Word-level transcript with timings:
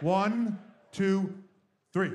One, 0.00 0.58
two, 0.92 1.32
three. 1.92 2.12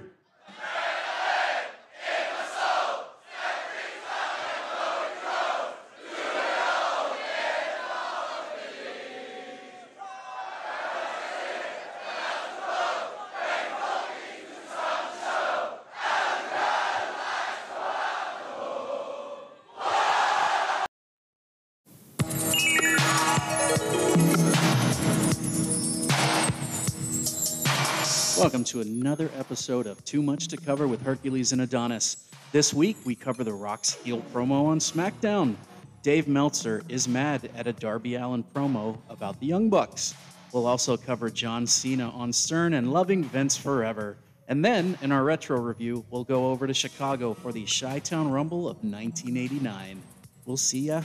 To 28.70 28.82
another 28.82 29.32
episode 29.36 29.88
of 29.88 30.06
Too 30.06 30.22
Much 30.22 30.48
to 30.50 30.56
Cover 30.56 30.88
with 30.88 31.02
Hercules 31.02 31.54
and 31.54 31.62
Adonis. 31.62 32.30
This 32.52 32.72
week, 32.72 32.98
we 33.04 33.16
cover 33.16 33.44
The 33.44 33.52
Rock's 33.52 33.94
heel 33.96 34.22
promo 34.32 34.68
on 34.68 34.78
SmackDown. 34.78 35.56
Dave 36.04 36.28
Meltzer 36.28 36.84
is 36.88 37.08
mad 37.08 37.50
at 37.56 37.66
a 37.66 37.74
Darby 37.74 38.14
Allin 38.14 38.44
promo 38.44 39.00
about 39.10 39.40
the 39.40 39.48
Young 39.48 39.70
Bucks. 39.72 40.14
We'll 40.54 40.68
also 40.68 40.98
cover 40.98 41.32
John 41.32 41.66
Cena 41.66 42.12
on 42.12 42.32
Stern 42.32 42.76
and 42.76 42.94
loving 42.94 43.24
Vince 43.24 43.58
forever. 43.58 44.18
And 44.48 44.64
then, 44.64 45.00
in 45.02 45.12
our 45.12 45.24
retro 45.24 45.60
review, 45.60 46.06
we'll 46.12 46.24
go 46.24 46.52
over 46.52 46.68
to 46.68 46.74
Chicago 46.76 47.34
for 47.34 47.52
the 47.52 47.66
Chi 47.66 47.98
Town 47.98 48.30
Rumble 48.30 48.70
of 48.70 48.78
1989. 48.84 50.00
We'll 50.46 50.58
see 50.58 50.82
ya 50.82 51.02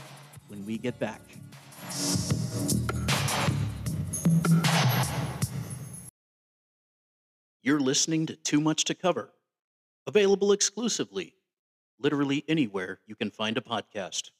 when 0.48 0.66
we 0.66 0.76
get 0.76 0.98
back. 0.98 1.22
You're 7.74 7.80
listening 7.80 8.26
to 8.26 8.36
Too 8.36 8.60
Much 8.60 8.84
to 8.84 8.94
Cover, 8.94 9.32
available 10.06 10.52
exclusively, 10.52 11.34
literally 11.98 12.44
anywhere 12.46 13.00
you 13.08 13.16
can 13.16 13.32
find 13.32 13.58
a 13.58 13.60
podcast. 13.60 14.30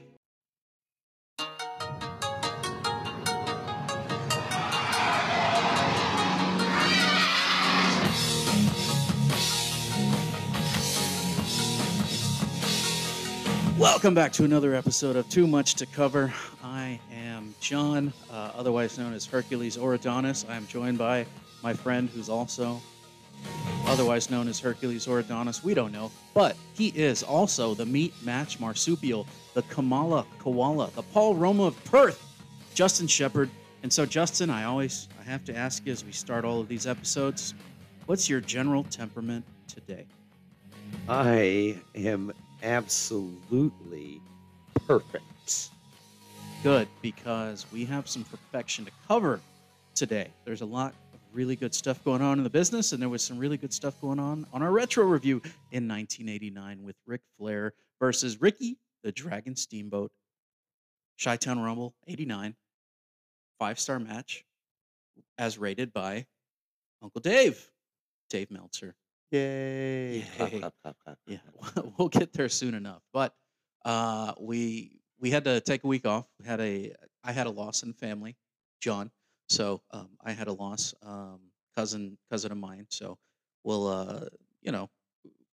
Welcome 13.82 14.14
back 14.14 14.32
to 14.34 14.44
another 14.44 14.76
episode 14.76 15.16
of 15.16 15.28
Too 15.28 15.48
Much 15.48 15.74
to 15.74 15.86
Cover. 15.86 16.32
I 16.62 17.00
am 17.12 17.52
John, 17.58 18.12
uh, 18.30 18.52
otherwise 18.54 18.96
known 18.96 19.12
as 19.12 19.26
Hercules 19.26 19.76
or 19.76 19.94
Adonis. 19.94 20.46
I 20.48 20.54
am 20.54 20.68
joined 20.68 20.98
by 20.98 21.26
my 21.64 21.74
friend 21.74 22.08
who's 22.08 22.28
also 22.28 22.80
otherwise 23.86 24.30
known 24.30 24.46
as 24.46 24.60
Hercules 24.60 25.08
or 25.08 25.18
Adonis. 25.18 25.64
We 25.64 25.74
don't 25.74 25.90
know, 25.90 26.12
but 26.32 26.56
he 26.74 26.90
is 26.90 27.24
also 27.24 27.74
the 27.74 27.84
meat 27.84 28.14
match 28.22 28.60
marsupial, 28.60 29.26
the 29.54 29.62
Kamala 29.62 30.26
koala, 30.38 30.88
the 30.94 31.02
Paul 31.02 31.34
Roma 31.34 31.64
of 31.64 31.84
Perth, 31.84 32.24
Justin 32.74 33.08
Shepard. 33.08 33.50
And 33.82 33.92
so, 33.92 34.06
Justin, 34.06 34.48
I 34.48 34.62
always 34.62 35.08
I 35.20 35.24
have 35.24 35.44
to 35.46 35.56
ask 35.56 35.84
you 35.84 35.90
as 35.90 36.04
we 36.04 36.12
start 36.12 36.44
all 36.44 36.60
of 36.60 36.68
these 36.68 36.86
episodes, 36.86 37.54
what's 38.06 38.30
your 38.30 38.40
general 38.40 38.84
temperament 38.84 39.44
today? 39.66 40.06
I 41.08 41.80
am 41.96 42.32
absolutely 42.62 44.20
perfect. 44.86 45.70
good 46.62 46.86
because 47.00 47.66
we 47.72 47.84
have 47.84 48.08
some 48.08 48.24
perfection 48.24 48.84
to 48.84 48.92
cover 49.08 49.40
today. 49.94 50.28
There's 50.44 50.60
a 50.60 50.66
lot 50.66 50.94
of 51.12 51.20
really 51.32 51.56
good 51.56 51.74
stuff 51.74 52.02
going 52.04 52.22
on 52.22 52.38
in 52.38 52.44
the 52.44 52.50
business, 52.50 52.92
and 52.92 53.02
there 53.02 53.08
was 53.08 53.22
some 53.22 53.38
really 53.38 53.56
good 53.56 53.72
stuff 53.72 54.00
going 54.00 54.18
on 54.18 54.46
on 54.52 54.62
our 54.62 54.70
retro 54.70 55.04
review 55.04 55.36
in 55.72 55.88
1989 55.88 56.82
with 56.84 56.96
Ric 57.06 57.22
Flair 57.38 57.74
versus 57.98 58.40
Ricky 58.40 58.78
the 59.02 59.12
Dragon 59.12 59.56
Steamboat. 59.56 60.12
Chi 61.22 61.36
Town 61.36 61.60
Rumble 61.60 61.94
89, 62.06 62.54
five 63.58 63.78
star 63.78 63.98
match, 63.98 64.44
as 65.38 65.58
rated 65.58 65.92
by 65.92 66.26
Uncle 67.02 67.20
Dave, 67.20 67.70
Dave 68.30 68.50
Meltzer. 68.50 68.94
Yay! 69.32 70.26
Clap, 70.36 70.52
Yay. 70.52 70.58
clap, 70.58 70.74
clap, 70.82 70.96
clap. 71.02 71.18
Yeah, 71.26 71.38
we'll 71.98 72.08
get 72.08 72.34
there 72.34 72.50
soon 72.50 72.74
enough. 72.74 73.02
But 73.14 73.34
uh, 73.84 74.34
we 74.38 75.00
we 75.18 75.30
had 75.30 75.44
to 75.44 75.60
take 75.62 75.84
a 75.84 75.86
week 75.86 76.06
off. 76.06 76.26
We 76.38 76.46
had 76.46 76.60
a 76.60 76.92
I 77.24 77.32
had 77.32 77.46
a 77.46 77.50
loss 77.50 77.82
in 77.82 77.94
family, 77.94 78.36
John. 78.80 79.10
So 79.48 79.80
um, 79.90 80.10
I 80.22 80.32
had 80.32 80.48
a 80.48 80.52
loss, 80.52 80.94
um, 81.02 81.40
cousin 81.74 82.18
cousin 82.30 82.52
of 82.52 82.58
mine. 82.58 82.86
So 82.90 83.16
we'll 83.64 83.86
uh, 83.86 84.26
you 84.60 84.70
know 84.70 84.90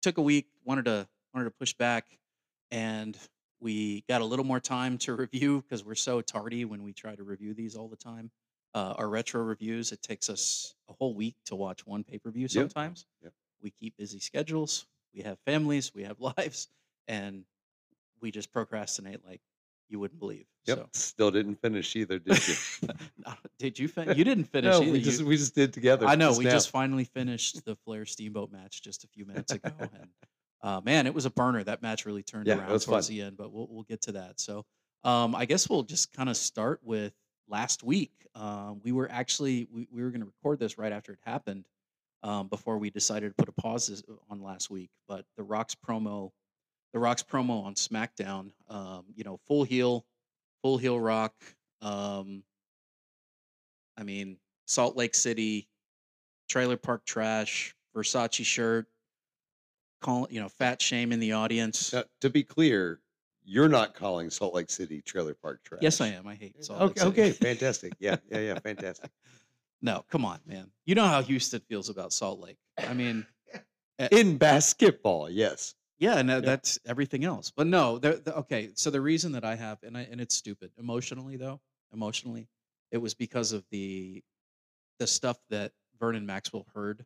took 0.03 0.19
a 0.19 0.23
week. 0.23 0.47
Wanted 0.65 0.87
to 0.87 1.07
wanted 1.33 1.45
to 1.45 1.53
push 1.53 1.73
back, 1.73 2.07
and 2.73 3.17
we 3.61 4.03
got 4.09 4.23
a 4.23 4.25
little 4.25 4.45
more 4.45 4.61
time 4.61 4.99
to 4.99 5.15
review 5.15 5.63
because 5.63 5.85
we're 5.85 5.95
so 5.95 6.21
tardy 6.21 6.65
when 6.65 6.83
we 6.83 6.93
try 6.93 7.15
to 7.15 7.23
review 7.23 7.55
these 7.55 7.77
all 7.77 7.89
the 7.89 7.97
time. 7.97 8.33
Uh, 8.75 8.95
our 8.99 9.09
retro 9.09 9.41
reviews 9.43 9.93
it 9.93 10.03
takes 10.03 10.29
us 10.29 10.75
a 10.91 10.93
whole 10.93 11.15
week 11.15 11.37
to 11.47 11.55
watch 11.55 11.87
one 11.87 12.03
pay 12.03 12.19
per 12.19 12.31
view 12.31 12.49
sometimes. 12.49 13.07
Yep. 13.23 13.33
We 13.63 13.71
keep 13.71 13.97
busy 13.97 14.19
schedules. 14.21 14.87
We 15.15 15.23
have 15.23 15.39
families. 15.47 15.93
We 15.95 16.05
have 16.05 16.21
lives, 16.39 16.69
and 17.07 17.45
we 18.21 18.31
just 18.31 18.53
procrastinate 18.53 19.25
like 19.27 19.41
you 19.89 19.99
wouldn't 19.99 20.21
believe. 20.21 20.45
Yep. 20.67 20.89
Still 20.93 21.31
didn't 21.31 21.61
finish 21.63 21.97
either, 21.97 22.19
did 22.19 22.47
you? 22.47 22.55
No, 23.25 23.33
did 23.59 23.79
you 23.79 23.89
fin- 23.89 24.17
You 24.17 24.25
didn't 24.25 24.45
finish 24.53 24.71
no, 24.71 24.83
either. 24.83 24.93
we 24.93 24.99
You- 24.99 25.05
just 25.05 25.23
we 25.23 25.37
just 25.37 25.55
did 25.55 25.73
together. 25.73 26.07
I 26.07 26.15
know. 26.15 26.37
We 26.37 26.45
now. 26.45 26.51
just 26.51 26.71
finally 26.71 27.05
finished 27.05 27.65
the 27.65 27.77
Flair 27.85 28.05
Steamboat 28.05 28.53
match 28.53 28.83
just 28.83 29.05
a 29.05 29.09
few 29.09 29.25
minutes 29.25 29.53
ago, 29.53 29.71
and 29.81 30.09
uh, 30.63 30.81
man, 30.85 31.07
it 31.07 31.15
was 31.15 31.25
a 31.25 31.31
burner. 31.31 31.65
That 31.65 31.83
match 31.83 32.05
really 32.05 32.23
turned 32.23 32.47
Yeah, 32.47 32.59
around 32.59 32.71
was 32.73 32.85
towards 32.85 33.07
fun. 33.09 33.17
the 33.17 33.23
end, 33.23 33.37
but 33.37 33.53
we'll 33.53 33.69
we'll 33.71 33.85
get 33.85 34.03
to 34.03 34.13
that. 34.13 34.41
So, 34.41 34.67
um, 35.05 35.35
I 35.35 35.47
guess 35.47 35.69
we'll 35.71 35.85
just 35.85 36.13
kind 36.13 36.29
of 36.29 36.37
start 36.37 36.81
with 36.83 37.15
last 37.49 37.83
week. 37.83 38.13
Um, 38.35 38.81
we 38.85 38.93
were 38.93 39.11
actually 39.11 39.69
we, 39.73 39.89
we 39.91 40.03
were 40.03 40.11
going 40.11 40.21
to 40.21 40.27
record 40.27 40.59
this 40.59 40.77
right 40.77 40.93
after 40.93 41.13
it 41.13 41.19
happened, 41.25 41.65
um, 42.23 42.49
before 42.49 42.79
we 42.79 42.91
decided 42.91 43.29
to 43.29 43.35
put 43.35 43.49
a 43.49 43.61
pause 43.61 44.03
on 44.31 44.43
last 44.43 44.71
week. 44.71 44.91
But 45.07 45.25
the 45.37 45.43
Rocks 45.43 45.75
promo, 45.75 46.31
the 46.93 46.99
Rocks 46.99 47.23
promo 47.23 47.65
on 47.65 47.75
SmackDown, 47.75 48.51
um, 48.69 49.05
you 49.15 49.25
know, 49.25 49.39
full 49.47 49.65
heel, 49.65 50.05
full 50.63 50.79
heel 50.79 50.99
Rock. 50.99 51.35
Um, 51.81 52.43
I 53.97 54.03
mean, 54.03 54.39
Salt 54.67 54.97
Lake 54.97 55.15
City, 55.15 55.69
trailer 56.49 56.77
park 56.77 57.05
trash, 57.05 57.75
Versace 57.97 58.45
shirt, 58.45 58.87
calling, 60.01 60.33
you 60.33 60.41
know, 60.41 60.49
fat 60.49 60.81
shame 60.81 61.13
in 61.13 61.21
the 61.21 61.33
audience. 61.33 61.93
Now, 61.93 62.05
to 62.21 62.31
be 62.31 62.43
clear, 62.43 63.01
you're 63.45 63.69
not 63.69 63.95
calling 63.95 64.31
Salt 64.31 64.55
Lake 64.55 64.71
City 64.71 65.01
Trailer 65.03 65.35
Park 65.35 65.61
trash. 65.65 65.81
Yes, 65.83 66.01
I 66.01 66.09
am. 66.09 66.27
I 66.27 66.35
hate 66.35 66.63
Salt 66.63 66.81
Lake 66.81 66.99
City. 66.99 67.11
okay, 67.11 67.31
fantastic. 67.33 67.95
Yeah, 67.99 68.17
yeah, 68.31 68.41
yeah, 68.41 68.59
fantastic. 68.59 69.11
No, 69.81 70.05
come 70.11 70.25
on, 70.25 70.41
man. 70.47 70.71
You 70.87 70.95
know 70.95 71.05
how 71.07 71.23
Houston 71.23 71.61
feels 71.69 71.89
about 71.89 72.13
Salt 72.13 72.41
Lake. 72.41 72.59
I 72.79 72.95
mean, 72.95 73.27
In 74.13 74.39
basketball, 74.39 75.29
yes. 75.29 75.75
yeah, 75.99 76.19
and 76.19 76.31
uh, 76.31 76.41
that's 76.41 76.79
everything 76.87 77.25
else. 77.25 77.51
But 77.55 77.67
no, 77.67 77.99
the, 77.99 78.21
the, 78.25 78.37
okay. 78.39 78.71
So 78.75 78.91
the 78.91 79.01
reason 79.01 79.33
that 79.33 79.45
I 79.45 79.57
have, 79.57 79.79
and 79.83 79.97
I, 79.97 80.03
and 80.11 80.21
it's 80.21 80.37
stupid 80.37 80.71
emotionally 80.79 81.37
though, 81.37 81.61
emotionally, 81.93 82.49
it 82.93 82.99
was 82.99 83.15
because 83.15 83.53
of 83.53 83.65
the 83.73 84.23
the 85.01 85.07
stuff 85.07 85.39
that 85.51 85.73
Vernon 85.99 86.27
Maxwell 86.27 86.67
heard 86.75 87.05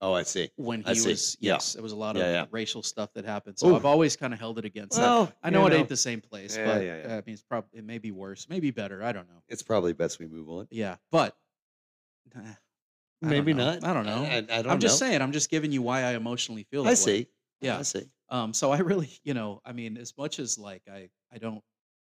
Oh, 0.00 0.12
I 0.12 0.22
see. 0.22 0.50
when 0.56 0.82
he 0.82 0.94
see. 0.94 1.08
was. 1.08 1.36
Yeah. 1.40 1.54
Yes, 1.54 1.74
it 1.76 1.82
was 1.82 1.92
a 1.92 1.96
lot 1.96 2.16
of 2.16 2.22
yeah. 2.22 2.44
racial 2.50 2.82
stuff 2.82 3.12
that 3.14 3.24
happened. 3.24 3.58
So 3.58 3.68
Oof. 3.68 3.76
I've 3.76 3.84
always 3.86 4.16
kind 4.16 4.32
of 4.34 4.38
held 4.38 4.58
it 4.58 4.64
against 4.64 4.96
that. 4.98 5.02
Well, 5.02 5.32
I 5.42 5.50
know 5.50 5.66
it 5.66 5.70
know. 5.70 5.76
ain't 5.76 5.88
the 5.88 5.96
same 5.96 6.20
place, 6.20 6.56
Yeah, 6.56 6.66
but 6.66 6.84
yeah, 6.84 6.98
yeah. 6.98 7.12
I 7.16 7.22
mean, 7.26 7.32
it's 7.34 7.42
probably 7.42 7.78
it 7.78 7.84
may 7.84 7.98
be 7.98 8.12
worse, 8.12 8.46
maybe 8.48 8.70
better. 8.70 9.02
I 9.02 9.12
don't 9.12 9.26
know. 9.28 9.42
It's 9.48 9.62
probably 9.62 9.92
best 9.94 10.18
we 10.18 10.26
move 10.26 10.48
on. 10.50 10.68
Yeah, 10.70 10.96
but 11.10 11.34
nah, 12.34 12.54
I 13.24 13.32
don't 13.32 13.32
Maybe 13.34 13.50
know. 13.50 13.58
not. 13.58 13.84
I 13.84 13.92
don't 13.94 14.06
know. 14.06 14.24
I, 14.24 14.36
I, 14.38 14.58
I 14.58 14.62
don't 14.62 14.66
I'm 14.74 14.78
just 14.80 14.96
know. 14.96 14.98
saying. 14.98 15.22
I'm 15.22 15.32
just 15.32 15.50
giving 15.50 15.72
you 15.72 15.82
why 15.82 16.02
I 16.02 16.12
emotionally 16.14 16.64
feel. 16.64 16.84
That 16.84 16.90
I 16.90 16.94
way. 16.98 17.00
see. 17.10 17.28
Yeah. 17.60 17.78
I 17.78 17.82
see. 17.82 18.10
Um. 18.28 18.52
So 18.54 18.70
I 18.70 18.78
really, 18.78 19.10
you 19.24 19.34
know, 19.34 19.60
I 19.64 19.72
mean, 19.72 19.96
as 19.96 20.16
much 20.18 20.38
as 20.38 20.58
like 20.58 20.82
I, 20.90 21.10
I 21.32 21.38
don't, 21.38 21.62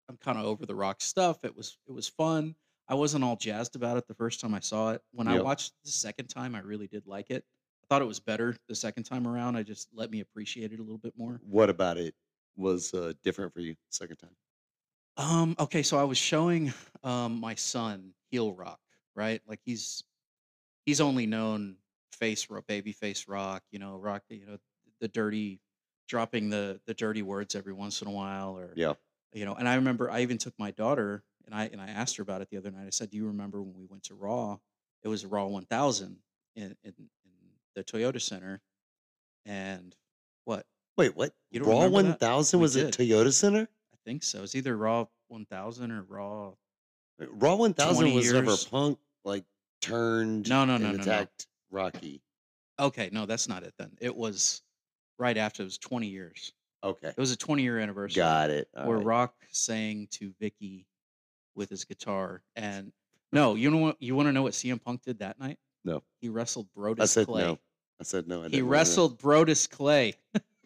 I'm 0.09 0.17
kind 0.17 0.37
of 0.37 0.45
over 0.45 0.65
the 0.65 0.75
rock 0.75 1.01
stuff. 1.01 1.43
It 1.43 1.55
was, 1.55 1.77
it 1.87 1.91
was 1.91 2.07
fun. 2.07 2.55
I 2.87 2.95
wasn't 2.95 3.23
all 3.23 3.35
jazzed 3.35 3.75
about 3.75 3.97
it 3.97 4.07
the 4.07 4.15
first 4.15 4.39
time 4.39 4.53
I 4.53 4.61
saw 4.61 4.91
it. 4.91 5.01
When 5.11 5.27
I 5.27 5.35
Yep. 5.35 5.37
watched 5.37 5.73
the 5.83 5.91
second 5.91 6.27
time, 6.27 6.55
I 6.55 6.59
really 6.59 6.87
did 6.87 7.05
like 7.07 7.29
it. 7.31 7.43
I 7.83 7.87
thought 7.87 8.01
it 8.01 8.05
was 8.05 8.19
better 8.19 8.55
the 8.69 8.75
second 8.75 9.03
time 9.03 9.27
around. 9.27 9.57
I 9.57 9.63
just 9.63 9.89
let 9.93 10.09
me 10.11 10.21
appreciate 10.21 10.71
it 10.73 10.79
a 10.79 10.83
little 10.83 10.97
bit 10.99 11.13
more. 11.17 11.41
What 11.41 11.69
about 11.69 11.97
it 11.97 12.15
was 12.55 12.93
uh, 12.93 13.13
different 13.23 13.53
for 13.53 13.59
you 13.59 13.75
second 13.89 14.17
time? 14.17 14.35
Um, 15.17 15.55
okay, 15.59 15.81
so 15.83 15.97
I 15.97 16.03
was 16.03 16.17
showing 16.17 16.73
um 17.03 17.39
my 17.39 17.55
son 17.55 18.13
heel 18.29 18.53
rock, 18.53 18.79
right? 19.17 19.41
Like 19.47 19.59
he's 19.65 20.03
he's 20.85 21.01
only 21.01 21.25
known 21.25 21.75
face 22.13 22.49
rock, 22.49 22.65
baby 22.67 22.93
face 22.93 23.27
rock, 23.27 23.63
you 23.71 23.79
know, 23.79 23.97
rock, 23.97 24.23
you 24.29 24.45
know, 24.45 24.57
the 25.01 25.09
dirty 25.09 25.59
dropping 26.07 26.49
the 26.49 26.79
the 26.85 26.93
dirty 26.93 27.21
words 27.23 27.55
every 27.55 27.73
once 27.73 28.01
in 28.01 28.07
a 28.07 28.11
while 28.11 28.57
or 28.57 28.71
Yeah. 28.77 28.93
you 29.33 29.43
know, 29.43 29.55
and 29.55 29.67
I 29.67 29.75
remember 29.75 30.09
I 30.09 30.21
even 30.21 30.37
took 30.37 30.53
my 30.57 30.71
daughter 30.71 31.23
and 31.45 31.53
I 31.53 31.65
and 31.65 31.81
I 31.81 31.87
asked 31.89 32.15
her 32.17 32.23
about 32.23 32.41
it 32.41 32.49
the 32.49 32.57
other 32.57 32.71
night. 32.71 32.87
I 32.87 32.91
said, 32.91 33.09
"Do 33.09 33.17
you 33.17 33.27
remember 33.27 33.61
when 33.61 33.75
we 33.75 33.85
went 33.85 34.03
to 34.03 34.15
Raw? 34.15 34.59
It 35.03 35.07
was 35.09 35.25
Raw 35.25 35.45
1000 35.47 36.17
in 36.55 36.63
in, 36.63 36.75
in 36.83 36.93
the 37.75 37.83
Toyota 37.83 38.21
Center." 38.21 38.61
And 39.45 39.95
what? 40.45 40.65
Wait, 40.97 41.15
what? 41.15 41.33
You 41.51 41.59
don't 41.61 41.69
Raw 41.69 41.87
1000 41.87 42.59
was 42.59 42.75
at. 42.75 42.93
Toyota 42.93 43.31
Center? 43.33 43.67
I 43.93 43.97
think 44.05 44.23
so. 44.23 44.43
It's 44.43 44.55
either 44.55 44.75
Raw 44.75 45.05
1000 45.29 45.91
or 45.91 46.03
Raw 46.03 46.53
Raw 47.19 47.55
1000 47.55 47.95
20 47.95 48.15
was 48.15 48.31
never. 48.33 48.55
Punk 48.69 48.99
like 49.27 49.43
turned 49.81 50.49
No, 50.49 50.65
no, 50.65 50.77
no, 50.77 50.87
no, 50.91 50.97
no. 50.97 51.01
attacked 51.03 51.45
Rocky. 51.69 52.21
Okay, 52.79 53.09
no, 53.11 53.25
that's 53.25 53.47
not 53.47 53.63
it 53.63 53.73
then. 53.77 53.91
It 53.99 54.15
was 54.15 54.61
right 55.19 55.37
after. 55.37 55.61
It 55.63 55.65
was 55.65 55.77
20 55.77 56.07
years. 56.07 56.53
Okay. 56.83 57.09
It 57.09 57.17
was 57.17 57.31
a 57.31 57.35
20 57.37 57.61
year 57.63 57.79
anniversary 57.79 58.15
Got 58.21 58.49
it. 58.51 58.69
All 58.75 58.87
where 58.87 58.97
right. 58.97 59.05
Rock 59.05 59.33
sang 59.49 60.07
to 60.11 60.33
Vicky 60.39 60.87
with 61.55 61.69
his 61.69 61.83
guitar. 61.85 62.41
And 62.55 62.91
no, 63.31 63.55
you 63.55 63.69
know 63.69 63.77
what? 63.77 63.97
You 63.99 64.15
want 64.15 64.27
to 64.27 64.31
know 64.31 64.43
what 64.43 64.53
CM 64.53 64.81
Punk 64.83 65.01
did 65.03 65.19
that 65.19 65.39
night? 65.39 65.57
No. 65.83 66.03
He 66.21 66.29
wrestled 66.29 66.67
Brodus 66.77 67.01
I 67.01 67.05
said 67.05 67.25
Clay. 67.27 67.41
no. 67.43 67.59
I 67.99 68.03
said 68.03 68.27
no. 68.27 68.41
I 68.41 68.43
He 68.45 68.49
didn't 68.51 68.65
wanna 68.65 68.65
know. 68.67 68.71
wrestled 68.71 69.19
Brodus 69.19 69.69
Clay. 69.69 70.13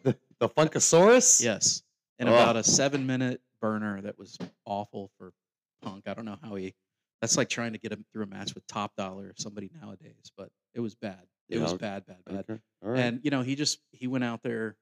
the 0.04 0.48
Funkasaurus? 0.48 1.42
Yes, 1.42 1.82
in 2.18 2.28
Oh. 2.28 2.32
about 2.34 2.56
a 2.56 2.62
seven 2.62 3.06
minute 3.06 3.40
burner 3.60 4.00
that 4.02 4.18
was 4.18 4.36
awful 4.66 5.10
for 5.18 5.32
Punk. 5.80 6.06
I 6.06 6.14
don't 6.14 6.24
know 6.26 6.38
how 6.42 6.54
he. 6.56 6.74
That's 7.22 7.36
like 7.38 7.48
trying 7.48 7.72
to 7.72 7.78
get 7.78 7.92
him 7.92 8.04
through 8.12 8.24
a 8.24 8.26
match 8.26 8.54
with 8.54 8.66
Top 8.66 8.94
Dollar 8.96 9.32
somebody 9.38 9.70
nowadays, 9.80 10.30
but 10.36 10.50
it 10.74 10.80
was 10.80 10.94
bad. 10.96 11.20
It 11.48 11.56
Yeah, 11.56 11.62
was 11.62 11.72
okay. 11.74 11.80
bad, 11.86 12.04
bad, 12.06 12.24
bad. 12.26 12.38
Okay. 12.50 12.60
Right. 12.82 12.98
And 12.98 13.20
you 13.22 13.30
know, 13.30 13.42
he 13.42 13.54
just 13.54 13.78
he 13.92 14.06
went 14.08 14.24
out 14.24 14.42
there, 14.42 14.76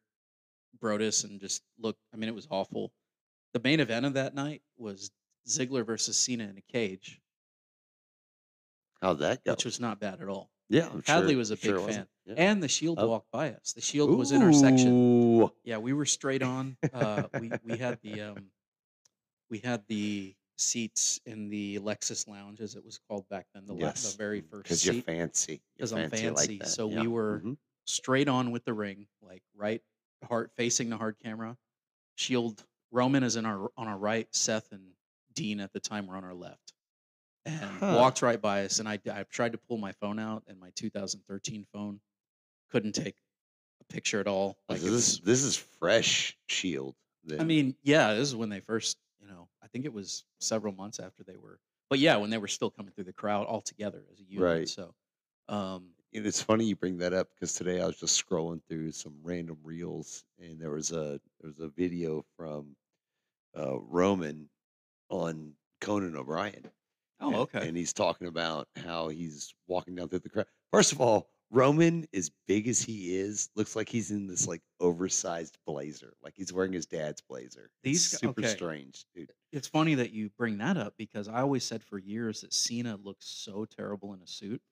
Brodus, 0.83 1.23
and 1.25 1.39
just 1.41 1.63
looked. 1.79 2.01
I 2.13 2.17
mean, 2.17 2.29
it 2.29 2.35
was 2.35 2.49
awful. 2.51 2.93
The 3.53 3.61
main 3.63 3.79
event 3.79 4.07
of 4.07 4.15
that 4.15 4.35
night 4.35 4.63
was 4.79 5.11
Ziggler 5.49 5.85
versus 5.87 6.17
Cena 6.17 6.45
in 6.45 6.57
a 6.59 6.73
cage, 6.73 7.21
How'd 9.03 9.19
that 9.21 9.45
go? 9.45 9.53
which 9.53 9.65
was 9.65 9.81
not 9.81 9.99
bad 10.01 10.21
at 10.21 10.29
all. 10.29 10.51
yeah, 10.69 10.89
I'm 10.93 11.03
Hadley 11.03 11.31
sure, 11.33 11.39
was 11.39 11.51
a 11.51 11.57
big 11.57 11.75
wasn't. 11.75 11.95
fan, 11.95 12.07
Yeah. 12.27 12.35
and 12.37 12.63
the 12.63 12.69
Shield 12.69 12.99
Oh. 13.01 13.09
walked 13.09 13.31
by 13.31 13.53
us. 13.53 13.73
The 13.73 13.81
Shield 13.81 14.17
was 14.17 14.33
in 14.33 14.41
our 14.43 14.53
section. 14.53 15.51
Yeah, 15.65 15.79
we 15.79 15.93
were 15.93 16.07
straight 16.07 16.43
on. 16.43 16.77
Uh, 16.93 17.25
we 17.41 17.51
we 17.65 17.77
had 17.77 17.99
the 18.03 18.21
um, 18.23 18.51
we 19.51 19.59
had 19.59 19.85
the 19.89 20.35
seats 20.61 21.21
in 21.27 21.49
the 21.49 21.79
Lexus 21.79 22.29
Lounge, 22.29 22.61
as 22.61 22.75
it 22.77 22.85
was 22.85 22.99
called 23.09 23.29
back 23.29 23.47
then. 23.55 23.65
The, 23.67 23.73
la- 23.73 23.91
the 23.93 24.15
very 24.19 24.41
first 24.43 24.63
Because 24.65 24.85
you're 24.87 24.95
fancy. 25.03 25.63
You're 25.77 25.85
'Cause 25.87 25.93
I'm 25.93 26.11
fancy 26.11 26.59
Like 26.59 26.69
so 26.69 26.87
we 26.87 26.95
yeah. 26.97 27.07
were- 27.07 27.41
Mhm. 27.45 27.57
straight 27.87 28.29
on 28.29 28.51
with 28.51 28.65
the 28.65 28.75
ring, 28.75 29.09
like 29.23 29.43
right 29.55 29.83
hard 30.25 30.51
facing 30.57 30.91
the 30.91 30.97
hard 30.99 31.19
camera. 31.19 31.57
Shield 32.17 32.65
Roman 32.93 33.23
is 33.23 33.37
in 33.37 33.47
our 33.47 33.71
on 33.77 33.89
our 33.89 33.99
right, 33.99 34.33
Seth 34.35 34.71
and 34.73 34.95
Dean 35.33 35.61
at 35.61 35.73
the 35.73 35.81
time 35.81 36.07
were 36.07 36.17
on 36.17 36.25
our 36.25 36.35
left. 36.35 36.75
And 37.47 37.71
Huh. 37.79 37.95
walked 37.97 38.21
right 38.21 38.41
by 38.41 38.65
us 38.65 38.79
and 38.81 38.89
I 38.89 39.01
I 39.11 39.23
tried 39.25 39.53
to 39.53 39.59
pull 39.59 39.79
my 39.79 39.93
phone 39.93 40.19
out 40.19 40.45
and 40.47 40.59
my 40.61 40.71
2013 40.77 41.65
phone 41.73 42.01
couldn't 42.69 42.93
take 42.93 43.17
a 43.81 43.85
picture 43.85 44.21
at 44.21 44.27
all. 44.29 44.59
Oh, 44.69 44.75
Like 44.75 44.83
this, 44.83 44.91
was, 44.91 45.21
this 45.21 45.43
is 45.43 45.57
fresh 45.57 46.37
Shield. 46.49 46.95
I 47.39 47.45
mean, 47.45 47.77
yeah, 47.83 48.15
this 48.15 48.29
is 48.29 48.37
when 48.37 48.49
they 48.51 48.61
first, 48.61 48.99
you 49.21 49.27
know, 49.27 49.49
think 49.73 49.85
it 49.85 49.93
was 49.93 50.25
several 50.41 50.73
months 50.75 50.99
after 51.01 51.23
they 51.25 51.37
were 51.37 51.59
but 51.89 51.99
yeah, 51.99 52.17
when 52.19 52.31
they 52.31 52.39
were 52.39 52.47
still 52.47 52.71
coming 52.71 52.93
through 52.93 53.03
the 53.03 53.13
crowd 53.13 53.47
all 53.47 53.61
together 53.61 54.05
as 54.13 54.21
a 54.21 54.23
unit. 54.25 54.45
Right. 54.45 54.69
So 54.69 54.95
um 55.49 55.91
And 56.15 56.25
it's 56.25 56.41
funny 56.41 56.65
you 56.67 56.77
bring 56.77 56.99
that 56.99 57.13
up 57.13 57.29
because 57.35 57.53
today 57.55 57.81
I 57.81 57.87
was 57.87 57.97
just 57.99 58.25
scrolling 58.25 58.61
through 58.69 58.93
some 58.93 59.15
random 59.23 59.59
reels 59.65 60.25
and 60.39 60.61
there 60.61 60.71
was 60.71 60.93
a 60.93 61.21
there 61.41 61.51
was 61.51 61.59
a 61.59 61.69
video 61.69 62.25
from 62.37 62.77
uh, 63.59 63.79
Roman 63.81 64.49
on 65.09 65.53
Conan 65.81 66.17
O'Brien. 66.17 66.71
Oh, 67.21 67.27
and- 67.29 67.37
okay. 67.37 67.67
And 67.69 67.77
he's 67.77 67.93
talking 67.93 68.29
about 68.29 68.69
how 68.77 69.09
he's 69.09 69.53
walking 69.67 69.97
down 69.97 70.09
through 70.09 70.21
the 70.21 70.29
crowd. 70.29 70.47
First 70.73 70.93
of 70.93 71.01
all, 71.01 71.29
Roman, 71.51 72.07
as 72.15 72.31
big 72.47 72.69
as 72.69 72.81
he 72.81 73.17
is, 73.17 73.51
looks 73.57 73.75
like 73.75 73.89
he's 73.89 74.13
in 74.13 74.29
this 74.29 74.47
like 74.47 74.63
oversized 74.79 75.59
blazer, 75.67 76.15
like 76.23 76.35
he's 76.37 76.53
wearing 76.53 76.73
his 76.73 76.87
dad's 76.87 77.21
blazer. 77.21 77.71
These 77.83 78.13
It's 78.13 78.21
super 78.21 78.41
okay. 78.43 78.49
strange, 78.49 79.05
dude. 79.17 79.33
It's 79.53 79.67
funny 79.69 79.97
that 79.97 80.13
you 80.13 80.31
bring 80.39 80.59
that 80.59 80.77
up 80.77 80.95
because 80.97 81.27
I 81.29 81.41
always 81.41 81.65
said 81.65 81.83
for 81.83 81.99
years 81.99 82.43
that 82.43 82.53
Cena 82.53 82.97
looks 83.03 83.27
so 83.27 83.65
terrible 83.65 84.15
in 84.15 84.21
a 84.23 84.27
suit. 84.27 84.63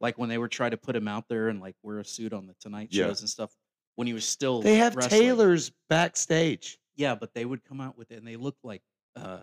like 0.00 0.18
when 0.18 0.28
they 0.28 0.38
were 0.38 0.48
trying 0.48 0.70
to 0.72 0.76
put 0.76 0.96
him 0.96 1.06
out 1.06 1.28
there 1.28 1.48
and 1.48 1.60
like 1.60 1.76
wear 1.82 1.98
a 1.98 2.04
suit 2.04 2.32
on 2.32 2.46
the 2.46 2.54
Tonight 2.60 2.88
Yeah. 2.90 3.06
shows 3.06 3.20
and 3.20 3.28
stuff 3.28 3.54
when 3.96 4.06
he 4.06 4.12
was 4.12 4.24
still 4.24 4.62
They 4.62 4.76
have 4.76 4.96
wrestling. 4.96 5.20
tailors 5.20 5.70
backstage. 5.88 6.78
Yeah, 6.96 7.14
but 7.14 7.34
they 7.34 7.44
would 7.44 7.62
come 7.64 7.80
out 7.80 7.96
with 7.96 8.10
it 8.10 8.16
and 8.18 8.26
they 8.26 8.36
look 8.36 8.56
like 8.64 8.82
uh 9.16 9.40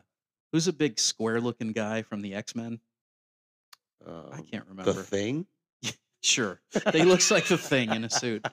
who's 0.51 0.67
a 0.67 0.73
big 0.73 0.99
square 0.99 1.39
looking 1.39 1.71
guy 1.71 2.01
from 2.01 2.21
the 2.21 2.33
X 2.33 2.55
Men? 2.55 2.79
I 4.05 4.09
Um, 4.09 4.43
can't 4.49 4.65
remember. 4.67 4.93
The 4.93 5.03
thing. 5.03 5.45
Sure. 6.21 6.59
They 6.91 7.05
looks 7.05 7.31
like 7.31 7.45
the 7.47 7.57
thing 7.57 7.91
in 7.93 8.03
a 8.03 8.09
suit. 8.09 8.45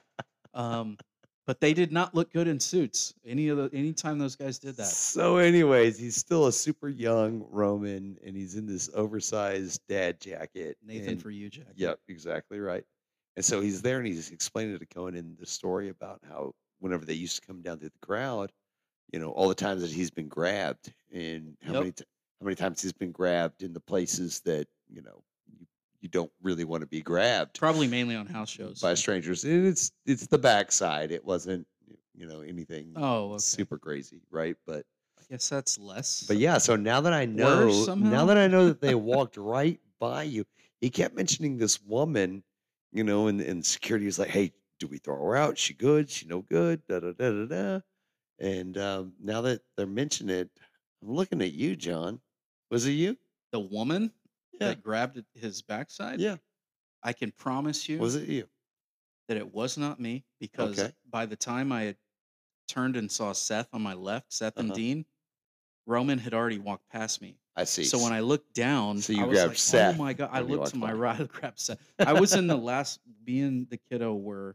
Um 0.55 0.99
but 1.47 1.61
they 1.61 1.73
did 1.73 1.93
not 1.93 2.15
look 2.15 2.33
good 2.33 2.49
in 2.49 2.59
suits. 2.59 3.15
Any 3.25 3.49
of 3.49 3.57
the 3.59 3.71
anytime 3.77 4.19
those 4.19 4.37
guys 4.37 4.59
did 4.59 4.77
that. 4.77 4.87
So, 4.87 5.37
anyways, 5.37 5.99
he's 5.99 6.17
still 6.17 6.47
a 6.47 6.53
super 6.53 6.89
young 6.89 7.47
Roman, 7.51 8.19
and 8.25 8.37
he's 8.37 8.57
in 8.57 8.67
this 8.67 8.91
oversized 8.95 9.81
dad 9.89 10.21
jacket. 10.21 10.77
Nathan 10.85 11.11
and- 11.11 11.23
for 11.23 11.31
you, 11.31 11.49
Jack. 11.49 11.69
Yep, 11.77 12.01
exactly 12.09 12.59
right. 12.61 12.85
And 13.37 13.45
so 13.45 13.61
he's 13.61 13.83
there, 13.83 13.99
and 13.99 14.07
he's 14.07 14.31
explaining 14.31 14.79
to 14.79 14.87
Conan 14.87 15.37
the 15.39 15.47
story 15.47 15.89
about 15.91 16.21
how 16.29 16.55
whenever 16.81 17.05
they 17.05 17.15
used 17.15 17.41
to 17.41 17.47
come 17.47 17.63
down 17.63 17.79
through 17.79 17.91
the 17.91 18.07
crowd, 18.07 18.51
you 19.13 19.19
know, 19.19 19.31
all 19.31 19.49
the 19.49 19.55
times 19.55 19.83
that 19.83 19.91
he's 19.93 20.11
been 20.11 20.29
grabbed, 20.29 20.93
and 21.13 21.57
how 21.63 21.73
Yep. 21.75 21.81
many 21.81 21.93
t- 21.93 22.05
how 22.41 22.45
many 22.45 22.57
times 22.57 22.83
he's 22.83 22.93
been 22.93 23.13
grabbed 23.13 23.63
in 23.63 23.73
the 23.73 23.81
places 23.81 24.41
that 24.41 24.67
you 24.89 25.01
know 25.03 25.23
you, 26.07 26.11
don't 26.21 26.33
really 26.43 26.65
want 26.65 26.83
to 26.83 26.87
be 26.87 27.01
grabbed 27.03 27.59
Probably 27.59 27.87
mainly 27.89 28.17
on 28.17 28.27
house 28.27 28.51
shows. 28.51 28.81
by 28.81 28.95
strangers. 28.95 29.45
And 29.45 29.67
it's 29.67 29.93
it's 30.07 30.27
the 30.27 30.39
backside. 30.39 31.11
It 31.13 31.25
wasn't 31.25 31.67
you 32.15 32.27
know 32.27 32.41
anything 32.41 32.93
Oh, 32.97 33.33
okay. 33.33 33.39
super 33.39 33.79
crazy, 33.79 34.21
right? 34.31 34.57
But 34.67 34.85
I 35.19 35.23
guess 35.31 35.49
that's 35.49 35.79
less. 35.79 36.25
but 36.29 36.37
yeah, 36.39 36.59
so 36.59 36.77
now 36.77 37.01
that 37.01 37.13
I 37.13 37.25
know, 37.25 37.67
now 37.67 37.71
somehow? 37.85 38.25
that 38.27 38.39
I 38.39 38.47
know 38.47 38.67
that 38.67 38.81
they 38.81 38.95
walked 39.15 39.37
right 39.37 39.81
by 39.99 40.23
you, 40.23 40.45
he 40.81 40.89
kept 40.91 41.15
mentioning 41.17 41.57
this 41.59 41.83
woman, 41.83 42.43
you 42.93 43.03
know, 43.05 43.27
and, 43.29 43.41
and 43.41 43.65
security 43.65 44.07
was 44.07 44.19
like, 44.19 44.29
"Hey, 44.31 44.53
do 44.79 44.87
we 44.87 44.99
throw 44.99 45.17
her 45.17 45.37
out? 45.37 45.59
She 45.59 45.75
good? 45.75 46.09
She 46.11 46.27
no 46.27 46.43
good?" 46.43 46.83
Da 46.89 47.01
da 47.01 47.13
da 47.13 47.31
da 47.31 47.45
da. 47.47 47.81
And 48.39 48.77
um, 48.79 49.13
now 49.23 49.41
that 49.43 49.63
they're 49.77 49.87
mentioning 49.87 50.37
it, 50.37 50.51
I'm 51.03 51.13
looking 51.15 51.41
at 51.43 51.53
you, 51.53 51.75
John. 51.77 52.21
Was 52.71 52.87
it 52.87 52.93
you? 52.93 53.17
the 53.53 53.61
woman 53.61 54.11
Yeah. 54.61 54.69
that 54.69 54.83
grabbed 54.83 55.23
his 55.35 55.63
backside. 55.63 56.21
Yeah. 56.21 56.37
I 57.03 57.13
can 57.13 57.31
promise 57.33 57.89
you. 57.89 57.99
Was 57.99 58.15
it 58.17 58.29
you? 58.29 58.49
that 59.29 59.37
it 59.37 59.53
was 59.53 59.77
not 59.77 59.99
me 59.99 60.25
because 60.39 60.79
Okay. 60.79 60.93
by 61.11 61.27
the 61.27 61.35
time 61.35 61.73
I 61.73 61.83
had 61.83 61.97
turned 62.69 62.95
and 62.97 63.11
saw 63.11 63.33
Seth 63.33 63.67
on 63.73 63.83
my 63.83 63.93
left, 63.95 64.33
Seth 64.33 64.57
and 64.57 64.71
Uh-huh. 64.71 64.77
Dean, 64.77 65.05
Roman 65.85 66.17
had 66.19 66.33
already 66.33 66.59
walked 66.59 66.89
past 66.91 67.21
me. 67.21 67.37
I 67.57 67.65
see. 67.65 67.83
So 67.83 67.99
when 68.01 68.13
I 68.13 68.21
looked 68.21 68.55
down, 68.55 68.99
So 69.01 69.13
you 69.13 69.25
I 69.25 69.27
was 69.27 69.35
grabbed 69.37 69.49
like, 69.51 69.59
Seth 69.59 69.95
"Oh 69.97 69.99
my 69.99 70.13
god!" 70.13 70.31
I 70.33 70.41
looked 70.43 70.69
to 70.71 70.77
my 70.77 70.93
right, 70.93 71.21
I 71.21 71.25
grabbed 71.25 71.59
Seth. 71.59 71.79
I 71.99 72.13
was 72.13 72.35
in 72.35 72.47
the 72.47 72.57
last. 72.71 73.01
Me 73.27 73.41
and 73.41 73.69
the 73.69 73.79
kiddo 73.79 74.15
were 74.15 74.55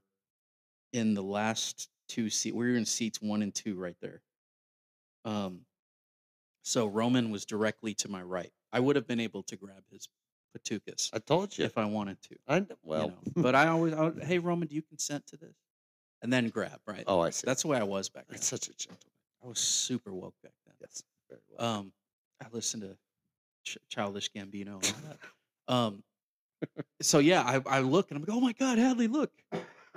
in 0.94 1.14
the 1.16 1.24
last 1.24 1.90
two 2.08 2.30
seat. 2.30 2.56
We 2.56 2.66
were 2.72 2.78
in 2.78 2.86
seats 2.86 3.22
one 3.22 3.42
and 3.42 3.54
two 3.54 3.76
right 3.76 3.98
there. 4.02 4.22
Um, 5.26 5.66
so 6.64 6.88
Roman 6.88 7.30
was 7.32 7.44
directly 7.46 7.94
to 7.96 8.08
my 8.10 8.22
right. 8.22 8.54
I 8.72 8.80
would 8.80 8.96
have 8.96 9.08
been 9.08 9.20
able 9.20 9.44
to 9.44 9.56
grab 9.56 9.84
his 9.92 10.08
patukas 10.58 11.10
I 11.14 11.20
told 11.20 11.58
you. 11.58 11.66
if 11.66 11.78
I 11.78 11.86
wanted 11.86 12.22
to. 12.24 12.36
I 12.48 12.60
kn- 12.60 12.68
you 12.70 12.76
well. 12.84 13.08
know. 13.10 13.16
but 13.36 13.56
I 13.56 13.68
always, 13.68 13.94
I 13.94 14.02
would, 14.04 14.24
hey 14.24 14.40
Roman, 14.40 14.68
do 14.68 14.76
you 14.76 14.82
consent 14.82 15.28
to 15.28 15.38
this? 15.38 15.56
And 16.22 16.32
then 16.32 16.50
grab 16.50 16.80
right. 16.86 17.04
oh, 17.08 17.20
I 17.20 17.32
see. 17.32 17.46
That's 17.46 17.64
the 17.64 17.68
way 17.68 17.78
I 17.78 17.84
was 17.84 18.10
back 18.10 18.28
then. 18.28 18.36
That's 18.36 18.48
such 18.48 18.68
a 18.68 18.74
gentleman. 18.74 19.02
I 19.44 19.48
was 19.48 19.60
super 19.60 20.14
woke 20.14 20.36
back 20.44 20.54
then. 20.66 20.76
Yes. 20.80 21.04
Very 21.30 21.42
well. 21.50 21.68
Um, 21.68 21.92
I 22.42 22.46
listened 22.52 22.84
to 22.84 22.96
Ch- 23.66 23.80
Childish 23.90 24.30
Gambino 24.32 24.76
and 24.76 24.86
all 24.86 25.10
that. 25.10 25.18
Um, 25.68 26.04
so 27.02 27.20
yeah, 27.20 27.44
I, 27.44 27.78
I 27.78 27.80
look 27.80 28.12
and 28.12 28.18
I'm 28.18 28.24
like, 28.24 28.36
oh 28.36 28.42
my 28.42 28.52
God, 28.52 28.78
Hadley, 28.78 29.08
look. 29.08 29.32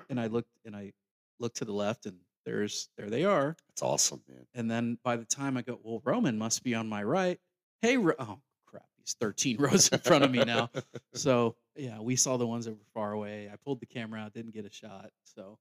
And 0.09 0.21
I 0.21 0.28
looked 0.28 0.50
and 0.64 0.76
I 0.76 0.93
looked 1.40 1.57
to 1.57 1.64
the 1.64 1.73
left 1.73 2.07
and 2.07 2.16
there's 2.47 2.90
there 2.97 3.11
they 3.11 3.25
are. 3.25 3.57
That's 3.69 3.83
awesome, 3.83 4.23
man. 4.28 4.47
And 4.54 4.71
then 4.71 4.99
by 5.02 5.16
the 5.16 5.25
time 5.25 5.57
I 5.57 5.62
go, 5.62 5.81
well, 5.83 6.00
Roman 6.04 6.38
must 6.38 6.62
be 6.62 6.75
on 6.75 6.88
my 6.88 7.02
right. 7.02 7.40
Hey, 7.81 7.97
Ro- 7.97 8.14
oh 8.21 8.38
he's 9.04 9.14
13 9.14 9.56
rows 9.61 9.88
in 9.88 9.99
front 10.00 10.25
of 10.25 10.30
me 10.30 10.44
now. 10.44 10.70
So 11.14 11.56
yeah, 11.76 12.00
we 12.00 12.16
saw 12.16 12.37
the 12.37 12.46
ones 12.46 12.64
that 12.66 12.73
were 12.73 12.84
far 12.94 13.12
away. 13.12 13.49
I 13.52 13.56
pulled 13.56 13.80
the 13.80 13.87
camera 13.87 14.20
out, 14.20 14.32
didn't 14.32 14.52
get 14.52 14.64
a 14.64 14.70
shot. 14.70 15.11
So 15.25 15.58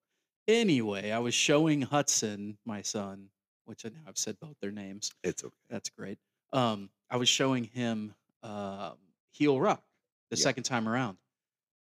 anyway, 0.48 1.12
I 1.12 1.20
was 1.20 1.34
showing 1.34 1.82
Hudson, 1.82 2.58
my 2.66 2.82
son, 2.82 3.30
which 3.66 3.86
I 3.86 3.90
now 3.90 4.02
I've 4.08 4.18
said 4.18 4.40
both 4.40 4.58
their 4.62 4.72
names. 4.72 5.12
It's 5.24 5.44
okay. 5.44 5.56
That's 5.70 5.90
great. 5.90 6.20
Um, 6.52 6.92
I 7.10 7.18
was 7.18 7.30
showing 7.30 7.64
him 7.66 8.16
um, 8.44 8.98
Heel 9.32 9.60
Rock 9.60 9.84
the 10.30 10.36
Yeah. 10.36 10.38
second 10.38 10.64
time 10.64 10.88
around, 10.88 11.18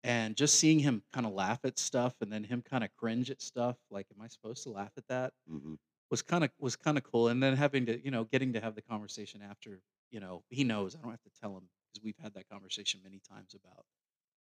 and 0.03 0.35
just 0.37 0.55
seeing 0.59 0.79
him 0.79 1.03
kind 1.13 1.25
of 1.25 1.33
laugh 1.33 1.61
at 1.65 1.79
stuff, 1.79 2.15
and 2.21 2.31
then 2.31 2.43
him 2.43 2.61
kind 2.61 2.83
of 2.83 2.91
cringe 2.93 3.31
at 3.31 3.41
stuff. 3.41 3.77
Like, 3.91 4.07
am 4.15 4.21
I 4.21 4.27
supposed 4.27 4.63
to 4.63 4.69
laugh 4.71 4.93
at 4.97 5.07
that? 5.07 5.33
hmm 5.47 5.75
Was 6.11 6.21
kind 6.21 6.43
of 6.43 6.51
was 6.59 6.75
kind 6.77 6.97
of 6.97 7.03
cool. 7.03 7.27
And 7.29 7.43
then 7.43 7.55
having 7.57 7.85
to, 7.87 8.03
you 8.03 8.11
know, 8.11 8.23
getting 8.25 8.53
to 8.53 8.61
have 8.61 8.75
the 8.75 8.81
conversation 8.81 9.41
after, 9.41 9.81
you 10.11 10.19
know, 10.19 10.43
he 10.49 10.63
knows. 10.63 10.95
I 10.95 10.99
don't 10.99 11.11
have 11.11 11.21
to 11.23 11.31
tell 11.41 11.55
him 11.57 11.63
because 11.93 12.03
we've 12.03 12.17
had 12.21 12.33
that 12.35 12.47
conversation 12.49 12.99
many 13.03 13.19
times 13.29 13.53
about 13.55 13.85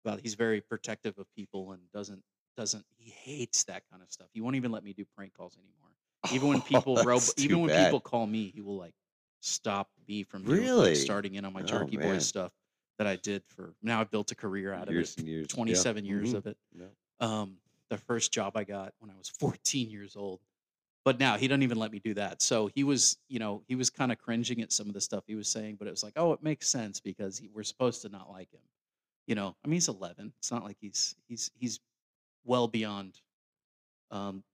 about 0.04 0.20
he's 0.20 0.34
very 0.34 0.60
protective 0.60 1.18
of 1.18 1.26
people 1.34 1.72
and 1.72 1.82
doesn't 1.92 2.22
doesn't 2.56 2.84
he 2.96 3.10
hates 3.10 3.64
that 3.64 3.82
kind 3.90 4.02
of 4.02 4.10
stuff. 4.10 4.28
He 4.32 4.40
won't 4.40 4.56
even 4.56 4.70
let 4.72 4.84
me 4.84 4.92
do 4.92 5.04
prank 5.16 5.34
calls 5.34 5.56
anymore. 5.56 5.90
Even 6.32 6.48
when 6.48 6.60
people 6.62 6.94
That's 6.96 7.34
too 7.34 7.44
even 7.44 7.60
when 7.60 7.68
bad. 7.70 7.86
people 7.86 8.00
call 8.00 8.26
me, 8.26 8.50
he 8.54 8.60
will 8.60 8.76
like 8.76 8.94
stop 9.40 9.90
me 10.08 10.22
from 10.24 10.44
Really? 10.44 10.94
starting 10.94 11.34
in 11.36 11.44
on 11.44 11.52
my 11.52 11.60
Oh, 11.62 11.66
Jerky 11.66 11.96
man. 11.96 12.08
Boys 12.08 12.26
stuff 12.26 12.52
that 12.98 13.06
I 13.06 13.16
did 13.16 13.42
for 13.46 13.74
now. 13.82 14.00
I've 14.00 14.10
built 14.10 14.32
a 14.32 14.34
career 14.34 14.72
out 14.72 14.88
years 14.90 15.12
of 15.12 15.18
it. 15.18 15.20
and 15.20 15.28
years. 15.28 15.46
yeah. 15.50 15.54
27 15.54 16.04
years 16.04 16.32
Mhm. 16.32 16.34
of 16.34 16.46
it. 16.46 16.56
Yeah. 16.76 16.86
Um, 17.20 17.58
the 17.90 17.98
first 17.98 18.32
job 18.32 18.56
I 18.56 18.64
got 18.64 18.92
when 18.98 19.10
I 19.10 19.16
was 19.16 19.28
14 19.38 19.90
years 19.90 20.16
old. 20.16 20.40
But 21.08 21.18
now 21.18 21.38
he 21.38 21.48
doesn't 21.48 21.62
even 21.62 21.78
let 21.78 21.90
me 21.90 22.00
do 22.00 22.12
that. 22.12 22.42
So 22.42 22.66
he 22.74 22.84
was, 22.84 23.16
you 23.28 23.38
know, 23.38 23.62
he 23.66 23.76
was 23.76 23.88
kind 23.88 24.12
of 24.12 24.18
cringing 24.18 24.60
at 24.60 24.72
some 24.74 24.88
of 24.88 24.92
the 24.92 25.00
stuff 25.00 25.24
he 25.26 25.36
was 25.36 25.48
saying, 25.48 25.76
but 25.76 25.88
it 25.88 25.90
was 25.90 26.02
like, 26.02 26.12
oh, 26.16 26.34
it 26.34 26.42
makes 26.42 26.68
sense 26.68 27.00
because 27.00 27.38
he, 27.38 27.48
we're 27.48 27.62
supposed 27.62 28.02
to 28.02 28.10
not 28.10 28.28
like 28.30 28.52
him. 28.52 28.60
You 29.26 29.34
know, 29.34 29.56
I 29.64 29.68
mean, 29.68 29.76
he's 29.76 29.88
11. 29.88 30.34
It's 30.36 30.50
not 30.52 30.64
like 30.64 30.76
he's 30.78 31.14
he's 31.26 31.50
he's 31.58 31.80
well 32.44 32.68
beyond 32.68 33.22
um 34.10 34.44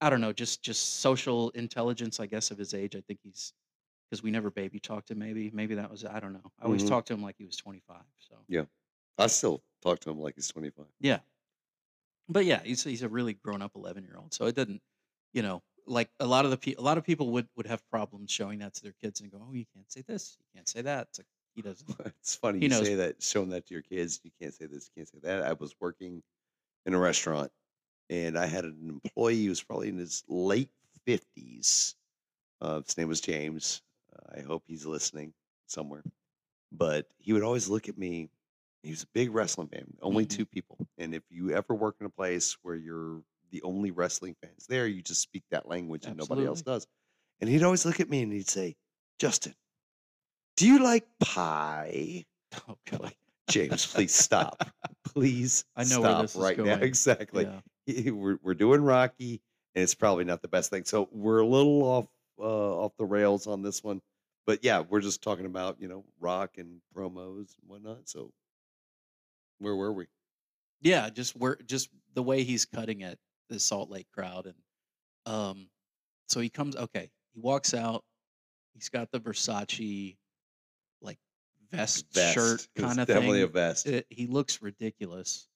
I 0.00 0.08
don't 0.08 0.22
know, 0.22 0.32
just 0.32 0.62
just 0.62 1.00
social 1.00 1.50
intelligence, 1.50 2.18
I 2.18 2.24
guess, 2.24 2.50
of 2.50 2.56
his 2.56 2.72
age. 2.72 2.96
I 2.96 3.02
think 3.02 3.20
he's 3.22 3.52
because 4.08 4.22
we 4.22 4.30
never 4.30 4.50
baby 4.50 4.80
talked 4.80 5.10
him. 5.10 5.18
Maybe, 5.18 5.50
maybe 5.52 5.74
that 5.74 5.90
was. 5.90 6.06
I 6.06 6.18
don't 6.18 6.32
know. 6.32 6.50
I 6.60 6.64
always 6.64 6.82
Mhm. 6.82 6.88
talked 6.88 7.08
to 7.08 7.12
him 7.12 7.22
like 7.22 7.36
he 7.36 7.44
was 7.44 7.58
25. 7.58 8.02
So 8.20 8.36
yeah, 8.48 8.64
I 9.18 9.26
still 9.26 9.62
talk 9.82 9.98
to 10.00 10.08
him 10.08 10.18
like 10.18 10.34
he's 10.34 10.48
25. 10.48 10.86
yeah, 11.00 11.20
but 12.30 12.46
yeah, 12.46 12.62
he's 12.62 12.82
he's 12.84 13.02
a 13.02 13.08
really 13.10 13.34
grown 13.34 13.60
up 13.60 13.72
11 13.76 14.02
year 14.04 14.16
old. 14.16 14.32
So 14.32 14.46
it 14.46 14.54
didn't, 14.54 14.80
you 15.32 15.42
know, 15.42 15.62
like 15.86 16.10
a 16.20 16.26
lot 16.26 16.44
of 16.44 16.50
the 16.50 16.56
pe- 16.56 16.74
a 16.74 16.80
lot 16.80 16.98
of 16.98 17.04
people 17.04 17.30
would 17.32 17.48
would 17.56 17.66
have 17.66 17.88
problems 17.90 18.30
showing 18.30 18.60
that 18.60 18.74
to 18.74 18.82
their 18.82 18.94
kids 19.02 19.20
and 19.20 19.30
go, 19.30 19.44
oh, 19.48 19.52
you 19.52 19.64
can't 19.74 19.90
say 19.90 20.02
this, 20.02 20.36
you 20.38 20.46
can't 20.54 20.68
say 20.68 20.82
that. 20.82 21.08
It's 21.10 21.18
like 21.18 21.26
he 21.54 21.62
doesn't. 21.62 21.88
it's 22.06 22.34
funny 22.36 22.60
you 22.60 22.68
knows. 22.68 22.86
say 22.86 22.94
that, 22.96 23.22
showing 23.22 23.50
that 23.50 23.66
to 23.66 23.74
your 23.74 23.82
kids. 23.82 24.20
You 24.22 24.30
can't 24.40 24.54
say 24.54 24.66
this, 24.66 24.90
you 24.94 25.00
can't 25.00 25.08
say 25.08 25.18
that. 25.22 25.42
I 25.42 25.52
was 25.54 25.74
working 25.80 26.22
in 26.86 26.94
a 26.94 26.98
restaurant 26.98 27.50
and 28.10 28.38
I 28.38 28.46
had 28.46 28.64
an 28.64 29.00
employee 29.04 29.44
who 29.44 29.50
was 29.50 29.62
probably 29.62 29.88
in 29.88 29.98
his 29.98 30.24
late 30.28 30.70
50s. 31.06 31.96
Uh, 32.60 32.80
his 32.82 32.96
name 32.96 33.08
was 33.08 33.20
James. 33.20 33.82
Uh, 34.14 34.38
I 34.38 34.42
hope 34.42 34.64
he's 34.66 34.86
listening 34.86 35.34
somewhere. 35.66 36.02
But 36.72 37.06
he 37.18 37.32
would 37.32 37.42
always 37.42 37.68
look 37.68 37.88
at 37.88 37.98
me. 37.98 38.30
He 38.82 38.90
was 38.90 39.02
a 39.02 39.08
big 39.08 39.32
wrestling 39.32 39.68
fan, 39.68 39.96
only 40.02 40.24
Mhm. 40.24 40.28
two 40.28 40.46
people. 40.46 40.78
And 40.98 41.14
if 41.14 41.22
you 41.30 41.50
ever 41.52 41.74
work 41.74 41.96
in 42.00 42.06
a 42.06 42.10
place 42.10 42.56
where 42.62 42.74
you're 42.74 43.22
the 43.52 43.62
only 43.62 43.90
wrestling 43.90 44.34
fans 44.42 44.66
there, 44.68 44.86
you 44.86 45.02
just 45.02 45.20
speak 45.20 45.44
that 45.50 45.68
language 45.68 46.06
and 46.06 46.16
nobody 46.16 46.44
else 46.44 46.62
does. 46.62 46.86
And 47.40 47.48
he'd 47.48 47.62
always 47.62 47.84
look 47.84 48.00
at 48.00 48.10
me 48.10 48.22
and 48.22 48.32
he'd 48.32 48.48
say, 48.48 48.74
Justin, 49.18 49.54
do 50.56 50.66
you 50.66 50.82
like 50.82 51.06
pie? 51.20 52.24
Oh 52.68 52.76
god. 52.90 53.14
James, 53.48 53.86
please 53.86 54.14
stop. 54.14 54.62
Please 55.04 55.64
I 55.74 55.84
know 55.84 56.02
where 56.02 56.10
stop 56.10 56.22
this 56.22 56.34
is 56.34 56.40
right 56.40 56.58
now. 56.58 56.74
Exactly. 56.82 57.48
Yeah. 57.86 58.10
We're, 58.10 58.38
we're 58.42 58.54
doing 58.54 58.82
Rocky, 58.82 59.40
and 59.74 59.82
it's 59.82 59.94
probably 59.94 60.24
not 60.24 60.42
the 60.42 60.48
best 60.48 60.68
thing. 60.68 60.84
So 60.84 61.08
we're 61.12 61.38
a 61.38 61.46
little 61.46 61.82
off 61.82 62.06
uh, 62.38 62.84
off 62.84 62.92
the 62.98 63.06
rails 63.06 63.46
on 63.46 63.62
this 63.62 63.82
one. 63.82 64.02
But 64.46 64.62
yeah, 64.62 64.80
we're 64.80 65.00
just 65.00 65.22
talking 65.22 65.46
about, 65.46 65.80
you 65.80 65.88
know, 65.88 66.04
rock 66.20 66.58
and 66.58 66.82
promos 66.94 67.54
and 67.58 67.68
whatnot. 67.68 68.06
So 68.06 68.32
where 69.58 69.74
were 69.74 69.92
we? 69.92 70.08
yeah 70.82 71.08
just 71.08 71.36
where 71.36 71.56
just 71.66 71.88
the 72.14 72.22
way 72.22 72.42
he's 72.42 72.64
cutting 72.66 73.02
at 73.02 73.18
the 73.52 73.60
salt 73.60 73.90
lake 73.90 74.06
crowd 74.12 74.46
and 74.46 74.54
um 75.34 75.68
so 76.28 76.40
he 76.40 76.48
comes 76.48 76.74
okay 76.76 77.10
he 77.34 77.40
walks 77.40 77.74
out 77.74 78.02
he's 78.74 78.88
got 78.88 79.10
the 79.12 79.20
versace 79.20 80.16
like 81.02 81.18
vest, 81.70 82.06
Vest. 82.12 82.34
shirt 82.34 82.68
kind 82.76 82.98
of 83.00 83.06
definitely 83.06 83.40
thing 83.40 83.48
a 83.48 83.52
vest. 83.52 83.86
It- 83.86 84.06
he 84.10 84.26
looks 84.26 84.62
ridiculous 84.62 85.46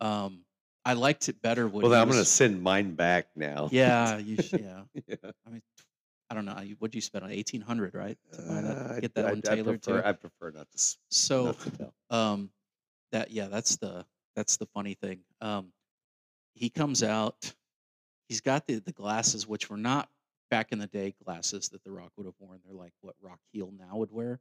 um 0.00 0.44
i 0.84 0.94
liked 0.94 1.28
it 1.28 1.40
better 1.42 1.68
well, 1.68 1.88
then 1.90 2.00
I'm 2.00 2.08
going 2.08 2.18
to 2.20 2.24
send 2.24 2.62
mine 2.62 2.94
back 2.94 3.28
now. 3.36 3.68
yeah 3.70 4.16
you 4.28 4.38
yeah 4.52 4.82
yeah. 5.06 5.16
i 5.46 5.50
mean 5.50 5.62
i 6.30 6.34
don't 6.34 6.44
know 6.46 6.56
what'd 6.78 6.94
you 6.94 7.00
spend 7.00 7.24
on 7.24 7.30
1800 7.30 7.94
right 7.94 8.18
to 8.32 8.42
buy 8.42 8.60
that 8.62 8.76
Uh, 8.76 9.00
get 9.00 9.14
that 9.14 9.26
I, 9.26 9.30
one 9.30 9.42
I 9.48 9.54
tailored 9.54 9.82
prefer, 9.82 10.00
too 10.02 10.08
I 10.08 10.12
prefer 10.12 10.50
not 10.50 10.66
to, 10.70 10.78
so 11.10 11.44
not 11.46 11.58
to 11.60 12.16
um 12.16 12.50
that 13.12 13.30
yeah 13.30 13.46
that's 13.48 13.76
the 13.76 14.04
that's 14.34 14.56
the 14.56 14.66
funny 14.66 14.94
thing 14.94 15.20
um 15.42 15.72
he 16.54 16.70
comes 16.70 17.02
out 17.02 17.54
he's 18.28 18.40
got 18.40 18.66
the 18.66 18.78
the 18.78 18.92
glasses 18.92 19.46
which 19.46 19.68
were 19.68 19.76
not 19.76 20.08
back 20.50 20.72
in 20.72 20.78
the 20.78 20.86
day 20.86 21.14
glasses 21.24 21.68
that 21.70 21.82
the 21.84 21.90
rock 21.90 22.12
would 22.16 22.26
have 22.26 22.34
worn. 22.38 22.60
They're 22.64 22.74
like 22.74 22.92
what 23.00 23.14
rock 23.22 23.38
heel 23.52 23.72
now 23.78 23.96
would 23.96 24.12
wear. 24.12 24.40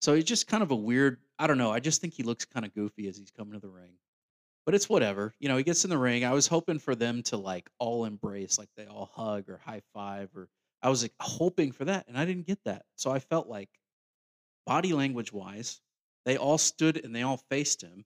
So 0.00 0.14
he's 0.14 0.24
just 0.24 0.46
kind 0.48 0.62
of 0.62 0.70
a 0.70 0.76
weird 0.76 1.18
i 1.38 1.46
don't 1.46 1.58
know 1.58 1.70
i 1.70 1.80
just 1.80 2.00
think 2.00 2.14
he 2.14 2.22
looks 2.22 2.44
kind 2.44 2.66
of 2.66 2.74
goofy 2.74 3.08
as 3.08 3.16
he's 3.16 3.30
coming 3.30 3.54
to 3.54 3.60
the 3.60 3.68
ring. 3.68 3.92
But 4.66 4.74
it's 4.74 4.88
whatever 4.88 5.34
you 5.38 5.48
know 5.48 5.56
he 5.56 5.64
gets 5.64 5.84
in 5.84 5.90
the 5.90 5.98
ring. 5.98 6.24
I 6.24 6.32
was 6.32 6.46
hoping 6.46 6.78
for 6.78 6.94
them 6.94 7.22
to 7.24 7.36
like 7.36 7.70
all 7.78 8.04
embrace 8.04 8.58
like 8.58 8.70
they 8.76 8.86
all 8.86 9.10
hug 9.14 9.48
or 9.48 9.58
high 9.64 9.82
five 9.94 10.30
or 10.34 10.48
i 10.82 10.88
was 10.88 11.02
like 11.02 11.14
hoping 11.20 11.72
for 11.72 11.84
that 11.84 12.06
and 12.08 12.18
i 12.18 12.24
didn't 12.24 12.46
get 12.46 12.58
that. 12.64 12.84
So 12.96 13.12
i 13.12 13.18
felt 13.18 13.48
like 13.48 13.70
body 14.66 14.92
language 14.92 15.32
wise 15.32 15.80
they 16.24 16.36
all 16.36 16.58
stood 16.58 17.04
and 17.04 17.14
they 17.14 17.22
all 17.22 17.36
faced 17.36 17.82
him 17.82 18.04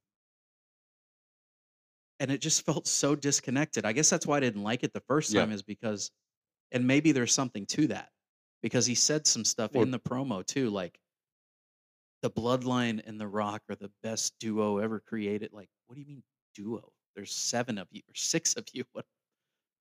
and 2.20 2.30
it 2.30 2.40
just 2.40 2.62
felt 2.66 2.86
so 2.86 3.14
disconnected 3.14 3.84
i 3.84 3.92
guess 3.92 4.10
that's 4.10 4.26
why 4.26 4.36
i 4.36 4.40
didn't 4.40 4.62
like 4.62 4.82
it 4.82 4.92
the 4.92 5.00
first 5.00 5.32
Yeah. 5.32 5.40
time 5.40 5.52
is 5.52 5.62
because 5.62 6.10
and 6.72 6.86
maybe 6.86 7.12
there's 7.12 7.32
something 7.32 7.66
to 7.66 7.86
that 7.88 8.10
because 8.62 8.86
he 8.86 8.94
said 8.94 9.26
some 9.26 9.44
stuff 9.44 9.74
in 9.74 9.90
the 9.90 10.00
promo 10.00 10.44
too 10.44 10.70
like 10.70 10.98
the 12.22 12.30
bloodline 12.30 13.02
and 13.06 13.20
the 13.20 13.28
rock 13.28 13.62
are 13.68 13.76
the 13.76 13.90
best 14.02 14.34
duo 14.38 14.78
ever 14.78 15.00
created 15.00 15.52
like 15.52 15.68
what 15.86 15.94
do 15.94 16.00
you 16.00 16.06
mean 16.06 16.22
duo 16.54 16.92
there's 17.14 17.32
seven 17.32 17.78
of 17.78 17.88
you 17.90 18.00
or 18.08 18.14
six 18.14 18.54
of 18.54 18.64
you 18.72 18.84
what 18.92 19.06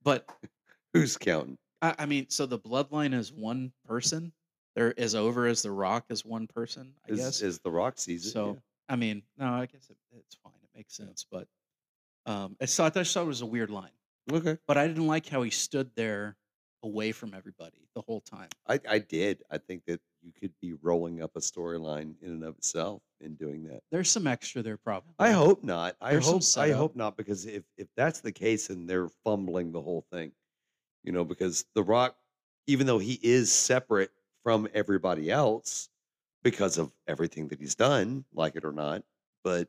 but 0.04 0.30
Who's 0.94 1.18
counting? 1.18 1.58
I, 1.82 1.96
I 2.00 2.06
mean 2.06 2.30
so 2.30 2.46
the 2.46 2.60
bloodline 2.60 3.14
is 3.14 3.32
one 3.32 3.74
person 3.86 4.32
they're 4.76 4.98
as 5.00 5.16
over 5.16 5.48
as 5.48 5.62
the 5.62 5.72
rock 5.72 6.06
is 6.10 6.24
one 6.26 6.48
person 6.48 6.94
i 7.06 7.12
Is, 7.12 7.18
guess 7.20 7.42
is 7.42 7.60
the 7.60 7.72
Rock 7.72 7.98
season? 7.98 8.32
so 8.34 8.58
I 8.88 8.96
mean, 8.96 9.24
no, 9.36 9.48
I 9.48 9.66
guess 9.66 9.90
it, 9.90 9.98
it's 10.12 10.36
fine. 10.36 10.54
It 10.64 10.70
makes 10.78 10.96
sense, 10.96 11.26
but 11.30 11.48
um, 12.26 12.56
I 12.62 12.66
thought 12.66 12.98
I 12.98 13.02
just 13.02 13.14
thought 13.14 13.24
it 13.24 13.28
was 13.28 13.42
a 13.42 13.46
weird 13.46 13.70
line. 13.70 13.92
okay. 14.32 14.58
But 14.68 14.78
I 14.78 14.88
didn't 14.88 15.08
like 15.08 15.28
how 15.28 15.44
he 15.44 15.52
stood 15.52 15.92
there 15.96 16.38
away 16.84 17.12
from 17.12 17.34
everybody 17.34 17.88
the 17.96 18.02
whole 18.02 18.22
time. 18.22 18.50
I, 18.68 18.80
I 18.88 19.00
did. 19.00 19.44
I 19.52 19.58
think 19.58 19.86
that 19.88 20.00
you 20.22 20.32
could 20.40 20.54
be 20.62 20.74
rolling 20.82 21.22
up 21.22 21.32
a 21.36 21.40
storyline 21.40 22.16
in 22.22 22.30
and 22.30 22.44
of 22.44 22.58
itself 22.58 23.02
in 23.22 23.36
doing 23.36 23.64
that. 23.66 23.82
There's 23.92 24.10
some 24.10 24.28
extra 24.28 24.62
there, 24.62 24.78
probably. 24.78 25.14
I 25.20 25.32
hope 25.32 25.64
not. 25.64 25.96
I 26.02 26.12
There's 26.12 26.26
hope 26.26 26.44
I 26.58 26.72
hope 26.72 26.96
not 26.96 27.18
because 27.18 27.46
if 27.46 27.64
if 27.78 27.88
that's 27.96 28.22
the 28.22 28.32
case, 28.32 28.70
and 28.70 28.90
they're 28.90 29.10
fumbling 29.24 29.72
the 29.72 29.82
whole 29.82 30.06
thing. 30.12 30.32
You 31.04 31.12
know, 31.12 31.24
because 31.24 31.66
The 31.76 31.84
Rock, 31.84 32.16
even 32.68 32.88
though 32.88 32.98
he 32.98 33.20
is 33.22 33.52
separate 33.52 34.12
from 34.44 34.68
everybody 34.74 35.30
else 35.30 35.90
because 36.44 36.78
of 36.78 36.92
everything 37.08 37.48
that 37.50 37.60
he's 37.60 37.76
done, 37.76 38.26
like 38.34 38.56
it 38.56 38.66
or 38.66 38.72
not, 38.72 39.04
but 39.44 39.68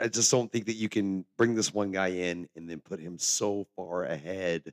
I, 0.00 0.08
just 0.08 0.30
don't 0.30 0.50
think 0.52 0.66
that 0.66 0.74
you 0.74 0.88
can 0.88 1.24
bring 1.36 1.54
this 1.54 1.72
one 1.72 1.90
guy 1.90 2.08
in 2.08 2.48
and 2.56 2.68
then 2.68 2.80
put 2.80 3.00
him 3.00 3.18
so 3.18 3.66
far 3.76 4.04
ahead 4.04 4.72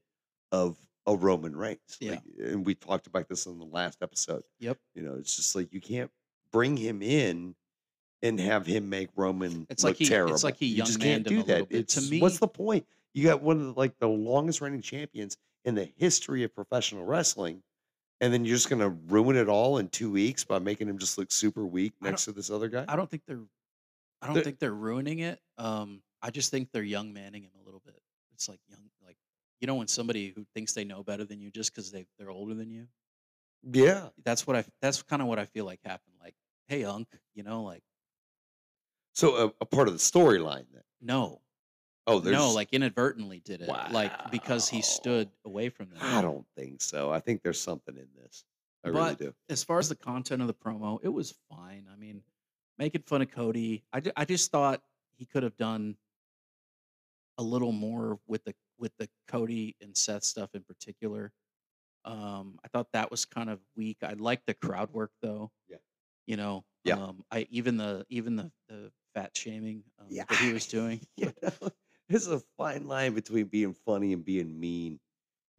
of 0.51 0.77
a 1.08 1.15
Roman 1.15 1.55
Reigns. 1.55 1.79
Yeah. 2.00 2.12
Like, 2.12 2.22
and 2.39 2.65
we 2.65 2.75
talked 2.75 3.08
about 3.08 3.29
this 3.29 3.46
in 3.46 3.58
the 3.60 3.65
last 3.65 4.00
episode. 4.01 4.44
Yep. 4.60 4.77
You 4.94 5.03
know, 5.03 5.15
it's 5.15 5.36
just 5.36 5.55
like 5.55 5.72
you 5.74 5.79
can't 5.79 6.12
bring 6.51 6.75
him 6.75 7.01
in 7.01 7.55
and 8.22 8.39
have 8.39 8.65
him 8.65 8.89
make 8.89 9.10
Roman 9.15 9.67
It's 9.70 9.84
look 9.84 9.91
like 9.91 9.98
he- 10.08 10.13
it's 10.13 10.44
like 10.44 10.58
he 10.58 10.67
you 10.67 10.84
just 10.84 11.00
can't 11.00 11.25
do 11.25 11.44
that. 11.44 11.70
bit. 11.70 11.88
To 11.89 12.00
It's 12.00 12.22
what's 12.22 12.39
the 12.39 12.48
point? 12.48 12.86
You 13.13 13.24
got 13.24 13.41
one 13.41 13.60
of 13.60 13.65
the, 13.67 13.74
like 13.79 13.98
the 14.00 14.08
longest 14.10 14.62
reigning 14.62 14.82
champions 14.82 15.38
in 15.63 15.75
the 15.75 15.89
history 15.98 16.44
of 16.44 16.53
professional 16.53 17.05
wrestling, 17.05 17.63
and 18.20 18.34
then 18.34 18.44
you're 18.44 18.55
just 18.55 18.70
gonna 18.70 18.89
ruin 18.89 19.36
it 19.38 19.48
all 19.48 19.77
in 19.77 19.88
two 19.88 20.12
weeks 20.12 20.44
by 20.44 20.60
making 20.60 20.89
him 20.89 20.98
just 20.98 21.17
look 21.17 21.32
super 21.32 21.65
weak 21.65 21.94
next 22.01 22.25
to 22.25 22.32
this 22.34 22.50
other 22.50 22.67
guy. 22.67 22.84
I 22.88 22.96
don't 22.96 23.10
think 23.10 23.24
they're. 23.27 23.39
I 24.25 24.27
don't 24.27 24.36
They're- 24.36 24.44
think 24.44 24.60
they're 24.60 24.74
ruining 24.74 25.20
it. 25.20 25.39
Um, 25.58 26.01
I 26.22 26.32
just 26.32 26.50
think 26.51 26.72
they're 26.72 26.82
young 26.84 27.13
manning 27.13 27.44
him 27.44 27.51
a 27.62 27.63
little 27.63 27.82
bit. 27.86 28.01
It's 28.34 28.50
like 28.50 28.60
young, 28.67 28.79
like 29.05 29.17
you 29.62 29.67
know, 29.67 29.75
when 29.75 29.88
somebody 29.88 30.29
who 30.36 30.46
thinks 30.55 30.74
they 30.74 30.84
know 30.84 31.03
better 31.03 31.24
than 31.24 31.39
you 31.39 31.51
just 31.51 31.74
because 31.74 31.91
they 31.91 32.05
they're 32.17 32.32
older 32.32 32.53
than 32.55 32.72
you. 32.72 32.88
Yeah. 33.63 34.10
That's 34.24 34.46
what 34.48 34.55
I. 34.55 34.65
That's 34.82 35.01
kind 35.03 35.22
of 35.22 35.27
what 35.27 35.38
I 35.39 35.46
feel 35.46 35.65
like 35.65 35.79
happened. 35.86 36.15
Like, 36.22 36.36
hey, 36.67 36.84
Unc, 36.84 37.08
you 37.36 37.44
know, 37.44 37.63
like 37.63 37.84
So 39.13 39.36
a, 39.48 39.53
a 39.62 39.65
part 39.65 39.88
of 39.88 39.94
the 39.94 40.00
storyline 40.00 40.65
then. 40.74 40.84
no, 41.01 41.41
Oh, 42.08 42.20
there's 42.20 42.36
no, 42.36 42.51
like 42.51 42.70
inadvertently 42.72 43.39
did 43.39 43.62
it, 43.62 43.67
like 43.91 44.12
because 44.32 44.70
he 44.70 44.82
stood 44.84 45.29
away 45.46 45.70
from 45.70 45.89
them. 45.89 45.98
I 46.01 46.22
don't 46.22 46.46
think 46.55 46.82
so. 46.82 47.12
I 47.12 47.20
think 47.20 47.41
there's 47.41 47.60
something 47.60 47.96
in 47.98 48.08
this. 48.22 48.44
I 48.84 48.89
really 48.89 49.01
But 49.15 49.17
do. 49.20 49.34
as 49.50 49.63
far 49.63 49.79
as 49.79 49.89
the 49.89 49.96
content 49.96 50.41
of 50.41 50.48
the 50.48 50.53
promo, 50.53 51.00
it 51.01 51.10
was 51.10 51.34
fine. 51.50 51.88
I 51.91 51.96
mean, 51.96 52.22
making 52.77 53.03
fun 53.03 53.22
of 53.22 53.32
Cody, 53.32 53.84
I, 53.94 54.00
ju- 54.00 54.12
I 54.15 54.25
just 54.25 54.51
thought 54.51 54.82
he 55.17 55.25
could 55.25 55.44
have 55.44 55.58
done 55.58 55.96
a 57.38 57.44
little 57.44 57.72
more 57.72 58.20
with 58.27 58.44
the 58.46 58.53
with 58.77 58.91
the 58.98 59.08
Cody 59.27 59.75
and 59.82 59.96
Seth 59.96 60.24
stuff 60.24 60.50
in 60.53 60.63
particular. 60.63 61.32
Um, 62.03 62.60
I 62.63 62.67
thought 62.67 62.88
that 62.94 63.10
was 63.10 63.25
kind 63.25 63.50
of 63.50 63.60
weak. 63.75 63.98
I 64.03 64.13
liked 64.13 64.46
the 64.48 64.53
crowd 64.53 64.91
work 64.94 65.12
though. 65.22 65.51
Yeah. 65.70 65.77
You 66.27 66.38
know, 66.38 66.65
Yeah. 66.84 66.96
um, 66.96 67.24
I 67.32 67.48
even 67.50 67.77
the 67.77 68.05
even 68.10 68.36
the 68.36 68.51
the 68.70 68.91
fat 69.13 69.36
shaming 69.36 69.84
um, 70.00 70.08
Yeah. 70.10 70.25
that 70.29 70.38
he 70.39 70.53
was 70.53 70.65
doing. 70.67 71.01
You 71.17 71.34
know, 71.41 71.70
there's 72.10 72.27
a 72.27 72.39
fine 72.58 72.88
line 72.88 73.13
between 73.15 73.46
being 73.46 73.74
funny 73.86 74.13
and 74.13 74.24
being 74.24 74.60
mean. 74.60 75.00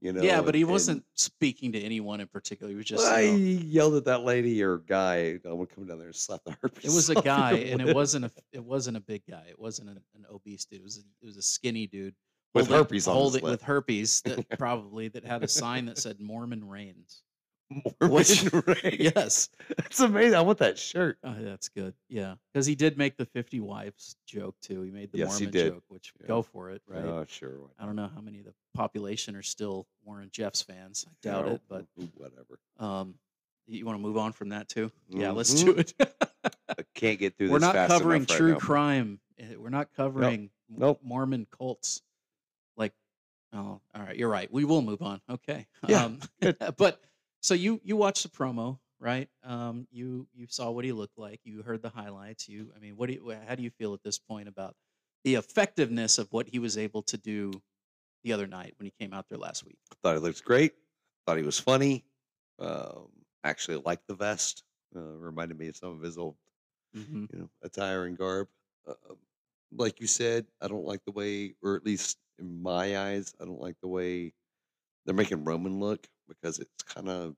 You 0.00 0.12
know. 0.12 0.23
yeah, 0.23 0.43
but 0.43 0.55
he 0.55 0.61
and- 0.62 0.71
wasn't 0.71 1.05
speaking 1.15 1.73
to 1.73 1.81
anyone 1.81 2.21
in 2.21 2.26
particular. 2.29 2.71
He 2.71 2.76
was 2.76 2.85
just 2.85 3.03
Well, 3.03 3.21
you 3.21 3.33
know, 3.33 3.37
he 3.38 3.55
yelled 3.55 3.95
at 3.95 4.05
that 4.05 4.23
lady 4.25 4.62
or 4.62 4.79
guy. 4.79 5.17
I'm 5.17 5.41
gonna 5.43 5.67
come 5.67 5.87
down 5.87 5.99
there 5.99 6.09
and 6.09 6.15
slap 6.17 6.43
the 6.45 6.53
herpes. 6.62 6.85
It 6.85 6.95
was 6.95 7.09
a 7.11 7.15
guy, 7.15 7.53
and 7.53 7.81
it 7.81 7.95
wasn't 7.95 8.26
a 8.26 8.31
it 8.53 8.62
wasn't 8.62 8.99
a 8.99 9.00
big 9.00 9.23
guy. 9.29 9.45
It 9.49 9.59
wasn't 9.59 9.88
an, 9.88 10.00
an 10.15 10.26
obese 10.31 10.67
dude. 10.67 10.81
It 10.81 10.85
was 10.85 10.99
a, 10.99 11.00
it 11.23 11.26
was 11.26 11.37
a 11.38 11.43
skinny 11.43 11.87
dude 11.87 12.15
With 12.55 12.67
holding- 12.69 12.85
herpes 12.85 13.09
on 13.09 13.15
his 13.15 13.23
holding- 13.23 13.43
lip. 13.43 13.50
with 13.53 13.62
herpes 13.62 14.21
that 14.23 14.47
probably 14.59 15.09
that 15.09 15.25
had 15.25 15.43
a 15.43 15.49
sign 15.49 15.87
that 15.87 15.97
said 15.99 16.21
Mormon 16.21 16.69
reigns. 16.69 17.23
Mormon 18.01 18.25
Ray. 18.67 18.97
Yes, 19.01 19.49
That's 19.77 19.99
amazing. 20.01 20.35
I 20.37 20.41
want 20.41 20.59
that 20.59 20.79
shirt. 20.79 21.19
oh, 21.25 21.35
that's 21.41 21.69
good. 21.69 21.95
Yeah, 22.09 22.35
because 22.53 22.65
he 22.67 22.75
did 22.75 22.97
make 22.97 23.17
the 23.17 23.27
fifty 23.27 23.59
wives 23.61 24.17
joke 24.27 24.55
too. 24.63 24.83
He 24.83 24.91
made 24.91 25.11
the 25.13 25.19
Yes, 25.19 25.29
Mormon 25.29 25.51
did. 25.51 25.73
joke, 25.73 25.85
which 25.89 26.13
Yeah. 26.21 26.29
go 26.29 26.43
for 26.43 26.71
it, 26.71 26.83
right? 26.87 27.05
Oh, 27.05 27.25
sure. 27.29 27.59
I 27.79 27.85
don't 27.87 27.97
know 27.97 28.11
how 28.15 28.21
many 28.21 28.39
of 28.39 28.45
the 28.45 28.55
population 28.75 29.35
are 29.35 29.43
still 29.43 29.87
Warren 30.05 30.29
Jeffs 30.33 30.63
fans. 30.63 31.07
I 31.09 31.13
doubt 31.23 31.47
No, 31.47 31.52
it, 31.55 31.61
but 31.69 31.87
whatever. 32.15 32.59
um, 32.79 33.15
you 33.67 33.85
want 33.85 33.99
to 33.99 34.02
move 34.02 34.17
on 34.17 34.31
from 34.33 34.50
that 34.50 34.69
too? 34.69 34.93
Yeah, 35.09 35.33
let's 35.33 35.52
Mhm. 35.52 35.65
do 35.65 35.71
it. 35.73 35.95
I 36.69 36.83
can't 36.95 37.19
get 37.19 37.37
through 37.37 37.49
this. 37.49 37.52
We're 37.52 37.59
not 37.59 37.89
covering 37.89 38.21
right 38.21 38.29
true 38.29 38.55
crime. 38.57 39.19
eh, 39.39 39.57
We're 39.57 39.71
not 39.71 39.93
covering 39.93 40.50
m- 40.71 40.76
Nope. 40.79 41.00
Mormon 41.02 41.47
cults. 41.50 42.02
Like, 42.76 42.93
oh, 43.52 43.81
all 43.95 44.02
right, 44.02 44.17
you're 44.17 44.29
right. 44.29 44.52
We 44.52 44.65
will 44.65 44.83
move 44.83 45.02
on. 45.02 45.21
Okay. 45.29 45.67
Yeah, 45.89 46.05
Um, 46.05 46.21
but 46.76 47.02
so 47.47 47.54
you 47.54 47.80
you 47.85 47.97
watched 47.97 48.25
the 48.25 48.28
promo, 48.28 48.80
right? 48.99 49.28
Um, 49.45 49.87
you 49.93 50.26
you 50.35 50.49
saw 50.49 50.73
what 50.73 50.85
he 50.85 50.91
looked 50.91 51.17
like. 51.17 51.39
You 51.45 51.63
heard 51.63 51.80
the 51.80 51.89
highlights. 51.89 52.49
You, 52.49 52.73
I 52.75 52.80
mean, 52.80 52.97
what 52.97 53.06
do 53.06 53.13
you, 53.15 53.37
how 53.47 53.54
do 53.54 53.63
you 53.63 53.71
feel 53.71 53.95
at 53.95 54.02
this 54.02 54.19
point 54.19 54.49
about 54.49 54.75
the 55.23 55.37
effectiveness 55.37 56.19
of 56.19 56.32
what 56.32 56.49
he 56.49 56.59
was 56.59 56.76
able 56.76 57.02
to 57.02 57.17
do 57.17 57.52
the 58.25 58.32
other 58.32 58.49
night 58.49 58.75
when 58.78 58.87
he 58.87 58.93
came 58.99 59.13
out 59.13 59.26
there 59.28 59.39
last 59.39 59.65
week? 59.65 59.78
Thought 60.02 60.15
he 60.15 60.21
looked 60.21 60.45
great. 60.45 60.75
Thought 61.25 61.37
he 61.37 61.45
was 61.45 61.61
funny. 61.61 62.04
Um, 62.59 63.11
actually 63.45 63.76
liked 63.76 64.09
the 64.09 64.15
vest. 64.17 64.65
Uh, 64.97 65.00
reminded 65.00 65.56
me 65.56 65.69
of 65.69 65.76
some 65.76 65.93
of 65.93 66.02
his 66.02 66.19
old 66.19 66.35
Mm-hmm. 66.97 67.26
you 67.30 67.39
know, 67.39 67.50
attire 67.63 68.06
and 68.06 68.17
garb. 68.17 68.49
Uh, 68.89 68.95
like 69.71 70.00
you 70.00 70.06
said, 70.06 70.47
I 70.63 70.67
don't 70.67 70.87
like 70.87 71.04
the 71.04 71.13
way, 71.13 71.54
or 71.63 71.76
at 71.76 71.85
least 71.85 72.17
in 72.39 72.63
my 72.63 72.99
eyes, 72.99 73.35
I 73.41 73.45
don't 73.45 73.61
like 73.61 73.76
the 73.82 73.89
way 73.89 74.32
they're 75.04 75.15
making 75.15 75.45
Roman 75.45 75.78
look 75.78 76.09
because 76.28 76.58
it's 76.58 76.82
kind 76.82 77.08
of 77.08 77.34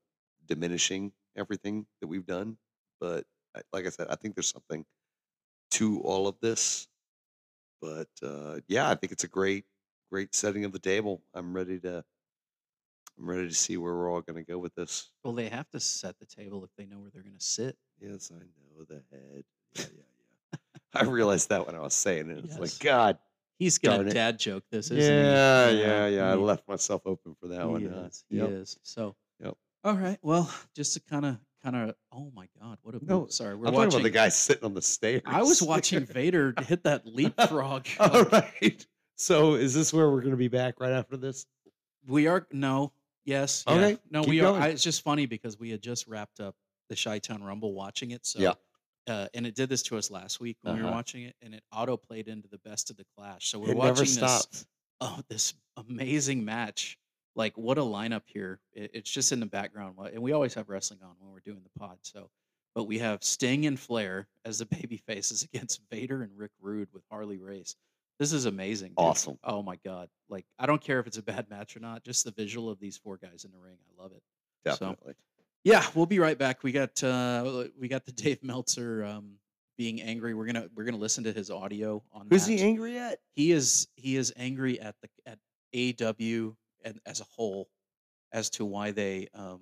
diminishing 0.46 1.12
everything 1.36 1.86
that 2.00 2.06
we've 2.06 2.26
done. 2.26 2.56
But 3.00 3.24
I- 3.56 3.62
like 3.72 3.86
I 3.86 3.90
said, 3.90 4.08
I 4.10 4.16
think 4.16 4.34
there's 4.34 4.50
something 4.50 4.84
to 5.72 6.00
all 6.00 6.26
of 6.26 6.36
this. 6.40 6.88
But 7.80 8.08
uh, 8.22 8.60
yeah, 8.68 8.90
I 8.90 8.94
think 8.94 9.12
it's 9.12 9.24
a 9.24 9.28
great, 9.28 9.64
great 10.10 10.34
setting 10.34 10.64
of 10.64 10.72
the 10.72 10.78
table. 10.78 11.22
I'm 11.34 11.54
ready 11.54 11.78
to, 11.80 12.04
I'm 13.18 13.28
ready 13.28 13.48
to 13.48 13.54
see 13.54 13.76
where 13.76 13.94
we're 13.94 14.10
all 14.12 14.20
going 14.20 14.42
to 14.44 14.50
go 14.50 14.58
with 14.58 14.74
this. 14.74 15.10
Well, 15.22 15.34
they 15.34 15.48
have 15.48 15.68
to 15.70 15.80
set 15.80 16.18
the 16.18 16.26
table 16.26 16.64
if 16.64 16.70
they 16.76 16.86
know 16.86 16.98
where 16.98 17.10
they're 17.12 17.22
going 17.22 17.36
to 17.38 17.44
sit. 17.44 17.76
Yes, 18.00 18.30
I 18.34 18.38
know 18.40 18.84
the 18.88 19.02
head. 19.12 19.44
Yeah, 19.74 19.84
yeah, 19.96 20.02
yeah. 20.94 21.00
I 21.00 21.04
realized 21.04 21.50
that 21.50 21.66
when 21.66 21.76
I 21.76 21.80
was 21.80 21.94
saying 21.94 22.30
it. 22.30 22.38
It's 22.38 22.48
Yes. 22.50 22.58
like, 22.58 22.78
God, 22.80 23.18
He's 23.58 23.78
going 23.78 24.02
to 24.04 24.06
it. 24.10 24.14
dad 24.14 24.38
joke 24.38 24.64
this, 24.70 24.90
isn't 24.90 24.98
yeah, 24.98 25.70
he? 25.70 25.78
yeah, 25.80 25.86
yeah. 25.86 26.06
yeah. 26.06 26.30
I 26.30 26.34
left 26.34 26.68
myself 26.68 27.02
open 27.06 27.34
for 27.40 27.48
that 27.48 27.60
he 27.62 27.66
one. 27.66 27.84
huh? 27.92 28.00
is. 28.08 28.24
He 28.28 28.36
Yep. 28.36 28.48
is. 28.50 28.78
So. 28.82 29.16
Yep. 29.42 29.56
All 29.84 29.94
right. 29.94 30.18
Well, 30.22 30.52
just 30.76 30.94
to 30.94 31.00
kind 31.00 31.24
of, 31.26 31.38
kind 31.62 31.74
of. 31.76 31.94
Oh 32.12 32.30
my 32.34 32.48
God! 32.60 32.78
What 32.82 32.94
a 32.94 33.04
No. 33.04 33.26
Sorry, 33.28 33.54
we're 33.54 33.66
I'm 33.66 33.72
talking 33.72 33.78
watching. 33.78 33.94
about 34.00 34.02
the 34.04 34.10
guy 34.10 34.28
sitting 34.28 34.64
on 34.64 34.74
the 34.74 34.82
stairs. 34.82 35.22
I 35.26 35.42
was 35.42 35.60
watching 35.62 36.04
Vader 36.06 36.54
hit 36.66 36.84
that 36.84 37.06
leapfrog. 37.06 37.86
All 38.00 38.24
right. 38.24 38.86
So 39.16 39.54
is 39.54 39.74
this 39.74 39.92
where 39.92 40.08
we're 40.10 40.20
going 40.20 40.30
to 40.32 40.36
be 40.36 40.48
back 40.48 40.78
right 40.80 40.92
after 40.92 41.16
this? 41.16 41.44
We 42.06 42.26
are 42.28 42.46
no. 42.52 42.92
Yes. 43.24 43.64
yeah. 43.66 43.74
Okay, 43.74 43.98
No, 44.10 44.20
keep 44.22 44.30
we 44.30 44.40
are. 44.40 44.54
I, 44.58 44.68
it's 44.68 44.82
just 44.82 45.02
funny 45.02 45.26
because 45.26 45.58
we 45.58 45.70
had 45.70 45.82
just 45.82 46.06
wrapped 46.06 46.40
up 46.40 46.54
the 46.88 46.96
Chi 46.96 47.18
Town 47.18 47.42
Rumble 47.42 47.74
watching 47.74 48.12
it. 48.12 48.24
So. 48.24 48.38
Yeah. 48.38 48.52
Uh, 49.08 49.28
and 49.34 49.46
it 49.46 49.54
did 49.54 49.68
this 49.68 49.82
to 49.84 49.96
us 49.96 50.10
last 50.10 50.40
week 50.40 50.56
when 50.62 50.74
we 50.76 50.80
were 50.82 50.88
Uh-huh. 50.88 50.96
watching 50.96 51.22
it, 51.24 51.34
and 51.42 51.54
it 51.54 51.62
auto 51.72 51.96
played 51.96 52.28
into 52.28 52.48
the 52.48 52.58
best 52.58 52.90
of 52.90 52.96
the 52.96 53.04
Clash. 53.16 53.48
So 53.48 53.58
we're 53.58 53.70
it 53.70 53.76
watching 53.76 54.04
this. 54.04 54.66
oh 55.00 55.20
this 55.28 55.54
amazing 55.76 56.44
match 56.44 56.98
like 57.36 57.56
what 57.56 57.78
a 57.78 57.82
lineup 57.82 58.22
here 58.26 58.58
it, 58.72 58.90
it's 58.94 59.10
just 59.10 59.30
in 59.30 59.38
the 59.38 59.46
background 59.46 59.94
and 60.12 60.20
we 60.20 60.32
always 60.32 60.54
have 60.54 60.68
wrestling 60.68 60.98
on 61.04 61.14
when 61.20 61.30
we're 61.30 61.38
doing 61.38 61.60
the 61.62 61.78
pod 61.78 61.96
so 62.02 62.28
but 62.74 62.84
we 62.84 62.98
have 62.98 63.22
sting 63.22 63.66
and 63.66 63.78
flair 63.78 64.26
as 64.44 64.58
the 64.58 64.66
baby 64.82 64.96
faces 65.06 65.44
against 65.44 65.80
vader 65.88 66.22
and 66.22 66.32
rick 66.36 66.50
rude 66.60 66.88
with 66.92 67.04
harley 67.08 67.38
race 67.38 67.76
this 68.18 68.32
is 68.32 68.46
amazing 68.46 68.88
dude. 68.88 68.96
Awesome. 68.98 69.38
oh 69.44 69.62
my 69.62 69.76
god 69.84 70.08
like 70.28 70.46
i 70.58 70.66
don't 70.66 70.82
care 70.82 70.98
if 70.98 71.06
it's 71.06 71.18
a 71.18 71.22
bad 71.22 71.48
match 71.48 71.76
or 71.76 71.80
not 71.80 72.02
just 72.02 72.24
the 72.24 72.32
visual 72.32 72.68
of 72.68 72.80
these 72.80 72.96
four 72.96 73.18
guys 73.18 73.44
in 73.44 73.52
the 73.52 73.58
ring 73.58 73.76
i 73.96 74.02
love 74.02 74.10
it 74.10 74.22
So, 74.66 74.70
Definitely. 74.72 75.14
Yeah 75.64 75.84
we'll 75.94 76.06
be 76.06 76.18
right 76.18 76.38
back. 76.38 76.62
We 76.62 76.72
got 76.72 77.02
uh 77.02 77.64
we 77.78 77.88
got 77.88 78.04
the 78.06 78.12
dave 78.24 78.42
meltzer 78.42 79.04
um 79.04 79.38
being 79.76 80.00
angry. 80.02 80.34
We're 80.34 80.46
gonna 80.46 80.68
we're 80.74 80.84
gonna 80.84 80.96
listen 80.96 81.24
to 81.24 81.32
his 81.32 81.50
audio 81.50 82.02
on 82.12 82.26
Who's 82.30 82.46
that. 82.46 82.52
he 82.52 82.60
angry 82.62 82.98
at? 82.98 83.20
he 83.34 83.52
is 83.52 83.88
he 83.96 84.16
is 84.16 84.32
angry 84.36 84.80
at 84.80 84.94
the 85.02 85.08
at 85.26 85.38
AW 85.74 86.52
and 86.84 86.98
as 87.06 87.20
a 87.20 87.24
whole 87.24 87.68
as 88.32 88.50
to 88.50 88.64
why 88.64 88.90
they 88.92 89.28
um 89.34 89.60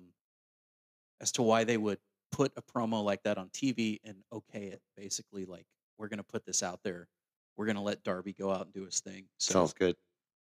as 1.21 1.31
to 1.33 1.41
why 1.41 1.63
they 1.63 1.77
would 1.77 1.99
put 2.31 2.51
a 2.57 2.61
promo 2.61 3.03
like 3.03 3.23
that 3.23 3.37
on 3.37 3.49
TV 3.49 3.99
and 4.03 4.17
okay 4.31 4.65
it 4.67 4.81
basically 4.95 5.45
like 5.45 5.65
we're 5.97 6.07
gonna 6.07 6.23
put 6.23 6.45
this 6.45 6.61
out 6.63 6.79
there. 6.83 7.07
We're 7.57 7.65
gonna 7.65 7.81
let 7.83 8.03
Darby 8.03 8.33
go 8.33 8.51
out 8.51 8.65
and 8.65 8.73
do 8.73 8.85
his 8.85 8.99
thing. 8.99 9.25
So 9.39 9.53
Sounds 9.53 9.73
good. 9.73 9.95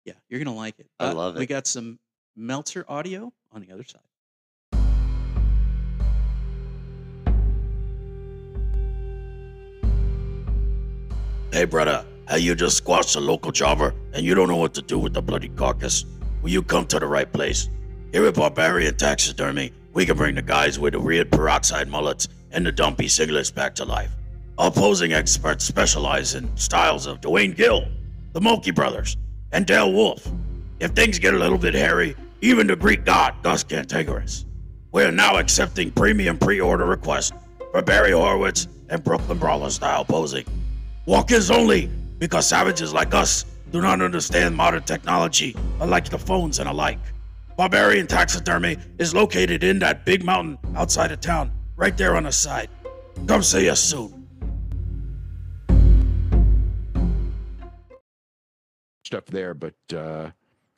yeah 0.05 0.13
you're 0.29 0.39
gonna 0.43 0.55
like 0.55 0.79
it. 0.79 0.87
I 0.99 1.07
But 1.07 1.15
love 1.17 1.35
it. 1.35 1.39
we 1.39 1.45
got 1.45 1.65
some 1.67 1.99
Meltzer 2.35 2.83
audio 2.89 3.31
on 3.51 3.61
the 3.61 3.71
other 3.71 3.83
side 3.85 4.01
Hey, 11.55 11.63
brother, 11.63 12.05
how 12.27 12.35
you 12.35 12.53
just 12.53 12.75
squashed 12.75 13.15
a 13.15 13.19
local 13.21 13.49
jobber 13.49 13.95
and 14.11 14.25
you 14.25 14.35
don't 14.35 14.49
know 14.49 14.57
what 14.57 14.73
to 14.73 14.81
do 14.81 14.99
with 14.99 15.13
the 15.13 15.21
bloody 15.21 15.47
carcass? 15.47 16.03
Well, 16.41 16.51
you 16.51 16.61
come 16.61 16.85
to 16.87 16.99
the 16.99 17.07
right 17.07 17.31
place. 17.31 17.69
Here 18.11 18.25
at 18.25 18.33
Barbarian 18.33 18.97
Taxidermy, 18.97 19.71
we 19.93 20.05
can 20.05 20.17
bring 20.17 20.35
the 20.35 20.41
guys 20.41 20.77
with 20.77 20.91
the 20.91 20.99
weird 20.99 21.31
peroxide 21.31 21.87
mullets 21.87 22.27
and 22.51 22.65
the 22.65 22.73
dumpy 22.73 23.05
singlets 23.05 23.55
back 23.55 23.73
to 23.75 23.85
life. 23.85 24.11
Opposing 24.57 25.13
experts 25.13 25.63
specialize 25.63 26.35
in 26.35 26.53
styles 26.57 27.07
of 27.07 27.21
Duane 27.21 27.53
Gill, 27.53 27.87
the 28.33 28.41
Mulkey 28.41 28.75
Brothers, 28.75 29.15
and 29.53 29.65
Dale 29.65 29.93
Wolfe. 29.93 30.29
If 30.81 30.91
things 30.91 31.19
get 31.19 31.35
a 31.35 31.39
little 31.39 31.57
bit 31.57 31.73
hairy, 31.73 32.17
even 32.41 32.67
the 32.67 32.75
Greek 32.75 33.05
god 33.05 33.33
Gus 33.43 33.63
Cantagoras. 33.63 34.43
We're 34.91 35.09
now 35.09 35.37
accepting 35.37 35.91
premium 35.91 36.37
pre-order 36.37 36.85
requests 36.85 37.31
for 37.71 37.81
Barry 37.81 38.11
Horowitz 38.11 38.67
and 38.89 39.01
Brooklyn 39.01 39.37
Brawler 39.37 39.69
style 39.69 40.03
posing. 40.03 40.43
Walk-ins 41.05 41.51
only, 41.51 41.87
because 42.17 42.47
savages 42.47 42.93
like 42.93 43.13
us 43.13 43.45
do 43.71 43.81
not 43.81 44.01
understand 44.01 44.55
modern 44.55 44.83
technology, 44.83 45.55
unlike 45.79 46.09
the 46.09 46.17
phones 46.17 46.59
and 46.59 46.69
alike. 46.69 46.99
Barbarian 47.57 48.07
Taxidermy 48.07 48.77
is 48.97 49.13
located 49.13 49.63
in 49.63 49.79
that 49.79 50.05
big 50.05 50.23
mountain 50.23 50.57
outside 50.75 51.11
of 51.11 51.21
town, 51.21 51.51
right 51.75 51.97
there 51.97 52.15
on 52.15 52.23
the 52.23 52.31
side. 52.31 52.69
Come 53.27 53.43
see 53.43 53.69
us 53.69 53.79
soon. 53.79 54.25
stuff 59.05 59.25
there, 59.27 59.53
but 59.53 59.75
uh, 59.95 60.29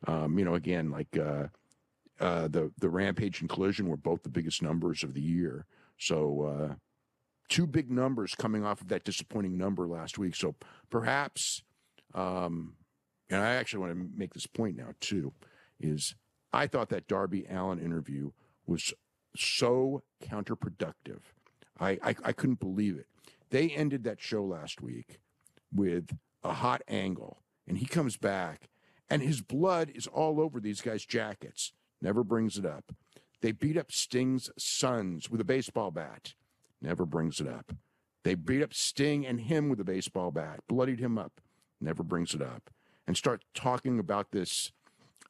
um, 0.05 0.37
you 0.37 0.45
know, 0.45 0.55
again, 0.55 0.91
like 0.91 1.17
uh, 1.17 1.47
uh, 2.19 2.47
the 2.49 2.71
the 2.79 2.89
Rampage 2.89 3.41
and 3.41 3.49
Collision 3.49 3.87
were 3.87 3.97
both 3.97 4.21
the 4.23 4.29
biggest 4.29 4.61
numbers 4.61 5.03
of 5.03 5.13
the 5.13 5.21
year. 5.21 5.65
So 5.97 6.43
uh, 6.43 6.75
two 7.49 7.67
big 7.67 7.89
numbers 7.89 8.35
coming 8.35 8.65
off 8.65 8.81
of 8.81 8.87
that 8.89 9.03
disappointing 9.03 9.57
number 9.57 9.87
last 9.87 10.17
week. 10.17 10.35
So 10.35 10.55
perhaps, 10.89 11.63
um, 12.13 12.75
and 13.29 13.41
I 13.41 13.55
actually 13.55 13.79
want 13.79 13.93
to 13.93 14.09
make 14.17 14.33
this 14.33 14.47
point 14.47 14.77
now 14.77 14.89
too, 14.99 15.33
is 15.79 16.15
I 16.53 16.67
thought 16.67 16.89
that 16.89 17.07
Darby 17.07 17.45
Allin 17.49 17.79
interview 17.79 18.31
was 18.65 18.93
so 19.35 20.03
counterproductive. 20.23 21.21
I, 21.79 21.91
I, 22.03 22.15
I 22.23 22.31
couldn't 22.31 22.59
believe 22.59 22.97
it. 22.97 23.07
They 23.49 23.69
ended 23.69 24.03
that 24.03 24.21
show 24.21 24.43
last 24.43 24.81
week 24.81 25.19
with 25.73 26.17
a 26.43 26.53
hot 26.53 26.81
angle, 26.87 27.41
and 27.67 27.77
he 27.77 27.85
comes 27.85 28.17
back, 28.17 28.69
and 29.09 29.21
his 29.21 29.41
blood 29.41 29.91
is 29.93 30.07
all 30.07 30.41
over 30.41 30.59
these 30.59 30.81
guys' 30.81 31.05
jackets. 31.05 31.71
Never 32.01 32.23
brings 32.23 32.57
it 32.57 32.65
up. 32.65 32.91
They 33.41 33.51
beat 33.51 33.77
up 33.77 33.91
Sting's 33.91 34.49
sons 34.57 35.29
with 35.29 35.39
a 35.39 35.45
baseball 35.45 35.91
bat. 35.91 36.33
Never 36.81 37.05
brings 37.05 37.39
it 37.39 37.47
up. 37.47 37.73
They 38.23 38.35
beat 38.35 38.61
up 38.61 38.73
Sting 38.73 39.25
and 39.25 39.39
him 39.39 39.69
with 39.69 39.79
a 39.79 39.83
baseball 39.83 40.31
bat, 40.31 40.59
bloodied 40.67 40.99
him 40.99 41.17
up. 41.17 41.39
Never 41.79 42.03
brings 42.03 42.33
it 42.33 42.41
up. 42.41 42.69
And 43.07 43.15
start 43.15 43.43
talking 43.53 43.99
about 43.99 44.31
this. 44.31 44.71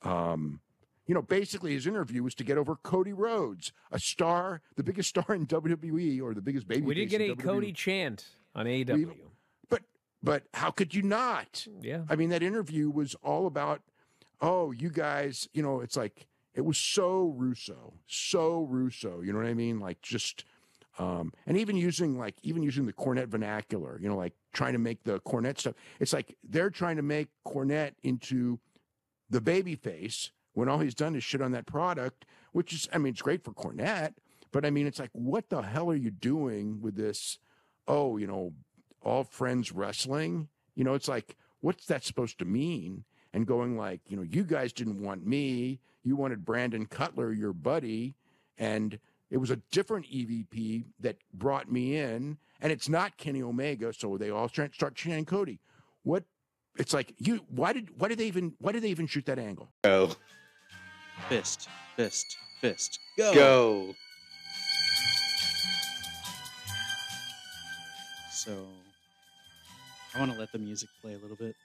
Um, 0.01 0.61
you 1.05 1.13
know, 1.13 1.21
basically 1.21 1.73
his 1.73 1.87
interview 1.87 2.23
was 2.23 2.35
to 2.35 2.43
get 2.43 2.57
over 2.57 2.75
Cody 2.75 3.13
Rhodes, 3.13 3.71
a 3.91 3.99
star, 3.99 4.61
the 4.75 4.83
biggest 4.83 5.09
star 5.09 5.35
in 5.35 5.45
WWE 5.45 6.21
or 6.21 6.33
the 6.33 6.41
biggest 6.41 6.67
baby. 6.67 6.81
We 6.81 6.95
did 6.95 7.09
get 7.09 7.21
a 7.21 7.35
Cody 7.35 7.71
chant 7.71 8.25
on 8.55 8.65
AEW. 8.65 9.13
But 9.69 9.83
but 10.21 10.43
how 10.53 10.71
could 10.71 10.93
you 10.93 11.03
not? 11.03 11.65
Yeah. 11.81 12.01
I 12.09 12.15
mean, 12.15 12.29
that 12.29 12.43
interview 12.43 12.89
was 12.89 13.15
all 13.23 13.47
about, 13.47 13.81
oh, 14.41 14.71
you 14.71 14.89
guys, 14.89 15.47
you 15.53 15.61
know, 15.63 15.79
it's 15.81 15.95
like 15.95 16.27
it 16.55 16.65
was 16.65 16.77
so 16.77 17.33
Russo, 17.37 17.93
so 18.07 18.63
Russo. 18.63 19.21
You 19.21 19.31
know 19.31 19.39
what 19.39 19.47
I 19.47 19.53
mean? 19.53 19.79
Like 19.79 20.01
just, 20.01 20.43
um, 20.97 21.31
and 21.45 21.57
even 21.57 21.75
using 21.75 22.17
like 22.17 22.35
even 22.43 22.63
using 22.63 22.85
the 22.85 22.93
Cornette 22.93 23.27
vernacular. 23.27 23.99
You 24.01 24.09
know, 24.09 24.17
like 24.17 24.33
trying 24.53 24.73
to 24.73 24.79
make 24.79 25.03
the 25.03 25.19
Cornette 25.21 25.59
stuff. 25.59 25.75
It's 25.99 26.13
like 26.13 26.35
they're 26.43 26.69
trying 26.69 26.97
to 26.97 27.03
make 27.03 27.29
Cornette 27.45 27.93
into 28.03 28.59
the 29.29 29.41
baby 29.41 29.75
face 29.75 30.31
when 30.53 30.69
all 30.69 30.79
he's 30.79 30.95
done 30.95 31.15
is 31.15 31.23
shit 31.23 31.41
on 31.41 31.51
that 31.51 31.67
product, 31.67 32.25
which 32.51 32.73
is, 32.73 32.89
I 32.91 32.97
mean, 32.97 33.13
it's 33.13 33.21
great 33.21 33.43
for 33.43 33.51
Cornette, 33.51 34.13
but 34.51 34.65
I 34.65 34.71
mean, 34.71 34.87
it's 34.87 34.97
like, 34.97 35.11
what 35.13 35.49
the 35.49 35.61
hell 35.61 35.91
are 35.91 35.95
you 35.95 36.09
doing 36.09 36.81
with 36.81 36.95
this? 36.95 37.37
Oh, 37.87 38.17
you 38.17 38.25
know, 38.25 38.53
all 39.03 39.23
friends 39.23 39.71
wrestling. 39.71 40.47
You 40.73 40.83
know, 40.83 40.95
it's 40.95 41.07
like, 41.07 41.35
what's 41.59 41.85
that 41.85 42.03
supposed 42.03 42.39
to 42.39 42.45
mean? 42.45 43.03
And 43.33 43.45
going 43.45 43.77
like, 43.77 44.01
you 44.07 44.17
know, 44.17 44.23
you 44.23 44.43
guys 44.43 44.73
didn't 44.73 44.99
want 44.99 45.27
me. 45.27 45.79
You 46.03 46.15
wanted 46.15 46.43
Brandon 46.43 46.87
Cutler, 46.87 47.31
your 47.33 47.53
buddy, 47.53 48.15
and 48.57 48.97
it 49.29 49.37
was 49.37 49.51
a 49.51 49.57
different 49.71 50.05
EVP 50.05 50.85
that 50.99 51.17
brought 51.33 51.71
me 51.71 51.97
in, 51.97 52.37
and 52.61 52.71
it's 52.71 52.87
not 52.87 53.17
Kenny 53.17 53.41
Omega. 53.41 53.93
So 53.93 54.17
they 54.17 54.29
all 54.29 54.47
start 54.47 54.73
start 54.73 54.95
chanting 54.95 55.25
Cody. 55.25 55.59
What? 56.03 56.23
It's 56.77 56.93
like 56.93 57.13
you. 57.17 57.41
Why 57.49 57.73
did? 57.73 57.89
Why 57.97 58.07
did 58.07 58.19
they 58.19 58.27
even? 58.27 58.53
Why 58.59 58.71
did 58.71 58.83
they 58.83 58.89
even 58.89 59.07
shoot 59.07 59.25
that 59.25 59.39
angle? 59.39 59.69
Go. 59.83 60.11
Fist, 61.29 61.67
fist, 61.95 62.37
fist. 62.61 62.99
Go. 63.17 63.33
Go. 63.33 63.95
So 68.31 68.67
I 70.15 70.19
want 70.19 70.31
to 70.31 70.39
let 70.39 70.51
the 70.51 70.59
music 70.59 70.89
play 71.01 71.15
a 71.15 71.17
little 71.17 71.35
bit. 71.35 71.55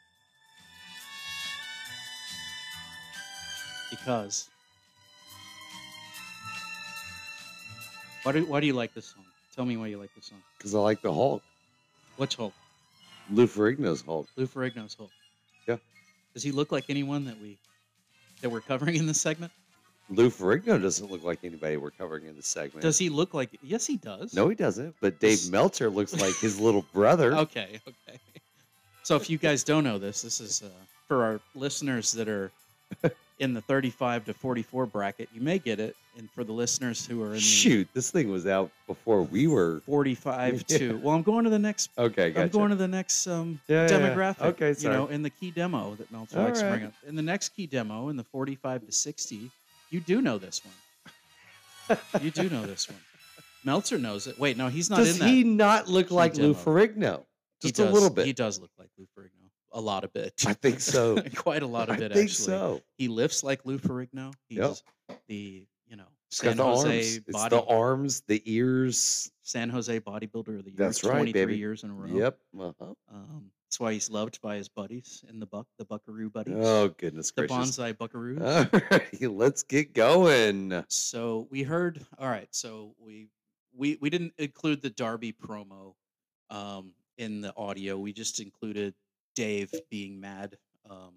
Because 3.90 4.48
why 8.22 8.32
do 8.32 8.44
why 8.46 8.60
do 8.60 8.66
you 8.66 8.72
like 8.74 8.94
this 8.94 9.06
song? 9.06 9.24
Tell 9.54 9.64
me 9.64 9.76
why 9.76 9.88
you 9.88 9.98
like 9.98 10.14
this 10.14 10.26
song. 10.26 10.42
Because 10.56 10.74
I 10.74 10.78
like 10.78 11.02
the 11.02 11.12
Hulk. 11.12 11.42
What's 12.16 12.34
Hulk? 12.34 12.54
Lou 13.30 13.46
Ferrigno's 13.46 14.02
Hulk. 14.02 14.28
Lou 14.36 14.46
Ferrigno's 14.46 14.94
Hulk. 14.94 15.10
Yeah. 15.66 15.76
Does 16.34 16.42
he 16.42 16.52
look 16.52 16.72
like 16.72 16.84
anyone 16.88 17.24
that 17.26 17.40
we 17.40 17.58
that 18.40 18.50
we're 18.50 18.60
covering 18.60 18.96
in 18.96 19.06
this 19.06 19.20
segment? 19.20 19.52
Lou 20.10 20.30
Ferrigno 20.30 20.80
doesn't 20.80 21.10
look 21.10 21.24
like 21.24 21.38
anybody 21.42 21.76
we're 21.76 21.90
covering 21.90 22.26
in 22.26 22.36
this 22.36 22.46
segment. 22.46 22.82
Does 22.82 22.98
he 22.98 23.08
look 23.08 23.34
like? 23.34 23.50
Yes, 23.62 23.86
he 23.86 23.96
does. 23.96 24.34
No, 24.34 24.48
he 24.48 24.54
doesn't. 24.54 24.94
But 25.00 25.20
Dave 25.20 25.50
Meltzer 25.50 25.88
looks 25.88 26.20
like 26.20 26.36
his 26.36 26.60
little 26.60 26.84
brother. 26.92 27.34
Okay, 27.42 27.80
okay. 27.88 28.18
So 29.02 29.16
if 29.16 29.28
you 29.28 29.38
guys 29.38 29.64
don't 29.64 29.84
know 29.84 29.98
this, 29.98 30.22
this 30.22 30.40
is 30.40 30.62
uh, 30.62 30.68
for 31.08 31.24
our 31.24 31.40
listeners 31.54 32.12
that 32.12 32.28
are 32.28 32.52
in 33.42 33.52
the 33.52 33.60
35 33.60 34.26
to 34.26 34.34
44 34.34 34.86
bracket. 34.86 35.28
You 35.34 35.40
may 35.40 35.58
get 35.58 35.80
it, 35.80 35.96
and 36.16 36.30
for 36.30 36.44
the 36.44 36.52
listeners 36.52 37.04
who 37.04 37.20
are 37.22 37.28
in 37.28 37.32
the 37.34 37.40
Shoot, 37.40 37.88
this 37.92 38.08
thing 38.08 38.30
was 38.30 38.46
out 38.46 38.70
before 38.86 39.22
we 39.22 39.48
were. 39.48 39.80
45 39.84 40.64
to 40.68 40.96
well, 40.98 41.16
I'm 41.16 41.22
going 41.22 41.42
to 41.44 41.50
the 41.50 41.58
next. 41.58 41.90
Okay, 41.98 42.30
gotcha. 42.30 42.42
I'm 42.44 42.48
going 42.50 42.70
to 42.70 42.76
the 42.76 42.86
next 42.86 43.26
um, 43.26 43.60
Yeah, 43.66 43.88
yeah, 43.88 43.98
yeah. 43.98 44.14
demographic. 44.14 44.42
Okay, 44.42 44.74
you 44.78 44.88
know, 44.88 45.08
in 45.08 45.22
the 45.22 45.30
key 45.30 45.50
demo 45.50 45.96
that 45.96 46.10
Meltzer 46.12 46.38
All 46.38 46.44
likes 46.44 46.60
to 46.60 46.66
right. 46.66 46.72
bring 46.72 46.84
up. 46.86 46.94
In 47.06 47.16
the 47.16 47.22
next 47.22 47.48
key 47.50 47.66
demo, 47.66 48.08
in 48.10 48.16
the 48.16 48.24
45 48.24 48.86
to 48.86 48.92
60, 48.92 49.50
you 49.90 50.00
do 50.00 50.22
know 50.22 50.38
this 50.38 50.62
one. 50.64 51.98
you 52.22 52.30
do 52.30 52.48
know 52.48 52.64
this 52.64 52.88
one. 52.88 52.98
Meltzer 53.64 53.98
knows 53.98 54.28
it. 54.28 54.38
Wait, 54.38 54.56
no, 54.56 54.68
he's 54.68 54.88
not 54.88 54.98
Does 54.98 55.14
in 55.14 55.18
that. 55.18 55.28
he 55.28 55.42
not 55.42 55.88
look 55.88 56.12
like 56.12 56.36
Lou 56.36 56.52
demo. 56.52 56.64
Ferrigno? 56.64 57.24
He 57.60 57.68
Just 57.68 57.80
a 57.80 57.90
little 57.90 58.10
bit. 58.10 58.24
He 58.24 58.32
does 58.32 58.60
look 58.60 58.70
like 58.78 58.88
Lou 58.98 59.06
Ferrigno. 59.18 59.41
A 59.74 59.80
lot 59.80 60.04
of 60.04 60.12
bit. 60.12 60.34
I 60.46 60.52
think 60.52 60.80
so. 60.80 61.20
Quite 61.36 61.62
a 61.62 61.66
lot 61.66 61.88
of 61.88 61.96
I 62.00 62.04
it, 62.04 62.12
think 62.12 62.30
actually. 62.30 62.44
so. 62.46 62.80
He 62.96 63.08
lifts 63.08 63.42
like 63.42 63.64
Lou 63.64 63.78
Ferrigno. 63.78 64.32
He's 64.48 64.58
Yep. 64.58 64.76
the, 65.28 65.66
you 65.86 65.96
know, 65.96 66.04
It's 66.28 66.38
San 66.38 66.56
the 66.58 66.62
Jose 66.64 66.88
arms. 66.88 67.16
It's 67.16 67.32
body, 67.32 67.56
the 67.56 67.62
arms, 67.64 68.22
the 68.28 68.42
ears. 68.44 69.30
San 69.42 69.70
Jose 69.70 69.98
bodybuilder 70.00 70.58
of 70.58 70.64
the 70.64 70.70
year. 70.70 70.76
That's 70.76 71.02
right, 71.04 71.12
23 71.14 71.32
baby. 71.32 71.56
years 71.58 71.84
in 71.84 71.90
a 71.90 71.94
row. 71.94 72.06
Yep. 72.08 72.38
Uh-huh. 72.58 72.84
Um, 73.12 73.50
that's 73.66 73.80
why 73.80 73.94
he's 73.94 74.10
loved 74.10 74.40
by 74.42 74.56
his 74.56 74.68
buddies 74.68 75.24
in 75.30 75.40
the 75.40 75.46
buck, 75.46 75.66
the 75.78 75.86
Buckaroo 75.86 76.28
buddies. 76.28 76.54
Oh 76.58 76.88
goodness 76.98 77.30
the 77.30 77.46
gracious! 77.46 77.74
The 77.76 77.82
Bonsai 77.82 77.94
buckaroos. 77.94 78.40
All 78.72 78.80
right, 78.90 79.22
let's 79.32 79.62
get 79.62 79.94
going. 79.94 80.84
so 80.88 81.48
we 81.50 81.62
heard. 81.62 82.04
All 82.18 82.28
right. 82.28 82.48
So 82.50 82.94
we 82.98 83.28
we 83.74 83.96
we 84.02 84.10
didn't 84.10 84.34
include 84.36 84.82
the 84.82 84.90
Darby 84.90 85.32
promo 85.32 85.94
um, 86.50 86.92
in 87.16 87.40
the 87.40 87.54
audio. 87.56 87.96
We 87.98 88.12
just 88.12 88.40
included 88.40 88.92
Dave 89.34 89.72
being 89.90 90.20
mad. 90.20 90.56
Um, 90.88 91.12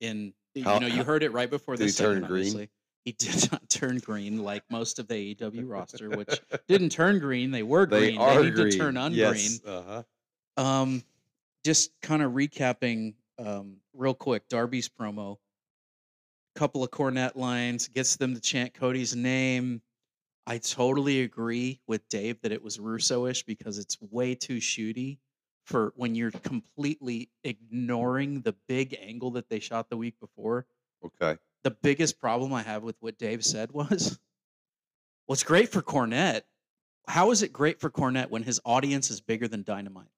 in 0.00 0.32
you 0.54 0.62
know, 0.64 0.80
you 0.86 1.02
heard 1.04 1.22
it 1.22 1.32
right 1.32 1.50
before 1.50 1.76
did 1.76 1.88
this. 1.88 1.98
he 1.98 2.04
turn 2.04 2.18
green? 2.22 2.46
obviously. 2.46 2.70
He 3.04 3.12
did 3.12 3.50
not 3.52 3.68
turn 3.68 3.98
green 3.98 4.42
like 4.42 4.62
most 4.70 4.98
of 4.98 5.08
the 5.08 5.34
AEW 5.34 5.68
roster, 5.68 6.08
which 6.10 6.40
didn't 6.68 6.90
turn 6.90 7.18
green. 7.18 7.50
They 7.50 7.62
were 7.62 7.86
They 7.86 8.12
green. 8.12 8.18
are 8.20 8.36
they 8.38 8.44
need 8.44 8.54
green. 8.54 8.70
to 8.70 8.78
turn 8.78 8.94
ungreen. 8.94 9.16
Yes. 9.16 9.60
Uh-huh. 9.66 10.02
Um, 10.56 11.02
just 11.64 11.90
kind 12.02 12.22
of 12.22 12.32
recapping 12.32 13.14
um, 13.38 13.76
real 13.94 14.14
quick 14.14 14.48
Darby's 14.48 14.88
promo. 14.88 15.38
Couple 16.54 16.84
of 16.84 16.90
Cornette 16.92 17.34
lines 17.36 17.88
gets 17.88 18.14
them 18.16 18.34
to 18.34 18.40
chant 18.40 18.74
Cody's 18.74 19.16
name. 19.16 19.82
I 20.46 20.58
totally 20.58 21.22
agree 21.22 21.80
with 21.88 22.08
Dave 22.08 22.40
that 22.42 22.52
it 22.52 22.62
was 22.62 22.78
Russo-ish 22.78 23.42
because 23.44 23.78
it's 23.78 23.96
way 24.00 24.34
too 24.36 24.58
shooty 24.58 25.18
for 25.64 25.92
when 25.96 26.14
you're 26.14 26.30
completely 26.30 27.30
ignoring 27.42 28.42
the 28.42 28.54
big 28.68 28.96
angle 29.00 29.32
that 29.32 29.48
they 29.48 29.60
shot 29.60 29.88
the 29.88 29.96
week 29.96 30.18
before. 30.20 30.66
Okay. 31.04 31.38
The 31.62 31.70
biggest 31.70 32.20
problem 32.20 32.52
I 32.52 32.62
have 32.62 32.82
with 32.82 32.96
what 33.00 33.18
Dave 33.18 33.44
said 33.44 33.72
was, 33.72 34.18
"Well, 35.26 35.34
it's 35.34 35.42
great 35.42 35.70
for 35.70 35.82
Cornette. 35.82 36.42
How 37.06 37.30
is 37.30 37.42
it 37.42 37.52
great 37.52 37.80
for 37.80 37.90
Cornette 37.90 38.30
when 38.30 38.42
his 38.42 38.60
audience 38.64 39.10
is 39.10 39.20
bigger 39.20 39.48
than 39.48 39.62
Dynamite? 39.62 40.08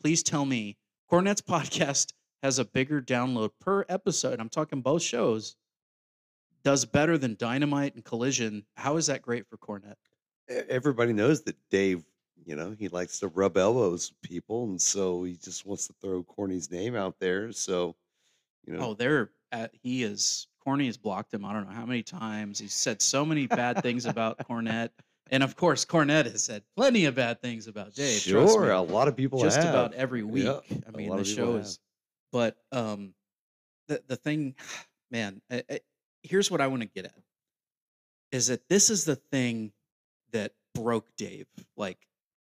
Please 0.00 0.22
tell 0.22 0.44
me 0.44 0.78
Cornette's 1.10 1.42
podcast 1.42 2.12
has 2.42 2.58
a 2.58 2.64
bigger 2.64 3.02
download 3.02 3.50
per 3.60 3.84
episode. 3.88 4.40
I'm 4.40 4.48
talking 4.48 4.80
both 4.80 5.02
shows 5.02 5.56
does 6.62 6.84
better 6.84 7.16
than 7.18 7.36
Dynamite 7.36 7.94
and 7.94 8.04
Collision, 8.04 8.64
how 8.76 8.96
is 8.96 9.06
that 9.06 9.22
great 9.22 9.46
for 9.48 9.56
Cornette? 9.56 9.96
Everybody 10.48 11.12
knows 11.12 11.42
that 11.42 11.56
Dave, 11.70 12.04
you 12.44 12.56
know, 12.56 12.74
he 12.78 12.88
likes 12.88 13.20
to 13.20 13.28
rub 13.28 13.56
elbows 13.56 14.10
with 14.10 14.30
people, 14.30 14.64
and 14.64 14.80
so 14.80 15.22
he 15.24 15.34
just 15.34 15.66
wants 15.66 15.86
to 15.86 15.94
throw 16.00 16.22
Corny's 16.22 16.70
name 16.70 16.96
out 16.96 17.16
there. 17.20 17.52
So, 17.52 17.96
you 18.66 18.74
know, 18.74 18.90
Oh, 18.90 18.94
they're 18.94 19.30
at, 19.52 19.72
he 19.82 20.02
is 20.02 20.46
Corny 20.62 20.86
has 20.86 20.96
blocked 20.96 21.32
him. 21.32 21.44
I 21.44 21.52
don't 21.52 21.66
know 21.66 21.74
how 21.74 21.86
many 21.86 22.02
times. 22.02 22.58
He's 22.58 22.74
said 22.74 23.00
so 23.00 23.24
many 23.24 23.46
bad 23.46 23.82
things 23.82 24.06
about 24.06 24.38
Cornette, 24.48 24.90
and 25.30 25.42
of 25.42 25.56
course, 25.56 25.84
Cornette 25.84 26.30
has 26.30 26.44
said 26.44 26.62
plenty 26.76 27.06
of 27.06 27.14
bad 27.14 27.40
things 27.40 27.66
about 27.66 27.94
Dave. 27.94 28.20
sure, 28.20 28.66
me. 28.66 28.70
a 28.70 28.80
lot 28.80 29.08
of 29.08 29.16
people 29.16 29.40
just 29.40 29.56
have. 29.56 29.72
about 29.74 29.94
every 29.94 30.22
week. 30.22 30.44
Yeah, 30.44 30.60
I 30.86 30.96
mean, 30.96 31.16
the 31.16 31.24
show 31.24 31.56
is, 31.56 31.78
but 32.32 32.56
um, 32.72 33.14
the 33.88 34.02
the 34.06 34.16
thing, 34.16 34.54
man, 35.10 35.40
I, 35.50 35.62
I, 35.70 35.80
here's 36.22 36.50
what 36.50 36.60
I 36.60 36.66
want 36.66 36.82
to 36.82 36.88
get 36.88 37.06
at 37.06 37.14
is 38.32 38.46
that 38.48 38.68
this 38.68 38.90
is 38.90 39.04
the 39.04 39.16
thing 39.16 39.72
that 40.32 40.52
broke 40.74 41.06
Dave. 41.16 41.46
Like, 41.76 41.98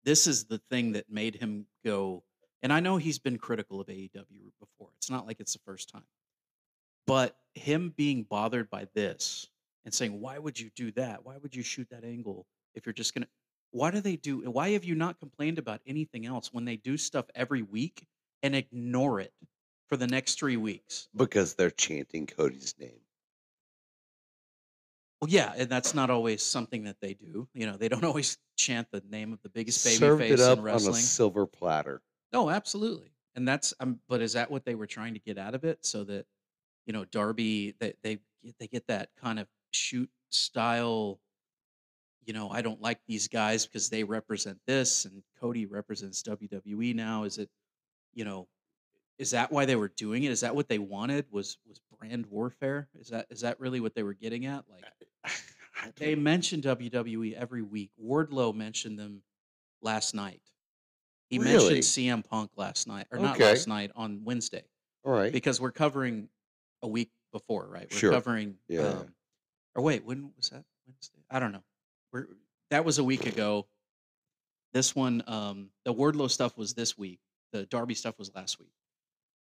this 0.07 0.25
is 0.25 0.45
the 0.45 0.59
thing 0.71 0.93
that 0.93 1.11
made 1.11 1.35
him 1.35 1.65
go. 1.83 2.23
And 2.63 2.71
I 2.71 2.79
know 2.79 2.95
he's 2.95 3.19
been 3.19 3.37
critical 3.37 3.81
of 3.81 3.87
AEW 3.87 4.53
before. 4.57 4.87
It's 4.95 5.09
not 5.09 5.27
like 5.27 5.41
it's 5.41 5.51
the 5.51 5.59
first 5.65 5.89
time, 5.89 6.05
but 7.05 7.35
him 7.55 7.93
being 7.97 8.23
bothered 8.23 8.69
by 8.69 8.87
this 8.93 9.49
and 9.83 9.93
saying, 9.93 10.21
"Why 10.21 10.39
would 10.39 10.57
you 10.57 10.69
do 10.77 10.91
that? 10.93 11.25
Why 11.25 11.35
would 11.35 11.53
you 11.53 11.61
shoot 11.61 11.89
that 11.89 12.05
angle 12.05 12.47
if 12.73 12.85
you're 12.85 12.93
just 12.93 13.13
gonna?" 13.13 13.27
Why 13.71 13.91
do 13.91 13.99
they 13.99 14.15
do? 14.15 14.49
Why 14.49 14.69
have 14.69 14.85
you 14.85 14.95
not 14.95 15.19
complained 15.19 15.59
about 15.59 15.81
anything 15.85 16.25
else 16.25 16.53
when 16.53 16.63
they 16.63 16.77
do 16.77 16.95
stuff 16.95 17.25
every 17.35 17.61
week 17.61 18.07
and 18.43 18.55
ignore 18.55 19.19
it 19.19 19.33
for 19.89 19.97
the 19.97 20.07
next 20.07 20.39
three 20.39 20.57
weeks? 20.57 21.09
because 21.17 21.53
they're 21.55 21.69
chanting 21.69 22.25
Cody's 22.27 22.73
name. 22.79 23.01
Well, 25.21 25.29
yeah, 25.29 25.53
and 25.57 25.69
that's 25.69 25.93
not 25.95 26.09
always 26.09 26.43
something 26.43 26.83
that 26.83 26.97
they 27.01 27.13
do. 27.13 27.47
You 27.53 27.65
know, 27.65 27.75
they 27.77 27.89
don't 27.89 28.03
always 28.05 28.37
chant 28.57 28.87
the 28.91 29.01
name 29.09 29.33
of 29.33 29.41
the 29.41 29.49
biggest 29.49 29.83
baby 29.83 29.97
Served 29.97 30.21
face 30.21 30.33
it 30.33 30.39
up 30.39 30.53
in 30.53 30.59
on 30.59 30.59
a 30.59 30.73
wrestling. 30.73 31.01
silver 31.01 31.45
platter. 31.45 32.01
No, 32.31 32.49
absolutely. 32.49 33.11
And 33.35 33.47
that's 33.47 33.73
um, 33.79 33.99
but 34.09 34.21
is 34.21 34.33
that 34.33 34.49
what 34.51 34.65
they 34.65 34.75
were 34.75 34.87
trying 34.87 35.13
to 35.13 35.19
get 35.19 35.37
out 35.37 35.55
of 35.55 35.63
it 35.63 35.85
so 35.85 36.03
that 36.05 36.25
you 36.85 36.93
know 36.93 37.05
Darby 37.05 37.75
they 37.79 37.93
they 38.03 38.19
get- 38.43 38.57
they 38.59 38.67
get 38.67 38.87
that 38.87 39.09
kind 39.21 39.39
of 39.39 39.47
shoot 39.71 40.09
style 40.29 41.19
you 42.25 42.33
know, 42.33 42.49
I 42.49 42.61
don't 42.61 42.81
like 42.81 42.99
these 43.07 43.29
guys 43.29 43.65
because 43.65 43.89
they 43.89 44.03
represent 44.03 44.59
this 44.67 45.05
and 45.05 45.23
Cody 45.39 45.65
represents 45.65 46.21
WWE 46.23 46.93
now 46.93 47.23
is 47.23 47.37
it 47.37 47.49
you 48.13 48.25
know 48.25 48.47
is 49.17 49.31
that 49.31 49.51
why 49.51 49.65
they 49.65 49.75
were 49.75 49.87
doing 49.87 50.23
it? 50.23 50.31
Is 50.31 50.41
that 50.41 50.55
what 50.55 50.67
they 50.67 50.77
wanted? 50.79 51.25
Was 51.31 51.57
was 51.67 51.79
brand 51.99 52.25
warfare? 52.27 52.87
Is 52.99 53.07
that 53.09 53.27
is 53.29 53.41
that 53.41 53.59
really 53.59 53.79
what 53.79 53.95
they 53.95 54.03
were 54.03 54.13
getting 54.13 54.45
at? 54.45 54.63
Like 54.69 54.83
I 54.83 54.89
they 55.97 56.15
mention 56.15 56.61
WWE 56.61 57.33
every 57.33 57.61
week. 57.61 57.91
Wardlow 58.03 58.53
mentioned 58.53 58.97
them 58.97 59.21
last 59.81 60.13
night. 60.15 60.41
He 61.29 61.39
Really? 61.39 61.51
mentioned 61.75 61.79
CM 61.83 62.23
Punk 62.25 62.51
last 62.55 62.87
night, 62.87 63.07
or 63.11 63.19
not 63.19 63.39
last 63.39 63.67
night 63.67 63.91
on 63.95 64.23
Wednesday, 64.23 64.63
All 65.03 65.11
right. 65.11 65.31
because 65.31 65.59
we're 65.59 65.71
covering 65.71 66.29
a 66.81 66.87
week 66.87 67.11
before, 67.31 67.67
right? 67.67 67.87
We're 67.91 67.97
Sure. 67.97 68.11
covering. 68.11 68.57
Yeah. 68.67 68.87
Um, 68.87 69.15
or 69.75 69.83
wait, 69.83 70.05
when 70.05 70.31
was 70.37 70.49
that? 70.51 70.63
Wednesday? 70.87 71.19
I 71.29 71.39
don't 71.39 71.51
know. 71.51 71.63
We're 72.11 72.27
that 72.69 72.83
was 72.85 72.97
a 72.97 73.03
week 73.03 73.25
ago. 73.25 73.67
This 74.73 74.95
one, 74.95 75.23
um, 75.27 75.69
the 75.85 75.93
Wardlow 75.93 76.29
stuff 76.29 76.57
was 76.57 76.73
this 76.73 76.97
week. 76.97 77.19
The 77.51 77.65
Darby 77.65 77.93
stuff 77.93 78.17
was 78.19 78.33
last 78.35 78.59
week. 78.59 78.71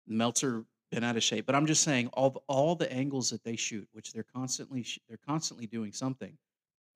Meltzer 0.07 0.65
been 0.91 1.05
out 1.05 1.17
of 1.17 1.23
shape, 1.23 1.47
but 1.47 1.55
I'm 1.55 1.67
just 1.67 1.83
saying 1.83 2.09
all 2.13 2.31
the, 2.31 2.41
all 2.47 2.75
the 2.75 2.93
angles 2.93 3.31
that 3.31 3.43
they 3.43 3.57
shoot, 3.57 3.89
which 3.93 4.13
they're 4.13 4.27
constantly 4.35 4.83
sh- 4.83 5.01
they're 5.09 5.19
constantly 5.27 5.67
doing 5.67 5.93
something, 5.93 6.37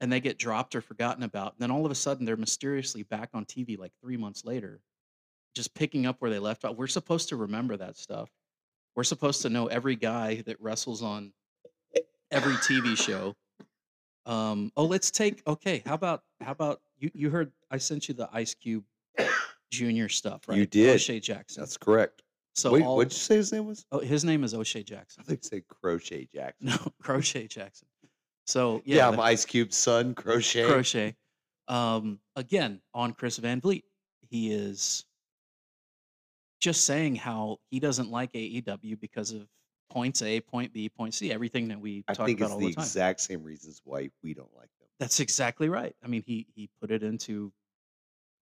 and 0.00 0.12
they 0.12 0.20
get 0.20 0.38
dropped 0.38 0.74
or 0.74 0.81
forgotten 0.81 1.22
about. 1.22 1.53
And 1.55 1.61
then 1.61 1.70
all 1.70 1.85
of 1.85 1.92
a 1.92 1.96
sudden, 1.96 2.24
they're 2.24 2.37
mysteriously 2.37 3.03
back 3.03 3.31
on 3.35 3.44
TV 3.44 3.79
like 3.79 3.92
three 4.00 4.16
months 4.16 4.44
later, 4.44 4.81
just 5.55 5.74
picking 5.74 6.07
up 6.07 6.16
where 6.20 6.31
they 6.31 6.38
left 6.38 6.64
off. 6.64 6.76
We're 6.76 6.87
supposed 6.87 7.29
to 7.31 7.37
remember 7.37 7.76
that 7.76 7.96
stuff. 7.96 8.31
We're 8.94 9.05
supposed 9.05 9.42
to 9.42 9.48
know 9.48 9.66
every 9.66 9.96
guy 9.96 10.42
that 10.46 10.61
wrestles 10.61 11.03
on 11.03 11.33
every 12.31 12.55
TV 12.55 12.96
show. 12.96 13.35
Um, 14.26 14.72
oh, 14.76 14.85
let's 14.85 15.11
take 15.11 15.42
okay. 15.46 15.83
How 15.85 15.94
about 15.94 16.22
how 16.40 16.53
about 16.53 16.81
you? 16.98 17.11
You 17.14 17.31
heard 17.31 17.53
I 17.70 17.79
sent 17.79 18.09
you 18.09 18.14
the 18.14 18.29
Ice 18.33 18.55
Cube 18.55 18.85
Junior 19.70 20.09
stuff, 20.09 20.48
right? 20.48 20.59
You 20.59 20.66
did. 20.66 20.94
O'Shea 20.94 21.20
Jackson. 21.20 21.62
That's 21.62 21.76
correct. 21.76 22.22
So 22.61 22.73
Wait, 22.73 22.83
all, 22.83 22.96
what'd 22.96 23.12
you 23.12 23.18
say 23.18 23.37
his 23.37 23.53
name 23.53 23.66
was? 23.66 23.85
oh, 23.92 23.99
his 24.01 24.25
name 24.25 24.44
is 24.44 24.55
O'Shea 24.55 24.81
I 24.81 24.83
Jackson. 24.83 25.25
think 25.25 25.44
say 25.44 25.62
Crochet 25.68 26.29
Jackson. 26.35 26.68
No, 26.68 26.77
Crochet 27.03 27.46
Jackson. 27.49 27.88
So 28.46 28.83
Yeah, 28.85 28.96
yeah, 28.96 29.09
I'm 29.09 29.16
the- 29.16 29.23
Ice 29.23 29.44
Cube's 29.44 29.77
son, 29.77 30.14
Crochet. 30.14 30.66
Crochet. 30.66 31.16
Um, 31.68 32.18
again, 32.37 32.81
on 32.94 33.12
Chris 33.12 33.37
Van 33.38 33.61
Vliet, 33.61 33.85
he 34.29 34.53
is 34.53 35.05
just 36.61 36.85
saying 36.85 37.16
how 37.16 37.59
he 37.70 37.81
doesn't 37.81 38.11
like 38.11 38.33
AEW 38.33 38.99
because 39.01 39.33
of 39.33 39.46
points 39.88 40.23
A, 40.23 40.40
point 40.40 40.73
B, 40.73 40.88
point 40.88 41.14
C, 41.14 41.33
everything 41.33 41.68
that 41.68 41.81
we 41.81 42.05
I 42.09 42.14
talk 42.14 42.27
think 42.27 42.40
about 42.40 42.46
it's 42.46 42.53
all 42.55 42.61
the 42.61 42.66
the 42.66 42.75
time. 42.75 42.83
exact 42.83 43.20
same 43.20 43.42
reasons 43.42 43.81
why 43.85 44.11
we 44.23 44.35
don't 44.35 44.53
like 44.55 44.68
them. 44.79 44.88
That's 44.99 45.20
exactly 45.20 45.68
right. 45.68 45.94
I 46.05 46.09
mean, 46.09 46.23
he 46.27 46.46
he 46.55 46.68
put 46.81 46.90
it 46.90 47.03
into 47.03 47.53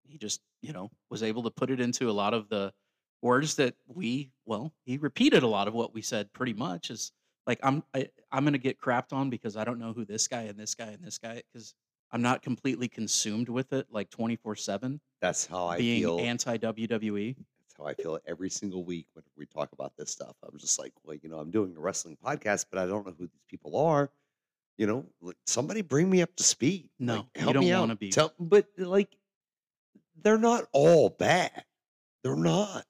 he 0.03 0.17
just, 0.17 0.41
you 0.61 0.73
know, 0.73 0.89
was 1.09 1.21
able 1.23 1.43
to 1.43 1.51
put 1.51 1.69
it 1.69 1.79
into 1.79 2.09
a 2.09 2.11
lot 2.11 2.33
of 2.33 2.49
the 2.49 2.73
words 3.21 3.55
that 3.55 3.75
we, 3.87 4.31
well, 4.45 4.73
he 4.85 4.97
repeated 4.97 5.43
a 5.43 5.47
lot 5.47 5.67
of 5.67 5.73
what 5.73 5.93
we 5.93 6.01
said 6.01 6.31
pretty 6.33 6.53
much 6.53 6.89
is 6.89 7.11
like 7.47 7.59
I'm 7.63 7.83
I, 7.93 8.07
I'm 8.31 8.43
going 8.43 8.53
to 8.53 8.59
get 8.59 8.79
crapped 8.79 9.11
on 9.13 9.29
because 9.29 9.57
I 9.57 9.63
don't 9.63 9.79
know 9.79 9.93
who 9.93 10.05
this 10.05 10.27
guy 10.27 10.43
and 10.43 10.57
this 10.59 10.75
guy 10.75 10.87
and 10.87 11.03
this 11.03 11.17
guy 11.17 11.41
cuz 11.53 11.73
I'm 12.11 12.21
not 12.21 12.41
completely 12.41 12.87
consumed 12.87 13.49
with 13.49 13.71
it 13.73 13.87
like 13.91 14.09
24/7 14.09 14.99
That's 15.21 15.45
how 15.45 15.67
I 15.67 15.77
being 15.77 16.01
feel. 16.01 16.19
anti 16.19 16.57
WWE. 16.57 17.35
That's 17.37 17.75
how 17.77 17.85
I 17.85 17.93
feel 17.93 18.19
every 18.25 18.49
single 18.49 18.83
week 18.83 19.07
when 19.13 19.23
we 19.37 19.45
talk 19.45 19.71
about 19.73 19.93
this 19.97 20.11
stuff. 20.11 20.35
I'm 20.43 20.57
just 20.57 20.79
like, 20.79 20.93
well, 21.03 21.17
you 21.21 21.29
know, 21.29 21.39
I'm 21.39 21.51
doing 21.51 21.75
a 21.77 21.79
wrestling 21.79 22.17
podcast, 22.23 22.65
but 22.71 22.79
I 22.79 22.85
don't 22.87 23.05
know 23.05 23.13
who 23.17 23.27
these 23.27 23.45
people 23.47 23.77
are. 23.77 24.09
You 24.77 24.87
know, 24.87 25.33
somebody 25.45 25.81
bring 25.81 26.09
me 26.09 26.21
up 26.21 26.33
to 26.37 26.43
speed. 26.43 26.89
No, 26.99 27.15
Like, 27.15 27.25
you 27.35 27.41
help 27.41 27.53
don't 27.55 27.63
me 27.65 27.71
out. 27.73 27.79
wanna 27.81 27.95
be. 27.95 28.09
Tell, 28.11 28.33
but 28.39 28.65
like, 28.77 29.15
they're 30.21 30.37
not 30.37 30.65
all 30.71 31.09
bad. 31.09 31.63
They're 32.23 32.35
not. 32.35 32.85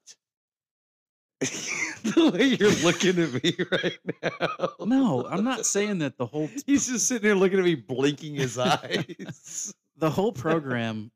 the 2.04 2.32
way 2.34 2.43
you're 2.45 2.71
looking 2.84 3.17
at 3.21 3.43
me 3.43 3.56
right 3.71 3.97
now. 4.21 4.69
No, 4.86 5.25
I'm 5.25 5.43
not 5.43 5.65
saying 5.65 5.99
that 5.99 6.17
the 6.17 6.25
whole 6.25 6.49
He's 6.65 6.88
just 6.88 7.08
sitting 7.08 7.23
there 7.23 7.36
looking 7.36 7.60
at 7.60 7.65
me, 7.65 7.75
blinking 7.75 8.36
his 8.36 8.58
eyes. 8.58 9.73
the 9.97 10.10
whole 10.10 10.32
program 10.34 11.12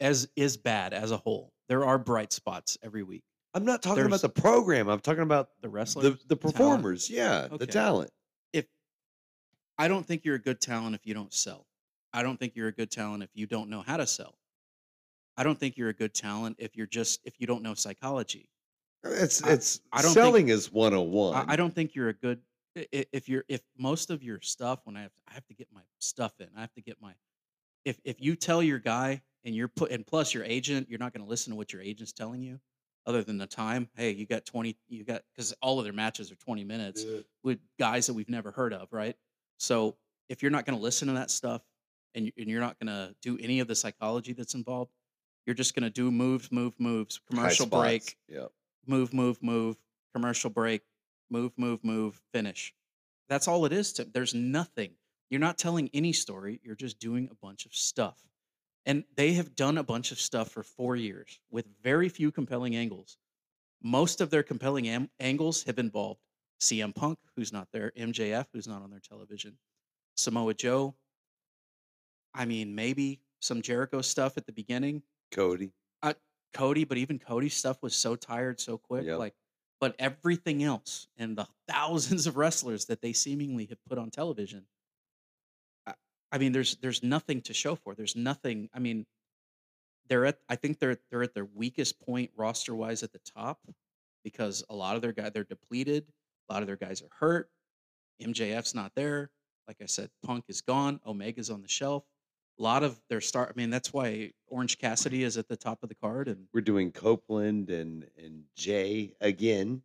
as 0.00 0.28
is 0.36 0.56
bad 0.56 0.94
as 0.94 1.10
a 1.10 1.16
whole. 1.18 1.52
There 1.68 1.84
are 1.84 1.98
bright 1.98 2.32
spots 2.32 2.78
every 2.82 3.02
week. 3.02 3.24
I'm 3.52 3.64
not 3.64 3.82
talking 3.82 3.96
There's- 4.04 4.08
about 4.22 4.34
the 4.34 4.40
program. 4.40 4.88
I'm 4.88 5.00
talking 5.00 5.22
about 5.22 5.50
The 5.60 5.68
wrestler 5.68 6.02
the 6.02 6.18
the 6.28 6.36
performers. 6.36 7.10
Yeah, 7.10 7.48
the 7.50 7.66
talent. 7.66 8.10
if 8.54 8.64
I 9.76 9.88
don't 9.88 10.06
think 10.06 10.24
you're 10.24 10.36
a 10.36 10.40
good 10.40 10.60
talent 10.60 10.94
if 10.94 11.06
you 11.06 11.12
don't 11.14 11.32
sell. 11.32 11.66
I 12.12 12.22
don't 12.22 12.38
think 12.40 12.56
you're 12.56 12.68
a 12.68 12.72
good 12.72 12.90
talent 12.90 13.22
if 13.22 13.30
you 13.34 13.46
don't 13.46 13.68
know 13.68 13.82
how 13.82 13.98
to 13.98 14.06
sell. 14.06 14.38
I 15.36 15.42
don't 15.44 15.58
think 15.58 15.76
you're 15.76 15.90
a 15.90 15.94
good 15.94 16.14
talent 16.14 16.56
if 16.58 16.74
you're 16.76 16.86
just 16.86 17.20
if 17.24 17.34
you 17.38 17.46
don't 17.46 17.62
know 17.62 17.74
psychology. 17.74 18.48
It's 19.04 19.42
I- 19.42 19.52
it's 19.52 19.80
I 19.92 19.96
don't 20.02 20.12
think- 20.12 20.14
selling 20.14 20.48
is 20.48 20.72
101. 20.72 21.34
I, 21.34 21.52
I 21.52 21.56
don't 21.56 21.74
think 21.74 21.94
you're 21.94 22.08
a 22.08 22.14
good 22.14 22.40
if 22.92 23.28
you're 23.28 23.44
if 23.48 23.62
most 23.76 24.10
of 24.10 24.22
your 24.22 24.40
stuff 24.40 24.80
when 24.84 24.96
I 24.96 25.02
have 25.02 25.12
I 25.28 25.34
have 25.34 25.46
to 25.46 25.54
get 25.54 25.68
my 25.72 25.80
stuff 25.98 26.32
in. 26.40 26.48
I 26.56 26.60
have 26.60 26.72
to 26.74 26.80
get 26.82 27.00
my 27.00 27.14
if 27.84 27.98
if 28.04 28.20
you 28.20 28.36
tell 28.36 28.62
your 28.62 28.78
guy 28.78 29.22
and 29.44 29.54
you're 29.54 29.68
put 29.68 29.90
and 29.90 30.06
plus 30.06 30.34
your 30.34 30.44
agent, 30.44 30.88
you're 30.88 30.98
not 30.98 31.12
going 31.12 31.24
to 31.24 31.28
listen 31.28 31.52
to 31.52 31.56
what 31.56 31.72
your 31.72 31.82
agent's 31.82 32.12
telling 32.12 32.42
you 32.42 32.60
other 33.06 33.22
than 33.24 33.38
the 33.38 33.46
time. 33.46 33.88
Hey, 33.96 34.10
you 34.10 34.26
got 34.26 34.44
20 34.44 34.76
you 34.88 35.04
got 35.04 35.22
cuz 35.36 35.52
all 35.62 35.78
of 35.78 35.84
their 35.84 35.92
matches 35.92 36.30
are 36.30 36.36
20 36.36 36.64
minutes 36.64 37.04
with 37.42 37.58
guys 37.78 38.06
that 38.06 38.14
we've 38.14 38.28
never 38.28 38.50
heard 38.52 38.72
of, 38.72 38.92
right? 38.92 39.16
So 39.58 39.96
if 40.28 40.42
you're 40.42 40.50
not 40.52 40.66
going 40.66 40.76
to 40.76 40.82
listen 40.82 41.08
to 41.08 41.14
that 41.14 41.30
stuff 41.30 41.62
and, 42.14 42.30
and 42.36 42.48
you're 42.48 42.60
not 42.60 42.78
going 42.78 42.88
to 42.88 43.14
do 43.22 43.38
any 43.38 43.60
of 43.60 43.66
the 43.68 43.74
psychology 43.74 44.34
that's 44.34 44.54
involved, 44.54 44.92
you're 45.46 45.54
just 45.54 45.74
going 45.74 45.84
to 45.84 45.90
do 45.90 46.10
moves, 46.12 46.52
move, 46.52 46.74
moves, 46.78 47.18
commercial 47.30 47.64
break, 47.66 48.18
Yeah. 48.28 48.46
Move, 48.88 49.12
move, 49.12 49.42
move, 49.42 49.76
commercial 50.14 50.50
break, 50.50 50.82
move, 51.30 51.52
move, 51.56 51.84
move, 51.84 52.20
finish. 52.32 52.74
That's 53.28 53.48
all 53.48 53.64
it 53.66 53.72
is. 53.72 53.92
To 53.94 54.04
there's 54.04 54.34
nothing. 54.34 54.92
You're 55.30 55.40
not 55.40 55.58
telling 55.58 55.90
any 55.92 56.12
story. 56.12 56.60
You're 56.62 56.74
just 56.74 56.98
doing 56.98 57.28
a 57.30 57.34
bunch 57.34 57.66
of 57.66 57.74
stuff. 57.74 58.18
And 58.86 59.04
they 59.16 59.34
have 59.34 59.54
done 59.54 59.76
a 59.76 59.82
bunch 59.82 60.12
of 60.12 60.20
stuff 60.20 60.50
for 60.50 60.62
four 60.62 60.96
years 60.96 61.40
with 61.50 61.66
very 61.82 62.08
few 62.08 62.32
compelling 62.32 62.74
angles. 62.74 63.18
Most 63.82 64.20
of 64.20 64.30
their 64.30 64.42
compelling 64.42 64.88
am- 64.88 65.10
angles 65.20 65.62
have 65.64 65.78
involved 65.78 66.20
CM 66.60 66.94
Punk, 66.94 67.18
who's 67.36 67.52
not 67.52 67.68
there, 67.72 67.92
MJF, 67.96 68.46
who's 68.52 68.66
not 68.66 68.82
on 68.82 68.90
their 68.90 69.00
television, 69.00 69.58
Samoa 70.16 70.54
Joe. 70.54 70.94
I 72.34 72.46
mean, 72.46 72.74
maybe 72.74 73.20
some 73.40 73.62
Jericho 73.62 74.00
stuff 74.00 74.36
at 74.36 74.46
the 74.46 74.52
beginning, 74.52 75.02
Cody. 75.32 75.72
Cody, 76.54 76.84
but 76.84 76.98
even 76.98 77.18
Cody's 77.18 77.54
stuff 77.54 77.82
was 77.82 77.94
so 77.94 78.16
tired 78.16 78.60
so 78.60 78.78
quick. 78.78 79.04
Yep. 79.06 79.18
Like 79.18 79.34
But 79.80 79.94
everything 79.98 80.62
else 80.62 81.08
and 81.16 81.36
the 81.36 81.46
thousands 81.68 82.26
of 82.26 82.36
wrestlers 82.36 82.86
that 82.86 83.02
they 83.02 83.12
seemingly 83.12 83.66
have 83.66 83.78
put 83.88 83.98
on 83.98 84.10
television, 84.10 84.64
I, 85.86 85.94
I 86.32 86.38
mean, 86.38 86.52
there's 86.52 86.76
there's 86.76 87.02
nothing 87.02 87.42
to 87.42 87.54
show 87.54 87.74
for. 87.74 87.94
There's 87.94 88.16
nothing. 88.16 88.68
I 88.74 88.78
mean, 88.78 89.06
they're 90.08 90.26
at. 90.26 90.38
I 90.48 90.56
think 90.56 90.78
they're 90.78 90.98
they're 91.10 91.22
at 91.22 91.34
their 91.34 91.48
weakest 91.54 92.00
point 92.00 92.30
roster 92.36 92.74
wise 92.74 93.02
at 93.02 93.12
the 93.12 93.20
top 93.36 93.60
because 94.24 94.64
a 94.70 94.74
lot 94.74 94.96
of 94.96 95.02
their 95.02 95.12
guys 95.12 95.32
they're 95.32 95.44
depleted. 95.44 96.06
A 96.48 96.52
lot 96.52 96.62
of 96.62 96.66
their 96.66 96.76
guys 96.76 97.02
are 97.02 97.10
hurt. 97.18 97.50
MJF's 98.22 98.74
not 98.74 98.92
there. 98.94 99.30
Like 99.66 99.76
I 99.82 99.86
said, 99.86 100.08
Punk 100.24 100.44
is 100.48 100.62
gone. 100.62 100.98
Omega's 101.04 101.50
on 101.50 101.60
the 101.60 101.68
shelf. 101.68 102.04
A 102.58 102.62
lot 102.62 102.82
of 102.82 103.00
their 103.08 103.20
start. 103.20 103.52
I 103.54 103.58
mean, 103.58 103.70
that's 103.70 103.92
why 103.92 104.32
Orange 104.48 104.78
Cassidy 104.78 105.22
is 105.22 105.36
at 105.36 105.46
the 105.48 105.56
top 105.56 105.82
of 105.82 105.88
the 105.88 105.94
card, 105.94 106.26
and 106.28 106.46
We're 106.52 106.60
doing 106.60 106.90
Copeland 106.92 107.70
and 107.70 108.06
and 108.16 108.42
Jay 108.56 109.14
again. 109.20 109.82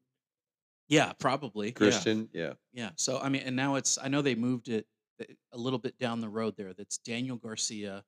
yeah, 0.88 1.14
probably. 1.14 1.72
Christian, 1.72 2.30
yeah. 2.34 2.54
Yeah. 2.74 2.90
So 2.96 3.20
I 3.20 3.30
mean, 3.30 3.44
and 3.46 3.56
now 3.56 3.76
it's 3.76 3.98
I 4.02 4.08
know 4.08 4.22
they 4.22 4.36
moved 4.36 4.70
it 4.70 4.88
uh, 5.22 5.26
a 5.52 5.58
little 5.58 5.80
bit 5.80 5.98
down 6.00 6.20
the 6.20 6.30
road 6.30 6.56
there. 6.58 6.74
That's 6.74 6.98
Daniel 6.98 7.38
Garcia 7.38 8.04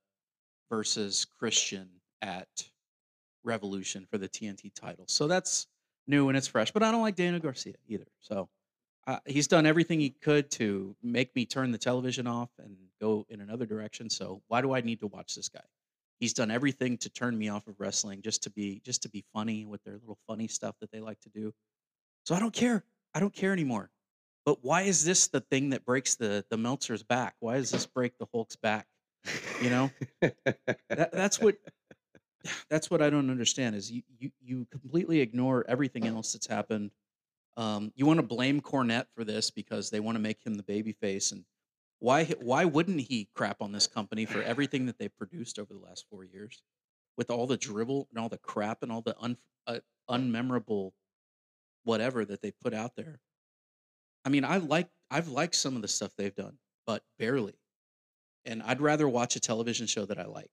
versus 0.71 1.25
Christian 1.25 1.87
at 2.23 2.47
Revolution 3.43 4.07
for 4.09 4.17
the 4.17 4.27
TNT 4.27 4.73
title. 4.73 5.05
So 5.07 5.27
that's 5.27 5.67
new 6.07 6.27
and 6.29 6.37
it's 6.37 6.47
fresh. 6.47 6.71
But 6.71 6.81
I 6.81 6.91
don't 6.91 7.01
like 7.01 7.15
Daniel 7.15 7.39
Garcia 7.39 7.75
either. 7.87 8.07
So 8.19 8.49
uh, 9.07 9.19
he's 9.25 9.47
done 9.47 9.65
everything 9.65 9.99
he 9.99 10.09
could 10.09 10.49
to 10.51 10.95
make 11.03 11.35
me 11.35 11.45
turn 11.45 11.71
the 11.71 11.77
television 11.77 12.27
off 12.27 12.49
and 12.59 12.75
go 12.99 13.25
in 13.29 13.41
another 13.41 13.65
direction. 13.65 14.09
So 14.09 14.41
why 14.47 14.61
do 14.61 14.73
I 14.73 14.81
need 14.81 14.99
to 15.01 15.07
watch 15.07 15.35
this 15.35 15.49
guy? 15.49 15.63
He's 16.19 16.33
done 16.33 16.49
everything 16.49 16.97
to 16.99 17.09
turn 17.09 17.37
me 17.37 17.49
off 17.49 17.67
of 17.67 17.79
wrestling 17.79 18.21
just 18.21 18.43
to 18.43 18.49
be 18.49 18.81
just 18.85 19.03
to 19.03 19.09
be 19.09 19.23
funny 19.33 19.65
with 19.65 19.83
their 19.83 19.95
little 19.95 20.17
funny 20.27 20.47
stuff 20.47 20.75
that 20.79 20.91
they 20.91 21.01
like 21.01 21.19
to 21.21 21.29
do. 21.29 21.53
So 22.25 22.35
I 22.35 22.39
don't 22.39 22.53
care. 22.53 22.83
I 23.13 23.19
don't 23.19 23.33
care 23.33 23.51
anymore. 23.51 23.91
But 24.45 24.63
why 24.63 24.83
is 24.83 25.03
this 25.03 25.27
the 25.27 25.41
thing 25.41 25.71
that 25.71 25.85
breaks 25.85 26.15
the 26.15 26.45
the 26.49 26.57
Meltzer's 26.57 27.03
back? 27.03 27.35
Why 27.39 27.57
does 27.57 27.71
this 27.71 27.85
break 27.85 28.17
the 28.17 28.27
Hulk's 28.33 28.55
back? 28.55 28.87
You 29.61 29.69
know, 29.69 29.91
that, 30.21 31.11
that's 31.11 31.39
what 31.39 31.57
that's 32.69 32.89
what 32.89 33.01
I 33.01 33.09
don't 33.09 33.29
understand 33.29 33.75
is 33.75 33.91
you 33.91 34.03
you 34.19 34.31
you 34.41 34.67
completely 34.71 35.19
ignore 35.19 35.65
everything 35.67 36.07
else 36.07 36.33
that's 36.33 36.47
happened. 36.47 36.91
Um, 37.57 37.91
you 37.95 38.05
want 38.05 38.19
to 38.19 38.25
blame 38.25 38.61
Cornette 38.61 39.07
for 39.15 39.23
this 39.23 39.49
because 39.51 39.89
they 39.89 39.99
want 39.99 40.15
to 40.15 40.21
make 40.21 40.45
him 40.45 40.55
the 40.55 40.63
baby 40.63 40.91
face, 40.91 41.31
and 41.31 41.45
why 41.99 42.25
why 42.25 42.65
wouldn't 42.65 43.01
he 43.01 43.29
crap 43.33 43.61
on 43.61 43.71
this 43.71 43.87
company 43.87 44.25
for 44.25 44.41
everything 44.41 44.85
that 44.87 44.97
they've 44.97 45.17
produced 45.17 45.59
over 45.59 45.73
the 45.73 45.79
last 45.79 46.05
four 46.09 46.23
years, 46.23 46.63
with 47.17 47.29
all 47.31 47.47
the 47.47 47.57
dribble 47.57 48.07
and 48.11 48.19
all 48.19 48.29
the 48.29 48.37
crap 48.37 48.83
and 48.83 48.91
all 48.91 49.01
the 49.01 49.17
un, 49.19 49.37
uh, 49.67 49.79
unmemorable 50.09 50.91
whatever 51.83 52.25
that 52.25 52.41
they 52.41 52.51
put 52.51 52.73
out 52.73 52.95
there. 52.95 53.21
I 54.25 54.29
mean, 54.29 54.43
I 54.43 54.57
like 54.57 54.89
I've 55.11 55.27
liked 55.29 55.55
some 55.55 55.75
of 55.75 55.81
the 55.81 55.87
stuff 55.87 56.15
they've 56.15 56.35
done, 56.35 56.57
but 56.85 57.03
barely. 57.17 57.59
And 58.45 58.61
I'd 58.63 58.81
rather 58.81 59.07
watch 59.09 59.35
a 59.35 59.39
television 59.39 59.87
show 59.87 60.05
that 60.05 60.19
I 60.19 60.25
like 60.25 60.51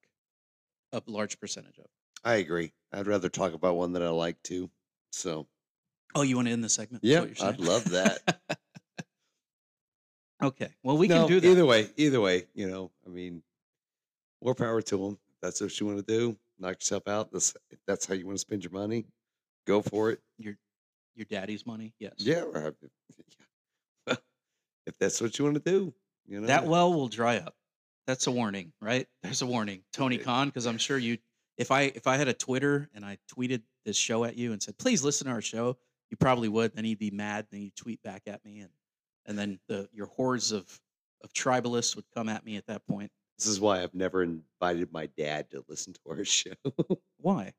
a 0.92 1.02
large 1.06 1.40
percentage 1.40 1.78
of. 1.78 1.86
I 2.24 2.34
agree. 2.36 2.72
I'd 2.92 3.06
rather 3.06 3.28
talk 3.28 3.52
about 3.54 3.76
one 3.76 3.92
that 3.94 4.02
I 4.02 4.10
like 4.10 4.42
too. 4.42 4.70
So 5.10 5.48
Oh, 6.14 6.22
you 6.22 6.36
want 6.36 6.48
to 6.48 6.52
end 6.52 6.62
the 6.64 6.68
segment? 6.68 7.04
Yeah, 7.04 7.24
I'd 7.42 7.60
love 7.60 7.84
that. 7.90 8.40
okay. 10.42 10.68
Well, 10.82 10.98
we 10.98 11.08
No, 11.08 11.20
can 11.20 11.28
do 11.28 11.40
that. 11.40 11.48
Either 11.48 11.66
way, 11.66 11.88
either 11.96 12.20
way, 12.20 12.46
you 12.54 12.68
know, 12.70 12.90
I 13.06 13.10
mean, 13.10 13.42
more 14.42 14.54
power 14.54 14.82
to 14.82 14.96
them. 14.96 15.18
That's 15.40 15.60
what 15.60 15.78
you 15.78 15.86
want 15.86 15.98
to 15.98 16.04
do. 16.04 16.36
Knock 16.58 16.76
yourself 16.76 17.08
out. 17.08 17.32
That's 17.32 17.54
that's 17.86 18.06
how 18.06 18.14
you 18.14 18.26
want 18.26 18.36
to 18.36 18.40
spend 18.40 18.62
your 18.62 18.72
money. 18.72 19.06
Go 19.66 19.82
for 19.82 20.10
it. 20.10 20.20
Your 20.38 20.56
your 21.14 21.26
daddy's 21.26 21.66
money. 21.66 21.94
Yes. 21.98 22.14
Yeah. 22.18 22.44
yeah. 24.06 24.14
if 24.86 24.96
that's 24.98 25.20
what 25.20 25.38
you 25.38 25.44
want 25.44 25.62
to 25.62 25.70
do, 25.70 25.92
you 26.26 26.40
know. 26.40 26.46
That 26.46 26.66
well 26.66 26.92
will 26.92 27.08
dry 27.08 27.38
up. 27.38 27.54
That's 28.06 28.26
a 28.26 28.30
warning, 28.30 28.72
right? 28.80 29.06
There's 29.22 29.42
a 29.42 29.46
warning, 29.46 29.82
Tony 29.92 30.18
Khan, 30.18 30.48
because 30.48 30.66
I'm 30.66 30.78
sure 30.78 30.98
you. 30.98 31.18
If 31.58 31.70
I 31.70 31.82
if 31.82 32.06
I 32.06 32.16
had 32.16 32.28
a 32.28 32.32
Twitter 32.34 32.88
and 32.94 33.04
I 33.04 33.18
tweeted 33.32 33.62
this 33.84 33.96
show 33.96 34.24
at 34.24 34.36
you 34.36 34.52
and 34.52 34.62
said, 34.62 34.78
"Please 34.78 35.04
listen 35.04 35.26
to 35.26 35.32
our 35.32 35.42
show," 35.42 35.76
you 36.12 36.16
probably 36.18 36.48
would. 36.48 36.76
Then 36.76 36.84
you'd 36.84 36.98
be 36.98 37.10
mad. 37.10 37.46
Then 37.50 37.62
you'd 37.62 37.74
tweet 37.74 38.00
back 38.02 38.22
at 38.26 38.44
me, 38.44 38.60
and 38.60 38.68
and 39.24 39.36
then 39.36 39.58
the 39.66 39.88
your 39.92 40.06
hordes 40.06 40.52
of 40.52 40.78
of 41.24 41.32
tribalists 41.32 41.96
would 41.96 42.04
come 42.14 42.28
at 42.28 42.44
me 42.44 42.56
at 42.56 42.66
that 42.66 42.86
point. 42.86 43.10
This 43.38 43.46
is 43.46 43.58
why 43.58 43.82
I've 43.82 43.94
never 43.94 44.22
invited 44.22 44.92
my 44.92 45.06
dad 45.16 45.50
to 45.50 45.64
listen 45.68 45.94
to 45.94 46.00
our 46.10 46.24
show 46.24 46.52
Why? 47.16 47.54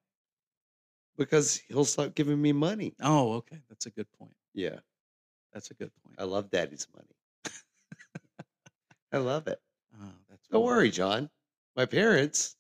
because 1.17 1.61
he'll 1.67 1.83
stop 1.83 2.13
giving 2.15 2.41
me 2.41 2.53
money. 2.53 2.93
Oh, 3.01 3.33
okay. 3.33 3.57
That's 3.69 3.87
a 3.87 3.89
good 3.89 4.07
point. 4.17 4.35
Yeah, 4.53 4.77
That's 5.51 5.71
a 5.71 5.73
good 5.73 5.91
point. 6.03 6.15
I 6.19 6.23
love 6.23 6.49
daddy's 6.51 6.87
money. 6.95 7.07
I 9.11 9.17
love 9.17 9.47
it. 9.47 9.59
Oh, 9.99 10.11
that's 10.29 10.47
Don't 10.47 10.63
worry, 10.63 10.91
John. 10.91 11.29
My 11.75 11.85
parents. 11.85 12.55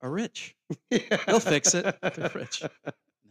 Are 0.00 0.10
rich. 0.10 0.54
yeah. 0.90 1.00
They'll 1.26 1.40
fix 1.40 1.74
it. 1.74 1.84
They're 2.00 2.30
rich. 2.34 2.62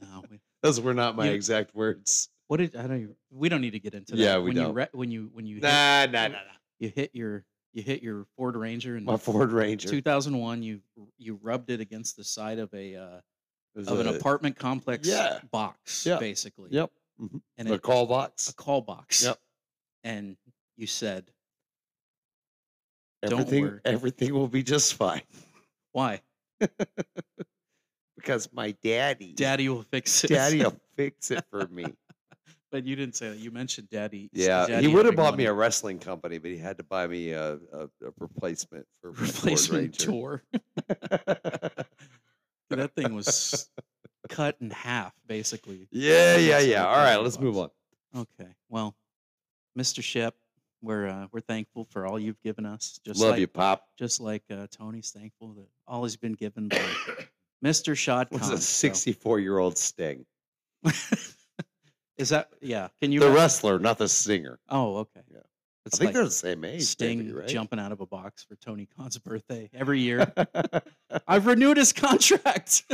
No, 0.01 0.23
we, 0.29 0.39
Those 0.67 0.81
were 0.81 0.93
not 0.93 1.15
my 1.15 1.27
You- 1.27 1.31
exact 1.31 1.73
words. 1.73 2.29
what 2.47 2.57
did 2.57 2.75
I 2.75 2.87
don't? 2.87 3.01
Even, 3.01 3.15
we 3.31 3.47
don't 3.49 3.61
need 3.61 3.71
to 3.71 3.79
get 3.79 3.93
into 3.93 4.13
that. 4.15 4.21
Yeah, 4.21 4.37
we 4.37 4.43
when 4.49 4.55
You 4.57 4.63
don't. 4.63 4.73
re, 4.73 4.87
when 4.91 5.11
you 5.11 5.29
when 5.33 5.45
you 5.45 5.55
hit, 5.55 5.63
Nah, 5.63 6.05
nah, 6.07 6.27
nah, 6.27 6.27
nah. 6.29 6.37
you 6.79 6.89
hit 6.93 7.11
your 7.13 7.45
you 7.73 7.83
hit 7.83 8.01
your 8.03 8.25
Ford 8.35 8.55
Ranger 8.55 8.95
and 8.97 9.05
My 9.05 9.17
Ford 9.17 9.51
Ranger. 9.51 9.87
2001 9.89 10.63
you 10.63 10.81
you 11.17 11.35
rubbed 11.41 11.69
it 11.69 11.79
against 11.79 12.17
the 12.17 12.23
side 12.23 12.59
of 12.59 12.73
a 12.73 12.95
uh, 12.95 13.19
of 13.75 13.99
an 13.99 14.07
a- 14.07 14.13
apartment 14.13 14.57
complex 14.57 15.07
Yeah. 15.07 15.39
box 15.51 16.05
Yeah. 16.05 16.19
basically 16.19 16.71
Yep. 16.71 16.91
mhm. 17.21 17.41
and 17.57 17.69
a 17.69 17.73
it, 17.75 17.81
call 17.81 18.05
box. 18.07 18.49
a 18.49 18.53
call 18.55 18.81
box 18.81 19.23
Yep. 19.23 19.39
and 20.03 20.35
you 20.75 20.87
said 20.87 21.31
Don't 23.23 23.33
Everything, 23.41 23.63
worry. 23.63 23.79
everything 23.85 24.33
will 24.33 24.47
be 24.47 24.63
just 24.63 24.93
fine 24.95 25.21
why 25.91 26.21
because 28.17 28.49
my 28.51 28.71
daddy, 28.83 29.33
daddy 29.33 29.69
will 29.69 29.83
fix 29.83 30.23
it 30.23 30.29
daddy 30.29 30.63
will 30.63 30.75
fix 30.97 31.31
it 31.31 31.43
for 31.49 31.65
me. 31.67 31.85
but 32.71 32.83
you 32.83 32.95
didn't 32.95 33.15
say 33.15 33.29
that 33.29 33.37
you 33.37 33.51
mentioned 33.51 33.89
daddy 33.89 34.29
Yeah, 34.33 34.65
daddy 34.67 34.87
he 34.87 34.93
would 34.93 35.05
have 35.05 35.15
bought 35.15 35.37
me 35.37 35.45
a 35.45 35.53
wrestling 35.53 35.99
company, 35.99 36.37
but 36.37 36.51
he 36.51 36.57
had 36.57 36.77
to 36.77 36.83
buy 36.83 37.07
me 37.07 37.31
a, 37.31 37.53
a, 37.71 37.83
a 37.83 38.11
replacement 38.19 38.85
for 39.01 39.11
replacement 39.11 39.93
tour 39.97 40.43
that 42.69 42.93
thing 42.95 43.13
was 43.13 43.69
cut 44.29 44.57
in 44.59 44.69
half 44.71 45.13
basically 45.25 45.87
yeah, 45.91 46.35
yeah, 46.37 46.59
yeah. 46.59 46.85
All 46.85 46.97
right, 46.97 47.15
let's 47.17 47.39
move 47.39 47.57
on. 47.57 47.69
okay 48.15 48.49
well 48.69 48.95
mr 49.77 50.03
shep 50.03 50.35
we're 50.81 51.07
uh, 51.07 51.27
we're 51.31 51.39
thankful 51.41 51.85
for 51.89 52.05
all 52.05 52.19
you've 52.19 52.41
given 52.43 52.65
us 52.65 52.99
just 53.05 53.19
Love 53.19 53.31
like 53.31 53.39
you, 53.39 53.47
Pop. 53.47 53.87
just 53.97 54.19
like 54.21 54.43
uh, 54.51 54.67
Tony's 54.71 55.09
thankful 55.11 55.53
that 55.53 55.67
all 55.87 56.03
he's 56.03 56.17
been 56.17 56.33
given 56.33 56.67
by 56.67 56.77
Mr. 57.63 57.95
Shad 57.95 58.27
Was 58.31 58.49
a 58.49 58.57
64 58.57 59.39
year 59.39 59.57
old 59.57 59.77
Sting. 59.77 60.25
Is 62.17 62.29
that 62.29 62.49
yeah? 62.61 62.87
Can 63.01 63.11
you? 63.11 63.19
The 63.19 63.29
wrestler, 63.31 63.79
not 63.79 63.97
the 63.97 64.07
singer. 64.07 64.59
Oh, 64.69 64.97
okay. 64.97 65.21
Yeah. 65.31 65.39
It's 65.85 65.95
I 65.95 65.99
think 65.99 66.07
like 66.07 66.13
they're 66.15 66.25
the 66.25 66.31
same 66.31 66.65
age. 66.65 66.83
Sting 66.83 67.19
maybe, 67.19 67.31
right? 67.31 67.47
jumping 67.47 67.79
out 67.79 67.91
of 67.91 68.01
a 68.01 68.05
box 68.05 68.43
for 68.43 68.55
Tony 68.55 68.87
Khan's 68.97 69.17
birthday 69.17 69.69
every 69.73 70.01
year. 70.01 70.31
I've 71.27 71.45
renewed 71.45 71.77
his 71.77 71.93
contract. 71.93 72.83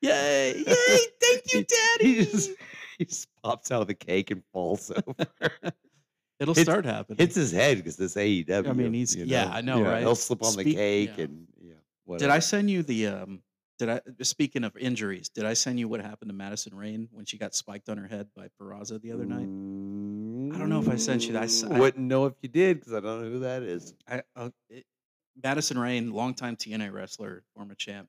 Yay! 0.00 0.54
Yay! 0.58 0.98
Thank 1.20 1.52
you, 1.52 1.64
Daddy. 1.64 2.14
he 2.14 2.24
just 2.26 2.50
he 2.98 3.04
just 3.06 3.28
pops 3.42 3.72
out 3.72 3.80
of 3.80 3.88
the 3.88 3.94
cake 3.94 4.30
and 4.30 4.42
falls 4.52 4.90
over. 4.90 5.50
It'll 6.40 6.54
hits- 6.54 6.68
start 6.68 6.84
happening. 6.84 7.18
Hits 7.18 7.34
his 7.34 7.50
head 7.50 7.78
because 7.78 7.96
this 7.96 8.14
AEW. 8.14 8.68
I 8.68 8.72
mean, 8.72 8.92
he's- 8.92 9.16
you 9.16 9.24
yeah, 9.24 9.50
I 9.52 9.60
know, 9.60 9.82
right? 9.82 10.00
He'll 10.00 10.14
slip 10.14 10.44
on 10.44 10.56
the 10.56 10.64
cake 10.64 11.14
yeah. 11.16 11.24
and 11.24 11.46
Did. 12.06 12.30
I 12.30 12.38
send 12.38 12.70
you 12.70 12.82
the 12.82 13.06
um? 13.08 13.42
Did 13.78 13.88
I 13.88 14.00
speaking 14.22 14.62
of 14.64 14.76
injuries? 14.76 15.28
Did 15.28 15.44
I 15.44 15.54
send 15.54 15.78
you 15.80 15.88
what 15.88 16.00
happened 16.00 16.30
to 16.30 16.34
Madison 16.34 16.76
Rayne 16.76 17.08
when 17.12 17.24
she 17.24 17.38
got 17.38 17.54
spiked 17.54 17.88
on 17.88 17.98
her 17.98 18.06
head 18.06 18.28
by 18.36 18.48
Purrazzo 18.60 19.00
the 19.00 19.10
other 19.12 19.24
night? 19.24 19.48
I 20.54 20.58
don't 20.58 20.68
know 20.68 20.78
if 20.78 20.88
I 20.88 20.96
sent 20.96 21.26
you 21.26 21.32
that. 21.32 21.42
I, 21.42 21.46
Mm, 21.46 21.78
Wouldn't 21.78 22.04
know 22.06 22.26
if 22.26 22.34
you 22.42 22.48
did 22.48 22.78
because 22.78 22.92
I 22.92 23.00
don't 23.00 23.22
know 23.22 23.30
who 23.30 23.38
that 23.40 23.62
is. 23.62 23.94
I, 24.08 24.22
uh, 24.36 24.50
it, 24.68 24.84
Madison 25.42 25.78
Rayne, 25.78 26.12
longtime 26.12 26.56
TNA 26.56 26.92
wrestler, 26.92 27.42
former 27.56 27.74
champ. 27.74 28.08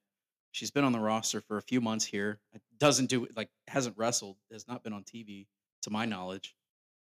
She's 0.51 0.69
been 0.71 0.83
on 0.83 0.91
the 0.91 0.99
roster 0.99 1.41
for 1.41 1.57
a 1.57 1.61
few 1.61 1.81
months 1.81 2.05
here. 2.05 2.39
Doesn't 2.77 3.07
do 3.07 3.27
like 3.35 3.49
hasn't 3.67 3.97
wrestled, 3.97 4.37
has 4.51 4.67
not 4.67 4.83
been 4.83 4.93
on 4.93 5.03
TV 5.03 5.47
to 5.81 5.89
my 5.89 6.05
knowledge. 6.05 6.55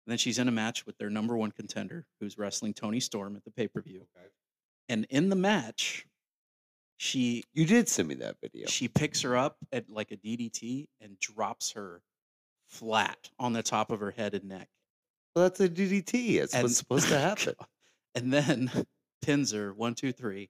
And 0.05 0.11
then 0.11 0.17
she's 0.17 0.39
in 0.39 0.47
a 0.47 0.51
match 0.51 0.85
with 0.85 0.97
their 0.97 1.09
number 1.09 1.35
one 1.37 1.51
contender, 1.51 2.05
who's 2.19 2.37
wrestling 2.37 2.73
Toni 2.73 2.99
Storm 2.99 3.35
at 3.35 3.43
the 3.43 3.51
pay 3.51 3.67
per 3.67 3.81
view. 3.81 4.07
And 4.89 5.05
in 5.09 5.29
the 5.29 5.35
match, 5.35 6.05
she 6.97 7.43
You 7.53 7.65
did 7.65 7.89
send 7.89 8.07
me 8.07 8.15
that 8.15 8.37
video. 8.41 8.67
she 8.67 8.87
picks 8.87 9.21
her 9.21 9.35
up 9.35 9.57
at 9.71 9.89
like 9.89 10.11
a 10.11 10.17
DDT 10.17 10.87
and 11.01 11.19
drops 11.19 11.71
her 11.73 12.01
flat 12.67 13.29
on 13.39 13.53
the 13.53 13.63
top 13.63 13.91
of 13.91 13.99
her 13.99 14.11
head 14.11 14.33
and 14.33 14.45
neck. 14.45 14.69
Well, 15.35 15.45
that's 15.45 15.59
a 15.59 15.69
DDT. 15.69 16.35
It's 16.41 16.53
And- 16.53 16.63
what's 16.63 16.77
supposed 16.77 17.07
to 17.09 17.19
happen. 17.19 17.55
And 18.15 18.31
then 18.31 18.71
pins 19.21 19.51
her 19.51 19.73
one, 19.73 19.95
two, 19.95 20.11
three. 20.11 20.49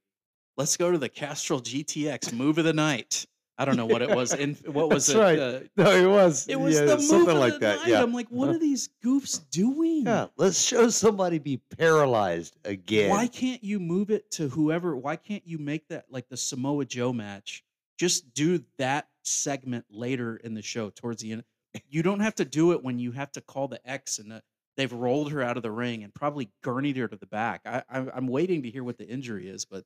Let's 0.58 0.78
go 0.78 0.92
to 0.92 0.98
the 0.98 1.10
Castrol 1.10 1.62
GTX 1.62 2.32
move 2.34 2.58
of 2.58 2.66
the 2.66 2.74
night. 2.74 3.26
I 3.58 3.66
don't 3.66 3.78
know 3.78 3.86
what 3.86 4.02
it 4.02 4.10
was. 4.10 4.34
In 4.34 4.56
what 4.66 4.90
was 4.90 5.06
That's 5.08 5.18
it? 5.18 5.22
right. 5.22 5.40
Uh, 5.40 5.60
No, 5.78 5.92
it 5.92 6.08
was. 6.10 6.48
it 6.48 6.60
was 6.60 6.76
yeah, 6.76 6.86
the 6.86 7.00
something 7.00 7.38
like 7.38 7.60
that. 7.60 7.80
night. 7.80 7.88
Yeah. 7.88 8.02
I'm 8.02 8.14
like, 8.14 8.28
what 8.30 8.50
are 8.50 8.58
these 8.58 8.90
goofs 9.04 9.40
doing? 9.52 10.06
yeah. 10.06 10.28
Let's 10.38 10.60
show 10.60 10.90
somebody 10.90 11.38
be 11.40 11.62
paralyzed 11.78 12.58
again. 12.66 13.10
Why 13.12 13.28
can't 13.28 13.64
you 13.64 13.80
move 13.80 14.10
it 14.10 14.32
to 14.32 14.50
whoever? 14.50 14.96
Why 14.96 15.16
can't 15.18 15.46
you 15.46 15.58
make 15.60 15.88
that 15.90 16.06
like 16.10 16.30
the 16.30 16.38
Samoa 16.38 16.86
Joe 16.86 17.14
match? 17.14 17.64
Just 18.00 18.34
do 18.34 18.64
that 18.80 19.08
segment 19.24 19.86
later 19.92 20.36
in 20.38 20.56
the 20.56 20.62
show 20.64 20.90
towards 20.90 21.22
the 21.22 21.32
end. 21.34 21.44
You 21.88 22.02
don't 22.04 22.20
have 22.22 22.36
to 22.36 22.46
do 22.46 22.72
it 22.72 22.84
when 22.84 22.98
you 23.00 23.12
have 23.12 23.32
to 23.34 23.42
call 23.42 23.68
the 23.68 23.80
X 23.90 24.18
and 24.20 24.32
the, 24.32 24.42
they've 24.78 24.92
rolled 24.92 25.32
her 25.32 25.42
out 25.44 25.58
of 25.58 25.64
the 25.64 25.72
ring 25.72 26.04
and 26.04 26.14
probably 26.14 26.50
gurneyed 26.64 26.98
her 26.98 27.08
to 27.08 27.16
the 27.16 27.28
back. 27.28 27.62
I, 27.66 27.84
I, 27.90 28.06
I'm 28.16 28.28
waiting 28.28 28.64
to 28.64 28.70
hear 28.72 28.84
what 28.84 28.98
the 28.98 29.08
injury 29.08 29.48
is, 29.48 29.66
but 29.66 29.84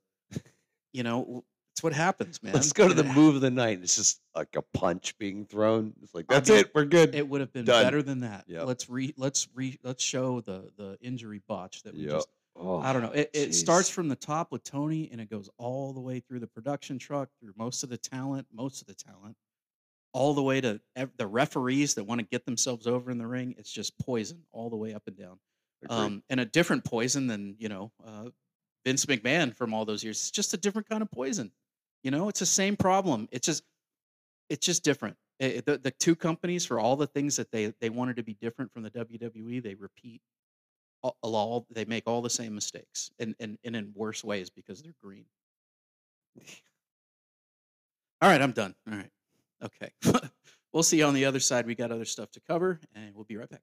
you 0.94 1.04
know, 1.04 1.44
it's 1.78 1.84
what 1.84 1.94
happens, 1.94 2.42
man. 2.42 2.54
Let's 2.54 2.74
go 2.74 2.88
to 2.88 2.94
the 2.96 3.04
move 3.16 3.36
of 3.36 3.42
the 3.42 3.52
night. 3.52 3.82
It's 3.84 3.96
just 3.96 4.20
like 4.36 4.56
a 4.56 4.64
punch 4.76 5.16
being 5.20 5.46
thrown. 5.46 5.94
It's 6.02 6.12
like 6.16 6.26
I 6.28 6.34
that's 6.34 6.50
mean, 6.50 6.60
it. 6.62 6.72
We're 6.74 6.86
good. 6.86 7.14
It 7.14 7.30
would 7.30 7.40
have 7.40 7.54
been 7.54 7.66
Done. 7.66 7.84
better 7.84 8.02
than 8.02 8.22
that. 8.22 8.46
Yep. 8.48 8.66
Let's 8.66 8.90
re 8.90 9.14
let's 9.16 9.48
re 9.54 9.78
let's 9.84 10.04
show 10.04 10.42
the 10.42 10.72
the 10.76 10.98
injury 11.02 11.40
botch 11.48 11.84
that 11.84 11.94
we 11.94 12.06
Yep. 12.06 12.10
just 12.10 12.28
oh, 12.56 12.80
I 12.80 12.94
don't 12.94 13.04
know. 13.04 13.12
It, 13.12 13.30
it 13.32 13.54
starts 13.54 13.90
from 13.90 14.10
the 14.10 14.16
top 14.16 14.52
with 14.52 14.64
Tony 14.64 15.08
and 15.12 15.22
it 15.22 15.30
goes 15.30 15.52
all 15.60 15.94
the 15.94 16.00
way 16.00 16.20
through 16.20 16.40
the 16.40 16.48
production 16.48 16.98
truck, 16.98 17.30
through 17.40 17.54
most 17.56 17.84
of 17.84 17.90
the 17.90 17.98
talent, 17.98 18.48
most 18.52 18.82
of 18.82 18.88
the 18.88 18.96
talent, 18.96 19.36
all 20.14 20.34
the 20.34 20.42
way 20.42 20.60
to 20.60 20.82
ev- 20.96 21.12
the 21.18 21.28
referees 21.28 21.94
that 21.94 22.06
want 22.06 22.20
to 22.22 22.26
get 22.26 22.44
themselves 22.48 22.88
over 22.88 23.12
in 23.12 23.20
the 23.20 23.28
ring. 23.28 23.54
It's 23.60 23.72
just 23.72 23.96
poison 24.00 24.42
all 24.52 24.72
the 24.72 24.78
way 24.78 24.96
up 24.96 25.04
and 25.06 25.16
down. 25.16 25.38
Um, 25.92 26.24
and 26.32 26.40
a 26.40 26.46
different 26.46 26.86
poison 26.86 27.28
than, 27.28 27.56
you 27.60 27.70
know, 27.70 27.92
uh, 28.04 28.30
Vince 28.84 29.06
McMahon 29.06 29.54
from 29.54 29.76
all 29.76 29.86
those 29.86 30.04
years. 30.04 30.18
It's 30.18 30.32
just 30.32 30.56
a 30.56 30.58
different 30.58 30.90
kind 30.90 31.04
of 31.04 31.12
poison. 31.12 31.52
You 32.04 32.12
know, 32.12 32.30
it's 32.30 32.40
the 32.40 32.46
same 32.46 32.78
problem. 32.78 33.28
It's 33.32 33.46
just, 33.46 33.64
it's 34.50 34.66
just 34.66 34.84
different. 34.84 35.18
It- 35.40 35.58
it- 35.58 35.66
the, 35.66 35.78
the 35.78 35.92
two 35.92 36.16
companies 36.16 36.66
for 36.66 36.80
all 36.80 36.96
the 36.96 37.08
things 37.08 37.36
that 37.38 37.52
they 37.52 37.74
they 37.82 37.90
wanted 37.90 38.18
to 38.18 38.24
be 38.24 38.34
different 38.36 38.72
from 38.74 38.84
the 38.84 38.92
WWE, 38.92 39.62
they 39.64 39.76
repeat 39.76 40.22
all, 41.04 41.18
all 41.22 41.68
they 41.72 41.86
make 41.86 42.04
all 42.08 42.22
the 42.22 42.30
same 42.30 42.56
mistakes 42.56 43.12
and, 43.20 43.36
and 43.40 43.58
and 43.64 43.76
in 43.76 43.94
worse 43.96 44.24
ways 44.24 44.50
because 44.50 44.82
they're 44.82 44.96
green. 45.04 45.26
All 48.22 48.30
right, 48.30 48.42
I'm 48.42 48.52
done. 48.52 48.76
All 48.90 48.98
right. 48.98 49.12
Okay. 49.64 49.92
we'll 50.74 50.84
see 50.84 50.98
you 51.00 51.06
on 51.06 51.14
the 51.14 51.26
other 51.26 51.40
side. 51.40 51.66
We 51.66 51.76
got 51.76 51.92
other 51.92 52.06
stuff 52.06 52.32
to 52.32 52.42
cover 52.42 52.80
and 52.96 53.14
we'll 53.16 53.26
be 53.26 53.38
right 53.38 53.50
back. 53.50 53.62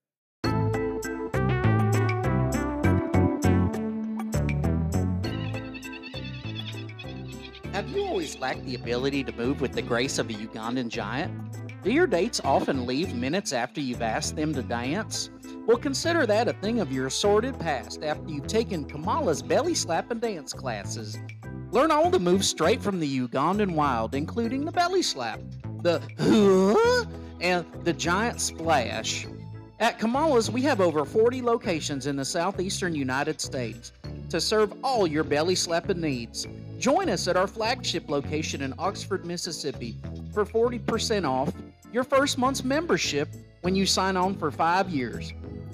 Have 7.85 7.95
you 7.95 8.07
always 8.07 8.39
lacked 8.39 8.65
the 8.65 8.77
ability 8.77 9.23
to 9.25 9.33
move 9.33 9.61
with 9.61 9.73
the 9.73 9.83
grace 9.83 10.19
of 10.19 10.31
a 10.31 10.33
Ugandan 10.33 10.89
giant? 10.89 11.31
Do 11.83 11.93
your 11.93 12.07
dates 12.07 12.41
often 12.43 12.87
leave 12.87 13.15
minutes 13.15 13.53
after 13.53 13.79
you've 13.79 14.01
asked 14.01 14.37
them 14.37 14.55
to 14.55 14.63
dance? 14.63 15.29
Well, 15.67 15.77
consider 15.77 16.25
that 16.25 16.49
a 16.49 16.55
thing 16.55 16.81
of 16.81 16.91
your 16.91 17.11
sordid 17.11 17.61
past 17.61 18.03
after 18.03 18.27
you've 18.31 18.47
taken 18.47 18.87
Kamala's 18.87 19.43
belly 19.43 19.75
slap 19.75 20.11
and 20.11 20.19
dance 20.19 20.55
classes. 20.55 21.19
Learn 21.73 21.91
all 21.91 22.09
the 22.09 22.19
moves 22.19 22.49
straight 22.49 22.83
from 22.83 23.01
the 23.01 23.21
Ugandan 23.21 23.75
wild, 23.75 24.15
including 24.15 24.65
the 24.65 24.73
belly 24.73 25.03
slap, 25.03 25.39
the 25.83 26.01
huh, 26.19 27.05
and 27.43 27.67
the 27.85 27.93
giant 27.93 28.41
splash. 28.41 29.27
At 29.79 29.99
Kamala's, 29.99 30.51
we 30.51 30.63
have 30.63 30.81
over 30.81 31.05
40 31.05 31.43
locations 31.43 32.07
in 32.07 32.17
the 32.17 32.25
southeastern 32.25 32.95
United 32.95 33.43
States 33.43 33.93
to 34.31 34.41
serve 34.41 34.73
all 34.83 35.07
your 35.07 35.23
belly 35.23 35.55
slapping 35.55 36.01
needs. 36.01 36.49
Join 36.85 37.09
us 37.09 37.29
at 37.29 37.37
our 37.39 37.47
flagship 37.47 38.11
location 38.11 38.61
in 38.61 38.75
Oxford, 38.79 39.25
Mississippi 39.25 39.97
for 40.35 40.45
40% 40.45 41.27
off 41.27 41.51
your 41.95 42.05
first 42.05 42.37
month's 42.37 42.63
membership 42.63 43.27
when 43.63 43.75
you 43.75 43.87
sign 43.87 44.19
on 44.19 44.35
for 44.35 44.51
five 44.51 44.91
years. 44.91 45.33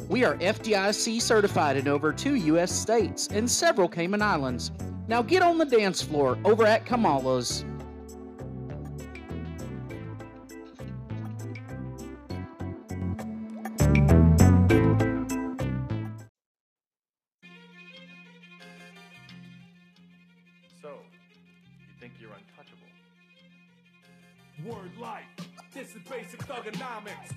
We 0.09 0.23
are 0.23 0.37
FDIC 0.37 1.21
certified 1.21 1.77
in 1.77 1.89
over 1.89 2.13
two 2.13 2.37
U.S. 2.37 2.71
states 2.71 3.27
and 3.27 3.51
several 3.51 3.89
Cayman 3.89 4.23
Islands. 4.23 4.71
Now 5.09 5.21
get 5.21 5.43
on 5.43 5.59
the 5.59 5.65
dance 5.65 6.01
floor 6.01 6.39
over 6.45 6.65
at 6.65 6.87
Kamala's. 6.87 7.65
Thugonomics. 26.73 27.35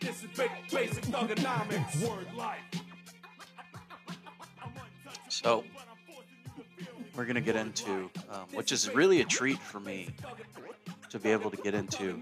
This 0.00 0.22
is 0.24 0.30
ba- 0.36 0.48
basic 0.70 1.04
thuganomics. 1.04 2.08
Word 2.08 2.26
life. 2.36 2.60
So, 5.28 5.64
we're 7.16 7.24
going 7.24 7.36
to 7.36 7.40
get 7.40 7.56
into, 7.56 8.10
um, 8.30 8.46
which 8.52 8.70
is 8.72 8.92
really 8.94 9.20
a 9.20 9.24
treat 9.24 9.58
for 9.58 9.80
me 9.80 10.10
to 11.10 11.18
be 11.18 11.30
able 11.30 11.50
to 11.50 11.56
get 11.56 11.74
into 11.74 12.20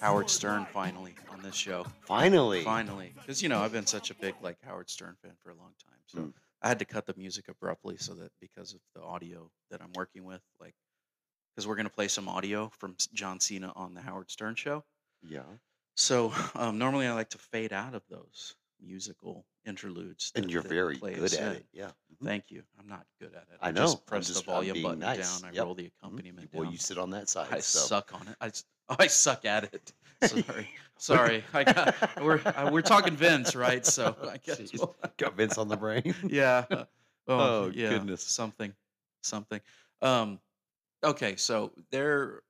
Howard 0.00 0.28
Stern 0.30 0.66
finally 0.72 1.14
on 1.30 1.42
this 1.42 1.54
show. 1.54 1.86
Finally. 2.06 2.62
Finally, 2.64 3.12
because 3.20 3.42
you 3.42 3.48
know 3.48 3.60
I've 3.60 3.72
been 3.72 3.86
such 3.86 4.10
a 4.10 4.14
big 4.14 4.34
like 4.42 4.56
Howard 4.64 4.90
Stern 4.90 5.16
fan 5.22 5.32
for 5.42 5.50
a 5.50 5.54
long 5.54 5.72
time, 5.86 5.98
so 6.06 6.18
Mm. 6.18 6.32
I 6.62 6.68
had 6.68 6.80
to 6.80 6.84
cut 6.84 7.06
the 7.06 7.14
music 7.16 7.46
abruptly 7.48 7.96
so 7.98 8.14
that 8.14 8.32
because 8.40 8.74
of 8.74 8.80
the 8.94 9.00
audio 9.02 9.48
that 9.70 9.80
I'm 9.80 9.92
working 9.94 10.24
with, 10.24 10.40
like, 10.60 10.74
because 11.54 11.68
we're 11.68 11.76
gonna 11.76 11.88
play 11.90 12.08
some 12.08 12.28
audio 12.28 12.70
from 12.78 12.96
John 13.14 13.38
Cena 13.38 13.72
on 13.76 13.94
the 13.94 14.00
Howard 14.02 14.30
Stern 14.30 14.56
show. 14.56 14.84
Yeah. 15.22 15.42
So 15.98 16.32
um, 16.54 16.78
normally 16.78 17.08
I 17.08 17.12
like 17.12 17.30
to 17.30 17.38
fade 17.38 17.72
out 17.72 17.92
of 17.94 18.02
those 18.08 18.54
musical 18.80 19.44
interludes. 19.66 20.30
And 20.36 20.44
that- 20.44 20.50
you're 20.50 20.62
that 20.62 20.68
very 20.68 20.96
play 20.96 21.14
good 21.14 21.24
us 21.24 21.34
at 21.34 21.40
in. 21.48 21.52
it. 21.56 21.66
Yeah. 21.72 21.86
Mhm. 22.22 22.24
Thank 22.24 22.50
you. 22.52 22.62
I'm 22.78 22.86
not 22.86 23.04
good 23.20 23.34
at 23.34 23.42
it. 23.52 23.58
I 23.60 23.72
just 23.72 23.94
know, 23.96 24.00
I'm 24.00 24.06
press 24.06 24.28
just- 24.28 24.44
the 24.44 24.50
I'm 24.52 24.54
volume 24.54 24.74
being 24.74 24.84
button 24.86 24.98
nice. 25.00 25.40
down. 25.40 25.50
I 25.50 25.54
Yep. 25.54 25.64
roll 25.64 25.74
the 25.74 25.82
Mhm. 25.82 25.90
accompaniment 25.98 26.50
Well, 26.52 26.62
down. 26.64 26.72
you 26.72 26.78
sit 26.78 26.98
on 26.98 27.10
that 27.10 27.28
side. 27.34 27.48
I 27.50 27.58
so. 27.58 27.80
suck 27.80 28.14
on 28.14 28.28
it. 28.28 28.36
I, 28.40 28.46
s- 28.46 28.64
I 28.88 29.06
suck 29.08 29.44
at 29.44 29.74
it. 29.74 29.92
Sorry, 30.22 30.68
sorry. 30.98 31.44
I 31.52 31.64
got, 31.64 32.20
we're 32.22 32.40
uh, 32.44 32.70
we're 32.72 32.82
talking 32.82 33.14
Vince, 33.16 33.54
right? 33.56 33.84
So 33.84 34.16
I 34.22 34.36
guess 34.38 34.58
Jeez. 34.60 34.78
we'll- 34.78 34.96
Got 35.16 35.34
Vince 35.36 35.58
on 35.58 35.66
the 35.68 35.76
brain. 35.76 36.14
yeah. 36.24 36.64
Oh, 36.70 36.86
Oh, 37.28 37.70
yeah. 37.74 37.90
goodness. 37.90 38.22
Something, 38.22 38.72
something. 39.22 39.60
Um, 40.00 40.40
okay, 41.04 41.34
so 41.36 41.72
there, 41.90 42.42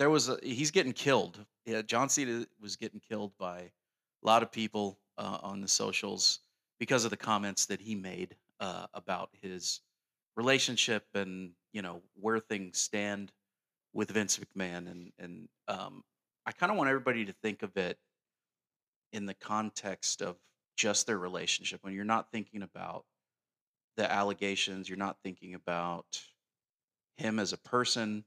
there 0.00 0.08
was 0.08 0.30
a, 0.30 0.38
he's 0.42 0.70
getting 0.70 0.94
killed. 0.94 1.44
Yeah, 1.66 1.82
John 1.82 2.08
Cena 2.08 2.46
was 2.58 2.74
getting 2.74 3.00
killed 3.00 3.32
by 3.38 3.58
a 3.58 3.70
lot 4.26 4.42
of 4.42 4.50
people 4.50 4.98
uh, 5.18 5.38
on 5.42 5.60
the 5.60 5.68
socials 5.68 6.40
because 6.78 7.04
of 7.04 7.10
the 7.10 7.18
comments 7.18 7.66
that 7.66 7.82
he 7.82 7.94
made 7.94 8.34
uh, 8.60 8.86
about 8.94 9.28
his 9.42 9.80
relationship 10.36 11.04
and 11.14 11.50
you 11.74 11.82
know 11.82 12.00
where 12.18 12.38
things 12.38 12.78
stand 12.78 13.30
with 13.92 14.10
Vince 14.10 14.38
McMahon 14.38 14.90
and 14.90 15.12
and 15.18 15.48
um, 15.68 16.02
I 16.46 16.52
kind 16.52 16.72
of 16.72 16.78
want 16.78 16.88
everybody 16.88 17.26
to 17.26 17.34
think 17.42 17.62
of 17.62 17.76
it 17.76 17.98
in 19.12 19.26
the 19.26 19.34
context 19.34 20.22
of 20.22 20.36
just 20.78 21.06
their 21.06 21.18
relationship 21.18 21.80
when 21.84 21.92
you're 21.92 22.04
not 22.04 22.32
thinking 22.32 22.62
about 22.62 23.04
the 23.98 24.10
allegations 24.10 24.88
you're 24.88 24.96
not 24.96 25.18
thinking 25.22 25.54
about 25.54 26.22
him 27.18 27.38
as 27.38 27.52
a 27.52 27.58
person 27.58 28.24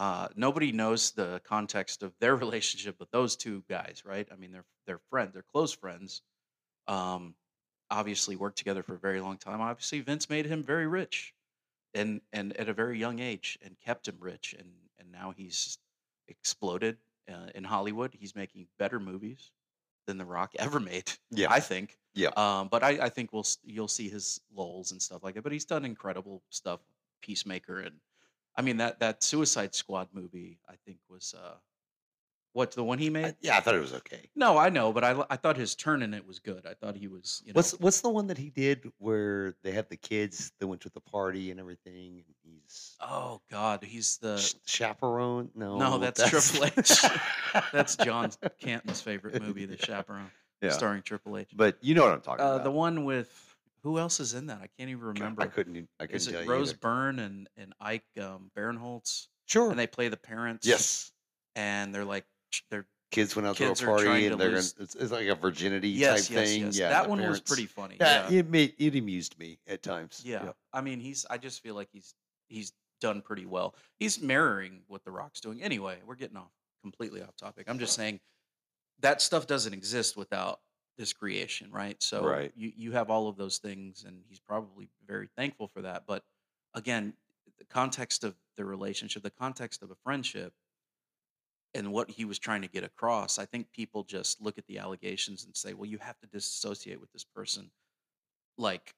uh, 0.00 0.28
nobody 0.34 0.72
knows 0.72 1.12
the 1.12 1.40
context 1.44 2.02
of 2.02 2.14
their 2.20 2.34
relationship 2.44 2.98
with 2.98 3.10
those 3.10 3.36
two 3.36 3.62
guys 3.68 4.02
right 4.06 4.28
i 4.32 4.36
mean 4.36 4.50
they're 4.52 4.64
they're 4.86 5.00
friends 5.10 5.32
they're 5.34 5.42
close 5.52 5.72
friends 5.72 6.22
um, 6.88 7.34
obviously 7.90 8.36
worked 8.36 8.58
together 8.58 8.82
for 8.82 8.94
a 8.94 8.98
very 8.98 9.20
long 9.20 9.36
time 9.36 9.60
obviously 9.60 10.00
vince 10.00 10.30
made 10.30 10.46
him 10.46 10.62
very 10.62 10.86
rich 10.86 11.34
and 11.94 12.20
and 12.32 12.56
at 12.56 12.68
a 12.68 12.72
very 12.72 12.98
young 12.98 13.18
age 13.20 13.58
and 13.64 13.76
kept 13.80 14.08
him 14.08 14.16
rich 14.20 14.54
and 14.58 14.70
and 14.98 15.12
now 15.12 15.34
he's 15.36 15.78
exploded 16.28 16.96
uh, 17.30 17.48
in 17.54 17.64
hollywood 17.64 18.14
he's 18.18 18.34
making 18.34 18.66
better 18.78 19.00
movies 19.00 19.50
than 20.06 20.18
the 20.18 20.24
rock 20.24 20.52
ever 20.58 20.80
made 20.80 21.12
Yeah. 21.30 21.48
i 21.50 21.60
think 21.60 21.98
Yeah. 22.14 22.30
um, 22.36 22.68
but 22.68 22.82
I, 22.82 22.90
I 23.06 23.08
think 23.10 23.32
we'll 23.32 23.46
you'll 23.64 23.88
see 23.88 24.08
his 24.08 24.40
lulls 24.54 24.92
and 24.92 25.00
stuff 25.02 25.22
like 25.22 25.34
that. 25.34 25.42
But 25.42 25.52
he's 25.52 25.64
done 25.64 25.84
incredible 25.84 26.42
stuff, 26.50 26.80
Peacemaker, 27.22 27.80
and 27.80 27.96
I 28.56 28.62
mean 28.62 28.76
that 28.78 29.00
that 29.00 29.22
Suicide 29.22 29.74
Squad 29.74 30.08
movie. 30.12 30.58
I 30.68 30.74
think 30.84 30.98
was 31.08 31.34
uh, 31.36 31.54
what 32.52 32.72
the 32.72 32.82
one 32.82 32.98
he 32.98 33.10
made. 33.10 33.26
I- 33.26 33.34
yeah, 33.40 33.56
I 33.56 33.60
thought 33.60 33.74
it 33.76 33.80
was 33.80 33.94
okay. 33.94 34.28
no, 34.34 34.58
I 34.58 34.68
know, 34.70 34.92
but 34.92 35.04
I 35.04 35.22
I 35.30 35.36
thought 35.36 35.56
his 35.56 35.74
turn 35.76 36.02
in 36.02 36.12
it 36.14 36.26
was 36.26 36.38
good. 36.40 36.66
I 36.66 36.74
thought 36.74 36.96
he 36.96 37.06
was 37.08 37.42
you 37.46 37.52
know 37.52 37.58
What's 37.58 37.72
what's 37.78 38.00
the 38.00 38.10
one 38.10 38.26
that 38.26 38.38
he 38.38 38.50
did 38.50 38.90
where 38.98 39.54
they 39.62 39.70
have 39.72 39.88
the 39.88 39.96
kids 39.96 40.52
that 40.58 40.66
went 40.66 40.80
to 40.82 40.90
the 40.90 41.00
party 41.00 41.50
and 41.52 41.60
everything, 41.60 42.22
and 42.26 42.34
he's 42.42 42.96
oh 43.00 43.40
god, 43.50 43.84
he's 43.84 44.18
the 44.18 44.36
ch- 44.36 44.56
chaperone? 44.68 45.50
No, 45.54 45.78
no, 45.78 45.98
that's, 45.98 46.28
Triple 46.28 46.64
H. 46.76 47.02
that's 47.72 47.96
John 47.96 48.30
Canton's 48.58 49.00
favorite 49.00 49.40
movie, 49.40 49.64
The 49.64 49.76
Chaperone, 49.78 50.30
Yeah. 50.60 50.70
starring 50.70 51.02
Triple 51.02 51.38
H. 51.38 51.50
But 51.54 51.78
you 51.80 51.94
know 51.94 52.02
what 52.04 52.12
I'm 52.14 52.20
talking 52.20 52.44
Uh, 52.44 52.54
about. 52.54 52.64
the 52.64 52.70
one 52.72 53.04
with 53.04 53.49
who 53.82 53.98
else 53.98 54.20
is 54.20 54.34
in 54.34 54.46
that? 54.46 54.58
I 54.62 54.68
can't 54.78 54.90
even 54.90 55.00
remember. 55.04 55.42
I 55.42 55.46
couldn't. 55.46 55.88
I 55.98 56.04
couldn't 56.06 56.16
Is 56.16 56.28
it 56.28 56.46
Rose 56.46 56.70
either. 56.70 56.78
Byrne 56.78 57.18
and 57.18 57.48
and 57.56 57.72
Ike 57.80 58.04
um, 58.20 58.50
Barinholtz? 58.56 59.26
Sure. 59.46 59.70
and 59.70 59.78
they 59.78 59.86
play 59.86 60.08
the 60.08 60.16
parents. 60.16 60.66
yes. 60.66 61.10
and 61.56 61.94
they're 61.94 62.04
like 62.04 62.24
their 62.70 62.86
Kids 63.10 63.34
went 63.34 63.48
out 63.48 63.56
to 63.56 63.72
a 63.72 63.74
party 63.74 64.26
and 64.26 64.40
they're 64.40 64.50
lose- 64.50 64.72
gonna, 64.74 64.84
it's, 64.84 64.94
it's 64.94 65.10
like 65.10 65.26
a 65.26 65.34
virginity 65.34 65.88
yes, 65.88 66.28
type 66.28 66.36
yes, 66.36 66.48
thing. 66.48 66.62
yes. 66.66 66.78
Yeah, 66.78 66.90
that 66.90 67.08
one 67.08 67.18
parents- 67.18 67.40
was 67.40 67.48
pretty 67.48 67.66
funny. 67.66 67.96
Yeah, 68.00 68.28
Yeah, 68.30 68.38
it 68.38 68.48
made 68.48 68.74
it 68.78 68.94
amused 68.94 69.36
me 69.36 69.58
at 69.66 69.82
times. 69.82 70.22
yeah. 70.24 70.52
I 70.72 70.80
mean, 70.80 71.00
he's. 71.00 71.26
I 71.28 71.36
just 71.38 71.60
feel 71.60 71.74
like 71.74 71.88
he's 71.92 72.14
he's 72.48 72.72
done 73.00 73.20
pretty 73.22 73.46
well. 73.46 73.74
He's 73.98 74.20
mirroring 74.20 74.82
what 74.86 75.02
The 75.04 75.10
Rock's 75.10 75.40
doing. 75.40 75.60
Anyway, 75.60 75.98
we're 76.06 76.14
getting 76.14 76.36
off 76.36 76.52
completely 76.82 77.20
off 77.22 77.34
topic. 77.36 77.66
I'm 77.68 77.80
just 77.80 77.94
saying 77.96 78.20
that 79.00 79.20
stuff 79.20 79.46
doesn't 79.48 79.72
exist 79.72 80.16
without 80.16 80.60
this 81.00 81.12
creation, 81.14 81.70
right? 81.72 82.00
So 82.02 82.22
Right. 82.22 82.52
you 82.54 82.72
you 82.76 82.92
have 82.92 83.08
all 83.08 83.26
of 83.26 83.36
those 83.38 83.56
things, 83.58 84.04
and 84.04 84.22
he's 84.28 84.38
probably 84.38 84.90
very 85.06 85.28
thankful 85.34 85.66
for 85.66 85.80
that. 85.80 86.04
But 86.06 86.24
again, 86.74 87.16
the 87.58 87.64
context 87.64 88.22
of 88.22 88.36
the 88.56 88.66
relationship, 88.66 89.22
the 89.22 89.30
context 89.30 89.82
of 89.82 89.90
a 89.90 89.94
friendship, 90.04 90.52
and 91.72 91.90
what 91.90 92.10
he 92.10 92.26
was 92.26 92.38
trying 92.38 92.60
to 92.60 92.68
get 92.68 92.84
across, 92.84 93.38
I 93.38 93.46
think 93.46 93.72
people 93.72 94.04
just 94.04 94.42
look 94.42 94.58
at 94.58 94.66
the 94.66 94.78
allegations 94.78 95.44
and 95.46 95.56
say, 95.56 95.72
"Well, 95.72 95.88
you 95.88 95.96
have 95.98 96.18
to 96.20 96.26
disassociate 96.26 97.00
with 97.00 97.10
this 97.12 97.24
person," 97.24 97.70
like 98.58 98.94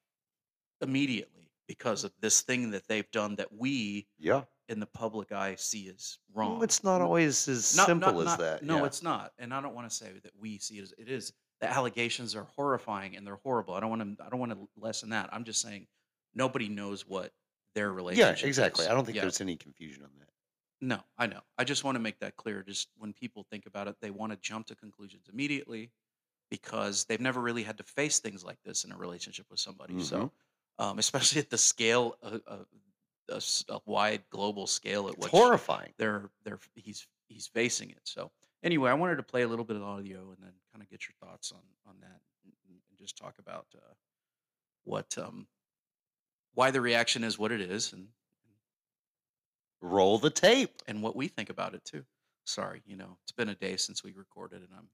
immediately 0.81 1.53
because 1.69 2.03
of 2.03 2.13
this 2.19 2.41
thing 2.43 2.73
that 2.73 2.89
they've 2.89 3.11
done 3.13 3.37
that 3.37 3.53
we 3.53 4.09
Yeah. 4.19 4.45
in 4.69 4.81
the 4.81 4.87
public 4.87 5.31
eye 5.31 5.55
see 5.55 5.89
as 5.89 6.19
Well, 6.33 6.49
wrong. 6.51 6.65
it's 6.65 6.83
not 6.83 7.01
always 7.01 7.47
as 7.47 7.77
not- 7.77 7.87
simple 7.87 8.13
not- 8.15 8.33
as 8.33 8.39
that. 8.39 8.63
No, 8.65 8.79
yeah. 8.79 8.87
it's 8.87 9.03
not, 9.03 9.33
and 9.39 9.55
I 9.55 9.61
don't 9.61 9.75
want 9.75 9.89
to 9.89 9.97
say 9.97 10.19
that 10.19 10.35
we 10.35 10.59
see 10.59 10.79
it 10.81 10.83
as 10.83 10.93
it 10.99 11.09
is. 11.09 11.33
The 11.63 11.71
allegations 11.71 12.35
are 12.35 12.45
horrifying 12.57 13.17
and 13.17 13.27
they're 13.27 13.39
horrible. 13.43 13.73
I 13.75 13.81
don't 13.81 13.89
want 13.89 14.19
to. 14.19 14.25
I 14.25 14.29
don't 14.29 14.41
want 14.41 14.53
to 14.53 14.69
lessen 14.77 15.11
that. 15.11 15.31
I'm 15.33 15.45
just 15.45 15.63
saying 15.63 15.87
nobody 16.35 16.69
knows 16.69 17.07
what 17.09 17.33
their 17.75 17.93
relationship. 17.93 18.43
Yeah, 18.43 18.47
exactly. 18.49 18.85
is. 18.85 18.91
I 18.91 18.95
don't 18.95 19.05
think 19.05 19.15
Yeah. 19.17 19.23
there's 19.23 19.41
any 19.41 19.57
confusion 19.57 20.03
on 20.05 20.11
that. 20.19 20.29
No, 20.81 20.99
I 21.17 21.29
know. 21.29 21.41
I 21.57 21.63
just 21.65 21.85
want 21.85 21.95
to 21.95 22.01
make 22.01 22.19
that 22.19 22.37
clear. 22.37 22.63
Just 22.65 22.89
when 22.99 23.13
people 23.13 23.45
think 23.49 23.67
about 23.67 23.87
it, 23.87 23.95
they 24.03 24.11
want 24.11 24.33
to 24.33 24.39
jump 24.43 24.67
to 24.67 24.75
conclusions 24.75 25.27
immediately 25.33 25.93
because 26.51 27.05
they've 27.05 27.21
never 27.21 27.41
really 27.41 27.63
had 27.63 27.79
to 27.79 27.85
face 27.85 28.19
things 28.19 28.45
like 28.45 28.59
this 28.65 28.83
in 28.85 28.91
a 28.93 28.97
relationship 28.97 29.47
with 29.49 29.61
somebody. 29.61 29.95
Mm-hmm. 29.95 30.03
So, 30.03 30.33
um, 30.81 30.99
especially 30.99 31.41
at 31.41 31.49
the 31.49 31.59
scale, 31.59 32.17
uh, 32.23 32.39
uh, 32.47 32.57
a, 33.29 33.41
a 33.73 33.79
wide 33.87 34.25
global 34.31 34.67
scale 34.67 35.07
at 35.09 35.15
It's 35.15 35.27
horrifying. 35.29 35.93
they're 35.97 36.29
they're 36.45 36.59
he's 36.75 37.07
he's 37.29 37.47
facing 37.47 37.91
it. 37.91 38.01
So 38.03 38.33
anyway, 38.63 38.91
I 38.91 38.95
wanted 38.95 39.17
to 39.17 39.23
play 39.23 39.43
a 39.43 39.49
little 39.49 39.65
bit 39.65 39.77
of 39.77 39.83
audio 39.83 40.21
and 40.31 40.39
then 40.41 40.53
kind 40.73 40.83
of 40.83 40.89
get 40.91 41.03
your 41.09 41.15
thoughts 41.21 41.53
on 41.53 41.61
on 41.87 41.97
that 42.01 42.21
and, 42.45 42.53
and 42.69 42.77
and 42.91 42.99
just 42.99 43.17
talk 43.17 43.35
about 43.39 43.67
uh, 43.75 43.95
what 44.85 45.17
um 45.19 45.47
why 46.55 46.71
the 46.71 46.81
reaction 46.81 47.25
is 47.25 47.39
what 47.39 47.53
it 47.53 47.61
is 47.61 47.93
and 47.93 48.09
Roll 49.81 50.19
the 50.19 50.31
tape. 50.31 50.81
and 50.87 51.03
what 51.03 51.17
we 51.17 51.27
think 51.27 51.51
about 51.51 51.75
it 51.75 51.85
too. 51.85 52.05
Sorry, 52.45 52.83
you 52.87 52.97
know, 52.97 53.17
it's 53.25 53.33
been 53.33 53.49
a 53.49 53.55
day 53.55 53.77
since 53.77 54.05
we 54.05 54.13
recorded, 54.13 54.61
and 54.61 54.69
I'm 54.77 54.89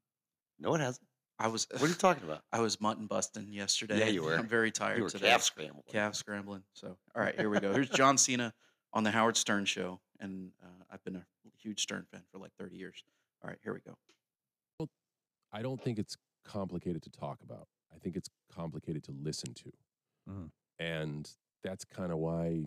No, 0.58 0.74
it 0.74 0.80
hasn't. 0.80 1.06
I 1.38 1.48
was 1.48 1.66
What 1.70 1.82
are 1.82 1.88
you 1.88 1.94
talking 1.94 2.24
about? 2.24 2.42
I 2.52 2.60
was 2.60 2.80
mutton 2.80 3.06
busting 3.06 3.52
yesterday. 3.52 3.98
Yeah, 3.98 4.06
you 4.06 4.22
were. 4.22 4.34
I'm 4.34 4.48
very 4.48 4.70
tired 4.70 4.96
You 4.96 5.04
were 5.04 5.10
today. 5.10 5.28
calf 5.28 5.42
scrambling. 5.42 5.84
calf 5.90 6.14
scrambling. 6.14 6.62
So, 6.72 6.96
all 7.14 7.22
right, 7.22 7.34
here 7.38 7.50
we 7.50 7.60
go. 7.60 7.72
Here's 7.72 7.90
John 7.90 8.16
Cena 8.16 8.54
on 8.94 9.04
the 9.04 9.10
Howard 9.10 9.36
Stern 9.36 9.66
show, 9.66 10.00
and 10.20 10.52
uh, 10.62 10.84
I've 10.90 11.04
been 11.04 11.16
a 11.16 11.26
huge 11.62 11.82
Stern 11.82 12.06
fan 12.10 12.22
for 12.32 12.38
like 12.38 12.52
30 12.58 12.76
years. 12.76 13.04
All 13.42 13.50
right, 13.50 13.58
here 13.62 13.72
we 13.74 13.80
go. 13.80 13.94
I 15.50 15.62
don't 15.62 15.82
think 15.82 15.98
it's 15.98 16.14
complicated 16.44 17.02
to 17.04 17.10
talk 17.10 17.38
about. 17.42 17.68
I 17.94 17.98
think 17.98 18.16
it's 18.16 18.28
complicated 18.52 19.02
to 19.04 19.12
listen 19.12 19.54
to. 19.54 19.72
Mhm. 20.28 20.50
And 20.78 21.34
that's 21.62 21.86
kind 21.86 22.12
of 22.12 22.18
why 22.18 22.66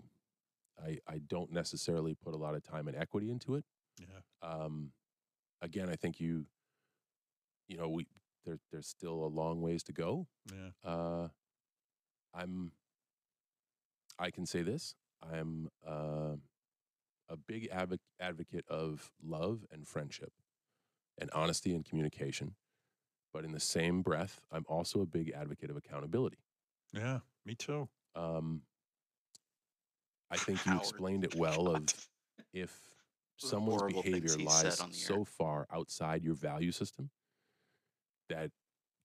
I, 0.82 0.98
I 1.06 1.18
don't 1.18 1.52
necessarily 1.52 2.14
put 2.14 2.34
a 2.34 2.36
lot 2.36 2.56
of 2.56 2.64
time 2.64 2.88
and 2.88 2.96
equity 2.96 3.30
into 3.30 3.54
it. 3.54 3.64
Yeah. 4.00 4.06
Um, 4.42 4.92
again, 5.60 5.88
I 5.88 5.94
think 5.94 6.18
you, 6.20 6.46
you 7.68 7.76
know, 7.76 7.88
we 7.88 8.08
there, 8.44 8.58
there's 8.72 8.88
still 8.88 9.24
a 9.24 9.28
long 9.28 9.62
ways 9.62 9.84
to 9.84 9.92
go. 9.92 10.26
Yeah. 10.52 10.70
Uh, 10.90 11.28
I'm, 12.34 12.72
I 14.18 14.32
can 14.32 14.44
say 14.44 14.62
this. 14.62 14.96
I'm 15.22 15.70
uh, 15.86 16.34
a 17.28 17.36
big 17.36 17.70
advo- 17.70 18.00
advocate 18.18 18.64
of 18.68 19.12
love 19.22 19.64
and 19.70 19.86
friendship 19.86 20.32
and 21.22 21.30
honesty 21.32 21.74
and 21.74 21.84
communication. 21.84 22.54
But 23.32 23.44
in 23.44 23.52
the 23.52 23.60
same 23.60 24.02
breath, 24.02 24.40
I'm 24.50 24.66
also 24.68 25.00
a 25.00 25.06
big 25.06 25.30
advocate 25.30 25.70
of 25.70 25.76
accountability. 25.76 26.38
Yeah. 26.92 27.20
Me 27.46 27.54
too. 27.54 27.88
Um, 28.14 28.60
I 30.30 30.36
think 30.36 30.66
you 30.66 30.76
explained 30.76 31.24
it 31.24 31.34
well 31.34 31.64
God. 31.64 31.76
of 32.38 32.44
if 32.52 32.78
someone's 33.38 33.94
behavior 33.94 34.36
lies 34.38 34.82
so 34.90 35.24
far 35.24 35.66
outside 35.72 36.22
your 36.22 36.34
value 36.34 36.72
system 36.72 37.08
that 38.28 38.50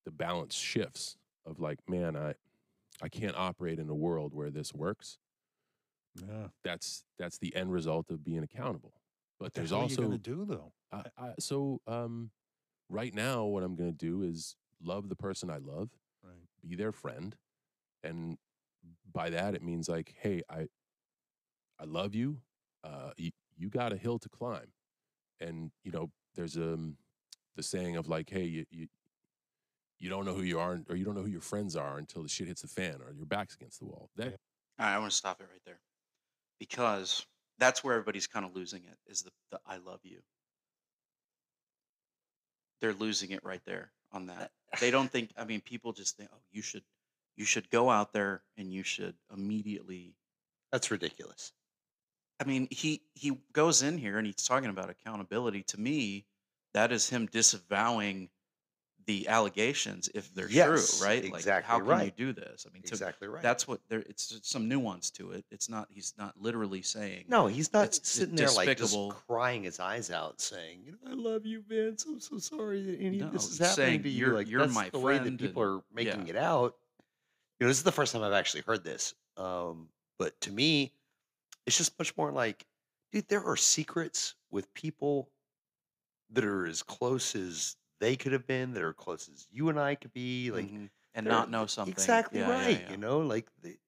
the 0.06 0.12
balance 0.12 0.56
shifts 0.56 1.18
of 1.46 1.60
like, 1.60 1.80
man, 1.88 2.18
I 2.18 2.34
I 3.02 3.10
can't 3.10 3.36
operate 3.38 3.78
in 3.78 3.88
a 3.90 3.96
world 3.96 4.34
where 4.34 4.50
this 4.50 4.74
works. 4.74 5.20
Yeah. 6.16 6.48
That's 6.64 7.04
that's 7.20 7.38
the 7.38 7.56
end 7.56 7.72
result 7.72 8.10
of 8.10 8.24
being 8.24 8.44
accountable. 8.44 8.94
But 9.40 9.54
there's 9.54 9.72
hell 9.72 9.80
are 9.80 9.84
you 9.84 9.90
also 9.90 10.02
gonna 10.04 10.18
do 10.18 10.46
though? 10.46 10.74
I, 10.92 11.04
I, 11.18 11.34
so 11.40 11.82
um, 11.88 12.32
right 12.90 13.14
now, 13.14 13.46
what 13.46 13.64
I'm 13.64 13.76
going 13.76 13.92
to 13.92 13.98
do 13.98 14.24
is 14.24 14.56
love 14.82 15.10
the 15.10 15.16
person 15.16 15.50
I 15.50 15.58
love, 15.58 15.90
Right. 16.24 16.36
be 16.62 16.76
their 16.76 16.92
friend, 16.92 17.36
and 18.04 18.38
by 19.12 19.30
that 19.30 19.56
it 19.56 19.62
means 19.62 19.90
like, 19.90 20.16
hey, 20.20 20.42
I 20.50 20.68
I 21.80 21.86
love 21.86 22.16
you. 22.16 22.42
Uh, 22.84 23.12
you, 23.18 23.32
you 23.58 23.70
got 23.70 23.94
a 23.94 23.98
hill 23.98 24.20
to 24.20 24.30
climb, 24.30 24.72
and 25.40 25.72
you 25.84 25.92
know 25.92 26.12
there's 26.36 26.58
um 26.58 26.98
the 27.56 27.64
saying 27.64 27.96
of 27.98 28.08
like, 28.08 28.30
hey, 28.30 28.44
you, 28.44 28.66
you 28.70 28.88
you 30.00 30.10
don't 30.10 30.26
know 30.26 30.34
who 30.34 30.44
you 30.44 30.60
are, 30.60 30.80
or 30.90 30.96
you 30.96 31.04
don't 31.04 31.16
know 31.16 31.24
who 31.24 31.30
your 31.30 31.42
friends 31.42 31.76
are 31.76 31.98
until 31.98 32.24
the 32.24 32.30
shit 32.30 32.48
hits 32.48 32.62
the 32.62 32.68
fan, 32.68 33.02
or 33.06 33.14
your 33.14 33.26
back's 33.26 33.56
against 33.56 33.80
the 33.80 33.86
wall. 33.86 34.10
That 34.16 34.28
All 34.80 34.86
right, 34.86 34.96
I 34.96 35.00
want 35.00 35.12
to 35.12 35.18
stop 35.18 35.42
it 35.42 35.48
right 35.52 35.62
there 35.66 35.80
because 36.60 37.26
that's 37.60 37.84
where 37.84 37.96
everybody's 37.96 38.28
kind 38.28 38.46
of 38.46 38.56
losing 38.56 38.84
it 38.84 38.98
is 39.12 39.22
the, 39.22 39.32
the 39.52 39.60
I 39.66 39.78
love 39.78 40.00
you. 40.04 40.20
They're 42.82 42.94
losing 42.94 43.32
it 43.32 43.44
right 43.44 43.62
there 43.66 43.92
on 44.12 44.30
uh, 44.30 44.34
that. 44.34 44.52
Uh, 44.74 44.78
they 44.80 44.92
don't 44.92 45.12
think 45.12 45.32
I 45.38 45.46
mean 45.46 45.62
people 45.62 45.94
just 45.94 46.18
think 46.18 46.30
oh 46.34 46.40
you 46.52 46.62
should 46.62 46.84
you 47.36 47.46
should 47.46 47.70
go 47.70 47.90
out 47.90 48.14
there 48.14 48.42
and 48.58 48.74
you 48.74 48.84
should 48.84 49.16
immediately 49.34 50.16
That's 50.72 50.92
ridiculous. 50.92 51.54
I 52.40 52.46
mean 52.46 52.68
he 52.72 53.02
he 53.14 53.38
goes 53.54 53.82
in 53.82 53.98
here 53.98 54.18
and 54.18 54.28
he's 54.28 54.36
talking 54.36 54.70
about 54.70 54.90
accountability 54.90 55.64
to 55.64 55.80
me 55.80 56.26
that 56.74 56.92
is 56.92 57.10
him 57.10 57.26
disavowing 57.28 58.30
the 59.08 59.28
allegations 59.30 60.10
if 60.14 60.32
they're 60.36 60.50
Yes, 60.50 61.00
true, 61.00 61.08
right? 61.08 61.24
like 61.24 61.34
exactly 61.36 61.68
how 61.68 61.80
can 61.80 62.06
you 62.06 62.12
do 62.12 62.34
this? 62.34 62.66
I 62.70 62.74
mean 62.74 62.84
to 62.84 62.90
Exactly 62.90 63.28
right. 63.28 63.42
that's 63.42 63.68
what 63.68 63.80
there 63.90 64.00
it's 64.02 64.38
some 64.44 64.68
nuance 64.68 65.10
to 65.12 65.32
it 65.32 65.46
it's 65.50 65.70
not 65.70 65.88
he's 65.90 66.14
not 66.18 66.36
literally 66.40 66.82
saying 66.82 67.24
no, 67.30 67.48
he's 67.48 67.72
not 67.74 67.86
it's 67.86 68.08
sitting 68.10 68.36
there 68.36 68.52
like 68.52 68.78
just 68.78 68.96
crying 69.28 69.64
his 69.64 69.80
eyes 69.80 70.12
out, 70.12 70.40
saying, 70.42 70.82
"You 70.86 70.92
know, 70.92 71.12
I 71.12 71.14
love 71.16 71.46
you, 71.46 71.64
Vince. 71.68 72.06
I'm 72.06 72.20
so 72.20 72.38
sorry 72.38 72.84
that 72.84 73.00
any 73.00 73.18
No, 73.18 73.28
of 73.28 73.32
this 73.34 73.50
is 73.50 73.58
happening 73.58 74.04
to 74.04 74.10
you." 74.10 74.20
"You're- 74.26 74.36
like 74.36 74.50
you're 74.50 74.62
that's 74.62 74.76
my 74.76 74.90
the 74.90 75.00
way 75.00 75.18
that 75.18 75.38
people 75.40 75.64
and- 75.64 75.80
are 75.80 75.84
making 75.94 76.26
yeah. 76.28 76.34
it 76.34 76.36
out. 76.36 76.76
You 77.60 77.66
know, 77.66 77.70
this 77.70 77.78
is 77.78 77.84
the 77.84 77.92
first 77.92 78.14
time 78.14 78.22
I've 78.24 78.34
actually 78.34 78.62
heard 78.68 78.84
this. 78.84 79.16
Um, 79.38 79.90
but 80.20 80.40
to 80.42 80.52
me, 80.52 80.94
it's 81.66 81.78
just 81.78 81.98
much 81.98 82.16
more 82.18 82.32
like, 82.32 82.66
dude, 83.12 83.28
there 83.30 83.44
are 83.44 83.56
secrets 83.56 84.36
with 84.52 84.72
people 84.74 85.30
that 86.32 86.44
are 86.44 86.66
as 86.66 86.84
close 86.84 87.36
as 87.36 87.76
they 88.00 88.16
could 88.18 88.34
have 88.34 88.48
been, 88.48 88.74
that 88.74 88.84
are 88.84 88.94
close 88.94 89.30
as 89.30 89.48
you 89.52 89.70
and 89.70 89.80
I 89.80 89.96
could 89.96 90.14
be. 90.14 90.52
Like, 90.52 90.70
Mhm. 90.70 90.90
and 91.14 91.28
not 91.28 91.50
know 91.50 91.66
something 91.66 92.22
Exactly 92.26 92.42
Yeah, 92.42 92.56
yeah, 92.56 92.70
right. 92.70 92.82
yeah. 92.82 92.88
You 92.88 92.98
know, 92.98 93.20
like 93.20 93.50
the, 93.62 93.80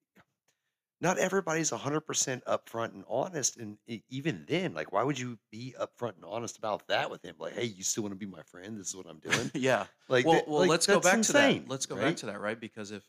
not 1.00 1.18
everybody's 1.18 1.72
100% 1.72 2.44
upfront 2.44 2.92
and 2.92 3.04
honest. 3.08 3.56
And 3.56 3.78
even 4.08 4.44
then, 4.46 4.74
like, 4.74 4.92
why 4.92 5.02
would 5.02 5.18
you 5.18 5.38
be 5.50 5.74
upfront 5.78 6.16
and 6.16 6.24
honest 6.24 6.58
about 6.58 6.86
that 6.88 7.10
with 7.10 7.24
him? 7.24 7.36
Like, 7.38 7.54
hey, 7.54 7.64
you 7.64 7.82
still 7.82 8.02
want 8.02 8.12
to 8.12 8.18
be 8.18 8.26
my 8.26 8.42
friend? 8.42 8.78
This 8.78 8.88
is 8.88 8.96
what 8.96 9.06
I'm 9.06 9.20
doing. 9.20 9.50
yeah 9.54 9.86
Like, 10.08 10.28
well, 10.28 10.30
that- 10.30 10.46
well 10.46 10.64
like, 10.64 10.66
let's 10.66 10.86
go 10.86 11.00
back 11.00 11.22
insane, 11.22 11.22
to 11.22 11.32
that 11.34 11.64
let's 11.66 11.86
go 11.86 11.96
right? 11.96 11.96
back 11.96 12.16
to 12.16 12.26
that 12.26 12.40
right 12.40 12.58
because 12.58 12.90
if 12.90 13.08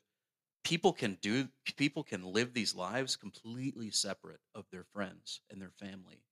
people 0.63 0.93
can 0.93 1.17
do 1.21 1.49
people 1.77 2.03
can 2.03 2.23
live 2.23 2.53
these 2.53 2.75
lives 2.75 3.15
completely 3.17 3.91
separate 3.91 4.41
of 4.55 4.65
their 4.71 4.85
friends 4.85 5.41
and 5.49 5.61
their 5.61 5.71
family 5.71 6.25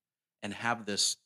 and 0.44 0.54
have 0.54 0.86
this 0.86 1.18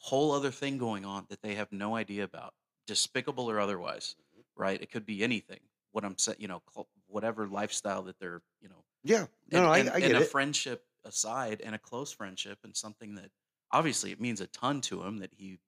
whole 0.00 0.32
other 0.32 0.50
thing 0.50 0.78
going 0.78 1.04
on 1.04 1.26
that 1.28 1.42
they 1.42 1.54
have 1.54 1.70
no 1.72 1.94
idea 1.96 2.24
about 2.24 2.54
despicable 2.86 3.50
or 3.50 3.58
otherwise 3.60 4.14
Mm-hmm. 4.18 4.62
right 4.62 4.80
it 4.82 4.90
could 4.90 5.04
be 5.06 5.22
anything 5.24 5.60
what 5.92 6.04
i'm 6.04 6.16
saying 6.18 6.38
you 6.40 6.48
know 6.48 6.62
whatever 7.06 7.46
lifestyle 7.48 8.02
that 8.02 8.18
they're 8.20 8.42
you 8.60 8.68
know 8.68 8.84
Yeah. 9.04 9.26
No, 9.50 9.58
and, 9.58 9.64
no, 9.64 9.70
I, 9.70 9.78
and, 9.78 9.90
I 9.90 9.98
and 10.00 10.16
a 10.16 10.20
it. 10.20 10.28
friendship 10.28 10.84
aside 11.04 11.60
and 11.64 11.74
a 11.74 11.78
close 11.78 12.12
friendship 12.12 12.58
and 12.64 12.76
something 12.76 13.14
that 13.16 13.30
obviously 13.72 14.10
it 14.12 14.20
means 14.20 14.40
a 14.40 14.46
ton 14.48 14.80
to 14.82 15.02
him 15.02 15.18
that 15.18 15.32
he 15.36 15.58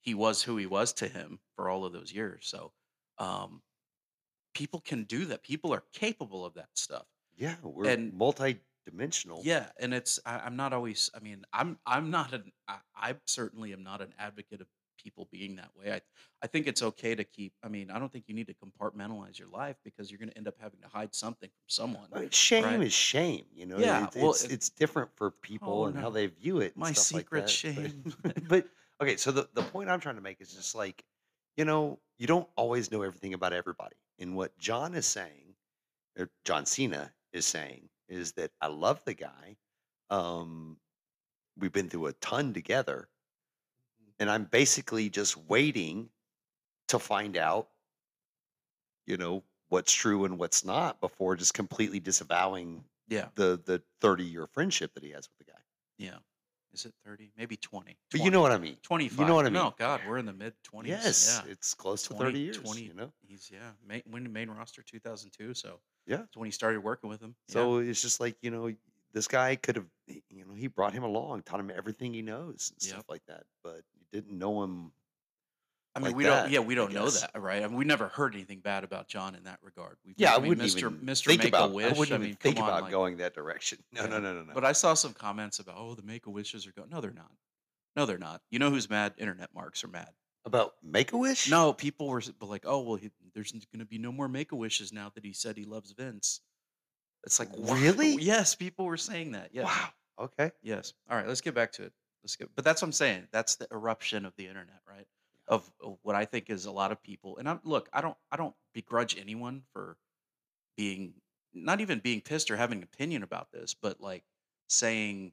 he 0.00 0.14
was 0.14 0.42
who 0.42 0.56
he 0.56 0.66
was 0.66 0.92
to 0.94 1.08
him 1.08 1.38
for 1.54 1.68
all 1.68 1.84
of 1.84 1.92
those 1.92 2.12
years 2.12 2.46
so 2.46 2.72
um 3.18 3.62
people 4.54 4.80
can 4.80 5.04
do 5.04 5.26
that 5.26 5.42
people 5.42 5.72
are 5.74 5.84
capable 5.92 6.44
of 6.44 6.54
that 6.54 6.68
stuff 6.74 7.06
Yeah. 7.36 7.56
We're 7.62 7.88
and- 7.90 8.12
multi 8.14 8.60
dimensional. 8.90 9.40
Yeah, 9.44 9.66
and 9.78 9.92
it's 9.92 10.18
I, 10.24 10.38
I'm 10.38 10.56
not 10.56 10.72
always. 10.72 11.10
I 11.14 11.20
mean, 11.20 11.44
I'm 11.52 11.78
I'm 11.86 12.10
not 12.10 12.32
an. 12.32 12.52
I, 12.68 12.76
I 12.96 13.14
certainly 13.26 13.72
am 13.72 13.82
not 13.82 14.00
an 14.00 14.14
advocate 14.18 14.60
of 14.60 14.66
people 15.02 15.28
being 15.30 15.56
that 15.56 15.70
way. 15.78 15.92
I 15.92 16.00
I 16.42 16.46
think 16.46 16.66
it's 16.66 16.82
okay 16.82 17.14
to 17.14 17.24
keep. 17.24 17.52
I 17.62 17.68
mean, 17.68 17.90
I 17.90 17.98
don't 17.98 18.10
think 18.12 18.24
you 18.28 18.34
need 18.34 18.46
to 18.48 18.54
compartmentalize 18.54 19.38
your 19.38 19.48
life 19.48 19.76
because 19.84 20.10
you're 20.10 20.18
going 20.18 20.30
to 20.30 20.36
end 20.38 20.48
up 20.48 20.54
having 20.60 20.80
to 20.80 20.88
hide 20.88 21.14
something 21.14 21.48
from 21.48 21.66
someone. 21.68 22.08
I 22.14 22.20
mean, 22.20 22.30
shame 22.30 22.64
right? 22.64 22.80
is 22.82 22.92
shame. 22.92 23.44
You 23.54 23.66
know, 23.66 23.78
Yeah, 23.78 24.06
It's, 24.06 24.16
well, 24.16 24.30
it's, 24.30 24.44
it- 24.44 24.52
it's 24.52 24.68
different 24.70 25.10
for 25.16 25.30
people 25.30 25.82
Oh, 25.82 25.86
and 25.86 25.96
how 25.98 26.10
they 26.10 26.26
view 26.26 26.60
it. 26.60 26.72
and 26.74 26.76
My 26.76 26.92
stuff 26.92 27.12
like 27.14 27.24
secret 27.24 27.40
that, 27.42 27.50
shame. 27.50 28.04
But, 28.22 28.48
but 28.48 28.68
okay, 29.02 29.16
so 29.16 29.30
the 29.32 29.48
the 29.54 29.62
point 29.62 29.90
I'm 29.90 30.00
trying 30.00 30.16
to 30.16 30.22
make 30.22 30.40
is 30.40 30.52
just 30.52 30.74
like, 30.74 31.04
you 31.56 31.64
know, 31.64 31.98
you 32.18 32.26
don't 32.26 32.48
always 32.56 32.90
know 32.90 33.02
everything 33.02 33.34
about 33.34 33.52
everybody. 33.52 33.96
And 34.18 34.34
what 34.34 34.56
John 34.58 34.94
is 34.94 35.06
saying, 35.06 35.54
or 36.18 36.30
John 36.44 36.64
Cena 36.64 37.12
is 37.32 37.44
saying, 37.44 37.88
is 38.08 38.32
that 38.32 38.50
I 38.60 38.68
love 38.68 39.04
the 39.04 39.14
guy. 39.14 39.56
Um, 40.10 40.78
we've 41.58 41.72
been 41.72 41.88
through 41.88 42.06
a 42.06 42.12
ton 42.14 42.52
together, 42.54 43.08
and 44.18 44.30
I'm 44.30 44.44
basically 44.44 45.08
just 45.10 45.36
waiting 45.36 46.10
to 46.88 46.98
find 46.98 47.36
out, 47.36 47.68
you 49.06 49.16
know, 49.16 49.42
what's 49.68 49.92
true 49.92 50.24
and 50.24 50.38
what's 50.38 50.64
not 50.64 51.00
before 51.00 51.36
just 51.36 51.54
completely 51.54 52.00
disavowing 52.00 52.84
Yeah, 53.08 53.28
the 53.34 53.60
the 53.64 53.82
30 54.00 54.24
year 54.24 54.46
friendship 54.46 54.94
that 54.94 55.02
he 55.02 55.10
has 55.10 55.28
with 55.28 55.46
the 55.46 55.52
guy. 55.52 55.58
yeah. 55.98 56.18
Is 56.72 56.84
it 56.84 56.92
thirty? 57.06 57.32
Maybe 57.38 57.56
twenty. 57.56 57.96
But 58.10 58.20
you 58.20 58.30
know 58.30 58.42
what 58.42 58.52
I 58.52 58.58
mean. 58.58 58.76
25. 58.82 59.18
You 59.18 59.24
know 59.24 59.34
what 59.34 59.46
I 59.46 59.48
mean. 59.48 59.54
No, 59.54 59.74
God, 59.78 60.02
we're 60.06 60.18
in 60.18 60.26
the 60.26 60.32
mid 60.34 60.52
twenties. 60.62 60.90
Yes, 60.90 61.40
yeah. 61.42 61.50
it's 61.50 61.72
close 61.72 62.02
to 62.02 62.14
30 62.14 62.38
years. 62.38 62.58
20 62.58 62.82
You 62.82 62.92
know, 62.92 63.10
He's 63.26 63.50
yeah, 63.50 63.70
main, 63.86 64.02
when 64.10 64.30
main 64.30 64.50
roster 64.50 64.82
2002. 64.82 65.54
So 65.54 65.80
Yeah. 66.06 66.18
that's 66.18 66.36
when 66.36 66.46
he 66.46 66.50
started 66.52 66.82
working 66.82 67.08
with 67.10 67.20
him. 67.20 67.34
Yeah. 67.48 67.52
so 67.54 67.78
it's 67.78 68.00
just 68.02 68.20
like 68.20 68.36
you 68.42 68.50
know, 68.50 68.72
this 69.12 69.28
guy 69.28 69.56
could 69.56 69.76
have, 69.76 69.86
you 70.06 70.44
know, 70.46 70.54
he 70.54 70.66
brought 70.66 70.92
him 70.92 71.02
along, 71.02 71.42
taught 71.42 71.60
him 71.60 71.70
everything 71.74 72.12
he 72.14 72.22
knows 72.22 72.72
and 72.74 72.82
Yep. 72.86 72.92
stuff 72.94 73.04
like 73.08 73.24
that. 73.26 73.44
But 73.62 73.82
you 73.98 74.04
didn't 74.12 74.38
know 74.38 74.62
him. 74.62 74.92
I 75.94 75.98
mean, 75.98 76.08
like 76.08 76.16
we 76.16 76.24
that, 76.24 76.42
don't. 76.42 76.52
Yeah, 76.52 76.58
we 76.60 76.74
don't 76.74 76.92
know 76.92 77.08
that, 77.08 77.30
right? 77.40 77.62
I 77.62 77.66
mean, 77.68 77.78
we 77.78 77.86
never 77.86 78.08
heard 78.08 78.34
anything 78.34 78.60
bad 78.60 78.84
about 78.84 79.08
John 79.08 79.34
in 79.34 79.44
that 79.44 79.58
regard. 79.62 79.96
We've, 80.04 80.14
Yeah, 80.18 80.34
I, 80.34 80.38
mean, 80.38 80.50
wouldn't 80.50 80.68
Mr. 80.68 80.78
even 80.78 80.98
Mr. 80.98 81.24
think 81.28 81.38
Make 81.44 81.48
about. 81.48 81.70
a 81.70 81.72
Wish. 81.72 81.86
I 81.86 81.98
wouldn't 81.98 82.20
mean, 82.20 82.28
even 82.28 82.36
think 82.36 82.56
come 82.56 82.64
on, 82.64 82.70
about 82.70 82.82
like- 82.82 82.90
going 82.92 83.16
that 83.16 83.32
direction. 83.34 83.78
No, 83.92 84.02
Yeah. 84.02 84.08
no, 84.08 84.20
no, 84.20 84.34
no, 84.34 84.42
no. 84.42 84.52
But 84.52 84.66
I 84.66 84.72
saw 84.72 84.92
some 84.92 85.14
comments 85.14 85.58
about, 85.58 85.76
oh, 85.78 85.94
the 85.94 86.02
Make 86.02 86.26
a 86.26 86.30
Wishes 86.30 86.66
are 86.66 86.72
going. 86.72 86.90
No, 86.90 87.00
they're 87.00 87.12
not. 87.12 87.30
No, 87.96 88.04
they're 88.04 88.18
not. 88.18 88.42
You 88.50 88.58
know 88.58 88.68
who's 88.68 88.90
mad? 88.90 89.14
Internet 89.16 89.54
marks 89.54 89.82
are 89.84 89.88
mad. 89.88 90.10
About 90.46 90.74
Make 90.82 91.12
a 91.12 91.18
Wish. 91.18 91.50
No, 91.50 91.72
people 91.74 92.08
were 92.08 92.18
s- 92.20 92.30
like, 92.40 92.62
oh, 92.64 92.80
well, 92.80 92.96
he, 92.96 93.10
there's 93.34 93.52
going 93.52 93.80
to 93.80 93.84
be 93.84 93.98
no 93.98 94.12
more 94.12 94.28
Make 94.28 94.52
a 94.52 94.56
Wishes 94.56 94.92
now 94.92 95.10
that 95.14 95.24
he 95.24 95.32
said 95.34 95.56
he 95.58 95.64
loves 95.64 95.92
Vince. 95.92 96.40
It's 97.24 97.38
like? 97.38 97.48
Really? 97.58 98.14
Yes, 98.14 98.54
people 98.54 98.86
were 98.86 98.96
saying 98.96 99.32
that. 99.32 99.50
Yes. 99.52 99.66
Wow. 99.66 99.88
Okay. 100.26 100.52
Yes. 100.62 100.94
All 101.10 101.16
right, 101.16 101.26
let's 101.28 101.42
get 101.42 101.54
back 101.54 101.72
to 101.72 101.82
it. 101.82 101.92
Let's 102.22 102.36
get. 102.36 102.48
But 102.54 102.64
that's 102.64 102.80
what 102.80 102.86
I'm 102.88 102.92
saying. 102.92 103.28
That's 103.32 103.56
the 103.56 103.66
eruption 103.72 104.24
of 104.24 104.34
the 104.36 104.46
internet, 104.46 104.80
right? 104.88 105.06
Of, 105.48 105.70
of 105.84 105.98
what 106.02 106.16
I 106.16 106.24
think 106.24 106.48
is 106.50 106.64
a 106.64 106.70
lot 106.72 106.92
of 106.92 107.02
people. 107.02 107.36
And 107.38 107.48
I'm 107.48 107.60
look, 107.64 107.88
I 107.92 108.00
don't, 108.00 108.16
I 108.32 108.36
don't 108.36 108.54
begrudge 108.72 109.18
anyone 109.20 109.62
for 109.72 109.96
being 110.76 111.14
not 111.54 111.80
even 111.80 111.98
being 112.00 112.20
pissed 112.20 112.50
or 112.50 112.56
having 112.56 112.78
an 112.78 112.84
opinion 112.84 113.22
about 113.22 113.50
this, 113.52 113.74
but 113.74 114.00
like 114.00 114.24
saying. 114.68 115.32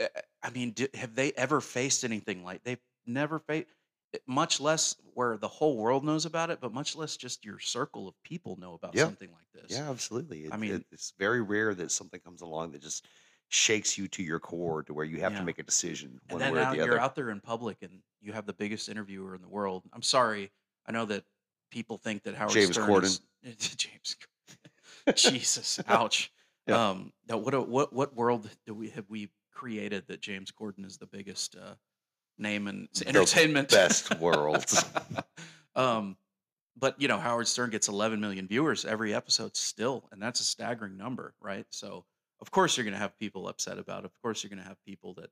eh, 0.00 0.08
I 0.42 0.50
mean, 0.50 0.70
do, 0.72 0.86
have 0.94 1.14
they 1.14 1.32
ever 1.32 1.60
faced 1.60 2.04
anything 2.04 2.44
like 2.44 2.64
they've 2.64 2.80
never 3.08 3.38
faced? 3.38 3.68
Much 4.26 4.58
less 4.60 4.96
where 5.14 5.36
the 5.36 5.48
whole 5.48 5.76
world 5.76 6.02
knows 6.04 6.24
about 6.24 6.48
it, 6.50 6.60
but 6.60 6.72
much 6.72 6.96
less 6.96 7.16
just 7.16 7.44
your 7.44 7.58
circle 7.58 8.08
of 8.08 8.14
people 8.22 8.56
know 8.56 8.72
about 8.74 8.94
Yeah. 8.94 9.04
something 9.04 9.30
like 9.32 9.46
this. 9.52 9.76
Yeah, 9.76 9.90
absolutely. 9.90 10.44
It, 10.44 10.52
I 10.52 10.56
mean- 10.56 10.76
it- 10.76 10.86
it's 10.90 11.12
very 11.18 11.42
rare 11.42 11.74
that 11.74 11.90
something 11.92 12.20
comes 12.20 12.40
along 12.40 12.72
that 12.72 12.80
just 12.80 13.06
shakes 13.48 13.98
you 13.98 14.08
to 14.08 14.22
your 14.22 14.40
core 14.40 14.82
to 14.84 14.94
where 14.94 15.04
you 15.04 15.20
have 15.20 15.32
Yeah. 15.32 15.38
to 15.40 15.44
make 15.44 15.58
a 15.58 15.62
decision 15.62 16.20
And 16.28 16.32
one 16.32 16.38
then 16.40 16.52
way 16.54 16.58
or 16.60 16.62
now 16.64 16.70
the 16.70 16.76
you're 16.84 16.98
out 16.98 17.14
there 17.16 17.30
in 17.30 17.40
public 17.40 17.82
and 17.82 18.02
you 18.20 18.32
have 18.32 18.46
the 18.46 18.52
biggest 18.54 18.88
interviewer 18.88 19.34
in 19.34 19.42
the 19.42 19.48
world. 19.48 19.84
I'm 19.92 20.02
sorry. 20.02 20.52
I 20.86 20.92
know 20.92 21.04
that 21.06 21.24
people 21.70 21.98
think 21.98 22.22
that 22.22 22.34
Howard 22.34 22.52
James 22.52 22.72
Stern 22.72 22.88
Corden. 22.88 23.20
is 23.42 23.58
James. 23.76 24.16
Jesus, 25.16 25.80
ouch. 25.86 26.32
Yeah. 26.66 26.90
Um, 26.90 27.14
now 27.26 27.38
what 27.38 27.54
a- 27.54 27.62
what 27.62 27.94
what 27.94 28.14
world 28.14 28.50
do 28.66 28.74
we 28.74 28.90
have 28.90 29.08
we 29.08 29.30
created 29.52 30.06
that 30.08 30.20
James 30.20 30.52
Corden 30.52 30.84
is 30.84 30.98
the 30.98 31.06
biggest 31.06 31.56
uh, 31.56 31.76
name 32.38 32.66
in 32.68 32.88
s- 32.94 33.00
The 33.00 33.08
entertainment? 33.08 33.70
best 33.70 34.18
world. 34.20 34.64
um, 35.76 36.16
but 36.76 37.00
you 37.00 37.08
know 37.08 37.18
Howard 37.18 37.48
Stern 37.48 37.70
gets 37.70 37.88
11 37.88 38.20
million 38.20 38.46
viewers 38.46 38.84
every 38.84 39.14
episode 39.14 39.56
still, 39.56 40.08
and 40.12 40.22
that's 40.22 40.40
a 40.40 40.44
staggering 40.44 40.96
number, 40.96 41.34
right? 41.40 41.66
So 41.70 42.04
of 42.40 42.50
course 42.50 42.76
you're 42.76 42.84
going 42.84 42.94
to 42.94 43.00
have 43.00 43.18
people 43.18 43.48
upset 43.48 43.78
about 43.78 44.00
it. 44.00 44.06
Of 44.06 44.22
course 44.22 44.42
you're 44.42 44.50
going 44.50 44.62
to 44.62 44.68
have 44.68 44.82
people 44.84 45.14
that 45.14 45.30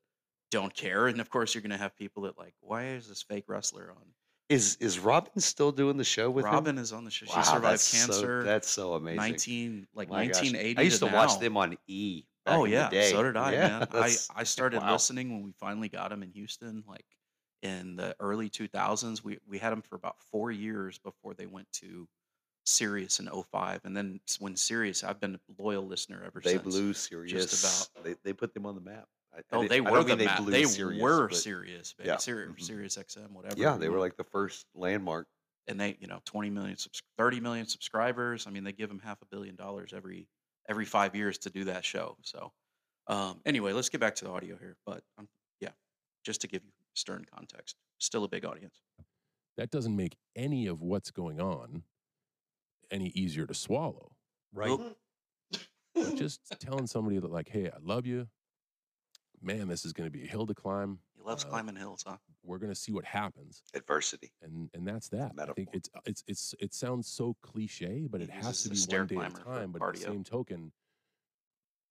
don't 0.50 0.74
care, 0.74 1.06
and 1.06 1.20
of 1.20 1.30
course 1.30 1.54
you're 1.54 1.62
going 1.62 1.70
to 1.70 1.76
have 1.78 1.96
people 1.96 2.22
that 2.24 2.36
like, 2.38 2.54
why 2.60 2.86
is 2.88 3.08
this 3.08 3.22
fake 3.22 3.44
wrestler 3.48 3.92
on? 3.96 4.02
Is 4.48 4.76
is 4.80 4.98
Robin 5.00 5.40
still 5.40 5.72
doing 5.72 5.96
the 5.96 6.04
show 6.04 6.30
with 6.30 6.44
him? 6.44 6.52
Robin 6.52 6.78
is 6.78 6.92
on 6.92 7.04
the 7.04 7.10
show. 7.10 7.26
She 7.26 7.42
survived 7.42 7.64
that's 7.64 7.82
so- 7.82 8.06
cancer. 8.06 8.42
that's 8.44 8.68
so 8.70 8.94
amazing. 8.94 9.16
19 9.16 9.86
like 9.94 10.08
My 10.08 10.22
1980. 10.24 10.78
I 10.78 10.82
used 10.82 11.00
to 11.02 11.08
to 11.08 11.14
watch 11.14 11.38
them 11.40 11.56
on 11.56 11.76
E. 11.88 12.24
back 12.46 12.56
Oh 12.58 12.64
in 12.64 12.70
the 12.70 12.76
yeah, 12.76 12.88
day. 12.90 13.10
so 13.10 13.22
did 13.22 13.36
I, 13.36 13.52
Yeah, 13.52 13.68
man. 13.68 13.82
I 13.82 13.86
that's- 13.86 14.28
I 14.34 14.42
started 14.56 14.80
wow. 14.80 14.92
listening 14.92 15.30
when 15.32 15.42
we 15.42 15.52
finally 15.52 15.88
got 15.88 16.10
him 16.12 16.22
in 16.22 16.30
Houston, 16.30 16.82
like 16.88 17.04
in 17.62 17.96
the 17.96 18.14
early 18.20 18.48
2000s. 18.48 19.22
We 19.24 19.38
we 19.46 19.58
had 19.58 19.72
him 19.72 19.82
for 19.82 19.96
about 19.96 20.16
four 20.30 20.50
years 20.50 20.98
before 20.98 21.34
they 21.34 21.46
went 21.46 21.70
to 21.74 22.08
Sirius 22.64 23.20
in 23.20 23.28
05. 23.28 23.80
and 23.84 23.96
then 23.96 24.20
when 24.40 24.56
Sirius, 24.56 25.04
I've 25.04 25.20
been 25.20 25.36
a 25.36 25.62
loyal 25.62 25.86
listener 25.86 26.22
ever 26.26 26.40
They 26.42 26.52
since. 26.52 26.62
blew 26.62 26.92
Sirius. 26.94 27.62
about- 27.94 28.04
They 28.04 28.14
they 28.24 28.32
put 28.32 28.54
them 28.54 28.66
on 28.66 28.74
the 28.74 28.80
map. 28.80 29.06
I, 29.32 29.38
I 29.38 29.42
Oh, 29.52 29.62
didn't- 29.62 29.70
they 29.70 29.76
I 29.78 29.80
were 29.90 29.98
don't 29.98 30.08
the 30.08 30.16
mean 30.16 30.26
map. 30.26 30.38
blew 30.38 30.50
They 30.50 30.64
Sirius, 30.64 31.02
were 31.02 31.28
but- 31.28 31.36
Sirius, 31.36 31.92
baby. 31.94 32.08
yeah, 32.08 32.16
Sirius, 32.16 32.52
mhm. 32.52 32.62
Sirius 32.62 32.96
XM, 32.96 33.30
whatever. 33.32 33.54
Yeah, 33.60 33.76
they 33.76 33.88
were 33.88 34.00
like 34.00 34.16
the 34.16 34.24
first 34.24 34.66
landmark. 34.74 35.28
and 35.68 35.80
they 35.80 35.96
you 36.00 36.06
know 36.06 36.20
20 36.24 36.48
million 36.50 36.76
subs- 36.76 37.02
30 37.18 37.40
million 37.40 37.66
subscribers 37.66 38.46
i 38.46 38.50
mean 38.50 38.62
they 38.62 38.70
give 38.72 38.88
them 38.88 39.00
half 39.00 39.20
a 39.20 39.26
billion 39.26 39.56
dollars 39.56 39.92
every 39.92 40.28
every 40.68 40.84
five 40.84 41.14
years 41.14 41.38
to 41.38 41.50
do 41.50 41.64
that 41.64 41.84
show 41.84 42.16
so 42.22 42.52
um 43.08 43.40
anyway 43.46 43.72
let's 43.72 43.88
get 43.88 44.00
back 44.00 44.14
to 44.14 44.24
the 44.24 44.30
audio 44.30 44.56
here 44.58 44.76
but 44.86 45.02
um, 45.18 45.28
yeah 45.60 45.70
just 46.24 46.40
to 46.40 46.48
give 46.48 46.62
you 46.64 46.70
stern 46.94 47.24
context 47.34 47.76
still 47.98 48.24
a 48.24 48.28
big 48.28 48.44
audience 48.44 48.80
That 49.56 49.70
doesn't 49.70 49.96
make 49.96 50.16
any 50.34 50.66
of 50.66 50.82
what's 50.82 51.10
going 51.10 51.40
on 51.40 51.82
any 52.90 53.08
easier 53.08 53.46
to 53.46 53.54
swallow. 53.54 54.12
Right. 54.52 54.78
Just 56.16 56.40
telling 56.60 56.86
somebody 56.86 57.18
that, 57.18 57.30
like, 57.30 57.48
hey, 57.48 57.68
I 57.68 57.78
love 57.82 58.06
you. 58.06 58.28
Man, 59.42 59.68
this 59.68 59.84
is 59.84 59.92
going 59.92 60.06
to 60.06 60.10
be 60.10 60.24
a 60.24 60.26
hill 60.26 60.46
to 60.46 60.54
climb. 60.54 60.98
He 61.26 61.30
loves 61.30 61.44
Uh, 61.44 61.48
climbing 61.48 61.76
hills 61.76 62.04
huh 62.06 62.16
We're 62.42 62.58
going 62.58 62.72
to 62.72 62.78
see 62.78 62.92
what 62.92 63.04
happens. 63.04 63.62
Adversity. 63.74 64.32
and 64.42 64.70
and 64.74 64.86
that's 64.86 65.08
that. 65.08 65.32
I 65.38 65.46
think 65.52 65.68
it's 65.72 65.90
it's 66.04 66.22
it's 66.26 66.54
it 66.60 66.72
sounds 66.74 67.08
so 67.08 67.34
cliche, 67.42 68.06
but 68.08 68.20
He 68.20 68.26
it 68.26 68.30
has 68.30 68.62
to 68.62 68.68
be 68.70 68.76
the 68.76 68.96
one 68.96 69.06
day 69.06 69.16
at 69.16 69.32
a 69.32 69.44
time. 69.44 69.72
But 69.72 69.82
at 69.82 69.94
the 69.94 70.00
same 70.00 70.24
token, 70.24 70.72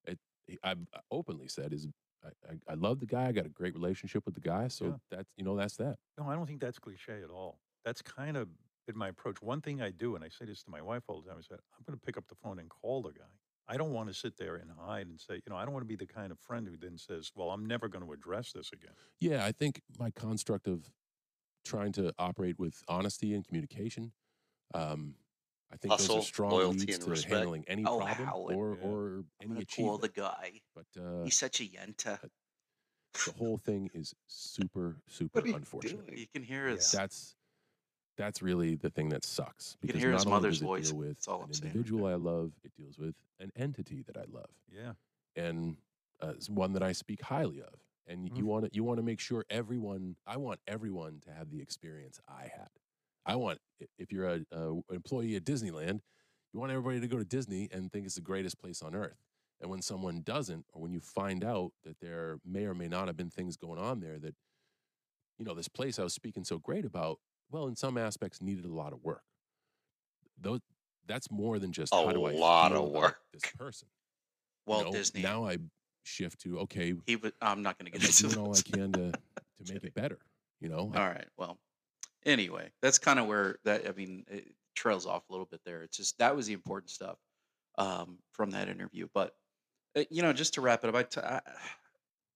it 0.06 0.18
I've 0.62 0.78
openly 1.10 1.48
said 1.48 1.72
is 1.72 1.86
I, 2.24 2.28
I, 2.52 2.72
I 2.72 2.74
love 2.74 3.00
the 3.00 3.06
guy. 3.06 3.26
I 3.26 3.32
got 3.32 3.46
a 3.46 3.50
great 3.50 3.74
relationship 3.74 4.24
with 4.24 4.34
the 4.34 4.40
guy. 4.40 4.68
So 4.68 4.86
Yeah. 4.86 4.96
that's 5.10 5.30
you 5.36 5.44
know 5.44 5.56
that's 5.56 5.76
that. 5.76 5.98
No, 6.18 6.28
I 6.28 6.34
don't 6.34 6.46
think 6.46 6.60
that's 6.60 6.78
cliche 6.78 7.22
at 7.22 7.30
all. 7.30 7.60
That's 7.84 8.02
kind 8.02 8.36
of 8.36 8.48
been 8.86 8.96
my 8.96 9.08
approach. 9.08 9.42
One 9.42 9.60
thing 9.60 9.82
I 9.82 9.90
do, 9.90 10.14
and 10.16 10.24
I 10.24 10.28
say 10.28 10.44
this 10.46 10.62
to 10.64 10.70
my 10.70 10.80
wife 10.80 11.02
all 11.08 11.20
the 11.20 11.28
time, 11.28 11.38
is 11.38 11.48
that 11.48 11.60
I'm 11.76 11.84
going 11.86 11.98
to 11.98 12.04
pick 12.04 12.16
up 12.16 12.26
the 12.28 12.34
phone 12.36 12.58
and 12.58 12.70
call 12.70 13.02
the 13.02 13.12
guy. 13.12 13.24
I 13.68 13.76
don't 13.76 13.92
want 13.92 14.08
to 14.08 14.14
sit 14.14 14.36
there 14.36 14.56
and 14.56 14.70
hide 14.78 15.06
and 15.08 15.18
say, 15.20 15.34
you 15.34 15.42
know, 15.50 15.56
I 15.56 15.64
don't 15.64 15.72
want 15.74 15.82
to 15.84 15.88
be 15.88 15.96
the 15.96 16.06
kind 16.06 16.30
of 16.30 16.38
friend 16.38 16.66
who 16.68 16.76
then 16.76 16.96
says, 16.96 17.32
well, 17.34 17.50
I'm 17.50 17.66
never 17.66 17.88
going 17.88 18.04
to 18.04 18.12
address 18.12 18.52
this 18.52 18.70
again. 18.72 18.92
Yeah, 19.20 19.44
I 19.44 19.52
think 19.52 19.80
my 19.98 20.10
construct 20.10 20.68
of 20.68 20.88
trying 21.64 21.92
to 21.92 22.12
operate 22.18 22.58
with 22.58 22.80
honesty 22.88 23.34
and 23.34 23.44
communication. 23.44 24.12
Um, 24.72 25.14
I 25.72 25.76
think 25.76 25.92
those 25.98 26.06
Hustle, 26.06 26.18
are 26.18 26.22
strong 26.22 26.50
loyalty, 26.52 26.78
leads 26.78 26.94
and 26.94 27.04
to 27.04 27.10
respect. 27.10 27.34
handling 27.34 27.64
any 27.66 27.84
Oh, 27.84 27.98
problem 27.98 28.28
Howard. 28.28 28.56
or 28.56 28.78
Yeah. 28.80 28.86
or 28.86 29.24
i'm 29.42 29.50
any 29.52 29.62
achievement. 29.62 29.88
call 29.90 29.98
the 29.98 30.08
guy 30.08 30.60
but 30.74 30.86
uh, 31.00 31.24
he's 31.24 31.36
such 31.38 31.60
a 31.60 31.64
yenta 31.64 32.18
the 33.24 33.32
whole 33.36 33.58
thing 33.58 33.90
is 33.94 34.14
super 34.28 34.96
super 35.08 35.40
What 35.40 35.48
are 35.50 35.56
unfortunate. 35.56 36.06
doing? 36.06 36.18
you 36.18 36.26
can 36.32 36.42
hear 36.44 36.68
his 36.68 36.92
That's 36.92 37.34
that's 38.16 38.42
really 38.42 38.74
the 38.76 38.90
thing 38.90 39.08
that 39.10 39.24
sucks 39.24 39.76
You 39.82 39.88
can 39.88 39.98
because 39.98 40.02
hear 40.02 40.12
not 40.12 40.18
his 40.18 40.26
only 40.26 40.30
mother's 40.30 40.58
voice. 40.58 40.88
deal 40.88 40.96
with 40.96 41.18
an 41.40 41.44
I'm 41.44 41.52
saying 41.52 41.72
right 41.76 41.84
individual 41.84 42.06
I 42.06 42.14
love, 42.14 42.52
it 42.64 42.72
deals 42.76 42.98
with 42.98 43.14
an 43.40 43.50
entity 43.56 44.02
that 44.02 44.16
I 44.16 44.24
love, 44.28 44.50
Yeah. 44.68 44.94
and 45.34 45.76
uh, 46.22 46.28
it's 46.36 46.48
one 46.48 46.72
that 46.72 46.82
I 46.82 46.92
speak 46.92 47.22
highly 47.22 47.60
of. 47.60 47.74
And 48.08 48.30
you 48.34 48.44
Mm-hmm. 48.44 48.46
want 48.46 48.64
to 48.66 48.70
you 48.72 48.84
want 48.84 48.98
to 48.98 49.02
make 49.02 49.20
sure 49.20 49.44
everyone. 49.50 50.16
I 50.26 50.36
want 50.36 50.60
everyone 50.66 51.20
to 51.22 51.32
have 51.32 51.50
the 51.50 51.60
experience 51.60 52.20
I 52.28 52.42
had. 52.42 52.68
I 53.24 53.34
want 53.36 53.58
if 53.98 54.12
you're 54.12 54.28
a, 54.28 54.40
a 54.52 54.80
employee 54.90 55.34
at 55.36 55.44
Disneyland, 55.44 56.00
you 56.52 56.60
want 56.60 56.70
everybody 56.72 57.00
to 57.00 57.08
go 57.08 57.18
to 57.18 57.24
Disney 57.24 57.68
and 57.72 57.90
think 57.92 58.06
it's 58.06 58.14
the 58.14 58.20
greatest 58.20 58.58
place 58.58 58.80
on 58.82 58.94
earth. 58.94 59.18
And 59.60 59.70
when 59.70 59.82
someone 59.82 60.22
doesn't, 60.22 60.66
or 60.72 60.82
when 60.82 60.92
you 60.92 61.00
find 61.00 61.42
out 61.44 61.72
that 61.82 61.98
there 62.00 62.38
may 62.44 62.66
or 62.66 62.74
may 62.74 62.88
not 62.88 63.08
have 63.08 63.16
been 63.16 63.30
things 63.30 63.56
going 63.56 63.78
on 63.80 64.00
there 64.00 64.18
that, 64.18 64.34
you 65.38 65.44
know, 65.44 65.54
this 65.54 65.68
place 65.68 65.98
I 65.98 66.02
was 66.04 66.14
speaking 66.14 66.44
so 66.44 66.58
great 66.58 66.84
about, 66.84 67.18
well, 67.50 67.68
in 67.68 67.76
some 67.76 67.98
aspects 67.98 68.40
needed 68.40 68.64
a 68.64 68.72
lot 68.72 68.92
of 68.92 69.02
work. 69.02 69.22
Those 70.40 70.60
that's 71.06 71.30
more 71.30 71.58
than 71.58 71.72
just 71.72 71.92
A 71.92 71.96
how 71.96 72.12
do 72.12 72.24
I 72.24 72.32
lot 72.32 72.72
of 72.72 72.88
work. 72.88 73.18
this 73.32 73.50
person. 73.52 73.88
Walt 74.66 74.86
know, 74.86 74.92
Disney. 74.92 75.22
Now 75.22 75.46
I 75.46 75.58
shift 76.02 76.40
to 76.40 76.60
okay. 76.60 76.94
he 77.06 77.16
would. 77.16 77.32
I'm 77.40 77.62
not 77.62 77.78
going 77.78 77.90
to 77.90 77.98
get 77.98 78.08
into 78.08 78.34
doing 78.34 78.38
all 78.46 78.56
I 78.56 78.60
can 78.60 78.92
to 78.92 79.12
to 79.12 79.72
make 79.72 79.84
it 79.84 79.94
better? 79.94 80.18
You 80.60 80.68
know, 80.68 80.78
All 80.78 81.08
right. 81.08 81.26
Well, 81.36 81.58
anyway, 82.24 82.70
that's 82.82 82.98
kind 82.98 83.18
of 83.18 83.26
where 83.26 83.56
that. 83.64 83.86
I 83.88 83.92
mean, 83.92 84.24
it 84.28 84.52
trails 84.74 85.06
off 85.06 85.28
a 85.28 85.32
little 85.32 85.46
bit 85.50 85.60
there. 85.64 85.82
It's 85.82 85.96
just 85.96 86.18
that 86.18 86.34
was 86.34 86.46
the 86.46 86.52
important 86.52 86.90
stuff 86.90 87.18
um, 87.78 88.18
from 88.32 88.50
that 88.52 88.68
interview. 88.68 89.08
But 89.14 89.34
uh, 89.96 90.04
you 90.10 90.22
know, 90.22 90.32
just 90.32 90.54
to 90.54 90.60
wrap 90.60 90.84
it 90.84 90.88
up, 90.88 90.94
I 90.94 91.02
t- 91.02 91.20
I, 91.20 91.40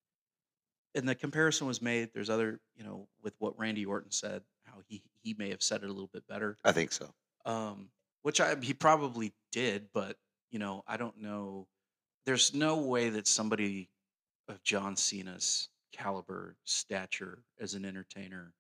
and 0.94 1.08
the 1.08 1.14
comparison 1.14 1.66
was 1.66 1.80
made. 1.80 2.11
There's 2.12 2.30
other, 2.30 2.61
you 2.76 2.84
know, 2.84 3.08
with 3.22 3.34
what 3.38 3.58
Randy 3.58 3.86
Orton 3.86 4.11
said, 4.11 4.42
how 4.72 4.80
he 4.88 5.02
he 5.22 5.34
may 5.34 5.50
have 5.50 5.62
said 5.62 5.82
it 5.82 5.90
a 5.90 5.92
little 5.92 6.10
bit 6.12 6.26
better, 6.28 6.56
I 6.64 6.72
think 6.72 6.92
so. 6.92 7.12
um, 7.44 7.90
which 8.22 8.40
I 8.40 8.54
he 8.60 8.74
probably 8.74 9.32
did. 9.52 9.88
But 9.92 10.16
you 10.50 10.58
know, 10.58 10.82
I 10.86 10.96
don't 10.96 11.18
know. 11.18 11.66
There's 12.26 12.54
no 12.54 12.78
way 12.78 13.08
that 13.10 13.26
somebody 13.26 13.90
of 14.48 14.62
John 14.62 14.96
Cena's 14.96 15.68
caliber, 15.92 16.56
stature 16.64 17.42
as 17.60 17.74
an 17.74 17.84
entertainer 17.84 18.52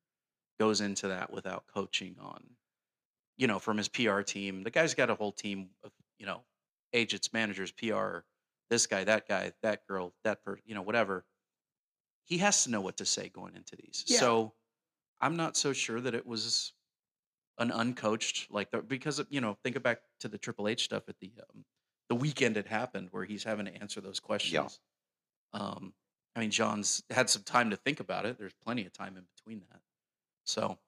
goes 0.58 0.80
into 0.80 1.08
that 1.08 1.32
without 1.32 1.64
coaching 1.72 2.16
on, 2.20 2.42
you 3.36 3.46
know, 3.46 3.58
from 3.58 3.76
his 3.76 3.88
PR 3.88 4.20
team. 4.22 4.62
The 4.62 4.70
guy's 4.70 4.94
got 4.94 5.10
a 5.10 5.14
whole 5.14 5.32
team 5.32 5.70
of, 5.84 5.90
you 6.18 6.26
know, 6.26 6.42
agents, 6.92 7.32
managers, 7.32 7.72
PR, 7.72 8.18
this 8.68 8.86
guy, 8.86 9.04
that 9.04 9.26
guy, 9.28 9.52
that 9.62 9.86
girl, 9.86 10.12
that 10.24 10.44
person, 10.44 10.62
you 10.66 10.74
know, 10.74 10.82
whatever. 10.82 11.24
He 12.24 12.38
has 12.38 12.64
to 12.64 12.70
know 12.70 12.80
what 12.80 12.96
to 12.98 13.04
say 13.06 13.28
going 13.28 13.56
into 13.56 13.76
these. 13.76 14.04
Yeah. 14.06 14.18
So 14.18 14.52
I'm 15.20 15.36
not 15.36 15.56
so 15.56 15.72
sure 15.72 16.00
that 16.00 16.14
it 16.14 16.26
was 16.26 16.72
an 17.58 17.70
uncoached 17.70 18.46
like 18.50 18.70
the, 18.70 18.78
because 18.80 19.22
you 19.30 19.40
know 19.40 19.56
think 19.64 19.80
back 19.82 20.00
to 20.20 20.28
the 20.28 20.38
Triple 20.38 20.68
H 20.68 20.84
stuff 20.84 21.02
at 21.08 21.16
the 21.20 21.30
um, 21.54 21.64
the 22.08 22.14
weekend 22.14 22.56
it 22.56 22.66
happened 22.66 23.08
where 23.10 23.24
he's 23.24 23.44
having 23.44 23.66
to 23.66 23.74
answer 23.80 24.00
those 24.00 24.18
questions. 24.20 24.80
Yeah. 25.54 25.60
Um, 25.60 25.92
I 26.36 26.40
mean, 26.40 26.50
John's 26.50 27.02
had 27.10 27.28
some 27.28 27.42
time 27.42 27.70
to 27.70 27.76
think 27.76 28.00
about 28.00 28.24
it. 28.24 28.38
There's 28.38 28.54
plenty 28.64 28.86
of 28.86 28.92
time 28.92 29.16
in 29.16 29.24
between 29.36 29.60
that. 29.70 29.80
So, 30.44 30.78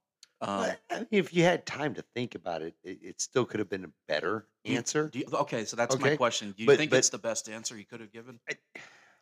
um, 0.40 0.70
if 1.10 1.34
you 1.34 1.42
had 1.42 1.66
time 1.66 1.94
to 1.94 2.02
think 2.14 2.34
about 2.36 2.62
it, 2.62 2.74
it, 2.84 2.98
it 3.02 3.20
still 3.20 3.44
could 3.44 3.58
have 3.60 3.68
been 3.68 3.84
a 3.84 3.90
better 4.08 4.46
do 4.64 4.72
you- 4.72 4.78
answer. 4.78 5.10
you- 5.12 5.24
okay, 5.32 5.64
so 5.64 5.76
that's 5.76 5.98
my 5.98 6.16
question. 6.16 6.52
Do 6.56 6.62
you 6.62 6.66
but- 6.68 6.78
think 6.78 6.90
but- 6.90 6.98
it's 6.98 7.08
the 7.10 7.18
best 7.18 7.48
answer 7.48 7.76
he 7.76 7.84
could 7.84 8.00
have 8.00 8.12
given, 8.12 8.38
I- 8.48 8.56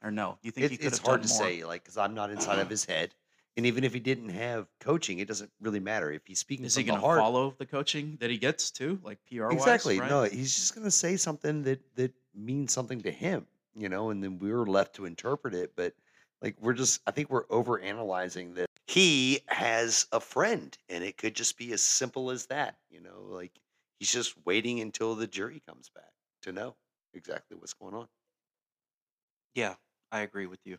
or 0.02 0.10
no? 0.10 0.38
You 0.42 0.50
think 0.50 0.70
he 0.70 0.76
could 0.76 0.86
it's 0.86 0.98
have 0.98 1.06
hard 1.06 1.22
to 1.22 1.28
more? 1.28 1.38
say, 1.38 1.64
like, 1.64 1.82
because 1.82 1.96
I'm 1.96 2.14
not 2.14 2.30
inside 2.30 2.58
of 2.58 2.68
his 2.70 2.84
head. 2.84 3.14
And 3.56 3.66
even 3.66 3.84
if 3.84 3.92
he 3.92 4.00
didn't 4.00 4.30
have 4.30 4.68
coaching, 4.78 5.18
it 5.18 5.28
doesn't 5.28 5.50
really 5.60 5.80
matter. 5.80 6.10
If 6.10 6.22
he's 6.24 6.38
speaking 6.38 6.64
Is 6.64 6.76
he 6.76 6.84
going 6.84 7.00
to 7.00 7.06
follow 7.06 7.54
the 7.58 7.66
coaching 7.66 8.16
that 8.20 8.30
he 8.30 8.38
gets 8.38 8.70
too, 8.70 9.00
like 9.02 9.18
PR 9.28 9.50
exactly. 9.50 9.98
right? 9.98 10.08
No, 10.08 10.22
he's 10.22 10.54
just 10.54 10.74
going 10.74 10.84
to 10.84 10.90
say 10.90 11.16
something 11.16 11.62
that 11.64 11.80
that 11.96 12.12
means 12.34 12.72
something 12.72 13.00
to 13.02 13.10
him, 13.10 13.46
you 13.76 13.88
know, 13.88 14.10
and 14.10 14.22
then 14.22 14.38
we're 14.38 14.64
left 14.64 14.94
to 14.96 15.04
interpret 15.04 15.54
it. 15.54 15.72
But 15.76 15.94
like, 16.40 16.56
we're 16.60 16.74
just, 16.74 17.00
I 17.06 17.10
think 17.10 17.28
we're 17.28 17.44
over 17.50 17.80
analyzing 17.80 18.54
that. 18.54 18.66
He 18.86 19.40
has 19.46 20.06
a 20.10 20.18
friend, 20.18 20.76
and 20.88 21.04
it 21.04 21.16
could 21.16 21.34
just 21.34 21.56
be 21.56 21.72
as 21.72 21.80
simple 21.80 22.30
as 22.30 22.46
that, 22.46 22.78
you 22.90 23.00
know. 23.00 23.26
Like 23.28 23.52
he's 23.98 24.12
just 24.12 24.34
waiting 24.44 24.80
until 24.80 25.14
the 25.14 25.28
jury 25.28 25.62
comes 25.68 25.90
back 25.90 26.10
to 26.42 26.52
know 26.52 26.74
exactly 27.14 27.56
what's 27.56 27.74
going 27.74 27.94
on. 27.94 28.08
Yeah, 29.54 29.74
I 30.10 30.20
agree 30.20 30.46
with 30.46 30.60
you. 30.64 30.78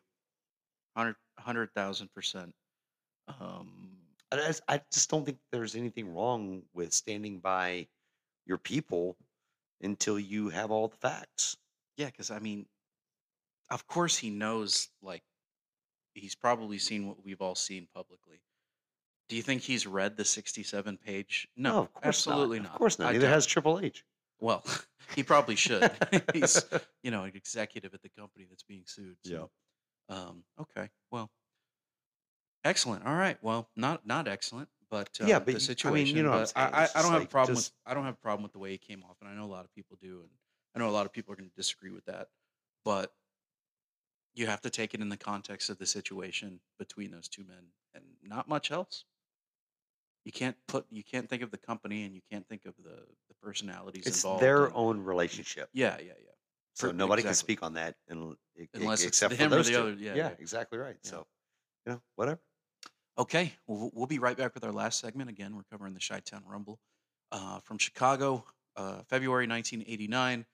Hundred 0.96 1.16
hundred 1.39 1.74
thousand 1.74 2.10
percent. 2.14 2.54
Um, 3.28 3.92
I 4.32 4.36
just, 4.38 4.62
I 4.68 4.82
just 4.92 5.10
don't 5.10 5.26
think 5.26 5.38
there's 5.52 5.76
anything 5.76 6.14
wrong 6.14 6.64
with 6.74 6.94
standing 6.94 7.39
by 7.39 7.88
your 8.46 8.58
people 8.58 9.18
until 9.82 10.20
you 10.20 10.50
have 10.50 10.72
all 10.72 10.88
the 10.88 10.98
facts. 10.98 11.58
yeah, 11.98 12.08
because 12.08 12.32
I 12.32 12.39
mean, 12.39 12.66
of 13.70 13.88
course 13.88 14.18
he 14.18 14.30
knows. 14.30 14.89
Like, 15.02 15.24
he's 16.14 16.36
probably 16.36 16.78
seen 16.78 17.08
what 17.08 17.24
we've 17.24 17.42
all 17.42 17.56
seen 17.56 17.88
publicly. 17.94 18.42
Do 19.30 19.36
you 19.38 19.42
think 19.42 19.62
he's 19.62 19.88
read 19.88 20.18
the 20.18 20.26
sixty-seven 20.26 20.98
page? 20.98 21.48
No, 21.56 21.80
of 21.80 21.94
course 21.94 22.06
absolutely 22.06 22.60
not. 22.60 22.64
not. 22.64 22.74
Of 22.74 22.78
course 22.80 23.00
not. 23.00 23.10
I 23.10 23.12
Neither 23.14 23.26
don't. 23.28 23.34
has 23.34 23.46
Triple 23.46 23.80
H. 23.80 24.04
Well, 24.42 24.64
he 25.16 25.24
probably 25.24 25.56
should. 25.56 25.89
he's 26.34 26.64
you 27.04 27.12
know 27.12 27.24
an 27.24 27.32
executive 27.36 27.94
at 27.94 28.02
the 28.02 28.10
company 28.10 28.46
that's 28.50 28.64
being 28.64 28.84
sued. 28.86 29.16
So. 29.26 29.50
Um, 30.10 30.43
okay. 30.60 30.89
Well, 31.12 31.30
excellent. 32.64 33.06
All 33.06 33.16
right. 33.16 33.38
Well, 33.41 33.70
not 33.76 34.06
not 34.06 34.28
excellent, 34.28 34.70
but 34.89 35.10
uh, 35.22 35.26
Yeah, 35.26 35.39
but 35.39 35.47
the 35.47 35.52
y- 35.54 35.89
I 35.89 35.93
mean, 35.93 36.06
you 36.08 36.14
situation. 36.14 36.24
know 36.24 36.30
what 36.32 36.38
I'm 36.38 36.41
but 36.43 36.52
I, 36.56 36.64
saying, 36.64 36.74
I, 36.76 36.84
it's 36.84 36.95
I 36.95 37.02
don't 37.02 37.12
have 37.12 37.20
a 37.22 37.24
like, 37.24 37.30
problem 37.30 37.56
just- 37.56 37.72
with 37.86 37.91
I 37.91 37.93
don't 37.93 38.06
have 38.06 38.14
a 38.16 38.18
problem 38.22 38.43
with 38.43 38.52
the 38.54 38.60
way 38.60 38.72
he 38.72 38.78
came 38.78 39.04
off, 39.04 39.18
and 39.22 39.30
I 39.30 39.34
know 39.34 39.45
a 39.45 39.54
lot 39.54 39.66
of 39.66 39.74
people 39.74 39.97
do, 40.02 40.22
and 40.22 40.30
I 40.76 40.80
know 40.80 40.89
a 40.89 40.91
lot 40.91 41.06
of 41.06 41.14
people 41.14 41.34
are 41.34 41.36
going 41.38 41.49
to 41.49 41.56
disagree 41.56 41.91
with 41.91 42.06
that, 42.06 42.28
but 42.86 43.14
you 44.34 44.47
have 44.47 44.62
to 44.62 44.70
take 44.70 44.93
it 44.93 45.02
in 45.02 45.10
the 45.10 45.18
context 45.18 45.70
of 45.70 45.78
the 45.78 45.86
situation 45.86 46.62
between 46.80 47.12
those 47.12 47.28
two 47.28 47.43
men, 47.43 47.64
and 47.93 48.04
not 48.24 48.47
much 48.47 48.72
else. 48.72 49.04
You 50.24 50.32
can't 50.32 50.56
put 50.68 50.86
you 50.91 51.04
can't 51.04 51.28
think 51.30 51.41
of 51.41 51.52
the 51.52 51.58
company, 51.58 52.04
and 52.04 52.14
you 52.14 52.22
can't 52.32 52.47
think 52.47 52.66
of 52.66 52.76
the 52.84 53.06
the 53.28 53.34
personalities 53.41 54.06
It's 54.06 54.24
involved. 54.24 54.43
their 54.43 54.66
and- 54.66 54.74
own 54.76 55.02
relationship. 55.02 55.70
Yeah, 55.74 55.97
yeah, 55.99 56.14
yeah. 56.24 56.31
So 56.76 56.88
Per- 56.88 56.93
nobody 56.93 57.22
can 57.24 57.34
speak 57.34 57.63
on 57.63 57.74
that 57.74 57.95
and 58.07 58.36
Unless 58.74 58.99
it's 59.01 59.07
except 59.07 59.34
for 59.36 59.47
those 59.49 59.69
other- 59.76 59.93
yeah, 59.93 60.15
yeah. 60.15 60.30
exactly 60.39 60.78
right. 60.78 60.95
Yeah. 61.03 61.09
So, 61.09 61.28
you 61.86 61.93
know, 61.93 62.01
whatever. 62.15 62.39
Okay, 63.17 63.53
well, 63.67 63.91
we'll- 63.93 64.07
be 64.07 64.19
right 64.19 64.38
back 64.38 64.53
with 64.53 64.63
our 64.63 64.72
last 64.72 64.99
segment. 64.99 65.30
Again, 65.30 65.55
we're 65.55 65.63
covering 65.72 65.93
the 65.93 65.99
Chi-Town 65.99 66.43
Rumble 66.45 66.80
uh, 67.32 67.59
from 67.59 67.78
Chicago, 67.78 68.45
uh, 68.76 69.03
February 69.09 69.47
1989. 69.47 70.45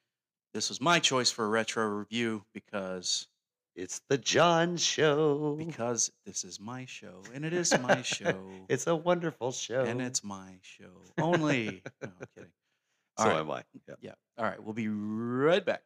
This 0.54 0.70
was 0.70 0.82
my 0.82 1.00
choice 1.00 1.30
for 1.30 1.46
a 1.46 1.48
retro 1.50 1.86
review 1.86 2.44
because 2.54 3.28
It's 3.76 4.02
the 4.10 4.18
John 4.18 4.78
Show. 4.78 5.56
because 5.56 6.12
this 6.26 6.44
is 6.44 6.60
my 6.60 6.86
show 6.86 7.22
and 7.34 7.46
it 7.46 7.54
is 7.54 7.78
my 7.80 8.02
show 8.02 8.40
It's 8.70 8.88
a 8.88 8.96
wonderful 8.96 9.52
show. 9.52 9.84
and 9.84 10.02
it's 10.02 10.24
my 10.24 10.58
show 10.62 11.04
only. 11.20 11.84
No, 12.02 12.10
I'm 12.10 12.28
kidding. 12.36 12.52
so 13.20 13.24
all 13.24 13.30
right. 13.30 13.40
am 13.40 13.52
I. 13.52 13.64
Yeah. 13.88 13.96
Yeah. 14.02 14.14
All 14.40 14.46
right, 14.46 14.62
we'll 14.64 14.74
be 14.74 14.88
right 14.88 15.64
back. 15.64 15.84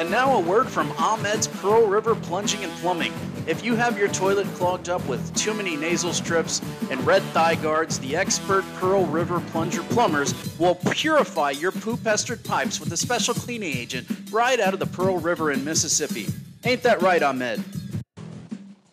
And 0.00 0.10
now 0.10 0.34
a 0.34 0.40
word 0.40 0.66
from 0.66 0.90
Ahmed's 0.92 1.46
Pearl 1.46 1.86
River 1.86 2.14
Plunging 2.14 2.64
and 2.64 2.72
Plumbing. 2.78 3.12
If 3.46 3.62
you 3.62 3.76
have 3.76 3.98
your 3.98 4.08
toilet 4.08 4.46
clogged 4.54 4.88
up 4.88 5.06
with 5.06 5.34
too 5.36 5.52
many 5.52 5.76
nasal 5.76 6.14
strips 6.14 6.62
and 6.90 7.06
red 7.06 7.20
thigh 7.34 7.56
guards, 7.56 7.98
the 7.98 8.16
expert 8.16 8.64
Pearl 8.76 9.04
River 9.04 9.40
Plunger 9.48 9.82
Plumbers 9.82 10.58
will 10.58 10.76
purify 10.76 11.50
your 11.50 11.70
poop 11.70 12.02
pestered 12.02 12.42
pipes 12.42 12.80
with 12.80 12.90
a 12.92 12.96
special 12.96 13.34
cleaning 13.34 13.76
agent 13.76 14.06
right 14.30 14.58
out 14.58 14.72
of 14.72 14.80
the 14.80 14.86
Pearl 14.86 15.18
River 15.18 15.52
in 15.52 15.62
Mississippi. 15.66 16.28
Ain't 16.64 16.82
that 16.82 17.02
right, 17.02 17.22
Ahmed? 17.22 17.62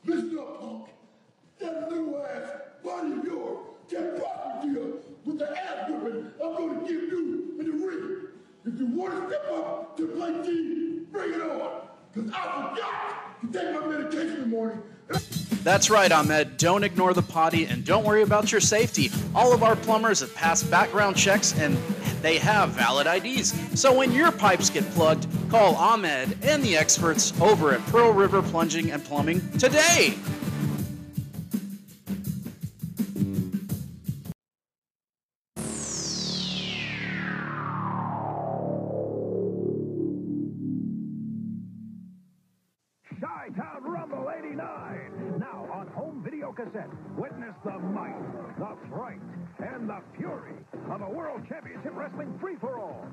That 0.04 1.90
little 1.90 2.18
ass 2.18 2.52
body 2.84 3.14
of 3.14 3.24
yours 3.24 3.60
can 3.90 4.20
possibly 4.20 4.74
deal 4.74 5.00
with 5.24 5.40
the 5.40 5.58
ass 5.58 5.90
I'm 5.90 6.54
gonna 6.54 6.82
give 6.86 7.02
you 7.02 7.56
in 7.60 7.66
the 7.66 7.88
ring. 7.88 8.17
If 8.68 8.80
you 8.80 8.86
wanna 8.88 9.28
step 9.30 9.46
up 9.54 9.96
to 9.96 10.08
play 10.08 10.34
team, 10.44 11.08
bring 11.10 11.34
it 11.36 11.42
on. 11.42 11.88
Cause 12.14 12.32
I 12.36 12.70
forgot 12.70 13.42
to 13.42 13.60
take 13.60 13.74
my 13.74 13.88
medication 13.88 14.36
in 14.36 14.42
the 14.42 14.48
morning. 14.48 14.82
That's 15.64 15.90
right, 15.90 16.12
Ahmed. 16.12 16.58
Don't 16.58 16.84
ignore 16.84 17.14
the 17.14 17.22
potty 17.22 17.66
and 17.66 17.86
don't 17.86 18.04
worry 18.04 18.24
about 18.24 18.52
your 18.52 18.60
safety. 18.60 19.10
All 19.34 19.54
of 19.54 19.64
our 19.64 19.78
plumbers 19.78 20.20
have 20.20 20.36
passed 20.36 20.70
background 20.70 21.16
checks 21.16 21.58
and 21.58 21.78
they 22.22 22.38
have 22.40 22.72
valid 22.72 23.08
IDs. 23.08 23.80
So 23.80 23.94
when 23.94 24.12
your 24.12 24.34
pipes 24.34 24.70
get 24.70 24.84
plugged, 24.92 25.28
call 25.50 25.76
Ahmed 25.76 26.38
and 26.44 26.62
the 26.62 26.76
experts 26.76 27.40
over 27.40 27.74
at 27.74 27.86
Pearl 27.86 28.12
River 28.12 28.42
Plunging 28.42 28.92
and 28.92 29.02
Plumbing 29.04 29.50
today. 29.58 30.16
World 51.38 51.50
Championship 51.50 51.94
Wrestling 51.94 52.40
free-for-all. 52.40 53.06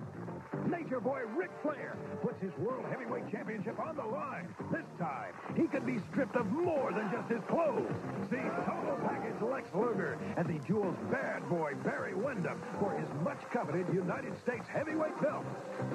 Nature 0.71 1.01
Boy 1.01 1.21
Ric 1.37 1.51
Flair 1.61 1.99
puts 2.23 2.41
his 2.41 2.57
World 2.57 2.87
Heavyweight 2.89 3.31
Championship 3.31 3.79
on 3.79 3.97
the 3.97 4.05
line. 4.05 4.49
This 4.73 4.87
time, 4.99 5.35
he 5.55 5.67
could 5.67 5.85
be 5.85 5.99
stripped 6.11 6.35
of 6.35 6.51
more 6.51 6.91
than 6.93 7.11
just 7.13 7.29
his 7.29 7.43
clothes. 7.51 7.93
See 8.31 8.41
Total 8.65 8.97
Package 9.05 9.43
Lex 9.43 9.69
Luger 9.75 10.17
as 10.39 10.47
he 10.47 10.59
duels 10.67 10.97
Bad 11.11 11.47
Boy 11.51 11.75
Barry 11.85 12.15
Windham 12.15 12.63
for 12.81 12.97
his 12.97 13.09
much-coveted 13.23 13.93
United 13.93 14.33
States 14.41 14.67
Heavyweight 14.69 15.21
belt. 15.21 15.45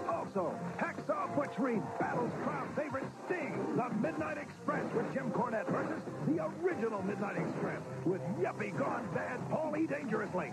Also, 0.08 0.54
Hacksaw 0.78 1.36
Butch 1.36 1.58
Reed 1.58 1.82
battles 2.00 2.32
crowd 2.44 2.68
favorite 2.76 3.06
Sting, 3.26 3.58
the 3.76 3.90
Midnight 3.96 4.38
Express 4.38 4.86
with 4.94 5.12
Jim 5.16 5.32
Cornette 5.32 5.72
versus 5.72 6.04
the 6.28 6.46
original 6.62 7.02
Midnight 7.02 7.38
Express 7.38 7.82
with 8.06 8.22
Yuppie 8.38 8.78
Gone 8.78 9.08
Bad 9.16 9.40
Paulie 9.50 9.90
Dangerously. 9.90 10.52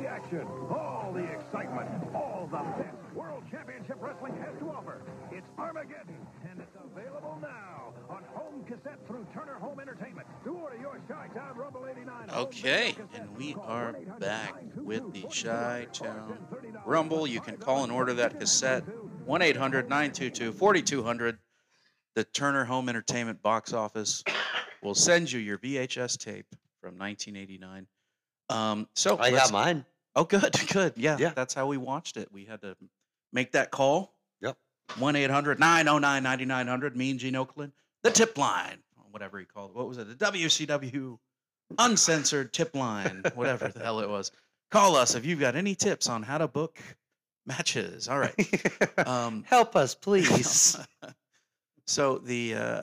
All 0.00 0.06
the 0.06 0.12
action, 0.12 0.46
all 0.70 1.12
the 1.14 1.24
excitement, 1.24 1.90
all 2.14 2.48
the 2.50 2.82
best 2.82 2.96
World 3.14 3.42
Championship 3.50 3.96
Wrestling 4.00 4.34
has 4.40 4.58
to 4.60 4.70
offer. 4.70 5.02
It's 5.30 5.46
Armageddon, 5.58 6.16
and 6.50 6.58
it's 6.58 6.74
available 6.74 7.38
now 7.42 7.92
on 8.08 8.22
home 8.32 8.64
cassette 8.64 8.98
through 9.06 9.26
Turner 9.34 9.58
Home 9.60 9.78
Entertainment. 9.78 10.26
To 10.44 10.54
order 10.54 10.78
your 10.80 10.98
Chi-Town 11.06 11.54
Rumble 11.54 11.86
89 11.86 12.30
Okay, 12.34 12.96
and 13.12 13.36
we 13.36 13.54
are 13.60 13.94
back 14.18 14.54
with 14.74 15.12
the 15.12 15.24
$10 15.24 15.92
Town 15.92 16.38
Rumble. 16.86 17.26
You 17.26 17.42
can 17.42 17.58
call 17.58 17.84
and 17.84 17.92
order 17.92 18.14
that 18.14 18.40
cassette 18.40 18.84
1 19.26 19.42
800 19.42 19.90
922 19.90 20.52
4200. 20.52 21.38
The 22.14 22.24
Turner 22.24 22.64
Home 22.64 22.88
Entertainment 22.88 23.42
box 23.42 23.74
office 23.74 24.24
will 24.82 24.94
send 24.94 25.30
you 25.30 25.40
your 25.40 25.58
VHS 25.58 26.16
tape 26.16 26.46
from 26.80 26.96
1989. 26.96 27.86
Um, 28.50 28.88
so 28.94 29.18
I 29.18 29.30
got 29.30 29.52
mine. 29.52 29.84
Oh, 30.16 30.24
good, 30.24 30.54
good. 30.72 30.94
Yeah, 30.96 31.16
Yeah. 31.18 31.32
that's 31.34 31.54
how 31.54 31.66
we 31.66 31.76
watched 31.76 32.16
it. 32.16 32.28
We 32.32 32.44
had 32.44 32.60
to 32.62 32.76
make 33.32 33.52
that 33.52 33.70
call. 33.70 34.14
Yep. 34.40 34.56
1 34.98 35.16
800 35.16 35.60
909 35.60 36.22
9900, 36.22 36.96
Mean 36.96 37.16
Gene 37.18 37.34
Okerlund, 37.34 37.72
the 38.02 38.10
tip 38.10 38.36
line, 38.36 38.78
whatever 39.12 39.38
he 39.38 39.44
called 39.44 39.70
it. 39.70 39.76
What 39.76 39.86
was 39.88 39.98
it? 39.98 40.18
The 40.18 40.26
WCW 40.32 41.18
uncensored 41.78 42.52
tip 42.52 42.74
line, 42.74 43.22
whatever 43.34 43.68
the 43.68 43.78
hell 43.80 44.00
it 44.00 44.08
was. 44.08 44.32
Call 44.72 44.96
us 44.96 45.14
if 45.14 45.24
you've 45.24 45.40
got 45.40 45.54
any 45.56 45.74
tips 45.74 46.08
on 46.08 46.22
how 46.22 46.38
to 46.38 46.48
book 46.48 46.78
matches. 47.46 48.08
All 48.08 48.18
right. 48.18 48.34
Um, 49.06 49.44
Help 49.48 49.76
us, 49.76 49.94
please. 49.94 50.76
so 51.86 52.18
the 52.18 52.54
uh, 52.54 52.80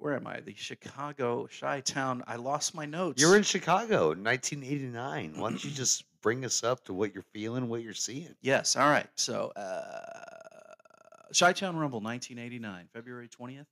where 0.00 0.14
am 0.16 0.26
I? 0.26 0.40
The 0.40 0.54
Chicago 0.56 1.46
Chi 1.60 1.80
Town. 1.80 2.24
I 2.26 2.36
lost 2.36 2.74
my 2.74 2.86
notes. 2.86 3.20
You're 3.22 3.36
in 3.36 3.42
Chicago, 3.42 4.08
1989. 4.08 5.34
Why 5.36 5.48
don't 5.50 5.64
you 5.64 5.70
just 5.74 6.04
bring 6.22 6.44
us 6.44 6.64
up 6.64 6.84
to 6.86 6.94
what 6.94 7.12
you're 7.14 7.22
feeling, 7.22 7.68
what 7.68 7.82
you're 7.82 7.94
seeing? 7.94 8.34
Yes. 8.42 8.76
All 8.76 8.88
right. 8.88 9.06
So, 9.16 9.52
uh, 9.56 11.34
Chi 11.38 11.52
Town 11.52 11.76
Rumble 11.76 12.00
1989, 12.00 12.88
February 12.92 13.28
20th. 13.28 13.66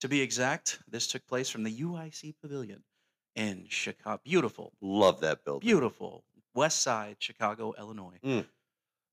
To 0.00 0.08
be 0.08 0.20
exact, 0.20 0.80
this 0.90 1.06
took 1.06 1.26
place 1.26 1.48
from 1.48 1.62
the 1.62 1.72
UIC 1.80 2.34
Pavilion 2.42 2.82
in 3.36 3.64
Chicago. 3.68 4.20
Beautiful, 4.24 4.72
Love 4.82 5.20
that 5.20 5.44
building. 5.44 5.66
beautiful 5.66 6.24
West 6.54 6.80
Side, 6.82 7.16
Chicago, 7.20 7.74
Illinois. 7.78 8.18
Mm. 8.24 8.44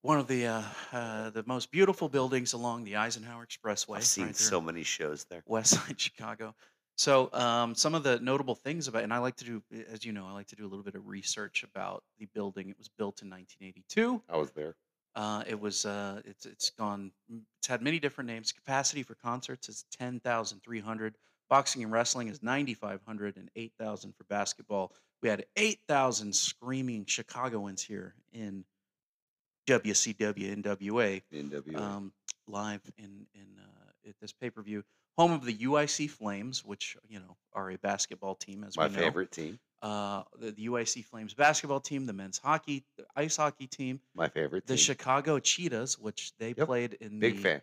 One 0.04 0.18
of 0.18 0.28
the 0.28 0.48
uh, 0.48 0.64
uh, 0.92 1.30
the 1.30 1.44
most 1.46 1.72
beautiful 1.72 2.10
buildings 2.10 2.54
along 2.54 2.86
the 2.86 2.96
Eisenhower 2.96 3.46
Expressway. 3.46 3.98
I've 3.98 4.04
seen 4.04 4.28
right 4.28 4.36
so 4.36 4.60
many 4.60 4.84
shows 4.84 5.26
there. 5.26 5.44
West 5.46 5.74
Side 5.88 6.00
Chicago. 6.00 6.56
So 6.98 7.30
um, 7.34 7.76
some 7.76 7.96
of 7.96 8.04
the 8.04 8.20
notable 8.20 8.56
things 8.56 8.88
about, 8.88 9.04
and 9.04 9.14
I 9.14 9.20
like 9.20 9.36
to 9.38 9.46
do, 9.46 9.64
as 9.92 10.04
you 10.04 10.12
know, 10.12 10.28
I 10.28 10.34
like 10.34 10.48
to 10.48 10.56
do 10.56 10.64
a 10.64 10.70
little 10.70 10.84
bit 10.84 10.96
of 10.96 11.08
research 11.08 11.64
about 11.64 12.04
the 12.20 12.28
building. 12.34 12.70
It 12.70 12.78
was 12.78 12.90
built 12.90 13.22
in 13.22 13.30
1982. 13.30 14.22
I 14.30 14.38
was 14.38 14.52
there. 14.52 14.76
Uh, 15.16 15.44
it 15.46 15.60
was 15.60 15.86
uh, 15.86 16.22
it's 16.26 16.46
it's 16.46 16.70
gone. 16.72 17.12
It's 17.60 17.68
had 17.68 17.82
many 17.82 18.00
different 18.00 18.28
names. 18.28 18.52
Capacity 18.52 19.04
for 19.04 19.16
concerts 19.16 19.70
is 19.70 19.86
ten 19.92 20.20
thousand 20.20 20.62
three 20.64 20.80
hundred. 20.80 21.16
Boxing 21.50 21.84
and 21.84 21.92
wrestling 21.92 22.28
is 22.28 22.42
ninety 22.42 22.74
five 22.74 23.02
hundred 23.06 23.36
and 23.38 23.50
eight 23.56 23.74
thousand 23.78 24.16
for 24.16 24.24
basketball. 24.24 24.94
We 25.22 25.30
had 25.30 25.46
eight 25.58 25.80
thousand 25.88 26.34
screaming 26.36 27.06
Chicagoans 27.06 27.84
here 27.84 28.16
in 28.32 28.64
WCW 29.68 30.62
NWA 30.64 31.22
NWA. 31.34 31.78
um, 31.78 32.14
live 32.48 32.82
in 32.98 33.28
in 33.34 33.48
uh, 33.60 34.10
at 34.10 34.16
this 34.22 34.32
pay 34.34 34.50
per 34.50 34.62
view. 34.62 34.84
Home 35.18 35.32
of 35.34 35.46
the 35.46 35.54
UIC 35.54 36.10
Flames, 36.10 36.64
which 36.64 36.98
you 37.08 37.20
know 37.20 37.36
are 37.54 37.70
a 37.72 37.78
basketball 37.78 38.36
team 38.36 38.64
as 38.64 38.78
My 38.78 38.88
we 38.88 38.94
know. 38.94 39.00
favorite 39.00 39.32
team. 39.32 39.60
Uh, 39.82 40.24
the, 40.40 40.52
the 40.52 40.68
UIC 40.68 41.04
Flames 41.06 41.34
basketball 41.34 41.80
team, 41.80 42.06
the 42.06 42.14
men's 42.14 42.38
hockey, 42.38 42.86
the 42.98 43.06
ice 43.16 43.36
hockey 43.38 43.66
team, 43.68 44.00
My 44.16 44.30
favorite 44.30 44.68
the 44.68 44.76
team. 44.76 44.78
Chicago 44.78 45.40
Cheetahs, 45.40 45.98
which 45.98 46.34
they 46.38 46.54
Yep, 46.56 46.68
played 46.68 46.94
in 47.02 47.20
Big 47.20 47.36
the 47.38 47.42
fan. 47.42 47.62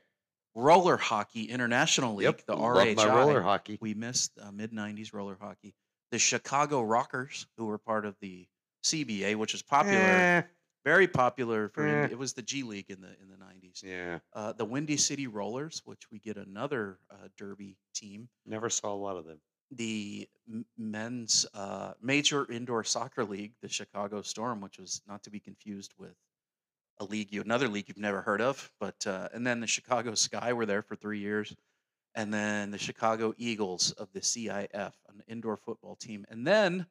roller 0.56 0.96
hockey 0.96 1.44
international 1.44 2.16
league, 2.16 2.24
Yep. 2.24 2.46
the 2.46 2.56
Love 2.56 2.76
RHI. 2.88 2.96
my 2.96 3.06
roller 3.16 3.40
hockey. 3.42 3.78
We 3.80 3.94
missed 3.94 4.32
uh, 4.42 4.50
mid 4.50 4.72
'90s 4.72 5.12
roller 5.14 5.36
hockey. 5.40 5.74
The 6.10 6.18
Chicago 6.18 6.82
Rockers, 6.82 7.46
who 7.56 7.66
were 7.66 7.78
part 7.78 8.04
of 8.04 8.16
the 8.20 8.46
CBA, 8.84 9.36
which 9.36 9.54
is 9.54 9.62
popular, 9.62 9.98
Eh, 10.02 10.42
very 10.84 11.08
popular 11.08 11.68
for. 11.68 11.86
Eh. 11.86 12.08
It 12.10 12.18
was 12.18 12.32
the 12.32 12.42
G 12.42 12.62
League 12.62 12.90
in 12.90 13.00
the 13.00 13.08
in 13.20 13.28
the 13.28 13.36
'90s. 13.36 13.82
yeah. 13.82 14.18
Uh, 14.32 14.52
the 14.52 14.64
Windy 14.64 14.96
City 14.96 15.26
Rollers, 15.26 15.82
which 15.84 16.10
we 16.10 16.18
get 16.18 16.36
another 16.36 16.98
uh, 17.10 17.28
Derby 17.36 17.76
team. 17.94 18.28
Never 18.46 18.70
saw 18.70 18.92
a 18.92 18.96
lot 18.96 19.16
of 19.16 19.24
them. 19.26 19.40
The 19.70 20.28
men's 20.78 21.44
uh, 21.52 21.92
major 22.00 22.50
indoor 22.50 22.84
soccer 22.84 23.24
league, 23.24 23.52
the 23.60 23.68
Chicago 23.68 24.22
Storm, 24.22 24.60
which 24.60 24.78
was 24.78 25.02
not 25.06 25.22
to 25.24 25.30
be 25.30 25.40
confused 25.40 25.92
with 25.98 26.14
a 27.00 27.04
league, 27.04 27.32
you 27.32 27.42
another 27.42 27.68
league 27.68 27.88
you've 27.88 27.98
never 27.98 28.22
heard 28.22 28.40
of. 28.40 28.70
But 28.80 29.06
uh, 29.06 29.28
and 29.34 29.46
then 29.46 29.60
the 29.60 29.66
Chicago 29.66 30.14
Sky 30.14 30.52
were 30.52 30.66
there 30.66 30.82
for 30.82 30.96
three 30.96 31.18
years, 31.18 31.54
and 32.14 32.32
then 32.32 32.70
the 32.70 32.78
Chicago 32.78 33.34
Eagles 33.36 33.92
of 33.92 34.08
the 34.12 34.20
CIF, 34.20 34.92
an 35.08 35.22
indoor 35.28 35.56
football 35.56 35.96
team, 35.96 36.24
and 36.30 36.46
then. 36.46 36.86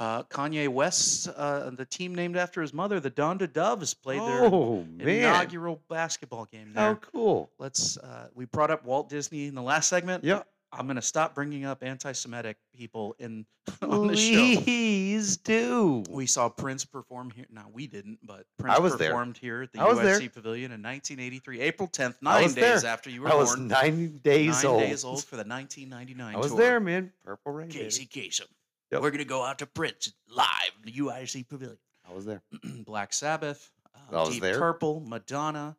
Uh, 0.00 0.22
Kanye 0.24 0.66
West's 0.66 1.28
uh, 1.28 1.70
the 1.74 1.84
team 1.84 2.14
named 2.14 2.34
after 2.36 2.62
his 2.62 2.72
mother, 2.72 3.00
the 3.00 3.10
Donda 3.10 3.52
Doves, 3.52 3.92
played 3.92 4.18
their 4.20 4.44
Oh, 4.46 4.82
man. 4.96 5.06
inaugural 5.08 5.82
basketball 5.90 6.46
game 6.46 6.72
there. 6.74 6.82
How 6.82 6.94
cool. 6.94 7.50
Let's. 7.58 7.98
Uh, 7.98 8.28
we 8.34 8.46
brought 8.46 8.70
up 8.70 8.82
Walt 8.84 9.10
Disney 9.10 9.46
in 9.46 9.54
the 9.54 9.60
last 9.62 9.88
segment. 9.90 10.24
Yeah. 10.24 10.42
I'm 10.72 10.86
gonna 10.86 11.02
stop 11.02 11.34
bringing 11.34 11.64
up 11.64 11.82
anti-Semitic 11.82 12.56
people 12.72 13.14
in 13.18 13.44
on 13.82 14.06
the 14.06 14.16
show. 14.16 14.60
Please 14.62 15.36
do. 15.36 16.04
We 16.08 16.26
saw 16.26 16.48
Prince 16.48 16.84
perform 16.84 17.30
here. 17.30 17.46
No, 17.50 17.62
we 17.72 17.86
didn't, 17.88 18.20
but 18.22 18.46
Prince 18.56 18.78
was 18.78 18.96
there. 18.96 19.10
performed 19.10 19.36
here 19.36 19.62
at 19.62 19.72
the 19.72 19.80
I 19.80 19.84
was 19.88 19.98
there. 19.98 20.20
Pavilion 20.30 20.70
in 20.72 20.80
1983, 20.80 21.60
April 21.60 21.88
10th, 21.88 22.14
nine 22.22 22.44
days 22.44 22.54
there. 22.54 22.86
after 22.90 23.10
you 23.10 23.22
were 23.22 23.28
I 23.30 23.34
was 23.34 23.54
born. 23.56 23.66
nine 23.68 24.20
days 24.22 24.62
nine 24.62 24.72
old. 24.72 24.80
days 24.80 25.04
old 25.04 25.24
for 25.24 25.34
the 25.36 25.44
1999 25.44 26.34
I 26.34 26.38
was 26.38 26.52
tour. 26.52 26.56
there, 26.58 26.78
man. 26.80 27.12
Purple 27.24 27.52
Rain. 27.52 27.68
Casey 27.68 28.06
Kasem. 28.06 28.46
Yep. 28.90 29.02
We're 29.02 29.10
gonna 29.10 29.24
go 29.24 29.42
out 29.42 29.58
to 29.60 29.66
Prince 29.66 30.12
live 30.28 30.72
in 30.84 30.92
the 30.92 30.98
UIC 30.98 31.48
Pavilion. 31.48 31.78
I 32.08 32.12
was 32.12 32.24
there. 32.24 32.42
Black 32.84 33.12
Sabbath, 33.12 33.70
I 34.10 34.14
was 34.16 34.30
Deep 34.30 34.42
there. 34.42 34.58
Purple, 34.58 35.00
Madonna. 35.06 35.76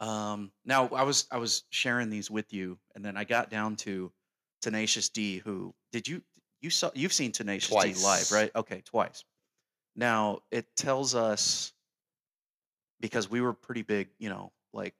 Um, 0.00 0.52
now 0.64 0.88
I 0.88 1.02
was 1.02 1.26
I 1.30 1.38
was 1.38 1.64
sharing 1.70 2.10
these 2.10 2.30
with 2.30 2.52
you, 2.52 2.78
and 2.94 3.04
then 3.04 3.16
I 3.16 3.24
got 3.24 3.50
down 3.50 3.76
to 3.76 4.12
Tenacious 4.62 5.08
D. 5.08 5.38
Who 5.38 5.74
did 5.92 6.08
you 6.08 6.22
you 6.60 6.70
saw 6.70 6.90
you've 6.94 7.12
seen 7.12 7.32
Tenacious 7.32 7.76
D 7.82 7.94
live, 8.02 8.30
right? 8.32 8.50
Okay, 8.56 8.82
twice. 8.84 9.24
Now 9.94 10.40
it 10.50 10.66
tells 10.76 11.14
us 11.14 11.72
because 13.00 13.30
we 13.30 13.40
were 13.40 13.52
pretty 13.52 13.82
big, 13.82 14.08
you 14.18 14.28
know, 14.28 14.52
like 14.72 14.94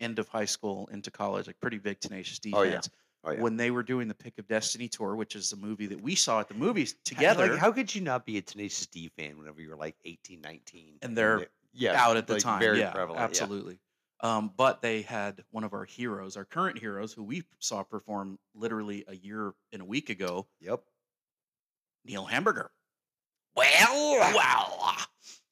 end 0.00 0.18
of 0.18 0.28
high 0.28 0.44
school 0.44 0.88
into 0.92 1.10
college, 1.10 1.46
like 1.46 1.60
pretty 1.60 1.78
big 1.78 2.00
Tenacious 2.00 2.38
D 2.38 2.52
Oh, 2.54 2.62
yeah. 2.62 2.80
Oh, 3.26 3.32
yeah. 3.32 3.40
When 3.40 3.56
they 3.56 3.72
were 3.72 3.82
doing 3.82 4.06
the 4.06 4.14
Pick 4.14 4.38
of 4.38 4.46
Destiny 4.46 4.88
tour, 4.88 5.16
which 5.16 5.34
is 5.34 5.50
the 5.50 5.56
movie 5.56 5.86
that 5.86 6.00
we 6.00 6.14
saw 6.14 6.38
at 6.38 6.48
the 6.48 6.54
movies 6.54 6.94
together, 7.04 7.48
Like, 7.50 7.58
how 7.58 7.72
could 7.72 7.92
you 7.92 8.00
not 8.00 8.24
be 8.24 8.38
a 8.38 8.42
Tenacious 8.42 8.86
D 8.86 9.10
fan 9.18 9.36
whenever 9.36 9.60
you 9.60 9.68
were 9.70 9.76
like 9.76 9.96
18, 10.04 10.40
19? 10.40 10.98
And 11.02 11.16
they're 11.16 11.48
yeah, 11.72 12.00
out 12.00 12.16
at 12.16 12.28
the 12.28 12.34
like, 12.34 12.42
time. 12.42 12.60
Very 12.60 12.78
yeah, 12.78 12.92
prevalent. 12.92 13.18
yeah. 13.18 13.24
absolutely. 13.24 13.80
Um, 14.20 14.52
but 14.56 14.80
they 14.80 15.02
had 15.02 15.42
one 15.50 15.64
of 15.64 15.74
our 15.74 15.84
heroes, 15.84 16.36
our 16.36 16.44
current 16.44 16.78
heroes, 16.78 17.12
who 17.12 17.22
we 17.22 17.42
saw 17.58 17.82
perform 17.82 18.38
literally 18.54 19.04
a 19.08 19.16
year 19.16 19.52
and 19.72 19.82
a 19.82 19.84
week 19.84 20.08
ago, 20.08 20.46
Yep. 20.60 20.82
Neil 22.04 22.24
Hamburger. 22.24 22.70
Well, 23.56 24.20
well, 24.34 24.96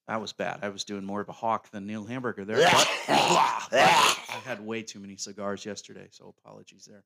that 0.06 0.20
was 0.20 0.32
bad. 0.32 0.60
I 0.62 0.68
was 0.68 0.84
doing 0.84 1.04
more 1.04 1.20
of 1.20 1.28
a 1.28 1.32
hawk 1.32 1.70
than 1.70 1.86
Neil 1.86 2.04
Hamburger 2.04 2.44
there. 2.44 2.58
I 3.08 4.40
had 4.44 4.64
way 4.64 4.82
too 4.82 5.00
many 5.00 5.16
cigars 5.16 5.64
yesterday, 5.64 6.06
so 6.10 6.34
apologies 6.38 6.86
there. 6.88 7.02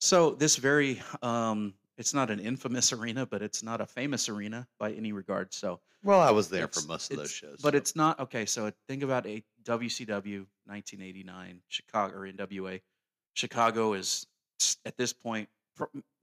So 0.00 0.30
this 0.30 0.56
very, 0.56 1.02
um, 1.22 1.74
it's 1.98 2.14
not 2.14 2.30
an 2.30 2.40
infamous 2.40 2.92
arena, 2.94 3.26
but 3.26 3.42
it's 3.42 3.62
not 3.62 3.80
a 3.80 3.86
famous 3.86 4.28
arena 4.28 4.66
by 4.78 4.92
any 4.92 5.12
regard. 5.12 5.52
So 5.54 5.80
Well, 6.02 6.20
I 6.20 6.30
was 6.30 6.48
there 6.48 6.68
for 6.68 6.86
most 6.86 7.10
of 7.10 7.18
those 7.18 7.30
shows. 7.30 7.60
But 7.62 7.74
so- 7.74 7.78
it's 7.78 7.94
not 7.94 8.18
okay. 8.20 8.46
So 8.46 8.72
think 8.88 9.02
about 9.02 9.26
a 9.26 9.44
WCW 9.64 10.46
1989 10.66 11.60
Chicago 11.68 12.16
or 12.16 12.26
NWA. 12.26 12.80
Chicago 13.34 13.92
is 13.92 14.26
at 14.84 14.96
this 14.96 15.12
point 15.12 15.48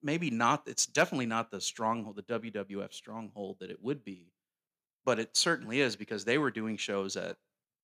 maybe 0.03 0.29
not. 0.29 0.63
It's 0.67 0.85
definitely 0.85 1.25
not 1.25 1.51
the 1.51 1.61
stronghold, 1.61 2.15
the 2.15 2.23
WWF 2.23 2.93
stronghold 2.93 3.57
that 3.59 3.71
it 3.71 3.81
would 3.81 4.03
be, 4.03 4.31
but 5.05 5.19
it 5.19 5.35
certainly 5.35 5.81
is 5.81 5.95
because 5.95 6.25
they 6.25 6.37
were 6.37 6.51
doing 6.51 6.77
shows 6.77 7.17
at 7.17 7.37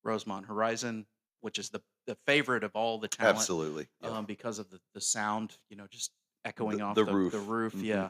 Rosemont 0.04 0.46
Horizon, 0.46 1.06
which 1.44 1.60
is 1.60 1.70
the 1.70 1.82
the 2.08 2.16
favorite 2.26 2.64
of 2.64 2.72
all 2.74 2.98
the 2.98 3.08
talent 3.08 3.38
absolutely. 3.38 3.88
yeah. 4.02 4.10
um, 4.10 4.26
because 4.26 4.60
of 4.60 4.70
the, 4.70 4.80
the 4.94 5.02
sound, 5.02 5.58
you 5.70 5.76
know, 5.76 5.86
just 5.90 6.12
echoing 6.46 6.78
The- 6.78 6.84
off 6.84 6.96
the 6.96 7.04
the, 7.06 7.14
roof. 7.14 7.32
The 7.34 7.40
roof, 7.40 7.74
Mhm. 7.74 7.84
yeah. 7.84 8.10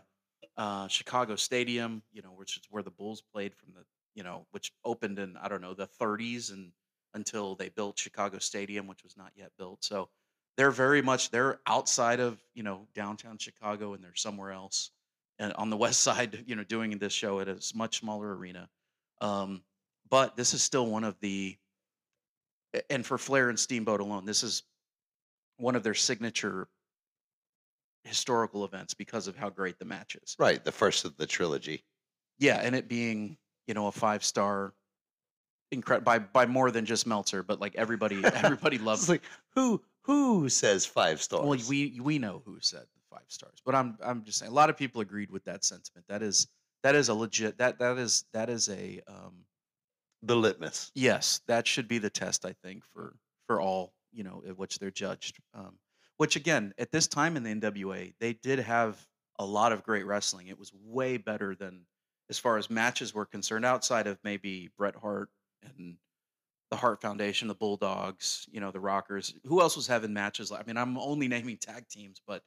Uh, 0.56 0.88
Chicago 0.88 1.36
Stadium, 1.36 2.04
you 2.12 2.22
know, 2.22 2.30
which 2.30 2.58
is 2.58 2.64
where 2.70 2.84
the 2.84 2.92
Bulls 2.92 3.22
played 3.34 3.56
from 3.56 3.74
the, 3.74 3.84
you 4.14 4.22
know, 4.24 4.46
which 4.52 4.72
opened 4.86 5.18
in 5.18 5.36
I 5.38 5.48
don't 5.48 5.62
know 5.62 5.74
the 5.74 5.88
30s 5.88 6.52
and 6.52 6.72
until 7.16 7.56
they 7.56 7.70
built 7.70 7.98
Chicago 8.00 8.38
Stadium, 8.40 8.86
which 8.88 9.04
was 9.04 9.18
not 9.18 9.32
yet 9.36 9.52
built. 9.58 9.84
So 9.84 10.10
they're 10.58 10.72
very 10.72 11.02
much 11.02 11.32
they're 11.32 11.60
outside 11.66 12.20
of 12.20 12.40
you 12.54 12.62
know 12.64 12.88
downtown 12.94 13.38
Chicago 13.40 13.94
and 13.94 14.04
they're 14.04 14.16
somewhere 14.16 14.52
else 14.52 14.92
and 15.40 15.52
on 15.54 15.72
the 15.72 15.78
west 15.86 16.02
side, 16.02 16.44
you 16.46 16.56
know, 16.56 16.64
doing 16.64 16.98
this 17.00 17.14
show 17.14 17.40
at 17.40 17.48
a 17.48 17.60
much 17.76 18.00
smaller 18.00 18.36
arena. 18.36 18.70
Um, 19.22 19.64
but 20.10 20.36
this 20.38 20.54
is 20.54 20.62
still 20.62 20.86
one 20.86 21.04
of 21.04 21.20
the, 21.22 21.58
and 22.90 23.06
for 23.06 23.18
Flair 23.18 23.50
and 23.50 23.60
Steamboat 23.60 24.00
alone, 24.00 24.26
this 24.26 24.44
is 24.44 24.64
one 25.58 25.76
of 25.76 25.84
their 25.84 25.94
signature 25.94 26.68
historical 28.04 28.66
events 28.66 28.94
because 28.94 29.28
of 29.28 29.36
how 29.36 29.50
great 29.50 29.80
the 29.80 29.86
match 29.86 30.16
is. 30.16 30.36
Right, 30.38 30.64
the 30.64 30.72
first 30.72 31.06
of 31.06 31.16
the 31.18 31.26
trilogy. 31.26 31.84
Yeah, 32.40 32.60
and 32.62 32.76
it 32.76 32.88
being 32.88 33.38
you 33.68 33.74
know 33.74 33.88
a 33.88 33.92
five 33.92 34.24
star, 34.24 34.74
incredible 35.72 36.06
by 36.06 36.20
by 36.20 36.46
more 36.46 36.72
than 36.72 36.86
just 36.86 37.08
Meltzer, 37.08 37.44
but 37.44 37.60
like 37.60 37.76
everybody 37.76 38.24
everybody 38.34 38.78
loves. 38.78 39.04
It's 39.04 39.10
like 39.10 39.24
who 39.56 39.82
who 40.02 40.50
says 40.50 40.86
five 40.86 41.22
stars? 41.22 41.46
Well, 41.46 41.60
we 41.70 42.00
we 42.02 42.20
know 42.20 42.42
who 42.46 42.58
said 42.60 42.86
five 43.10 43.26
stars, 43.28 43.60
but 43.66 43.76
I'm 43.76 43.98
I'm 44.04 44.24
just 44.24 44.40
saying 44.40 44.52
a 44.52 44.56
lot 44.56 44.70
of 44.70 44.78
people 44.78 45.02
agreed 45.02 45.32
with 45.32 45.46
that 45.46 45.64
sentiment. 45.64 46.06
That 46.10 46.22
is 46.22 46.48
that 46.82 46.96
is 46.96 47.10
a 47.10 47.14
legit 47.14 47.58
that 47.60 47.80
that 47.80 47.98
is 47.98 48.26
that 48.34 48.50
is 48.50 48.70
a 48.70 49.02
um 49.08 49.46
the 50.26 50.36
litmus. 50.36 50.92
yes 50.96 51.42
that 51.48 51.68
should 51.68 51.88
be 51.88 51.98
the 52.00 52.10
test 52.10 52.46
I 52.46 52.54
think 52.64 52.84
for 52.86 53.16
for 53.48 53.60
all 53.62 53.94
you 54.12 54.24
know 54.24 54.42
at 54.48 54.58
which 54.58 54.80
they're 54.80 54.92
judged. 54.92 55.38
Um, 55.54 55.78
which 56.18 56.36
again 56.36 56.74
at 56.78 56.92
this 56.92 57.08
time 57.08 57.36
in 57.38 57.44
the 57.44 57.54
NWA 57.54 58.14
they 58.20 58.34
did 58.34 58.60
have 58.60 59.06
a 59.40 59.46
lot 59.46 59.72
of 59.72 59.84
great 59.84 60.06
wrestling. 60.06 60.48
It 60.48 60.58
was 60.60 60.72
way 60.74 61.18
better 61.18 61.56
than 61.56 61.86
as 62.30 62.38
far 62.40 62.58
as 62.58 62.70
matches 62.70 63.14
were 63.14 63.26
concerned 63.26 63.66
outside 63.66 64.08
of 64.08 64.18
maybe 64.24 64.70
Bret 64.78 64.96
Hart 64.96 65.30
and 65.64 65.98
the 66.70 66.78
Hart 66.78 67.02
Foundation, 67.02 67.48
the 67.48 67.56
Bulldogs, 67.56 68.48
you 68.52 68.60
know, 68.62 68.72
the 68.72 68.80
Rockers. 68.80 69.34
Who 69.46 69.60
else 69.62 69.76
was 69.76 69.88
having 69.88 70.14
matches? 70.14 70.52
I 70.52 70.64
mean, 70.66 70.78
I'm 70.78 70.98
only 70.98 71.28
naming 71.28 71.58
tag 71.58 71.88
teams, 71.90 72.22
but 72.26 72.44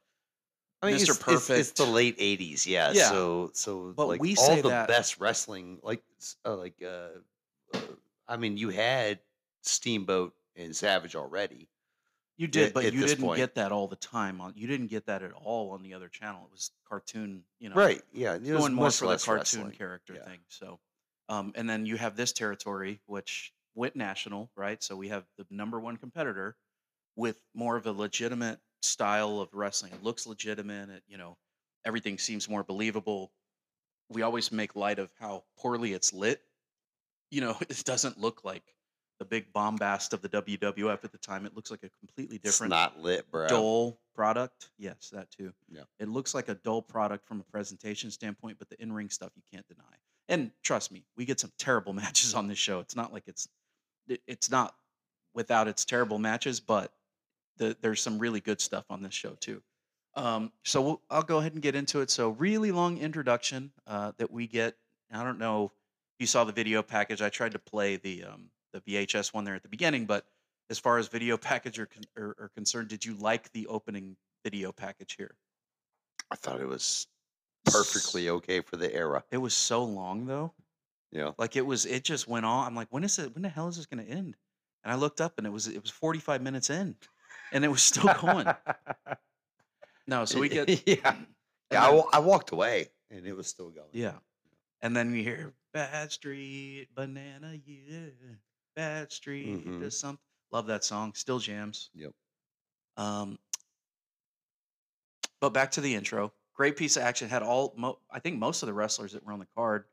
I 0.81 0.87
mean, 0.87 0.95
Mr. 0.95 1.11
It's, 1.11 1.49
it's, 1.49 1.49
it's 1.49 1.71
the 1.71 1.85
late 1.85 2.17
'80s, 2.19 2.65
yeah. 2.65 2.91
Yeah. 2.93 3.09
So, 3.09 3.51
so 3.53 3.93
But 3.95 4.07
like 4.07 4.21
we 4.21 4.35
all 4.37 4.55
the 4.61 4.69
that- 4.69 4.87
best 4.87 5.19
wrestling, 5.19 5.79
like, 5.83 6.01
uh, 6.45 6.55
like, 6.55 6.75
uh, 6.85 7.19
I 8.27 8.37
mean, 8.37 8.57
you 8.57 8.69
had 8.69 9.19
Steamboat 9.61 10.33
and 10.55 10.75
Savage 10.75 11.15
already. 11.15 11.69
You 12.37 12.47
did, 12.47 12.67
at- 12.67 12.73
but 12.73 12.85
at 12.85 12.93
you 12.93 13.01
didn't 13.05 13.23
point. 13.23 13.37
get 13.37 13.55
that 13.55 13.71
all 13.71 13.87
the 13.87 13.95
time. 13.95 14.41
On 14.41 14.53
you 14.55 14.67
didn't 14.67 14.87
get 14.87 15.05
that 15.07 15.23
at 15.23 15.31
all 15.33 15.71
on 15.71 15.81
the 15.81 15.93
other 15.93 16.07
channel. 16.09 16.43
It 16.45 16.51
was 16.51 16.71
cartoon, 16.87 17.43
you 17.59 17.69
know, 17.69 17.75
Right? 17.75 18.01
Yeah, 18.13 18.35
it 18.35 18.41
was 18.41 18.49
going 18.61 18.73
more 18.73 18.91
for 18.91 19.07
the 19.07 19.17
cartoon 19.17 19.37
wrestling. 19.61 19.71
character 19.71 20.13
Yeah. 20.15 20.25
thing. 20.25 20.39
So, 20.49 20.79
um, 21.29 21.51
and 21.55 21.67
then 21.69 21.85
you 21.85 21.97
have 21.97 22.15
this 22.15 22.31
territory, 22.33 22.99
which 23.07 23.53
went 23.73 23.95
national, 23.95 24.51
right? 24.55 24.81
So 24.83 24.95
we 24.95 25.09
have 25.09 25.25
the 25.37 25.45
number 25.49 25.79
one 25.79 25.97
competitor 25.97 26.57
with 27.15 27.41
more 27.55 27.75
of 27.75 27.87
a 27.87 27.91
legitimate 27.91 28.59
style 28.81 29.39
of 29.39 29.51
wrestling. 29.53 29.93
It 29.93 30.03
looks 30.03 30.27
legitimate. 30.27 30.89
It, 30.89 31.03
you 31.07 31.17
know, 31.17 31.37
everything 31.85 32.19
seems 32.19 32.47
more 32.47 32.63
believable. 32.63 33.31
We 34.09 34.21
always 34.21 34.51
make 34.51 34.75
light 34.75 34.99
of 34.99 35.09
how 35.19 35.43
poorly 35.57 35.93
it's 35.93 36.13
lit. 36.13 36.43
You 37.31 37.41
know, 37.41 37.57
it 37.61 37.83
doesn't 37.85 38.19
look 38.19 38.43
like 38.43 38.63
the 39.19 39.25
big 39.25 39.51
bombast 39.51 40.13
of 40.13 40.21
the 40.21 40.29
WWF 40.29 41.03
at 41.03 41.11
the 41.11 41.17
time. 41.17 41.45
It 41.45 41.55
looks 41.55 41.71
like 41.71 41.83
a 41.83 41.89
completely 41.89 42.35
It's 42.37 42.43
different 42.43 42.69
not 42.69 42.99
lit, 42.99 43.29
bro. 43.31 43.47
dull 43.47 43.99
product. 44.13 44.69
Yes, 44.77 45.09
that 45.11 45.29
too. 45.31 45.53
Yeah. 45.69 45.83
It 45.99 46.07
looks 46.07 46.35
like 46.35 46.49
a 46.49 46.55
dull 46.55 46.81
product 46.81 47.27
from 47.27 47.39
a 47.39 47.43
presentation 47.43 48.11
standpoint, 48.11 48.59
but 48.59 48.69
the 48.69 48.79
in-ring 48.81 49.09
stuff 49.09 49.31
you 49.35 49.41
can't 49.51 49.67
deny. 49.67 49.83
And 50.29 50.51
trust 50.63 50.91
me, 50.91 51.03
we 51.15 51.25
get 51.25 51.39
some 51.39 51.51
terrible 51.57 51.93
matches 52.01 52.33
on 52.33 52.47
this 52.47 52.57
show. 52.59 52.79
It's 52.79 52.95
not 52.95 53.11
like 53.11 53.23
it's 53.27 53.47
it's 54.25 54.49
not 54.49 54.73
without 55.33 55.67
its 55.67 55.83
terrible 55.83 56.17
matches, 56.17 56.59
but 56.59 56.93
the, 57.57 57.75
there's 57.81 58.01
some 58.01 58.19
really 58.19 58.39
good 58.39 58.61
stuff 58.61 58.85
on 58.89 59.01
this 59.01 59.13
show 59.13 59.31
too. 59.39 59.61
Um, 60.15 60.51
so 60.63 60.81
we'll, 60.81 61.01
I'll 61.09 61.21
go 61.23 61.37
ahead 61.39 61.53
and 61.53 61.61
get 61.61 61.75
into 61.75 62.01
it. 62.01 62.09
So 62.09 62.29
really 62.29 62.71
long 62.71 62.97
introduction 62.97 63.71
uh, 63.85 64.13
that 64.17 64.31
we 64.31 64.47
get. 64.47 64.75
I 65.11 65.23
don't 65.23 65.39
know 65.39 65.71
you 66.19 66.27
saw 66.27 66.43
the 66.43 66.51
video 66.53 66.81
package. 66.81 67.21
I 67.21 67.29
tried 67.29 67.51
to 67.53 67.59
play 67.59 67.97
the 67.97 68.23
um, 68.25 68.49
the 68.73 68.81
VHS 68.81 69.33
one 69.33 69.43
there 69.43 69.55
at 69.55 69.63
the 69.63 69.69
beginning, 69.69 70.05
but 70.05 70.25
as 70.69 70.79
far 70.79 70.97
as 70.97 71.07
video 71.07 71.37
package 71.51 71.79
are, 71.79 71.85
con- 71.85 72.03
are, 72.17 72.35
are 72.39 72.51
concerned, 72.55 72.89
did 72.89 73.05
you 73.05 73.15
like 73.15 73.51
the 73.53 73.67
opening 73.67 74.15
video 74.43 74.71
package 74.71 75.15
here? 75.17 75.35
I 76.31 76.35
thought 76.35 76.59
it 76.59 76.67
was 76.67 77.07
perfectly 77.65 78.29
okay 78.29 78.61
for 78.61 78.75
the 78.77 78.93
era. 78.93 79.23
It 79.31 79.37
was 79.37 79.53
so 79.53 79.83
long 79.83 80.25
though. 80.25 80.53
Yeah. 81.11 81.31
Like 81.37 81.55
it 81.55 81.65
was, 81.65 81.85
it 81.85 82.03
just 82.03 82.27
went 82.27 82.45
on. 82.45 82.67
I'm 82.67 82.75
like, 82.75 82.87
when 82.91 83.03
is 83.03 83.17
it? 83.17 83.33
When 83.33 83.41
the 83.43 83.49
hell 83.49 83.69
is 83.69 83.77
this 83.77 83.85
going 83.85 84.05
to 84.05 84.11
end? 84.11 84.35
And 84.83 84.93
I 84.93 84.95
looked 84.95 85.21
up, 85.21 85.33
and 85.37 85.47
it 85.47 85.49
was 85.49 85.67
it 85.67 85.81
was 85.81 85.89
45 85.89 86.41
minutes 86.41 86.69
in, 86.69 86.95
and 87.51 87.65
it 87.65 87.69
was 87.69 87.81
still 87.81 88.13
going. 88.21 88.47
no, 90.07 90.25
so 90.25 90.39
we 90.39 90.49
get 90.49 90.69
yeah. 90.87 91.15
Yeah, 91.71 91.85
I, 91.87 91.91
then- 91.91 92.03
I 92.13 92.19
walked 92.19 92.51
away 92.51 92.87
and 93.11 93.25
it 93.25 93.35
was 93.35 93.47
still 93.47 93.69
going. 93.69 93.87
yeah, 93.91 94.13
and 94.81 94.95
then 94.95 95.11
we 95.11 95.23
hear 95.23 95.53
Bad 95.77 96.11
Street 96.11 96.87
Banana, 96.95 97.53
yeah, 97.63 98.07
Bad 98.75 99.11
Street 99.11 99.63
Mhm. 99.63 99.79
does 99.79 99.99
something. 99.99 100.23
Love 100.51 100.65
that 100.65 100.83
song. 100.83 101.13
Still 101.13 101.37
jams. 101.37 101.91
Yep. 101.93 102.13
Um, 102.95 103.37
but 105.39 105.51
back 105.51 105.69
to 105.71 105.81
the 105.81 105.93
intro. 105.93 106.33
Great 106.55 106.77
piece 106.77 106.97
of 106.97 107.03
action. 107.03 107.29
Had 107.29 107.43
all, 107.43 107.75
mo- 107.77 107.99
I 108.09 108.19
think 108.19 108.39
most 108.39 108.63
of 108.63 108.67
the 108.67 108.73
wrestlers 108.73 109.11
that 109.11 109.23
were 109.23 109.33
on 109.33 109.37
the 109.39 109.47
card. 109.55 109.85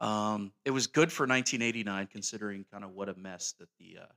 Um, 0.00 0.52
it 0.66 0.72
was 0.72 0.86
good 0.86 1.10
for 1.10 1.26
1989, 1.26 2.06
considering 2.08 2.64
kind 2.70 2.84
of 2.84 2.90
what 2.90 3.08
a 3.08 3.14
mess 3.14 3.52
that 3.52 3.68
the 3.78 3.98
uh, 4.02 4.12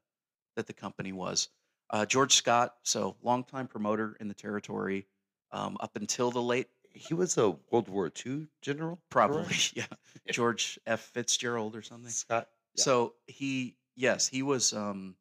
that 0.58 0.68
the 0.68 0.74
company 0.74 1.14
was. 1.14 1.48
Uh, 1.90 2.06
George 2.06 2.34
Scott, 2.34 2.76
so 2.84 3.16
longtime 3.22 3.68
promoter 3.68 4.18
in 4.20 4.28
the 4.28 4.34
territory, 4.34 5.08
um, 5.52 5.78
up 5.80 5.96
until 5.96 6.32
the 6.32 6.42
late, 6.42 6.68
He 6.94 7.14
was 7.14 7.38
a 7.38 7.52
World 7.72 7.90
War 7.90 8.12
II 8.26 8.48
general? 8.62 9.00
probably, 9.10 9.44
correct? 9.44 9.74
yeah, 9.76 9.86
George 10.32 10.80
F. 10.86 11.02
Fitzgerald 11.02 11.76
or 11.76 11.82
something. 11.82 12.12
Scott. 12.12 12.48
Yeah. 12.76 12.84
So 12.84 13.14
he, 13.28 13.78
yes, 13.96 14.28
he 14.28 14.44
was, 14.44 14.74
um, 14.74 15.16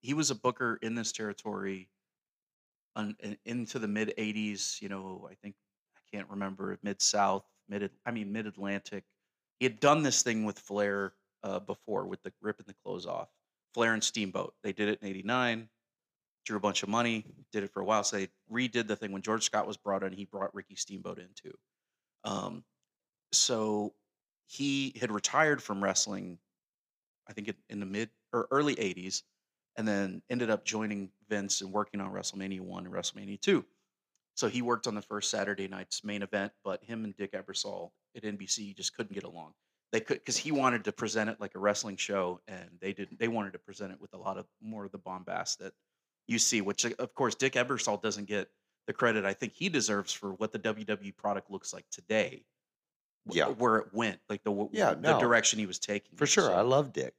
he 0.00 0.14
was 0.14 0.30
a 0.30 0.34
booker 0.34 0.78
in 0.82 0.94
this 0.94 1.12
territory, 1.12 1.88
un, 2.96 3.16
in- 3.20 3.38
into 3.44 3.78
the 3.78 3.88
mid 3.88 4.14
'80s. 4.18 4.80
You 4.80 4.88
know, 4.88 5.28
I 5.30 5.34
think 5.34 5.54
I 5.96 6.00
can't 6.16 6.28
remember 6.30 6.78
mid 6.82 7.00
South, 7.02 7.44
mid, 7.68 7.90
I 8.06 8.10
mean 8.10 8.32
mid 8.32 8.46
Atlantic. 8.46 9.04
He 9.58 9.66
had 9.66 9.80
done 9.80 10.02
this 10.02 10.22
thing 10.22 10.44
with 10.44 10.58
Flair 10.58 11.12
uh, 11.42 11.58
before 11.60 12.06
with 12.06 12.22
the 12.22 12.32
ripping 12.40 12.66
the 12.68 12.74
clothes 12.84 13.06
off. 13.06 13.28
Flair 13.74 13.92
and 13.92 14.02
Steamboat. 14.02 14.54
They 14.62 14.72
did 14.72 14.88
it 14.88 15.00
in 15.02 15.08
'89. 15.08 15.68
Drew 16.48 16.56
a 16.56 16.60
bunch 16.60 16.82
of 16.82 16.88
money. 16.88 17.24
Did 17.52 17.62
it 17.62 17.70
for 17.70 17.80
a 17.80 17.84
while. 17.84 18.02
So 18.02 18.16
they 18.16 18.28
redid 18.50 18.88
the 18.88 18.96
thing 18.96 19.12
when 19.12 19.22
George 19.22 19.44
Scott 19.44 19.66
was 19.66 19.76
brought 19.76 20.02
in. 20.02 20.12
He 20.12 20.24
brought 20.24 20.54
Ricky 20.54 20.74
Steamboat 20.74 21.18
in 21.18 21.28
too. 21.34 21.54
Um, 22.24 22.64
so 23.32 23.94
he 24.46 24.94
had 24.98 25.12
retired 25.12 25.62
from 25.62 25.84
wrestling 25.84 26.38
I 27.28 27.32
think 27.34 27.54
in, 27.68 27.80
the 27.80 27.86
mid 27.86 28.08
or 28.32 28.48
early 28.50 28.74
80s, 28.76 29.22
and 29.76 29.86
then 29.86 30.22
ended 30.30 30.50
up 30.50 30.64
joining 30.64 31.10
Vince 31.28 31.60
and 31.60 31.72
working 31.72 32.00
on 32.00 32.10
WrestleMania 32.10 32.60
1 32.60 32.86
and 32.86 32.94
WrestleMania 32.94 33.40
2. 33.40 33.64
So 34.34 34.48
he 34.48 34.62
worked 34.62 34.86
on 34.86 34.94
the 34.94 35.02
first 35.02 35.30
Saturday 35.30 35.68
night's 35.68 36.02
main 36.04 36.22
event, 36.22 36.52
but 36.64 36.82
him 36.82 37.04
and 37.04 37.16
Dick 37.16 37.32
Ebersol 37.32 37.90
at 38.16 38.22
NBC 38.22 38.74
just 38.74 38.96
couldn't 38.96 39.12
get 39.12 39.24
along. 39.24 39.52
They 39.92 40.00
could 40.00 40.18
because 40.18 40.36
he 40.36 40.52
wanted 40.52 40.84
to 40.84 40.92
present 40.92 41.30
it 41.30 41.40
like 41.40 41.54
a 41.54 41.58
wrestling 41.58 41.96
show, 41.96 42.40
and 42.46 42.68
they 42.80 42.92
didn't. 42.92 43.18
They 43.18 43.28
wanted 43.28 43.54
to 43.54 43.58
present 43.58 43.92
it 43.92 44.00
with 44.00 44.14
a 44.14 44.18
lot 44.18 44.38
of 44.38 44.46
more 44.62 44.84
of 44.84 44.92
the 44.92 44.98
bombast 44.98 45.58
that 45.60 45.72
you 46.28 46.38
see. 46.38 46.60
Which 46.60 46.86
uh, 46.86 46.90
of 47.00 47.14
course 47.14 47.34
Dick 47.34 47.54
Ebersol 47.54 48.00
doesn't 48.00 48.26
get 48.28 48.48
the 48.86 48.92
credit 48.92 49.24
I 49.24 49.32
think 49.34 49.52
he 49.54 49.68
deserves 49.68 50.12
for 50.12 50.32
what 50.34 50.52
the 50.52 50.58
WWE 50.58 51.16
product 51.16 51.50
looks 51.50 51.72
like 51.74 51.84
today. 51.90 52.44
Yeah. 53.30 53.48
where 53.48 53.76
it 53.76 53.88
went, 53.92 54.20
like 54.30 54.42
the 54.44 54.68
Yeah, 54.72 54.94
the 54.94 55.00
no. 55.12 55.20
direction 55.20 55.58
he 55.58 55.66
was 55.66 55.78
taking. 55.78 56.16
For 56.16 56.24
it, 56.24 56.28
sure. 56.28 56.44
so- 56.44 56.54
I 56.54 56.62
love 56.62 56.92
Dick. 56.94 57.14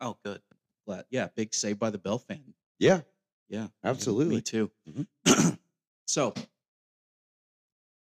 Oh, 0.00 0.16
good. 0.24 0.40
Glad. 0.86 1.04
Yeah, 1.10 1.28
big 1.36 1.54
Saved 1.54 1.78
by 1.78 1.90
the 1.90 1.98
Bell 1.98 2.18
fan. 2.18 2.42
Yeah. 2.80 3.02
Yeah, 3.48 3.68
Absolutely. 3.84 4.36
Me 4.36 4.40
too. 4.40 4.70
Mhm. 4.90 5.58
so, 6.06 6.34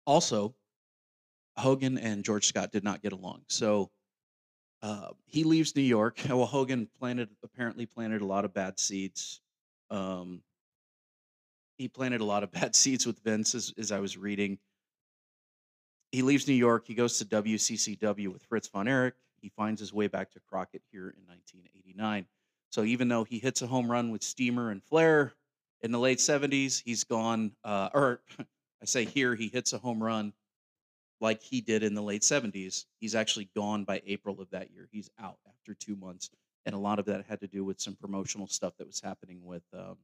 also, 0.07 0.55
Hogan 1.57 1.99
and 1.99 2.25
George 2.25 2.47
Scott 2.47 2.73
did 2.73 2.85
not 2.85 3.03
get 3.03 3.13
along. 3.13 3.43
So, 3.49 3.91
uh, 4.83 5.09
he 5.27 5.45
leaves 5.45 5.75
New 5.77 5.83
York. 5.83 6.21
Well, 6.29 6.47
Hogan 6.47 6.89
planted 6.99 7.29
apparently 7.43 7.87
planted 7.87 8.23
a 8.23 8.27
lot 8.27 8.45
of 8.45 8.55
bad 8.55 8.79
seeds. 8.79 9.41
Um, 9.91 10.43
he 11.77 11.89
planted 11.89 12.21
a 12.21 12.25
lot 12.25 12.43
of 12.43 12.53
bad 12.53 12.75
seeds 12.75 13.07
with 13.07 13.21
Vince, 13.21 13.55
as, 13.55 13.73
as 13.79 13.93
I 13.93 14.01
was 14.01 14.17
reading. 14.17 14.59
He 16.13 16.23
leaves 16.23 16.49
New 16.49 16.55
York. 16.55 16.87
He 16.87 16.95
goes 16.95 17.19
to 17.19 17.25
WCCW 17.25 18.29
with 18.33 18.43
Fritz 18.45 18.69
von 18.69 18.89
Erich. 18.89 19.15
He 19.41 19.49
finds 19.49 19.81
his 19.81 19.93
way 19.93 20.07
back 20.07 20.31
to 20.33 20.41
Crockett 20.41 20.83
here 20.91 21.15
in 21.17 21.27
1989. 21.27 22.27
So 22.71 22.85
even 22.85 23.09
though 23.09 23.25
he 23.25 23.39
hits 23.39 23.63
a 23.63 23.67
home 23.67 23.91
run 23.91 24.11
with 24.11 24.23
Steamer 24.23 24.71
and 24.71 24.83
Flair 24.83 25.33
in 25.81 25.93
the 25.93 25.99
late 25.99 26.19
70s, 26.19 26.83
he's 26.85 27.05
gone, 27.05 27.53
uh, 27.65 27.89
or 27.95 28.21
I 28.39 28.85
say 28.85 29.05
here, 29.05 29.35
he 29.35 29.49
hits 29.49 29.73
a 29.73 29.79
home 29.79 30.03
run 30.03 30.33
like 31.21 31.43
he 31.43 31.61
did 31.61 31.83
in 31.83 31.95
the 31.95 32.03
late 32.03 32.23
70s. 32.23 32.87
He's 32.99 33.15
actually 33.15 33.49
gone 33.55 33.85
by 33.85 34.03
April 34.07 34.41
of 34.41 34.51
that 34.51 34.71
year. 34.71 34.89
He's 34.91 35.11
out 35.19 35.39
after 35.49 35.75
two 35.75 35.97
months. 35.97 36.31
And 36.67 36.75
a 36.75 36.79
lot 36.79 36.99
of 36.99 37.07
that 37.07 37.25
had 37.29 37.41
to 37.41 37.47
do 37.47 37.65
with 37.65 37.81
some 37.81 37.97
promotional 37.97 38.47
stuff 38.47 38.75
that 38.79 38.87
was 38.87 39.01
happening 39.01 39.41
with 39.45 39.63
um, 39.73 39.97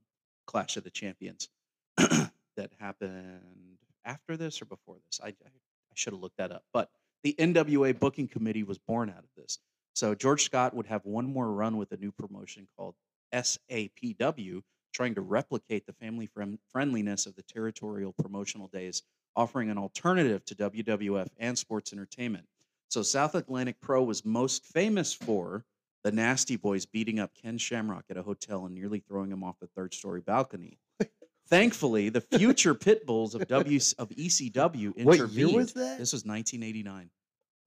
Clash 0.47 0.77
of 0.77 0.85
the 0.85 0.91
Champions 0.91 1.49
that 1.97 2.71
happened 2.79 3.79
after 4.05 4.37
this 4.37 4.63
or 4.63 4.65
before 4.65 4.97
this. 5.05 5.21
I, 5.23 5.29
I, 5.29 5.31
I 5.31 5.95
should 5.95 6.13
have 6.13 6.23
looked 6.23 6.39
that 6.39 6.53
up. 6.53 6.65
But 6.73 6.91
the 7.23 7.35
NWA 7.39 7.99
booking 7.99 8.29
committee 8.29 8.63
was 8.63 8.79
born 8.79 9.11
out 9.11 9.19
of 9.25 9.31
this. 9.37 9.59
So 9.95 10.15
George 10.15 10.45
Scott 10.45 10.75
would 10.75 10.87
have 10.87 11.05
one 11.05 11.27
more 11.27 11.51
run 11.51 11.77
with 11.77 11.93
a 11.93 11.97
new 11.97 12.13
promotion 12.13 12.69
called 12.77 12.95
SAPW, 13.33 14.63
trying 14.93 15.15
to 15.15 15.21
replicate 15.21 15.87
the 15.87 15.93
family 15.93 16.27
friend- 16.27 16.59
friendliness 16.71 17.27
of 17.27 17.35
the 17.35 17.43
territorial 17.43 18.13
promotional 18.13 18.69
days, 18.69 19.03
offering 19.35 19.71
an 19.71 19.79
alternative 19.79 20.45
to 20.45 20.55
WWF 20.55 21.29
and 21.39 21.59
sports 21.59 21.93
entertainment. 21.93 22.47
So 22.89 23.03
South 23.03 23.35
Atlantic 23.35 23.81
Pro 23.81 24.03
was 24.03 24.25
most 24.25 24.65
famous 24.65 25.13
for 25.13 25.65
the 26.07 26.13
Nasty 26.13 26.55
Boys 26.55 26.87
beating 26.87 27.19
up 27.19 27.33
Ken 27.35 27.59
Shamrock 27.59 28.05
at 28.11 28.17
a 28.17 28.23
hotel 28.23 28.65
and 28.65 28.73
nearly 28.73 29.01
throwing 29.01 29.29
him 29.33 29.43
off 29.43 29.57
the 29.61 29.67
third 29.67 29.93
story 29.93 30.21
balcony. 30.21 30.79
Thankfully, 31.49 32.11
the 32.11 32.21
future 32.21 32.75
pit 32.77 33.05
bulls 33.05 33.35
of 33.35 33.49
W 33.49 33.81
of 33.99 34.09
ECW 34.11 34.95
intervened. 34.97 35.05
What 35.05 35.31
year 35.33 35.53
was 35.53 35.73
that? 35.73 35.99
This 35.99 36.13
was 36.13 36.25
1989. 36.25 37.11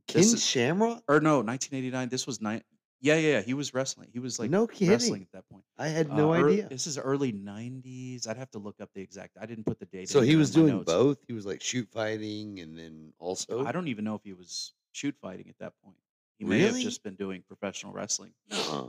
Ken 0.07 0.21
This 0.21 0.31
is- 0.31 0.45
Shamrock? 0.45 1.03
Or 1.09 1.19
no, 1.19 1.41
1989. 1.41 2.07
This 2.07 2.25
was 2.25 2.39
nine. 2.39 2.61
Yeah, 3.01 3.15
yeah, 3.15 3.31
yeah. 3.33 3.41
He 3.41 3.53
was 3.53 3.73
wrestling. 3.73 4.07
He 4.13 4.19
was 4.19 4.39
like 4.39 4.49
No 4.49 4.67
kidding. 4.67 4.89
wrestling 4.89 5.21
at 5.23 5.31
that 5.33 5.49
point. 5.49 5.65
I 5.77 5.89
had 5.89 6.09
Uh, 6.09 6.15
no 6.15 6.33
ear- 6.33 6.47
idea. 6.49 6.69
This 6.69 6.87
is 6.87 6.97
early 6.97 7.33
90s. 7.33 8.25
I'd 8.25 8.37
have 8.37 8.51
to 8.51 8.59
look 8.59 8.79
up 8.79 8.89
the 8.95 9.01
exact. 9.01 9.37
I 9.39 9.45
didn't 9.47 9.65
put 9.65 9.79
the 9.79 9.85
date. 9.85 10.07
So 10.07 10.21
he 10.21 10.37
was 10.37 10.51
doing 10.51 10.75
notes. 10.75 10.85
both. 10.85 11.17
He 11.27 11.33
was 11.33 11.45
like 11.45 11.61
shoot 11.61 11.89
fighting 11.91 12.59
and 12.61 12.79
then 12.79 13.11
also. 13.19 13.65
I 13.65 13.73
don't 13.73 13.89
even 13.89 14.05
know 14.05 14.15
if 14.15 14.23
he 14.23 14.31
was 14.33 14.73
shoot 14.93 15.15
fighting 15.21 15.47
at 15.49 15.57
that 15.59 15.73
point. 15.83 15.97
He 16.39 16.45
may 16.45 16.59
have 16.61 16.71
Really? 16.71 16.83
just 16.83 17.03
been 17.03 17.15
doing 17.15 17.43
professional 17.47 17.93
wrestling. 17.93 18.31
Uh-uh. 18.51 18.87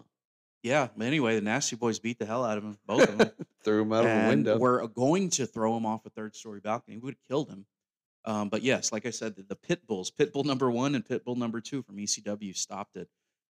Yeah, 0.63 0.89
but 0.97 1.07
anyway, 1.07 1.35
the 1.35 1.41
Nasty 1.41 1.77
Boys 1.77 1.99
beat 1.99 2.19
the 2.19 2.27
hell 2.27 2.45
out 2.45 2.59
of 2.59 2.65
him, 2.65 2.79
both 2.87 3.09
of 3.09 3.19
them. 3.19 3.31
Threw 3.65 3.83
him 3.83 3.93
out 3.93 4.01
of 4.05 4.07
a 4.07 4.11
and 4.11 4.29
window. 4.29 4.59
We're 4.59 4.87
going 4.87 5.31
to 5.31 5.47
throw 5.47 5.77
him 5.77 5.85
off 5.87 6.05
a 6.07 6.11
third 6.11 6.35
story 6.37 6.61
balcony. 6.61 6.97
We 6.97 7.05
would 7.05 7.15
have 7.15 7.29
killed 7.29 7.49
him. 7.51 7.67
Um, 8.27 8.51
but 8.51 8.63
yes, 8.63 8.93
like 8.93 9.07
I 9.07 9.11
said, 9.11 9.37
the, 9.37 9.43
the 9.43 9.57
pit 9.57 9.87
bulls, 9.87 10.11
pit 10.11 10.33
bull 10.33 10.45
number 10.45 10.71
one 10.71 10.95
and 10.95 11.05
pit 11.05 11.25
bull 11.25 11.35
number 11.37 11.61
two 11.61 11.83
from 11.83 11.97
ECW 11.97 12.55
stopped 12.57 12.97
it. 12.97 13.09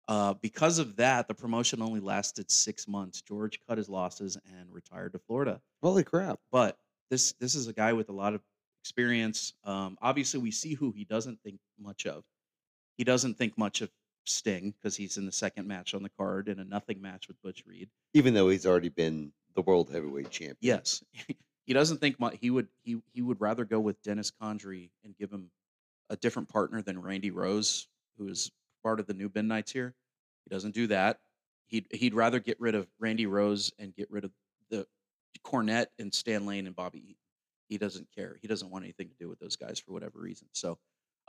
Uh, 0.07 0.35
because 0.35 0.79
of 0.79 0.95
that, 0.95 1.27
the 1.27 1.33
promotion 1.33 1.81
only 1.81 1.99
lasted 1.99 2.49
six 2.49 2.87
months. 2.87 3.21
George 3.21 3.59
cut 3.67 3.77
his 3.77 3.89
losses 3.89 4.37
and 4.57 4.71
retired 4.71 5.13
to 5.13 5.19
Florida. 5.19 5.61
Holy 5.83 6.03
crap! 6.03 6.39
But 6.51 6.77
this 7.11 7.33
this 7.33 7.53
is 7.55 7.67
a 7.67 7.73
guy 7.73 7.93
with 7.93 8.09
a 8.09 8.13
lot 8.13 8.33
of 8.33 8.41
experience. 8.83 9.53
Um, 9.63 9.97
obviously, 10.01 10.39
we 10.39 10.49
see 10.51 10.73
who 10.73 10.91
he 10.91 11.03
doesn't 11.05 11.39
think 11.43 11.59
much 11.79 12.05
of. 12.07 12.23
He 12.99 13.05
doesn't 13.05 13.37
think 13.37 13.57
much 13.57 13.79
of 13.79 13.89
Sting 14.25 14.71
because 14.71 14.97
he's 14.97 15.15
in 15.15 15.25
the 15.25 15.31
second 15.31 15.65
match 15.65 15.93
on 15.93 16.03
the 16.03 16.09
card 16.09 16.49
in 16.49 16.59
a 16.59 16.65
nothing 16.65 17.01
match 17.01 17.29
with 17.29 17.41
Butch 17.41 17.63
Reed. 17.65 17.89
Even 18.13 18.33
though 18.33 18.49
he's 18.49 18.65
already 18.65 18.89
been 18.89 19.31
the 19.55 19.61
world 19.61 19.89
heavyweight 19.89 20.29
champion. 20.29 20.57
Yes, 20.59 21.01
he 21.65 21.73
doesn't 21.73 22.01
think 22.01 22.19
much. 22.19 22.35
He 22.41 22.49
would 22.49 22.67
he 22.83 23.01
he 23.13 23.21
would 23.21 23.39
rather 23.39 23.63
go 23.63 23.79
with 23.79 24.03
Dennis 24.03 24.33
Condrey 24.41 24.89
and 25.05 25.15
give 25.17 25.31
him 25.31 25.49
a 26.09 26.17
different 26.17 26.49
partner 26.49 26.81
than 26.81 27.01
Randy 27.01 27.31
Rose, 27.31 27.87
who 28.17 28.27
is 28.27 28.51
part 28.83 28.99
of 28.99 29.07
the 29.07 29.13
new 29.13 29.31
Midnights 29.33 29.71
here. 29.71 29.95
He 30.43 30.53
doesn't 30.53 30.75
do 30.75 30.87
that. 30.87 31.21
He'd 31.67 31.87
he'd 31.91 32.13
rather 32.13 32.41
get 32.41 32.59
rid 32.59 32.75
of 32.75 32.85
Randy 32.99 33.27
Rose 33.27 33.71
and 33.79 33.95
get 33.95 34.11
rid 34.11 34.25
of 34.25 34.31
the 34.69 34.85
Cornette 35.45 35.87
and 35.99 36.13
Stan 36.13 36.45
Lane 36.45 36.67
and 36.67 36.75
Bobby 36.75 36.99
Eaton. 36.99 37.15
He 37.69 37.77
doesn't 37.77 38.09
care. 38.13 38.37
He 38.41 38.49
doesn't 38.49 38.69
want 38.69 38.83
anything 38.83 39.07
to 39.07 39.15
do 39.15 39.29
with 39.29 39.39
those 39.39 39.55
guys 39.55 39.79
for 39.79 39.93
whatever 39.93 40.19
reason. 40.19 40.49
So, 40.51 40.77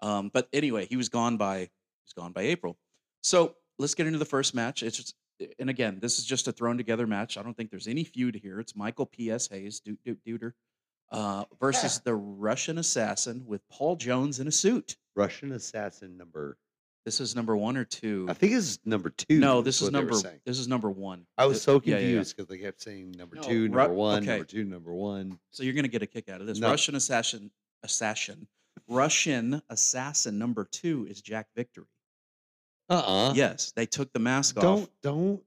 um, 0.03 0.31
but 0.33 0.49
anyway, 0.53 0.87
he 0.87 0.97
was 0.97 1.09
gone 1.09 1.37
by 1.37 1.59
he 1.59 1.69
was 2.07 2.13
gone 2.17 2.33
by 2.33 2.43
April. 2.43 2.77
So 3.23 3.57
let's 3.79 3.95
get 3.95 4.07
into 4.07 4.19
the 4.19 4.25
first 4.25 4.55
match. 4.55 4.83
It's 4.83 4.97
just, 4.97 5.15
and 5.59 5.71
again, 5.71 5.99
this 6.01 6.19
is 6.19 6.25
just 6.25 6.49
a 6.49 6.53
thrown 6.53 6.77
together 6.77 7.07
match. 7.07 7.37
I 7.37 7.43
don't 7.43 7.57
think 7.57 7.71
there's 7.71 7.89
any 7.89 8.05
feud 8.05 8.35
here. 8.35 8.61
It's 8.61 8.75
Michael 8.77 9.07
P.S. 9.07 9.49
Hayes, 9.49 9.81
Duke 9.81 9.99
Duke 10.05 10.19
Duder, 10.27 10.53
uh, 11.13 11.45
versus 11.59 12.01
the 12.01 12.15
Russian 12.15 12.79
assassin 12.79 13.45
with 13.47 13.61
Paul 13.69 13.97
Jones 13.97 14.41
in 14.41 14.47
a 14.49 14.53
suit. 14.53 14.97
Russian 15.17 15.53
assassin 15.53 16.17
number. 16.17 16.57
This 17.07 17.19
is 17.21 17.35
number 17.35 17.57
one 17.57 17.79
or 17.79 17.85
two. 17.85 18.27
I 18.29 18.35
think 18.35 18.53
it's 18.53 18.79
number 18.85 19.09
two. 19.09 19.39
no, 19.39 19.63
this 19.63 19.81
is 19.81 19.91
number 19.91 20.15
this 20.45 20.59
is 20.59 20.69
number 20.69 20.91
one. 20.91 21.27
I 21.39 21.47
was 21.47 21.63
so 21.63 21.81
yeah, 21.83 21.95
yeah, 21.95 22.01
yeah. 22.01 22.07
confused 22.09 22.37
because 22.37 22.49
they 22.49 22.59
kept 22.59 22.83
saying 22.83 23.15
number 23.17 23.37
No, 23.37 23.43
two, 23.43 23.63
Ru- 23.63 23.69
number 23.69 23.95
one, 23.95 24.19
okay. 24.19 24.27
number 24.33 24.45
two, 24.45 24.65
number 24.65 24.93
one. 24.93 25.39
So 25.51 25.63
you're 25.63 25.73
gonna 25.73 25.89
get 25.89 26.03
a 26.03 26.07
kick 26.07 26.29
out 26.29 26.43
of 26.43 26.47
this. 26.47 26.59
No. 26.59 26.69
Russian 26.69 26.95
assassin, 26.95 27.51
assassin, 27.83 28.47
Russian 28.89 29.63
assassin 29.69 30.39
number 30.39 30.65
two 30.65 31.07
is 31.09 31.21
Jack 31.21 31.49
Victory. 31.57 31.87
Uh-uh. 32.89 33.33
Yes, 33.35 33.73
they 33.77 33.87
took 33.87 34.13
the 34.13 34.19
mask 34.19 34.57
off. 34.57 34.63
Don't 34.63 34.91
don't 35.03 35.43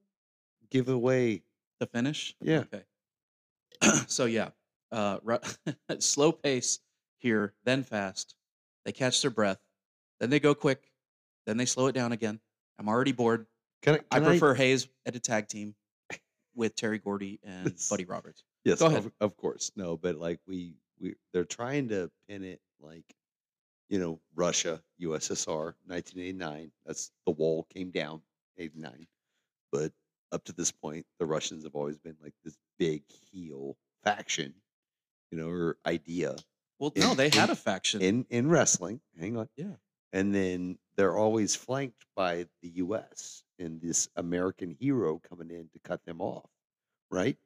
give 0.69 0.89
away. 0.89 1.41
the 1.79 1.87
finish. 1.87 2.33
Yeah. 2.41 2.63
Okay. 2.73 2.83
so 4.07 4.25
yeah, 4.25 4.49
uh, 4.91 5.17
ru- 5.23 5.39
slow 5.99 6.31
pace 6.31 6.79
here, 7.19 7.53
then 7.65 7.83
fast. 7.83 8.35
They 8.85 8.91
catch 8.91 9.21
their 9.21 9.31
breath, 9.31 9.59
then 10.19 10.29
they 10.29 10.39
go 10.39 10.53
quick, 10.55 10.91
then 11.45 11.57
they 11.57 11.65
slow 11.65 11.87
it 11.87 11.93
down 11.93 12.11
again. 12.11 12.39
I'm 12.79 12.87
already 12.89 13.11
bored. 13.11 13.45
Can 13.81 13.95
I? 13.95 13.99
I 14.11 14.19
can 14.19 14.27
prefer 14.29 14.53
Hayes 14.53 14.87
at 15.05 15.15
a 15.15 15.19
tag 15.19 15.47
team 15.47 15.75
with 16.55 16.75
Terry 16.75 16.99
Gordy 16.99 17.39
and 17.43 17.73
Buddy 17.89 18.05
Roberts. 18.05 18.43
Yes. 18.63 18.81
Of, 18.81 19.11
of 19.19 19.35
course. 19.37 19.71
No, 19.75 19.97
but 19.97 20.15
like 20.15 20.39
we 20.47 20.75
we 20.99 21.15
they're 21.33 21.43
trying 21.43 21.89
to 21.89 22.09
pin 22.29 22.43
it 22.43 22.61
like 22.79 23.03
you 23.93 23.99
know 23.99 24.19
Russia, 24.33 24.81
USSR, 24.99 25.75
1989. 25.85 26.71
That's 26.83 27.11
the 27.27 27.31
wall 27.31 27.67
came 27.71 27.91
down 27.91 28.23
89. 28.57 29.05
But 29.71 29.91
up 30.31 30.43
to 30.45 30.51
this 30.53 30.71
point, 30.71 31.05
the 31.19 31.27
Russians 31.27 31.63
have 31.63 31.75
always 31.75 31.99
been 31.99 32.15
like 32.19 32.33
this 32.43 32.57
big 32.79 33.03
heel 33.31 33.77
faction, 34.03 34.55
you 35.31 35.37
know, 35.37 35.47
or 35.47 35.77
idea 35.85 36.35
Well, 36.79 36.91
no, 36.95 37.11
in- 37.11 37.17
they 37.17 37.29
had 37.29 37.51
a 37.51 37.55
faction. 37.55 38.01
in 38.01 38.25
in 38.31 38.49
wrestling. 38.49 38.99
Hang 39.19 39.37
on. 39.37 39.47
Yeah. 39.55 39.75
And 40.11 40.33
then 40.33 40.79
they're 40.95 41.15
always 41.17 41.55
flanked 41.55 42.05
by 42.15 42.47
the 42.63 42.69
U.S. 42.85 43.43
and 43.59 43.79
this 43.79 44.09
American 44.15 44.75
hero 44.79 45.21
coming 45.29 45.51
in 45.51 45.69
to 45.73 45.79
cut 45.83 46.03
them 46.05 46.19
off, 46.19 46.49
right? 47.11 47.37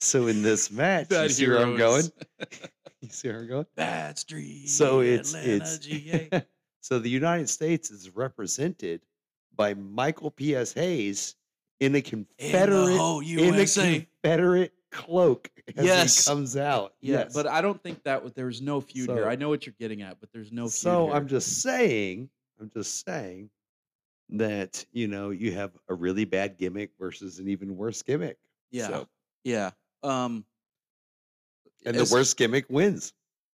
So 0.00 0.28
in 0.28 0.42
this 0.42 0.70
match, 0.82 1.10
you 1.10 1.28
see 1.30 1.48
where 1.48 1.62
I'm 1.66 1.76
going? 1.76 2.04
You 3.06 3.12
see 3.12 3.28
where 3.28 3.40
I'm 3.40 3.48
going? 3.48 3.66
Bad 3.76 4.18
Street. 4.18 4.68
So 4.68 5.00
it's 5.00 5.34
Atlanta, 5.34 5.54
it's 5.64 5.78
GA. 5.78 6.28
so 6.80 6.98
the 6.98 7.08
United 7.10 7.48
States 7.48 7.90
is 7.90 8.10
represented 8.14 9.02
by 9.54 9.74
Michael 9.74 10.30
P.S. 10.30 10.72
Hayes 10.72 11.34
in 11.80 11.94
a 11.94 12.00
Confederate 12.02 12.96
whole 12.96 13.20
in 13.20 13.54
a 13.54 13.66
Confederate 13.66 14.72
cloak 14.90 15.50
as 15.76 15.84
Yes. 15.84 16.24
he 16.24 16.30
comes 16.30 16.56
out. 16.56 16.94
Yeah, 17.00 17.18
yes. 17.20 17.34
but 17.34 17.46
I 17.46 17.60
don't 17.60 17.82
think 17.82 18.02
that 18.04 18.22
was, 18.22 18.32
there's 18.32 18.60
no 18.62 18.80
feud 18.80 19.10
here. 19.10 19.28
I 19.28 19.36
know 19.36 19.48
what 19.48 19.66
you're 19.66 19.74
getting 19.78 20.02
at, 20.02 20.18
but 20.20 20.30
there's 20.32 20.52
no 20.52 20.64
feud 20.64 20.72
so 20.72 21.06
here. 21.06 21.14
I'm 21.14 21.28
just 21.28 21.60
saying, 21.62 22.28
I'm 22.60 22.70
just 22.70 23.04
saying 23.04 23.50
that 24.30 24.84
you 24.92 25.06
know 25.06 25.30
you 25.30 25.52
have 25.52 25.70
a 25.88 25.94
really 25.94 26.24
bad 26.24 26.56
gimmick 26.58 26.90
versus 26.98 27.38
an 27.38 27.48
even 27.48 27.76
worse 27.76 28.02
gimmick. 28.02 28.38
yeah, 28.70 28.88
So- 28.88 29.08
yeah. 29.44 29.70
Um, 30.02 30.44
and 31.86 31.96
the 31.96 32.08
worst 32.12 32.36
gimmick 32.36 32.66
wins. 32.68 33.12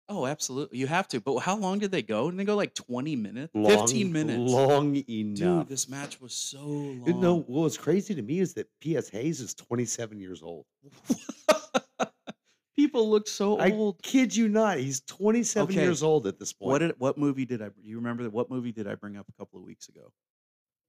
Oh, 0.10 0.26
absolutely. 0.26 0.78
You 0.78 0.88
have 0.88 1.08
to. 1.10 1.22
But 1.22 1.38
how 1.40 1.56
long 1.56 1.80
did 1.80 1.92
they 1.92 2.02
go? 2.02 2.30
Did 2.30 2.38
they 2.40 2.44
go 2.44 2.56
like 2.56 2.74
20 2.74 3.16
minutes? 3.16 3.52
Long, 3.56 3.88
15 3.88 4.12
minutes. 4.12 4.52
long 4.52 4.96
enough. 5.08 5.38
Dude, 5.38 5.68
this 5.70 5.88
match 5.88 6.20
was 6.20 6.34
so 6.34 6.60
long. 6.66 7.04
You 7.08 7.14
know, 7.14 7.36
what 7.48 7.64
was 7.64 7.78
crazy 7.78 8.14
to 8.16 8.22
me 8.22 8.40
is 8.40 8.54
that 8.56 8.68
P.S. 8.82 9.08
Hayes 9.10 9.40
is 9.40 9.54
27 9.54 10.20
years 10.20 10.42
old. 10.44 10.66
People 12.76 13.10
look 13.10 13.28
so 13.28 13.60
I 13.60 13.72
old. 13.72 14.02
kid 14.02 14.36
you 14.36 14.50
not. 14.50 14.80
He's 14.80 15.02
27 15.02 15.72
Okay, 15.76 15.84
years 15.84 16.02
old 16.04 16.26
at 16.26 16.40
this 16.40 16.52
point. 16.52 16.72
What 16.72 16.80
did 16.80 16.96
what 16.98 17.18
movie 17.18 17.46
did 17.46 17.62
I 17.62 17.70
you 17.82 17.98
remember 17.98 18.24
that 18.24 18.34
what 18.34 18.50
movie 18.50 18.72
did 18.72 18.88
I 18.88 18.96
bring 18.96 19.18
up 19.18 19.28
a 19.30 19.34
couple 19.34 19.60
of 19.60 19.66
weeks 19.66 19.88
ago? 19.90 20.12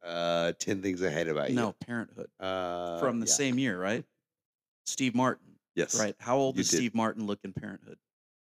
uh, 0.05 0.53
10 0.59 0.81
things 0.83 1.03
I 1.03 1.11
Hate 1.11 1.29
about 1.29 1.51
you. 1.51 1.57
no, 1.57 1.75
Parenthood. 1.87 2.29
Uh, 2.41 2.99
From 2.99 3.21
the 3.21 3.27
yeah. 3.27 3.33
same 3.33 3.59
year, 3.59 3.79
right? 3.81 4.05
Steve 4.87 5.15
Martin. 5.15 5.52
Yes. 5.75 5.99
Right. 5.99 6.15
How 6.19 6.37
old 6.37 6.57
You 6.57 6.63
does 6.63 6.71
did. 6.71 6.77
Steve 6.79 6.95
Martin 6.95 7.27
look 7.27 7.41
in 7.45 7.53
Parenthood? 7.53 7.97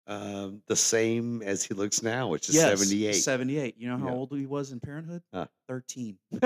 Um, 0.06 0.60
the 0.66 0.76
same 0.76 1.40
as 1.42 1.64
he 1.64 1.72
looks 1.74 2.02
now, 2.02 2.28
which 2.28 2.48
is 2.50 2.54
Yes, 2.54 2.78
78. 2.80 3.12
78. 3.14 3.76
You 3.78 3.88
know 3.88 3.96
how 3.98 4.08
Yeah. 4.08 4.12
old 4.14 4.32
he 4.36 4.44
was 4.46 4.70
in 4.72 4.80
Parenthood? 4.80 5.22
Huh. 5.32 5.46
13. 5.68 6.18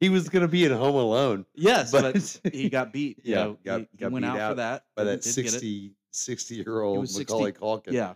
he 0.00 0.08
was 0.08 0.28
going 0.28 0.42
to 0.42 0.48
be 0.48 0.64
in 0.64 0.70
Home 0.72 0.94
Alone. 0.94 1.44
Yes, 1.54 1.90
But- 1.90 2.14
but, 2.14 2.40
he 2.54 2.68
got 2.70 2.92
beat. 2.92 3.18
You 3.24 3.34
Yeah, 3.34 3.42
know, 3.44 3.58
got- 3.64 3.80
he, 3.80 3.88
he 3.90 3.96
got 3.98 4.12
went 4.12 4.24
beat 4.24 4.28
out, 4.30 4.38
out 4.40 4.50
for 4.52 4.54
that. 4.56 4.84
by 4.94 5.04
that 5.04 5.22
didn't 5.22 5.34
get 5.36 5.44
it. 5.46 5.50
60, 5.50 5.94
60 6.12 6.54
year 6.54 6.80
old 6.82 6.98
was 7.00 7.14
60 7.14 7.34
Macaulay 7.34 7.52
Culkin. 7.52 7.92
Yeah. 7.92 8.14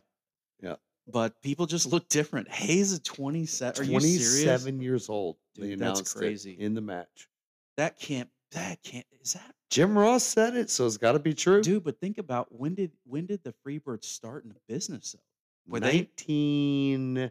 Yeah. 0.63 0.77
But 1.09 1.41
people 1.43 1.67
just 1.67 1.87
look 1.87 2.09
different. 2.09 2.49
Hayes 2.49 2.93
is 2.93 3.01
27. 3.01 3.81
Are 3.81 3.85
you 3.85 3.99
serious? 3.99 4.45
27 4.45 4.81
years 4.81 5.09
old. 5.09 5.37
they 5.57 5.71
Dude, 5.71 5.81
that's 5.81 5.99
announced 5.99 6.15
it 6.17 6.19
crazy. 6.21 6.53
in 6.53 6.75
the 6.75 6.81
match. 6.81 7.29
That 7.77 7.99
can't. 7.99 8.29
That 8.53 8.83
can't. 8.83 9.07
Is 9.23 9.35
that 9.35 9.55
Jim 9.71 9.97
Ross 9.97 10.25
said 10.25 10.57
it, 10.57 10.71
so 10.71 10.87
it's 10.87 10.97
got 10.97 11.13
to 11.13 11.19
be 11.19 11.35
true. 11.35 11.63
dude? 11.63 11.85
But 11.85 11.99
think 12.01 12.19
about 12.19 12.49
when 12.51 12.75
did 12.75 12.93
when 13.05 13.27
did 13.27 13.43
the 13.43 13.55
Freebirds 13.67 14.05
start 14.05 14.45
in 14.45 14.51
the 14.51 14.61
business? 14.69 15.13
Though? 15.13 15.73
Were 15.73 15.81
they? 15.81 16.11
19 16.27 17.31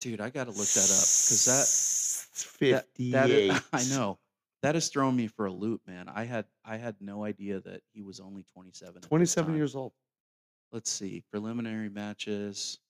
Dude, 0.00 0.20
I 0.20 0.28
got 0.28 0.44
to 0.44 0.50
look 0.50 0.68
that 0.68 0.84
up 0.84 1.06
because 1.06 1.44
that 1.46 1.66
58. 2.36 2.70
that, 2.72 3.28
that 3.28 3.30
is, 3.30 3.62
I 3.72 3.96
know 3.96 4.18
that 4.62 4.74
has 4.74 4.88
thrown 4.88 5.16
me 5.16 5.28
for 5.28 5.46
a 5.46 5.50
loop, 5.52 5.80
man. 5.86 6.08
I 6.08 6.24
had 6.24 6.44
I 6.64 6.76
had 6.76 6.96
no 7.00 7.24
idea 7.24 7.60
that 7.60 7.82
he 7.92 8.02
was 8.02 8.20
only 8.20 8.44
twenty 8.52 8.72
seven. 8.72 9.00
Twenty 9.00 9.26
seven 9.26 9.56
years 9.56 9.74
old. 9.74 9.92
Let's 10.72 10.90
see 10.90 11.22
preliminary 11.30 11.88
matches. 11.88 12.80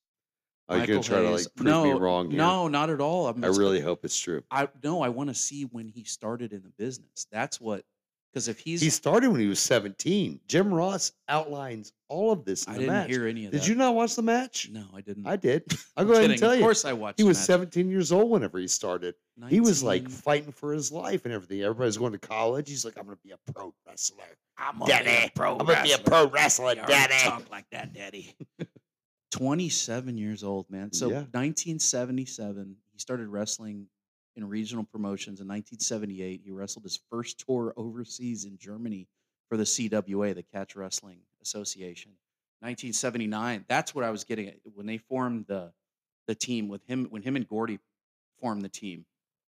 Are 0.68 0.76
you 0.76 0.80
Michael 0.80 0.94
gonna 0.96 1.04
try 1.04 1.20
to 1.22 1.28
Hayes- 1.28 1.44
like 1.46 1.54
prove 1.56 1.66
no, 1.66 1.84
me 1.84 1.92
wrong 1.92 2.30
here? 2.30 2.38
No, 2.38 2.68
not 2.68 2.88
at 2.90 3.00
all. 3.00 3.26
I'm 3.28 3.42
I 3.44 3.48
just- 3.48 3.58
really 3.60 3.80
hope 3.80 4.04
it's 4.04 4.18
true. 4.18 4.42
I 4.50 4.68
no, 4.82 5.02
I 5.02 5.08
want 5.10 5.28
to 5.30 5.34
see 5.34 5.64
when 5.64 5.88
he 5.88 6.04
started 6.04 6.52
in 6.52 6.62
the 6.62 6.70
business. 6.78 7.26
That's 7.30 7.60
what 7.60 7.84
because 8.32 8.48
if 8.48 8.58
he's 8.58 8.80
He 8.80 8.90
started 8.90 9.30
when 9.30 9.40
he 9.40 9.46
was 9.46 9.60
17. 9.60 10.40
Jim 10.48 10.74
Ross 10.74 11.12
outlines 11.28 11.92
all 12.08 12.32
of 12.32 12.44
this 12.44 12.64
in 12.64 12.70
I 12.70 12.72
the 12.74 12.80
didn't 12.80 12.92
match. 12.94 13.08
hear 13.10 13.26
any 13.28 13.44
of 13.46 13.52
Did 13.52 13.60
that. 13.60 13.68
you 13.68 13.76
not 13.76 13.94
watch 13.94 14.16
the 14.16 14.22
match? 14.22 14.68
No, 14.72 14.86
I 14.92 15.02
didn't. 15.02 15.24
I 15.26 15.36
did. 15.36 15.62
I'll 15.96 16.04
go 16.04 16.12
ahead 16.14 16.24
and 16.24 16.32
kidding. 16.32 16.40
tell 16.40 16.50
Of 16.50 16.56
you. 16.58 16.64
course 16.64 16.84
I 16.84 16.94
watched 16.94 17.18
He 17.20 17.24
was 17.24 17.38
match. 17.38 17.46
17 17.46 17.88
years 17.88 18.10
old 18.10 18.28
whenever 18.30 18.58
he 18.58 18.66
started. 18.66 19.14
He 19.48 19.60
was 19.60 19.84
like 19.84 20.02
19 20.02 20.16
fighting 20.20 20.52
for 20.52 20.72
his 20.72 20.90
life 20.90 21.24
and 21.26 21.32
everything. 21.34 21.62
Everybody's 21.62 21.96
going 21.96 22.10
to 22.12 22.18
college. 22.18 22.68
He's 22.68 22.84
like, 22.84 22.94
I'm 22.98 23.04
going 23.04 23.16
to 23.16 23.22
be 23.22 23.30
a 23.32 23.52
pro 23.52 23.72
wrestler. 23.86 24.24
I'm 24.58 24.78
gonna 24.78 25.02
be 25.04 25.10
a 25.10 25.30
pro 25.34 25.56
I'm 25.58 25.66
gonna 25.66 25.82
be 25.82 25.92
a 25.92 25.98
pro 25.98 26.28
wrestler, 26.28 26.76
daddy. 26.76 27.14
Talk 27.24 27.50
like 27.50 27.66
that, 27.72 27.92
daddy. 27.92 28.36
27 29.34 30.16
years 30.16 30.44
old, 30.44 30.70
man. 30.70 30.92
So 30.92 31.08
Yeah. 31.08 31.24
1977, 31.32 32.76
he 32.92 32.98
started 32.98 33.28
wrestling 33.28 33.88
in 34.36 34.48
regional 34.48 34.84
promotions. 34.84 35.40
In 35.40 35.48
1978, 35.48 36.42
he 36.44 36.50
wrestled 36.52 36.84
his 36.84 37.00
first 37.10 37.38
tour 37.44 37.74
overseas 37.76 38.44
in 38.44 38.56
Germany 38.58 39.08
for 39.48 39.56
the 39.56 39.64
CWA, 39.64 40.34
the 40.34 40.44
Catch 40.44 40.76
Wrestling 40.76 41.18
Association. 41.42 42.12
1979, 42.60 43.64
that's 43.68 43.92
what 43.94 44.04
I 44.04 44.10
was 44.10 44.22
getting 44.22 44.48
at 44.48 44.56
when 44.72 44.86
they 44.86 44.98
formed 44.98 45.46
the 45.46 45.72
the 46.26 46.34
team 46.34 46.68
with 46.68 46.82
him 46.86 47.04
when 47.10 47.20
him 47.20 47.36
and 47.36 47.46
Gordy 47.46 47.78
formed 48.40 48.62
the 48.62 48.68
team. 48.68 49.04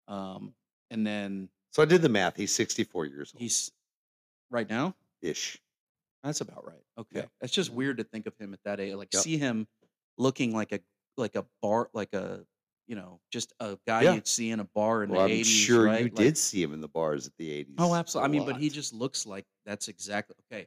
Um, 0.09 0.55
and 0.91 1.07
then 1.07 1.49
So 1.71 1.83
I 1.83 1.87
did 1.87 2.03
the 2.03 2.09
math. 2.09 2.37
He's 2.37 2.53
64 2.53 3.07
years 3.07 3.33
old 3.35 3.41
he's 3.41 3.71
right 4.51 4.69
now 4.69 4.97
ish. 5.21 5.61
That's 6.25 6.41
about 6.41 6.67
right. 6.67 6.83
Okay. 6.99 7.21
Yeah. 7.21 7.25
That's 7.41 7.53
just 7.53 7.71
weird 7.73 7.99
to 7.99 8.05
think 8.05 8.27
of 8.27 8.37
him 8.39 8.53
at 8.55 8.61
that 8.65 8.81
age. 8.81 8.95
Like 8.95 9.13
Yep. 9.13 9.23
see 9.23 9.37
him 9.37 9.67
looking 10.19 10.53
like 10.55 10.73
a 10.73 10.81
like 11.17 11.37
a 11.37 11.45
bar 11.63 11.91
like 11.95 12.13
a 12.15 12.45
you 12.87 12.97
know, 12.97 13.19
just 13.33 13.53
a 13.61 13.79
guy 13.87 14.03
Yeah. 14.03 14.15
you'd 14.15 14.27
see 14.27 14.51
in 14.51 14.61
a 14.61 14.65
bar 14.65 15.05
in 15.05 15.11
Well, 15.11 15.27
the 15.27 15.33
I'm 15.35 15.41
80s. 15.41 15.47
sure 15.47 15.85
right? 15.87 15.99
you 16.01 16.05
Like- 16.07 16.15
did 16.17 16.37
see 16.39 16.63
him 16.63 16.75
in 16.75 16.81
the 16.83 16.89
bars 16.89 17.27
at 17.27 17.33
the 17.39 17.51
80s. 17.51 17.75
Oh, 17.79 17.95
absolutely. 17.95 18.29
I 18.37 18.39
mean, 18.41 18.47
but 18.53 18.61
he 18.61 18.69
just 18.69 18.93
looks 18.93 19.25
like 19.27 19.47
that's 19.65 19.89
exactly 19.89 20.37
okay. 20.53 20.67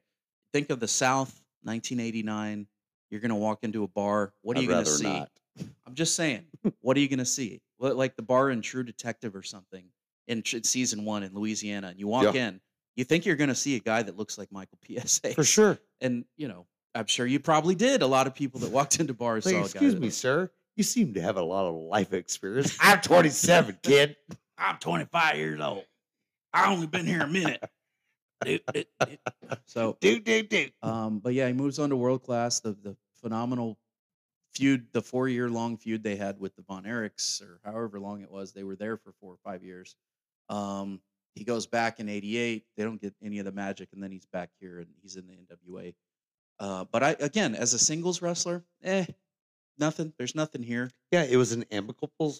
Think 0.54 0.70
of 0.72 0.80
the 0.80 0.88
South, 0.88 1.44
1989. 1.64 2.68
You're 3.10 3.22
gonna 3.22 3.36
walk 3.36 3.64
into 3.64 3.84
a 3.84 3.88
bar. 3.88 4.34
What 4.42 4.58
are 4.58 4.60
I'd 4.60 4.64
you 4.64 4.70
gonna 4.70 4.86
see? 4.86 5.04
not. 5.04 5.32
I'm 5.86 5.96
just 5.96 6.16
saying. 6.16 6.48
what 6.82 6.98
are 6.98 7.00
you 7.00 7.08
gonna 7.08 7.26
see? 7.26 7.62
Like 7.80 8.16
the 8.16 8.22
bar 8.24 8.50
in 8.50 8.62
True 8.62 8.84
Detective 8.84 9.36
or 9.36 9.44
something 9.44 9.86
in 10.28 10.44
season 10.46 11.06
one 11.06 11.24
in 11.24 11.34
Louisiana, 11.34 11.88
and 11.90 12.00
you 12.00 12.08
walk 12.08 12.34
Yeah. 12.36 12.48
in, 12.50 12.62
you 12.98 13.06
think 13.06 13.26
you're 13.26 13.38
gonna 13.38 13.56
see 13.56 13.76
a 13.78 13.80
guy 13.80 14.04
that 14.04 14.18
looks 14.18 14.38
like 14.38 14.52
Michael 14.52 14.78
P.S.A. 14.84 15.34
For 15.34 15.46
sure. 15.46 15.78
and 16.02 16.26
you 16.36 16.50
know, 16.50 16.66
I'm 16.94 17.06
sure 17.06 17.26
you 17.26 17.40
probably 17.40 17.76
did. 17.76 18.02
A 18.02 18.08
lot 18.08 18.28
of 18.28 18.36
people 18.36 18.60
that 18.62 18.72
walked 18.72 19.00
into 19.00 19.14
bars 19.14 19.46
Like, 19.46 19.54
saw 19.54 19.60
a 19.60 19.62
guy. 19.62 19.66
excuse 19.66 19.96
me, 19.96 20.02
looked- 20.08 20.14
sir. 20.16 20.52
You 20.76 20.84
seem 20.84 21.14
to 21.16 21.22
have 21.22 21.38
a 21.38 21.42
lot 21.42 21.66
of 21.66 21.74
life 21.76 22.14
experience. 22.14 22.78
I'm 22.80 23.02
27, 23.02 23.80
kid. 23.84 24.16
I'm 24.60 24.78
25 24.78 25.36
years 25.38 25.60
old. 25.60 25.86
I 26.54 26.72
only 26.72 26.86
been 26.86 27.06
here 27.08 27.22
a 27.22 27.28
minute. 27.28 27.64
So, 29.66 29.98
Do, 30.00 30.20
do, 30.20 30.44
do. 30.44 30.68
um, 30.84 31.20
but 31.20 31.34
yeah, 31.34 31.48
he 31.48 31.54
moves 31.54 31.80
on 31.80 31.90
to 31.90 31.96
world 31.96 32.24
class. 32.24 32.60
The 32.60 32.74
the 32.84 32.96
phenomenal 33.22 33.78
feud, 34.54 34.86
the 34.94 35.02
four 35.02 35.28
year 35.28 35.50
long 35.50 35.78
feud 35.78 36.04
they 36.04 36.16
had 36.16 36.40
with 36.40 36.56
the 36.56 36.62
Von 36.64 36.84
Erichs, 36.84 37.42
or 37.42 37.60
however 37.66 38.00
long 38.00 38.22
it 38.22 38.32
was, 38.32 38.54
they 38.54 38.64
were 38.64 38.76
there 38.76 38.98
for 38.98 39.12
four 39.20 39.34
or 39.34 39.38
five 39.44 39.64
years. 39.64 39.96
Um, 40.50 41.02
he 41.38 41.44
goes 41.44 41.66
back 41.68 42.00
in 42.00 42.10
'88. 42.10 42.66
They 42.76 42.84
don't 42.84 43.02
get 43.02 43.14
any 43.24 43.40
of 43.40 43.46
the 43.46 43.52
magic, 43.52 43.90
and 43.94 44.02
then 44.02 44.12
he's 44.12 44.26
back 44.26 44.50
here 44.60 44.80
and 44.80 44.88
he's 45.02 45.16
in 45.16 45.28
the 45.28 45.34
NWA. 45.34 45.94
Uh, 46.60 46.86
but 46.92 47.04
I 47.04 47.16
again, 47.20 47.56
as 47.56 47.74
a 47.74 47.80
singles 47.80 48.22
wrestler, 48.22 48.64
eh, 48.84 49.06
nothing. 49.78 50.14
There's 50.18 50.36
nothing 50.36 50.64
here. 50.64 50.92
Yeah, 51.12 51.24
it 51.24 51.38
was 51.38 51.52
an 51.52 51.66
amicable, 51.72 52.36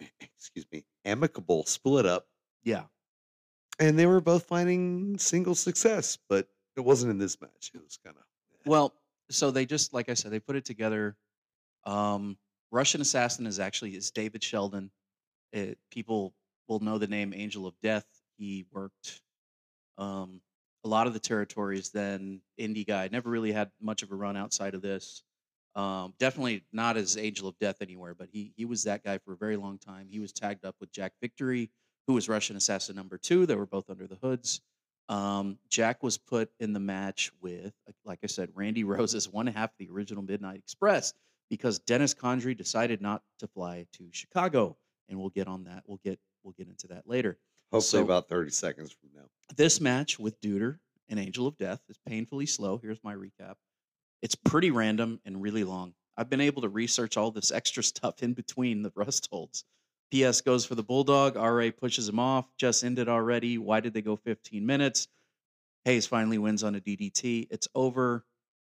excuse 0.20 0.66
me, 0.72 0.84
amicable 1.04 1.64
split 1.66 2.06
up, 2.06 2.26
Yeah, 2.64 2.84
and 3.78 3.98
they 3.98 4.06
were 4.06 4.20
both 4.20 4.44
finding 4.44 5.18
single 5.18 5.54
success, 5.54 6.18
but 6.28 6.48
it 6.76 6.80
wasn't 6.80 7.10
in 7.10 7.18
this 7.18 7.40
match. 7.40 7.70
It 7.74 7.82
was 7.82 7.98
kind 8.02 8.16
of 8.16 8.22
Well, 8.64 8.94
so 9.30 9.50
they 9.50 9.66
just 9.66 9.92
like 9.92 10.08
I 10.08 10.14
said, 10.14 10.30
they 10.30 10.40
put 10.40 10.56
it 10.56 10.64
together. 10.64 11.16
Um, 11.84 12.38
Russian 12.70 13.00
Assassin 13.00 13.46
is 13.46 13.58
actually 13.58 13.94
is 13.94 14.10
David 14.10 14.42
Sheldon. 14.42 14.90
It, 15.52 15.78
people 15.90 16.34
will 16.68 16.80
know 16.80 16.98
the 16.98 17.06
name 17.08 17.34
Angel 17.34 17.66
of 17.66 17.74
Death. 17.82 18.06
He 18.40 18.64
worked 18.72 19.20
um, 19.98 20.40
a 20.82 20.88
lot 20.88 21.06
of 21.06 21.12
the 21.12 21.20
territories. 21.20 21.90
Then 21.90 22.40
indie 22.58 22.86
guy 22.86 23.08
never 23.12 23.28
really 23.28 23.52
had 23.52 23.70
much 23.80 24.02
of 24.02 24.10
a 24.10 24.14
run 24.14 24.36
outside 24.36 24.74
of 24.74 24.80
this. 24.80 25.22
Um, 25.76 26.14
definitely 26.18 26.64
not 26.72 26.96
as 26.96 27.18
Angel 27.18 27.46
of 27.46 27.58
Death 27.58 27.76
anywhere, 27.82 28.14
but 28.14 28.28
he 28.32 28.52
he 28.56 28.64
was 28.64 28.84
that 28.84 29.04
guy 29.04 29.18
for 29.18 29.34
a 29.34 29.36
very 29.36 29.56
long 29.56 29.78
time. 29.78 30.08
He 30.10 30.18
was 30.18 30.32
tagged 30.32 30.64
up 30.64 30.74
with 30.80 30.90
Jack 30.90 31.12
Victory, 31.20 31.70
who 32.06 32.14
was 32.14 32.28
Russian 32.28 32.56
Assassin 32.56 32.96
number 32.96 33.18
two. 33.18 33.44
They 33.44 33.54
were 33.54 33.66
both 33.66 33.90
under 33.90 34.06
the 34.06 34.16
hoods. 34.16 34.62
Um, 35.10 35.58
Jack 35.68 36.02
was 36.02 36.16
put 36.16 36.50
in 36.60 36.72
the 36.72 36.80
match 36.80 37.32
with, 37.42 37.74
like 38.04 38.20
I 38.22 38.26
said, 38.28 38.48
Randy 38.54 38.84
Rose 38.84 39.14
as 39.14 39.28
one 39.28 39.46
half 39.46 39.70
of 39.70 39.76
the 39.78 39.90
original 39.90 40.22
Midnight 40.22 40.58
Express 40.58 41.12
because 41.50 41.80
Dennis 41.80 42.14
Condrey 42.14 42.56
decided 42.56 43.02
not 43.02 43.22
to 43.40 43.48
fly 43.48 43.86
to 43.94 44.08
Chicago, 44.12 44.76
and 45.08 45.18
we'll 45.18 45.30
get 45.30 45.46
on 45.48 45.64
that. 45.64 45.82
We'll 45.86 46.00
get 46.02 46.18
we'll 46.42 46.54
get 46.56 46.68
into 46.68 46.86
that 46.88 47.06
later. 47.06 47.38
Hopefully 47.72 48.00
So- 48.00 48.04
about 48.04 48.28
30 48.28 48.50
seconds 48.50 48.92
from 48.92 49.10
now. 49.14 49.28
This 49.56 49.80
match 49.80 50.18
with 50.18 50.40
Deuter 50.40 50.78
and 51.08 51.18
Angel 51.18 51.46
of 51.46 51.56
Death 51.58 51.82
is 51.88 51.98
painfully 52.06 52.46
slow. 52.46 52.78
Here's 52.78 53.02
my 53.02 53.14
recap. 53.14 53.56
It's 54.22 54.34
pretty 54.34 54.70
random 54.70 55.20
and 55.24 55.40
really 55.42 55.64
long. 55.64 55.94
I've 56.16 56.28
been 56.30 56.40
able 56.40 56.62
to 56.62 56.68
research 56.68 57.16
all 57.16 57.30
this 57.30 57.50
extra 57.50 57.82
stuff 57.82 58.22
in 58.22 58.34
between 58.34 58.82
the 58.82 58.92
rust 58.94 59.28
holds. 59.30 59.64
PS 60.12 60.40
goes 60.40 60.64
for 60.66 60.74
the 60.74 60.82
Bulldog. 60.82 61.36
RA 61.36 61.70
pushes 61.70 62.08
him 62.08 62.18
off. 62.18 62.46
Just 62.56 62.82
ended 62.84 63.08
already. 63.08 63.58
Why 63.58 63.80
did 63.80 63.94
they 63.94 64.02
go 64.02 64.16
15 64.16 64.66
minutes? 64.66 65.08
Hayes 65.84 66.06
finally 66.06 66.36
wins 66.38 66.62
on 66.62 66.74
a 66.74 66.80
DDT. 66.80 67.46
It's 67.50 67.68
over. 67.74 68.26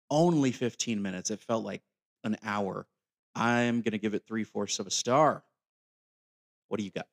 Only 0.10 0.52
15 0.52 1.02
minutes. 1.02 1.32
It 1.32 1.42
felt 1.42 1.64
like 1.64 1.84
an 2.24 2.38
hour. 2.44 2.88
I'm 3.36 3.82
going 3.82 3.92
to 3.92 3.98
give 3.98 4.14
it 4.14 4.26
three 4.26 4.44
fourths 4.44 4.80
of 4.80 4.88
a 4.88 4.92
star. 4.92 5.44
What 6.70 6.78
do 6.78 6.84
you 6.86 6.92
got? 6.92 7.08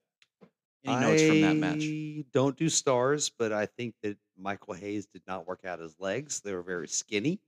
Any 0.84 0.96
notes 0.96 1.22
from 1.22 1.40
that 1.42 1.56
match? 1.58 1.84
I 1.88 2.24
Don't 2.32 2.56
do 2.56 2.68
stars, 2.68 3.30
but 3.38 3.52
I 3.52 3.66
think 3.66 3.94
that 4.02 4.16
Michael 4.38 4.74
Hayes 4.74 5.06
did 5.06 5.22
not 5.26 5.46
work 5.46 5.64
out 5.64 5.78
his 5.78 5.98
legs. 5.98 6.40
They 6.40 6.54
were 6.54 6.62
very 6.62 6.88
skinny. 6.88 7.40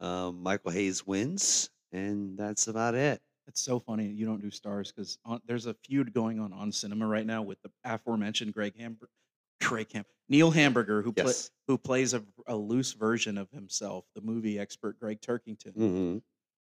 Um, 0.00 0.42
Michael 0.42 0.72
Hayes 0.72 1.06
wins, 1.06 1.70
and 1.92 2.36
that's 2.36 2.66
about 2.68 2.94
it. 2.94 3.22
It's 3.46 3.60
so 3.60 3.78
funny 3.78 4.06
you 4.06 4.26
don't 4.26 4.40
do 4.40 4.50
stars 4.50 4.90
because 4.90 5.18
there's 5.46 5.66
a 5.66 5.74
feud 5.84 6.12
going 6.12 6.40
on 6.40 6.52
on 6.52 6.72
cinema 6.72 7.06
right 7.06 7.26
now 7.26 7.42
with 7.42 7.60
the 7.62 7.70
aforementioned 7.84 8.52
Greg 8.54 8.76
Hamburger, 8.76 9.10
Greg 9.60 9.92
Ham, 9.92 10.04
Neil 10.28 10.50
Hamburger, 10.50 11.02
who 11.02 11.12
pla- 11.12 11.26
Yes. 11.26 11.50
who 11.68 11.78
plays 11.78 12.14
a, 12.14 12.24
a 12.46 12.56
loose 12.56 12.92
version 12.94 13.38
of 13.38 13.50
himself, 13.50 14.04
the 14.14 14.20
movie 14.22 14.58
expert 14.58 14.98
Gregg 14.98 15.20
Turkington. 15.20 15.74
hmm 15.74 16.18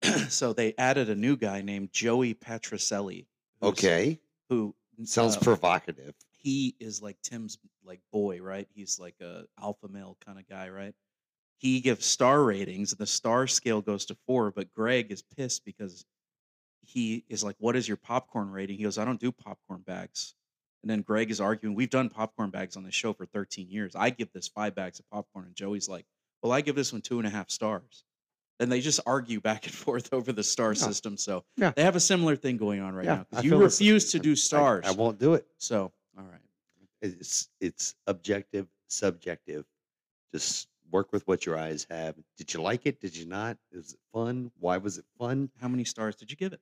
so 0.30 0.52
they 0.54 0.74
added 0.78 1.10
a 1.10 1.16
new 1.16 1.38
guy 1.38 1.62
named 1.62 1.92
Joey 1.94 2.34
Patricelli. 2.34 3.26
Okay, 3.64 4.20
who 4.50 4.76
sounds 5.04 5.38
uh, 5.38 5.40
provocative. 5.42 6.14
he 6.32 6.76
is 6.80 7.02
like 7.02 7.18
Tim's 7.22 7.58
like 7.84 8.00
boy, 8.12 8.42
right? 8.42 8.68
He's 8.74 9.00
like 9.00 9.16
a 9.22 9.46
alpha 9.62 9.88
male 9.88 10.18
kind 10.26 10.40
of 10.40 10.48
guy, 10.48 10.70
right? 10.70 10.94
He 11.58 11.80
gives 11.80 12.06
star 12.06 12.44
ratings, 12.44 12.92
and 12.92 13.00
the 13.00 13.08
star 13.08 13.48
scale 13.48 13.82
goes 13.82 14.06
to 14.08 14.16
four. 14.26 14.52
But 14.52 14.74
Greg 14.74 15.12
is 15.12 15.22
pissed 15.24 15.66
because 15.66 16.06
he 16.82 17.26
is 17.30 17.44
like, 17.44 17.56
"What 17.60 17.76
is 17.76 17.88
your 17.88 17.98
popcorn 17.98 18.50
rating?" 18.52 18.78
He 18.78 18.84
goes, 18.84 18.98
"I 18.98 19.06
don't 19.06 19.20
do 19.20 19.32
popcorn 19.32 19.82
bags." 19.82 20.36
And 20.84 20.90
then 20.90 21.02
Greg 21.02 21.32
is 21.32 21.42
arguing, 21.42 21.76
"We've 21.76 21.90
done 21.90 22.10
popcorn 22.10 22.52
bags 22.52 22.78
on 22.78 22.84
this 22.84 22.94
show 22.94 23.14
for 23.14 23.26
13 23.26 23.70
years. 23.70 23.96
I 23.96 24.10
give 24.12 24.32
this 24.34 24.48
five 24.48 24.76
bags 24.76 25.00
of 25.00 25.10
popcorn." 25.10 25.46
And 25.46 25.56
Joey's 25.56 25.90
like, 25.90 26.06
"Well, 26.42 26.52
I 26.52 26.62
give 26.62 26.76
this 26.76 26.94
one 26.94 27.02
two 27.02 27.18
and 27.20 27.28
a 27.28 27.32
half 27.32 27.50
stars." 27.50 28.04
And 28.60 28.72
they 28.72 28.80
just 28.80 29.00
argue 29.06 29.42
back 29.42 29.66
and 29.66 29.74
forth 29.86 30.14
over 30.14 30.32
the 30.32 30.44
star 30.44 30.70
Yeah. 30.74 30.80
system. 30.80 31.18
So 31.18 31.44
Yeah. 31.58 31.72
they 31.76 31.84
have 31.84 31.96
a 31.96 32.00
similar 32.00 32.36
thing 32.36 32.58
going 32.58 32.80
on 32.82 32.96
right 32.96 33.06
Yeah, 33.06 33.16
now. 33.32 33.40
I 33.40 33.42
You 33.42 33.50
feel 33.52 33.60
the 33.60 33.66
s- 33.66 33.80
refuse 33.80 34.12
to 34.12 34.20
do 34.20 34.36
stars. 34.36 34.86
I, 34.88 34.92
won't 34.92 35.20
do 35.20 35.34
it. 35.34 35.46
so, 35.58 35.92
all 36.18 36.24
right. 36.24 36.40
It's 37.02 37.50
it's 37.60 37.96
objective, 38.08 38.68
subjective. 38.88 39.66
Just 40.34 40.70
work 40.92 41.12
with 41.12 41.28
what 41.28 41.46
your 41.46 41.58
eyes 41.58 41.86
have. 41.90 42.16
Did 42.38 42.54
you 42.54 42.62
like 42.62 42.86
it? 42.86 43.00
Did 43.02 43.16
you 43.16 43.26
not? 43.28 43.58
Is 43.72 43.94
it 43.94 44.00
fun? 44.14 44.52
Why 44.60 44.78
was 44.78 44.98
it 44.98 45.06
fun? 45.20 45.50
How 45.62 45.68
many 45.68 45.84
stars 45.84 46.16
did 46.16 46.32
you 46.32 46.38
give 46.38 46.54
it? 46.54 46.62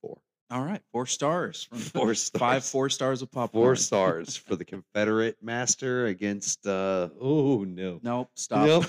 Four. 0.00 0.18
All 0.50 0.62
right, 0.64 0.80
four 0.92 1.06
stars. 1.06 1.64
From 1.64 1.78
Four 1.78 2.14
Five 2.38 2.64
four 2.64 2.88
stars 2.88 3.20
of 3.20 3.30
popcorn. 3.30 3.62
Four 3.64 3.76
stars 3.76 4.36
for 4.36 4.56
the 4.56 4.64
Confederate 4.64 5.36
master 5.42 6.06
against. 6.06 6.66
uh 6.66 7.08
Oh 7.20 7.64
no! 7.64 7.98
Nope. 8.02 8.30
Stop. 8.36 8.66
Nope. 8.66 8.84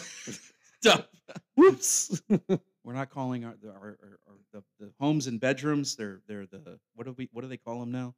Stop. 0.81 1.09
Whoops. 1.55 2.21
We're 2.83 2.93
not 2.93 3.09
calling 3.09 3.43
our, 3.45 3.55
the- 3.61 3.69
our, 3.71 3.97
our, 4.01 4.19
our 4.27 4.35
the, 4.53 4.63
the 4.79 4.91
homes 4.99 5.27
and 5.27 5.39
bedrooms. 5.39 5.95
They're 5.95 6.21
they're 6.27 6.45
the 6.45 6.79
what 6.95 7.05
do 7.05 7.13
we 7.17 7.29
what 7.33 7.41
do 7.41 7.47
they 7.47 7.57
call 7.57 7.79
them 7.79 7.91
now? 7.91 8.15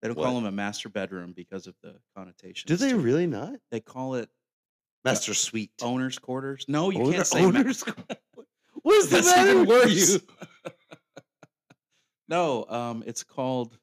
They 0.00 0.08
don't 0.08 0.16
call 0.16 0.34
them 0.34 0.46
a 0.46 0.50
master 0.52 0.88
bedroom 0.88 1.32
because 1.36 1.68
of 1.68 1.74
the 1.82 1.94
connotation. 2.16 2.66
Do 2.66 2.74
they 2.76 2.92
really 2.94 3.28
not? 3.28 3.54
They 3.70 3.78
call 3.78 4.16
it 4.16 4.28
Master 5.04 5.32
Suite. 5.34 5.70
owner's 5.80 6.18
quarters. 6.18 6.64
No, 6.66 6.90
you 6.90 7.00
Owner- 7.02 7.12
can't 7.12 7.26
say 7.26 7.44
owner's. 7.44 7.84
What 8.82 8.94
is 8.96 9.10
the 9.10 9.22
matter 9.22 9.62
with 9.62 9.90
you? 9.92 10.72
No, 12.28 12.64
um, 12.68 13.04
it's 13.06 13.22
called. 13.22 13.78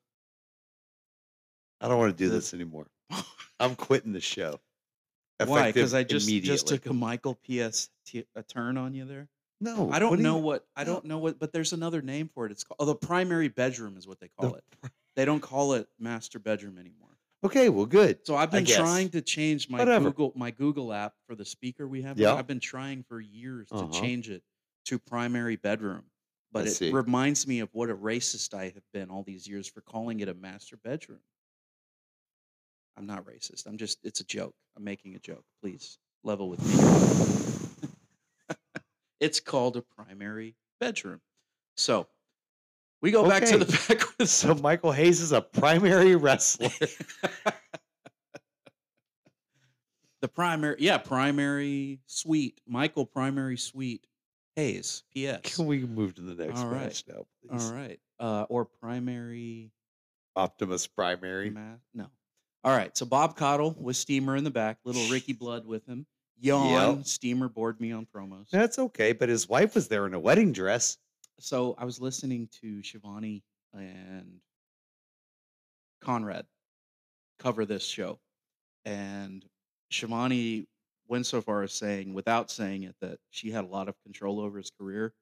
I 1.81 1.87
don't 1.87 1.97
want 1.97 2.17
to 2.17 2.21
do 2.23 2.27
The- 2.29 2.35
this 2.35 2.53
anymore. 2.53 2.87
I'm 3.59 3.75
quitting 3.75 4.11
the 4.13 4.19
show. 4.21 4.59
Why? 5.47 5.71
Because 5.71 5.93
I 5.93 6.03
just 6.03 6.27
just 6.29 6.67
took 6.67 6.85
a 6.87 6.93
Michael 6.93 7.35
P.S. 7.35 7.89
T- 8.05 8.25
a 8.35 8.43
turn 8.43 8.77
on 8.77 8.93
you 8.93 9.05
there. 9.05 9.27
no. 9.61 9.89
I 9.91 9.99
don't 9.99 10.11
what 10.11 10.19
know 10.19 10.37
you- 10.37 10.43
what 10.43 10.65
I 10.75 10.83
don't 10.83 11.05
know 11.05 11.19
what, 11.19 11.39
but 11.39 11.53
there's 11.53 11.73
another 11.73 12.01
name 12.01 12.29
for 12.33 12.45
it. 12.45 12.51
It's 12.51 12.63
called 12.63 12.77
oh, 12.79 12.85
the 12.85 12.95
primary 12.95 13.47
bedroom 13.47 13.97
is 13.97 14.07
what 14.07 14.19
they 14.19 14.29
call 14.39 14.51
The 14.51 14.55
it. 14.57 14.63
They 15.15 15.25
don't 15.25 15.41
call 15.41 15.73
it 15.73 15.87
master 15.99 16.39
bedroom 16.39 16.77
anymore. 16.77 17.09
Okay, 17.43 17.67
well, 17.69 17.85
good. 17.85 18.25
So 18.25 18.35
I've 18.37 18.51
been 18.51 18.65
trying 18.65 19.09
to 19.09 19.21
change 19.21 19.69
my 19.69 19.79
Whatever. 19.79 20.11
Google 20.11 20.33
my 20.35 20.51
Google 20.51 20.93
app 20.93 21.13
for 21.27 21.35
the 21.35 21.43
speaker 21.45 21.87
we 21.87 22.01
have. 22.03 22.17
Yeah. 22.17 22.35
I've 22.35 22.47
been 22.47 22.59
trying 22.59 23.03
for 23.03 23.19
years 23.19 23.67
to 23.69 23.75
Uh-huh. 23.75 23.99
change 23.99 24.29
it 24.29 24.43
to 24.85 24.97
primary 24.99 25.55
bedroom, 25.57 26.03
but 26.53 26.63
I 26.65 26.67
it 26.67 26.71
see. 26.71 26.91
reminds 26.91 27.47
me 27.47 27.59
of 27.59 27.69
what 27.73 27.89
a 27.89 27.95
racist 27.95 28.53
I 28.53 28.65
have 28.65 28.83
been 28.93 29.09
all 29.09 29.23
these 29.23 29.45
years 29.47 29.67
for 29.67 29.81
calling 29.81 30.19
it 30.21 30.29
a 30.29 30.33
master 30.33 30.77
bedroom. 30.77 31.19
I'm 32.97 33.05
not 33.05 33.25
racist. 33.25 33.65
I'm 33.67 33.77
just 33.77 33.99
it's 34.03 34.19
a 34.19 34.25
joke. 34.25 34.55
I'm 34.77 34.83
making 34.83 35.15
a 35.15 35.19
joke. 35.19 35.43
Please 35.61 35.97
level 36.23 36.49
with 36.49 36.59
me. 38.49 38.55
it's 39.19 39.39
called 39.39 39.77
a 39.77 39.81
primary 39.81 40.55
bedroom. 40.79 41.21
So 41.77 42.07
we 43.01 43.11
go 43.11 43.27
back 43.27 43.45
to 43.45 43.57
the 43.57 43.65
back 43.89 44.03
with 44.17 44.29
So 44.29 44.53
Michael 44.55 44.91
Hayes 44.91 45.21
is 45.21 45.31
a 45.31 45.41
primary 45.41 46.15
wrestler. 46.15 46.69
the 50.21 50.27
primary 50.27 50.75
yeah 50.79 50.97
primary 50.97 52.01
suite 52.05 52.59
michael 52.67 53.05
primary 53.05 53.55
suite 53.55 54.05
hayes 54.57 55.03
ps 55.15 55.55
Can 55.55 55.65
we 55.65 55.85
move 55.85 56.15
to 56.15 56.21
the 56.21 56.35
next 56.45 56.59
All 56.59 56.67
right. 56.67 56.81
match 56.81 57.05
now, 57.07 57.25
please? 57.47 57.63
all 57.69 57.73
right 57.73 57.97
uh 58.19 58.45
or 58.49 58.65
primary 58.65 59.71
Optimus 60.35 60.87
Primary. 60.87 61.49
ma- 61.49 61.77
no 61.93 62.07
all 62.63 62.75
right 62.75 62.95
so 62.97 63.05
bob 63.05 63.35
caudle 63.37 63.75
with 63.79 63.95
steamer 63.95 64.35
in 64.35 64.43
the 64.43 64.51
back 64.51 64.77
little 64.85 65.07
ricky 65.07 65.33
blood 65.33 65.65
with 65.65 65.85
him 65.85 66.05
yawn 66.39 66.97
Yep. 66.97 67.05
steamer 67.05 67.49
bored 67.49 67.79
me 67.79 67.91
on 67.91 68.05
promos 68.05 68.49
That's 68.49 68.79
okay, 68.79 69.13
but 69.13 69.29
his 69.29 69.47
wife 69.49 69.75
was 69.75 69.87
there 69.87 70.05
in 70.05 70.13
a 70.13 70.19
wedding 70.19 70.51
dress. 70.51 70.97
so 71.39 71.75
i 71.77 71.85
was 71.85 71.99
listening 72.01 72.49
to 72.61 72.81
schiavone 72.83 73.43
and 73.73 74.39
conrad 76.01 76.45
cover 77.39 77.65
this 77.65 77.83
show 77.85 78.19
and 78.85 79.45
schiavone 79.91 80.67
went 81.07 81.25
so 81.25 81.41
far 81.41 81.63
as 81.63 81.73
saying 81.73 82.13
without 82.13 82.51
saying 82.51 82.83
it 82.83 82.95
that 83.01 83.19
she 83.31 83.51
had 83.51 83.63
a 83.63 83.67
lot 83.67 83.89
of 83.89 83.95
control 84.03 84.39
over 84.39 84.57
his 84.57 84.69
career 84.79 85.13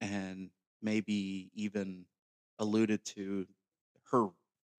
and 0.00 0.50
maybe 0.82 1.50
even 1.54 2.04
alluded 2.58 3.04
to 3.04 3.46
her 4.10 4.28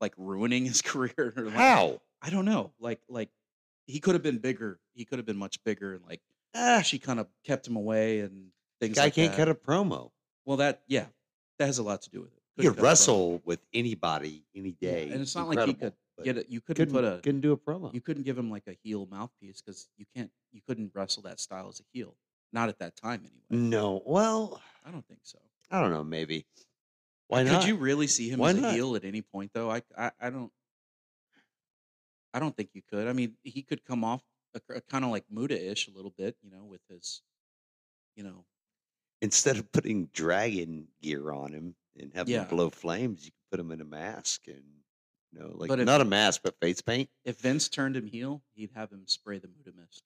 like 0.02 0.14
ruining 0.18 0.66
his 0.66 0.82
career 0.92 1.34
or 1.36 1.44
like, 1.46 1.54
How? 1.54 2.02
i 2.22 2.30
don't 2.30 2.46
know 2.46 2.72
like 2.80 3.00
like 3.10 3.30
he 3.86 4.00
could 4.00 4.16
have 4.16 4.24
been 4.24 4.38
bigger 4.40 4.80
he 4.94 5.06
could 5.06 5.20
have 5.20 5.26
been 5.26 5.38
much 5.38 5.64
bigger 5.64 5.94
and 5.96 6.04
like 6.06 6.22
Ah, 6.56 6.82
she 6.82 6.98
kind 6.98 7.20
of 7.20 7.28
kept 7.46 7.68
him 7.68 7.76
away 7.76 8.22
and 8.22 8.48
things 8.82 8.96
guy 8.96 9.06
like 9.06 9.14
can't 9.16 9.32
that. 9.32 9.38
cut 9.38 9.50
a 9.50 9.56
promo. 9.56 10.12
well 10.46 10.58
that 10.58 10.82
yeah 10.88 11.06
that 11.60 11.66
has 11.66 11.78
a 11.78 11.84
lot 11.84 12.02
to 12.04 12.10
do 12.10 12.22
with 12.22 12.32
it 12.34 12.42
could 12.62 12.66
a 12.66 12.76
promo. 12.76 12.84
wrestle 12.84 13.42
with 13.46 13.60
anybody 13.74 14.44
any 14.56 14.76
Yeah, 14.80 14.92
day. 14.92 15.10
and 15.12 15.22
it's 15.22 15.36
not 15.36 15.48
like 15.48 15.66
he 15.68 15.74
could 15.74 15.94
get 16.24 16.38
it 16.38 16.48
you 16.50 16.60
couldn't 16.62 16.88
couldn't, 16.88 16.94
put 16.96 17.04
a 17.04 17.20
couldn't 17.22 17.42
do 17.42 17.52
a 17.52 17.58
promo. 17.58 17.94
you 17.94 18.02
couldn't 18.02 18.24
give 18.24 18.38
him 18.38 18.50
like 18.50 18.64
a 18.68 18.76
heel 18.84 19.08
mouthpiece 19.12 19.62
because 19.62 19.88
you 19.98 20.06
can't 20.16 20.32
you 20.52 20.62
couldn't 20.68 20.92
wrestle 20.96 21.22
that 21.24 21.40
style 21.40 21.68
as 21.70 21.80
a 21.80 21.84
heel 21.94 22.16
not 22.54 22.70
at 22.70 22.80
that 22.80 22.96
time 22.96 23.20
anyway 23.24 23.70
no, 23.70 24.02
well, 24.06 24.60
i 24.86 24.90
don't 24.92 25.06
think 25.08 25.20
so 25.24 25.38
I 25.70 25.82
don't 25.82 25.92
know. 25.92 26.02
Maybe. 26.06 26.46
Why 27.28 27.44
could 27.44 27.66
you 27.66 27.76
really 27.76 28.08
see 28.08 28.30
him 28.30 28.40
Why 28.40 28.52
as 28.52 28.58
a 28.64 28.72
heel 28.72 28.96
at 28.96 29.04
any 29.06 29.22
point 29.22 29.52
though? 29.54 29.70
I, 29.72 29.82
I 29.98 30.12
i 30.20 30.30
don't 30.30 30.52
i 32.34 32.40
don't 32.40 32.56
think 32.56 32.70
you 32.74 32.82
could. 32.90 33.08
I 33.08 33.14
mean 33.14 33.36
he 33.44 33.62
could 33.64 33.84
come 33.86 34.04
off 34.04 34.24
a, 34.70 34.82
kind 34.82 35.04
of 35.06 35.12
like 35.12 35.26
muta-ish 35.30 35.88
a 35.88 35.92
little 35.92 36.14
bit 36.18 36.36
you 36.42 36.50
know 36.50 36.64
with 36.66 36.82
his 36.90 37.22
you 38.16 38.24
know 38.24 38.46
Instead 39.22 39.58
of 39.58 39.72
putting 39.72 40.06
dragon 40.14 40.88
gear 41.02 41.32
on 41.32 41.52
him 41.52 41.76
and 42.00 42.14
having 42.14 42.36
Yeah. 42.36 42.44
him 42.44 42.50
blow 42.50 42.70
flames, 42.70 43.26
you 43.26 43.32
could 43.32 43.50
put 43.50 43.60
him 43.60 43.72
in 43.72 43.82
a 43.82 43.86
mask 43.86 44.48
and 44.48 44.64
you 45.32 45.40
know, 45.40 45.52
like 45.56 45.70
But 45.70 45.80
if- 45.80 45.86
not 45.88 46.02
a 46.02 46.06
mask, 46.06 46.42
but 46.44 46.56
face 46.62 46.82
paint. 46.82 47.10
if 47.26 47.40
vince 47.40 47.68
turned 47.68 47.96
him 47.98 48.06
heel 48.06 48.44
he'd 48.54 48.72
have 48.76 48.92
him 48.92 49.08
spray 49.08 49.40
the 49.40 49.48
muta 49.48 49.72
mist 49.76 50.04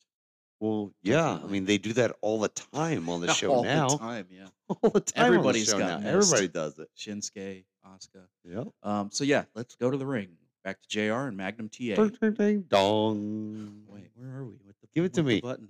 Well, 0.62 0.94
yeah. 1.02 1.40
I 1.44 1.48
mean, 1.48 1.66
they 1.66 1.78
do 1.80 1.92
that 1.94 2.16
all 2.22 2.40
the 2.40 2.48
time 2.50 3.10
on 3.10 3.20
the 3.20 3.34
show 3.34 3.48
now. 3.48 3.58
all 3.58 3.64
now. 3.64 3.88
the 3.90 3.98
time 3.98 4.28
yeah 4.32 4.48
All 4.84 4.90
the 4.92 5.00
time. 5.02 5.38
on 5.40 5.54
the 5.54 5.60
show 5.66 5.78
got 5.80 6.02
now. 6.04 6.12
missed. 6.12 6.32
Everybody 6.34 6.48
does 6.48 6.80
it. 6.80 6.88
shinsuke 6.98 7.66
asuka 7.86 8.22
Yep. 8.46 8.68
um 8.84 9.10
so 9.12 9.24
yeah 9.26 9.44
let's 9.56 9.76
go 9.76 9.90
to 9.92 9.98
the 9.98 10.06
ring 10.06 10.30
back 10.64 10.78
to 10.82 10.88
jr 10.88 11.28
and 11.28 11.36
magnum 11.36 11.68
ta 11.68 11.96
Ding, 11.96 12.10
ding, 12.22 12.34
ding, 12.34 12.62
dong. 12.70 13.82
Wait, 13.90 14.12
where 14.16 14.30
are 14.38 14.46
we? 14.46 14.54
With 14.66 14.80
the, 14.82 14.88
Give 14.94 15.04
it 15.04 15.14
to 15.16 15.22
with 15.22 15.28
the 15.28 15.36
me. 15.36 15.42
button. 15.42 15.70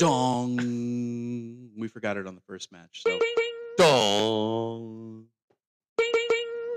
Dong. 0.00 1.70
We 1.78 1.86
forgot 1.88 2.16
it 2.16 2.26
on 2.26 2.34
the 2.34 2.40
first 2.42 2.72
match. 2.72 3.02
So 3.06 3.18
Dong. 3.78 5.26
Ding 5.98 6.12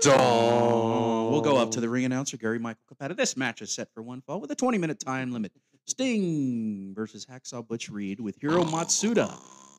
dong. 0.02 1.30
We'll 1.32 1.40
go 1.40 1.56
up 1.56 1.70
to 1.72 1.80
the 1.80 1.88
ring 1.88 2.04
announcer, 2.04 2.36
Gary 2.36 2.58
Michael 2.58 2.82
Cappetta. 2.88 3.14
This 3.16 3.36
match 3.36 3.62
is 3.62 3.72
set 3.74 3.88
for 3.94 4.02
one 4.02 4.20
fall 4.20 4.40
with 4.40 4.50
a 4.50 4.54
20 4.54 4.78
minute 4.78 5.00
time 5.00 5.32
limit. 5.32 5.52
Sting 5.86 6.92
versus 6.94 7.26
Hacksaw 7.26 7.66
Butch 7.66 7.88
Reed 7.90 8.20
with 8.20 8.36
Hiro 8.40 8.64
Matsuda 8.64 9.30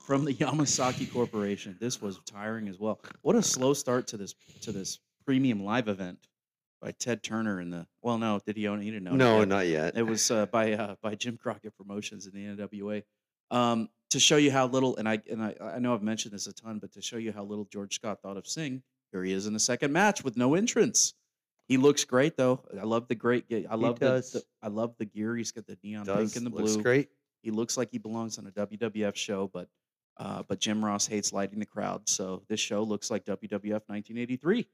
from 0.05 0.23
the 0.23 0.33
Yamasaki 0.35 1.11
Corporation. 1.11 1.75
This 1.79 2.01
was 2.01 2.19
tiring 2.25 2.67
as 2.67 2.79
well. 2.79 2.99
What 3.21 3.35
a 3.35 3.41
slow 3.41 3.73
start 3.73 4.07
to 4.07 4.17
this 4.17 4.35
to 4.61 4.71
this 4.71 4.99
premium 5.25 5.63
live 5.63 5.87
event 5.87 6.27
by 6.81 6.91
Ted 6.91 7.23
Turner 7.23 7.59
and 7.59 7.73
the 7.73 7.87
well, 8.03 8.17
no, 8.17 8.39
did 8.45 8.55
he 8.55 8.67
own 8.67 8.81
it? 8.81 8.83
He 8.83 8.91
didn't 8.91 9.07
own 9.07 9.17
No, 9.17 9.39
yet. 9.39 9.47
not 9.47 9.67
yet. 9.67 9.97
It 9.97 10.03
was 10.03 10.29
uh, 10.29 10.45
by 10.45 10.73
uh, 10.73 10.95
by 11.01 11.15
Jim 11.15 11.37
Crockett 11.37 11.75
Promotions 11.75 12.27
in 12.27 12.33
the 12.33 12.63
NWA. 12.63 13.03
Um, 13.51 13.89
to 14.11 14.19
show 14.19 14.37
you 14.37 14.51
how 14.51 14.67
little, 14.67 14.95
and 14.97 15.09
I 15.09 15.19
and 15.29 15.41
I, 15.43 15.55
I 15.59 15.79
know 15.79 15.93
I've 15.93 16.03
mentioned 16.03 16.33
this 16.33 16.45
a 16.47 16.53
ton, 16.53 16.77
but 16.79 16.91
to 16.93 17.01
show 17.01 17.17
you 17.17 17.31
how 17.31 17.43
little 17.43 17.65
George 17.65 17.95
Scott 17.95 18.19
thought 18.21 18.37
of 18.37 18.45
Sting, 18.47 18.83
here 19.11 19.23
he 19.23 19.31
is 19.33 19.47
in 19.47 19.53
the 19.53 19.59
second 19.59 19.91
match 19.91 20.23
with 20.23 20.37
no 20.37 20.53
entrance. 20.53 21.13
He 21.67 21.77
looks 21.77 22.03
great 22.05 22.37
though. 22.37 22.61
I 22.79 22.83
love 22.83 23.07
the 23.07 23.15
great. 23.15 23.45
I 23.69 23.75
love 23.75 23.99
the, 23.99 24.05
does. 24.07 24.31
the- 24.33 24.43
I 24.61 24.67
love 24.67 24.95
the 24.97 25.05
gear. 25.05 25.35
He's 25.35 25.51
got 25.51 25.65
the 25.65 25.77
neon 25.83 26.05
Does 26.05 26.17
pink 26.33 26.35
and 26.37 26.45
the 26.45 26.49
blue. 26.51 26.63
looks 26.65 26.77
great. 26.77 27.09
He 27.41 27.51
looks 27.51 27.77
like 27.77 27.89
he 27.91 27.97
belongs 27.97 28.37
on 28.37 28.47
a 28.47 28.51
WWF 28.51 29.15
show, 29.15 29.49
but 29.53 29.67
uh, 30.17 30.43
but 30.47 30.59
Jim 30.59 30.83
Ross 30.83 31.05
hates 31.07 31.33
lighting 31.33 31.59
the 31.59 31.65
crowd, 31.65 32.07
so 32.07 32.41
this 32.47 32.59
show 32.59 32.83
looks 32.83 33.11
like 33.11 33.25
WWF 33.25 33.81
1983. 33.87 34.65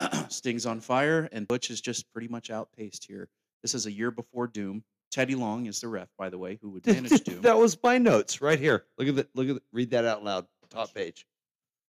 Sting's 0.28 0.66
on 0.66 0.80
fire, 0.80 1.28
and 1.32 1.46
Butch 1.46 1.70
is 1.70 1.80
just 1.80 2.10
pretty 2.12 2.28
much 2.28 2.50
outpaced 2.50 3.04
here. 3.06 3.28
This 3.62 3.74
is 3.74 3.86
a 3.86 3.92
year 3.92 4.10
before 4.10 4.46
Doom. 4.46 4.82
Teddy 5.10 5.34
Long 5.36 5.66
is 5.66 5.80
the 5.80 5.88
ref, 5.88 6.08
by 6.18 6.28
the 6.30 6.38
way, 6.38 6.58
who 6.60 6.70
would 6.70 6.86
manage 6.86 7.20
Doom. 7.24 7.42
that 7.42 7.56
was 7.56 7.76
my 7.82 7.98
notes 7.98 8.40
right 8.40 8.58
here. 8.58 8.84
Look 8.98 9.08
at 9.08 9.16
that. 9.16 9.28
Look 9.34 9.48
at 9.48 9.54
that. 9.54 9.62
Read 9.72 9.90
that 9.90 10.04
out 10.04 10.24
loud. 10.24 10.46
Top 10.70 10.92
page. 10.94 11.26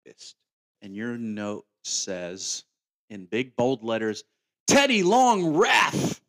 Fist. 0.06 0.36
and 0.82 0.96
your 0.96 1.18
note 1.18 1.66
says 1.84 2.64
in 3.10 3.26
big 3.26 3.56
bold 3.56 3.84
letters, 3.84 4.24
"Teddy 4.68 5.04
Long 5.04 5.56
ref." 5.56 6.22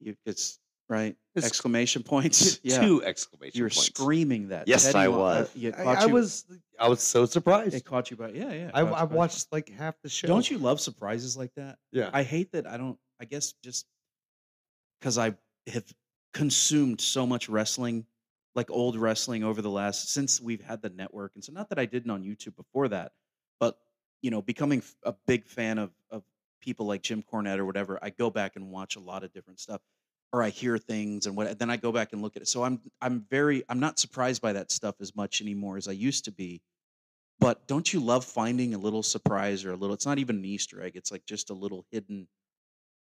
You, 0.00 0.16
it's 0.26 0.58
right 0.88 1.14
It's 1.34 1.46
exclamation 1.46 2.02
points. 2.02 2.58
Two- 2.58 2.68
yeah, 2.68 2.80
Two 2.80 3.04
exclamation 3.04 3.40
points. 3.40 3.56
you're 3.56 3.68
points. 3.68 3.86
screaming 3.86 4.48
that. 4.48 4.66
Yes, 4.68 4.84
Teddy 4.84 4.98
I 4.98 5.06
Long- 5.06 5.14
uh, 5.16 5.18
was. 5.40 5.50
you- 5.56 5.72
I, 5.76 5.82
I 5.82 6.06
was. 6.06 6.44
I 6.78 6.88
was 6.88 7.00
so 7.00 7.24
surprised. 7.26 7.74
It 7.74 7.84
caught 7.84 8.10
you 8.10 8.16
by 8.16 8.30
yeah, 8.30 8.52
yeah. 8.52 8.70
I, 8.74 8.80
I 8.80 9.04
watched 9.04 9.46
like 9.52 9.68
half 9.70 9.94
the 10.02 10.08
show. 10.08 10.26
Don't 10.26 10.50
you 10.50 10.58
love 10.58 10.80
surprises 10.80 11.36
like 11.36 11.52
that? 11.56 11.78
Yeah. 11.92 12.10
I 12.12 12.22
hate 12.24 12.50
that 12.52 12.66
I 12.66 12.76
don't 12.76 12.98
I 13.20 13.24
guess 13.24 13.54
just 13.62 13.86
because 15.00 15.18
I 15.18 15.34
have 15.68 15.84
consumed 16.34 17.00
so 17.00 17.24
much 17.26 17.48
wrestling, 17.48 18.04
like 18.56 18.70
old 18.70 18.96
wrestling 18.96 19.44
over 19.44 19.62
the 19.62 19.70
last 19.70 20.08
since 20.10 20.40
we've 20.40 20.62
had 20.62 20.82
the 20.82 20.88
network. 20.90 21.32
And 21.36 21.44
so 21.44 21.52
not 21.52 21.68
that 21.68 21.78
I 21.78 21.84
didn't 21.86 22.10
on 22.10 22.24
YouTube 22.24 22.56
before 22.56 22.88
that, 22.88 23.12
but 23.60 23.78
you 24.22 24.30
know, 24.30 24.40
becoming 24.40 24.82
a 25.02 25.14
big 25.26 25.46
fan 25.46 25.78
of 25.78 25.90
of 26.10 26.22
people 26.60 26.86
like 26.86 27.02
Jim 27.02 27.22
Cornette 27.22 27.58
or 27.58 27.66
whatever, 27.66 27.98
I 28.00 28.10
go 28.10 28.30
back 28.30 28.56
and 28.56 28.70
watch 28.70 28.96
a 28.96 29.00
lot 29.00 29.24
of 29.24 29.32
different 29.32 29.60
stuff. 29.60 29.80
Or 30.34 30.42
I 30.42 30.48
hear 30.48 30.78
things 30.78 31.26
and 31.26 31.36
what 31.36 31.58
then 31.58 31.68
I 31.68 31.76
go 31.76 31.92
back 31.92 32.14
and 32.14 32.22
look 32.22 32.36
at 32.36 32.42
it. 32.42 32.48
So 32.48 32.62
I'm 32.62 32.80
I'm 33.02 33.26
very 33.28 33.64
I'm 33.68 33.80
not 33.80 33.98
surprised 33.98 34.40
by 34.40 34.54
that 34.54 34.72
stuff 34.72 34.94
as 35.00 35.14
much 35.14 35.42
anymore 35.42 35.76
as 35.76 35.88
I 35.88 35.92
used 35.92 36.24
to 36.24 36.32
be. 36.32 36.62
But 37.38 37.66
don't 37.66 37.92
you 37.92 38.00
love 38.00 38.24
finding 38.24 38.72
a 38.72 38.78
little 38.78 39.02
surprise 39.02 39.64
or 39.64 39.72
a 39.72 39.76
little? 39.76 39.92
It's 39.92 40.06
not 40.06 40.18
even 40.18 40.36
an 40.36 40.44
Easter 40.44 40.80
egg. 40.82 40.92
It's 40.94 41.12
like 41.12 41.26
just 41.26 41.50
a 41.50 41.54
little 41.54 41.84
hidden 41.90 42.28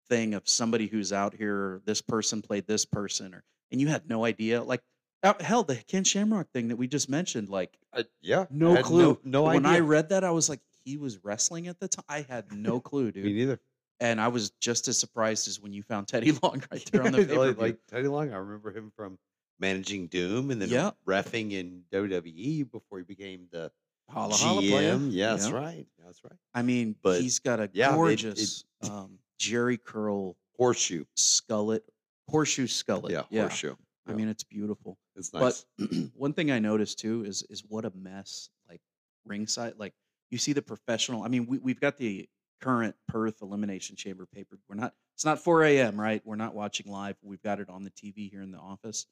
thing 0.09 0.35
of 0.35 0.49
somebody 0.49 0.87
who's 0.87 1.13
out 1.13 1.35
here. 1.35 1.83
This 1.85 2.01
person 2.03 2.43
played 2.43 2.67
this 2.67 2.85
person, 2.85 3.35
or 3.35 3.45
and 3.71 3.81
you 3.81 3.89
had 3.89 4.09
no 4.09 4.25
idea. 4.25 4.63
Like 4.63 4.81
uh, 5.23 5.35
hell, 5.41 5.63
the 5.63 5.77
Ken 5.77 6.05
Shamrock 6.05 6.49
thing 6.53 6.69
that 6.69 6.77
we 6.77 6.89
just 6.89 7.09
mentioned. 7.09 7.49
Like 7.49 7.79
Uh, 7.93 8.05
yeah. 8.23 8.47
no 8.51 8.83
clue. 8.83 9.21
No, 9.23 9.43
no 9.43 9.43
when 9.45 9.67
idea. 9.67 9.79
I 9.79 9.81
read 9.81 10.09
that, 10.09 10.25
I 10.25 10.31
was 10.31 10.49
like, 10.49 10.61
he 10.91 10.97
was 10.97 11.23
wrestling 11.25 11.69
at 11.69 11.79
the 11.79 11.89
time. 11.89 12.05
I 12.09 12.23
had 12.29 12.45
no 12.53 12.81
clue, 12.81 13.13
dude. 13.13 13.25
Me 13.25 13.33
neither. 13.33 13.61
And 14.01 14.21
I 14.21 14.29
was 14.29 14.51
just 14.61 14.89
as 14.89 14.99
surprised 14.99 15.47
as 15.47 15.61
when 15.61 15.73
you 15.73 15.83
found 15.83 16.09
Teddy 16.09 16.33
Long 16.43 16.63
right 16.73 16.89
there 16.91 17.03
on 17.05 17.13
the 17.13 17.19
paper. 17.19 17.37
like, 17.39 17.59
like 17.59 17.79
Teddy 17.89 18.09
Long, 18.09 18.33
I 18.33 18.37
remember 18.39 18.71
him 18.73 18.91
from 18.97 19.19
managing 19.59 20.07
Doom 20.09 20.51
and 20.51 20.61
then 20.61 20.71
Yeah. 20.71 20.91
refing 21.07 21.53
in 21.53 21.83
WWE 21.93 22.71
before 22.71 22.99
he 22.99 23.05
became 23.05 23.47
the 23.53 23.71
holla 24.09 24.35
holla 24.35 24.63
player. 24.63 24.95
GM. 24.95 25.09
Yeah, 25.13 25.31
that's 25.33 25.51
right. 25.51 25.87
That's 26.05 26.25
right. 26.25 26.33
I 26.55 26.63
mean, 26.63 26.97
But, 27.03 27.21
he's 27.21 27.39
got 27.39 27.61
a 27.61 27.69
yeah, 27.75 27.91
it- 27.91 27.93
it- 27.93 27.97
gorgeous 27.97 28.65
um, 28.83 29.19
Jheri 29.39 29.79
curl 29.83 30.37
Horseshoe. 30.57 31.05
skullet, 31.19 31.81
horseshoe 32.29 32.67
skullet. 32.67 33.11
Yeah, 33.11 33.23
yeah. 33.31 33.43
horseshoe. 33.43 33.75
I 34.07 34.11
Yeah. 34.13 34.17
mean, 34.17 34.29
it's 34.29 34.45
beautiful. 34.45 34.99
It's 35.17 35.33
nice. 35.35 35.67
But 35.79 35.89
one 36.17 36.33
thing 36.33 36.51
I 36.51 36.59
noticed 36.59 36.99
too 36.99 37.25
is 37.25 37.43
is 37.51 37.63
what 37.69 37.85
a 37.85 37.93
mess 37.95 38.49
like 38.69 38.81
ringside. 39.27 39.75
Like 39.77 39.93
you 40.31 40.39
see 40.39 40.53
the 40.53 40.63
professional. 40.63 41.23
I 41.23 41.29
mean, 41.29 41.47
we 41.47 41.59
we've 41.59 41.81
got 41.81 41.97
the 41.97 42.29
current 42.61 42.95
Perth 43.09 43.43
Elimination 43.43 43.97
Chamber 43.97 44.27
paper. 44.27 44.59
We're 44.69 44.77
not. 44.77 44.95
It's 45.15 45.25
not 45.25 45.39
4 45.39 45.65
a.m. 45.65 46.01
Right? 46.01 46.23
We're 46.25 46.37
not 46.37 46.55
watching 46.55 46.91
live. 46.91 47.17
We've 47.23 47.43
got 47.43 47.61
it 47.61 47.69
on 47.69 47.85
the 47.85 47.91
TV 47.91 48.31
here 48.31 48.43
in 48.43 48.53
the 48.53 48.59
office, 48.59 49.07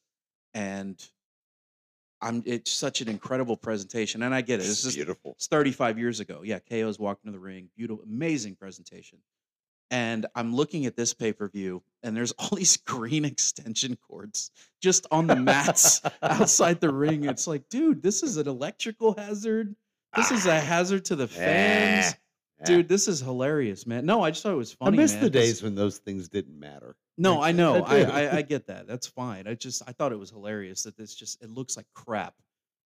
and 0.54 1.02
I'm. 2.20 2.42
It's 2.46 2.70
such 2.72 3.00
an 3.00 3.08
incredible 3.08 3.56
presentation, 3.56 4.22
and 4.22 4.34
I 4.34 4.40
get 4.40 4.60
it. 4.60 4.62
It's 4.62 4.70
It's 4.70 4.82
just 4.82 4.96
beautiful. 4.96 5.32
it's 5.32 5.46
35 5.48 5.98
years 5.98 6.20
ago. 6.20 6.42
Yeah, 6.44 6.58
KO's 6.60 6.98
walked 6.98 7.24
into 7.24 7.36
the 7.36 7.40
ring. 7.42 7.68
Beautiful, 7.76 8.04
amazing 8.04 8.56
presentation. 8.56 9.18
And 9.90 10.26
I'm 10.34 10.54
looking 10.54 10.84
at 10.84 10.96
this 10.96 11.14
pay 11.14 11.32
per 11.32 11.48
view, 11.48 11.82
and 12.02 12.14
there's 12.16 12.32
all 12.32 12.50
these 12.56 12.76
green 12.76 13.24
extension 13.24 13.96
cords 13.96 14.50
just 14.82 15.06
on 15.10 15.26
the 15.26 15.36
mats 15.36 16.02
outside 16.22 16.80
the 16.80 16.92
ring. 16.92 17.24
It's 17.24 17.46
like, 17.46 17.68
dude, 17.70 18.02
this 18.02 18.22
is 18.22 18.36
an 18.36 18.48
electrical 18.48 19.14
hazard. 19.16 19.74
This 20.18 20.30
is 20.32 20.46
a 20.46 20.58
hazard 20.58 21.04
to 21.06 21.16
the 21.16 21.28
fans. 21.28 22.14
Ah, 22.14 22.18
ah. 22.60 22.64
Dude, 22.64 22.88
this 22.88 23.08
is 23.08 23.20
hilarious, 23.20 23.86
man. 23.86 24.04
No, 24.04 24.22
I 24.22 24.30
just 24.30 24.42
thought 24.42 24.52
it 24.52 24.56
was 24.56 24.72
funny. 24.72 24.98
I 24.98 25.00
miss 25.00 25.14
man, 25.14 25.22
the 25.22 25.30
days 25.30 25.62
when 25.62 25.74
those 25.74 25.98
things 25.98 26.28
didn't 26.28 26.58
matter. 26.58 26.96
No, 27.16 27.40
I 27.40 27.52
know. 27.52 27.82
I. 27.84 28.02
I 28.02 28.36
I 28.38 28.42
get 28.54 28.66
that. 28.66 28.86
That's 28.86 29.06
fine. 29.06 29.46
I 29.46 29.54
just 29.54 29.82
I 29.86 29.92
thought 29.92 30.12
it 30.12 30.18
was 30.18 30.30
hilarious 30.30 30.82
that 30.84 30.96
this 30.96 31.14
just 31.14 31.42
it 31.42 31.50
looks 31.50 31.76
like 31.76 31.86
crap. 31.94 32.34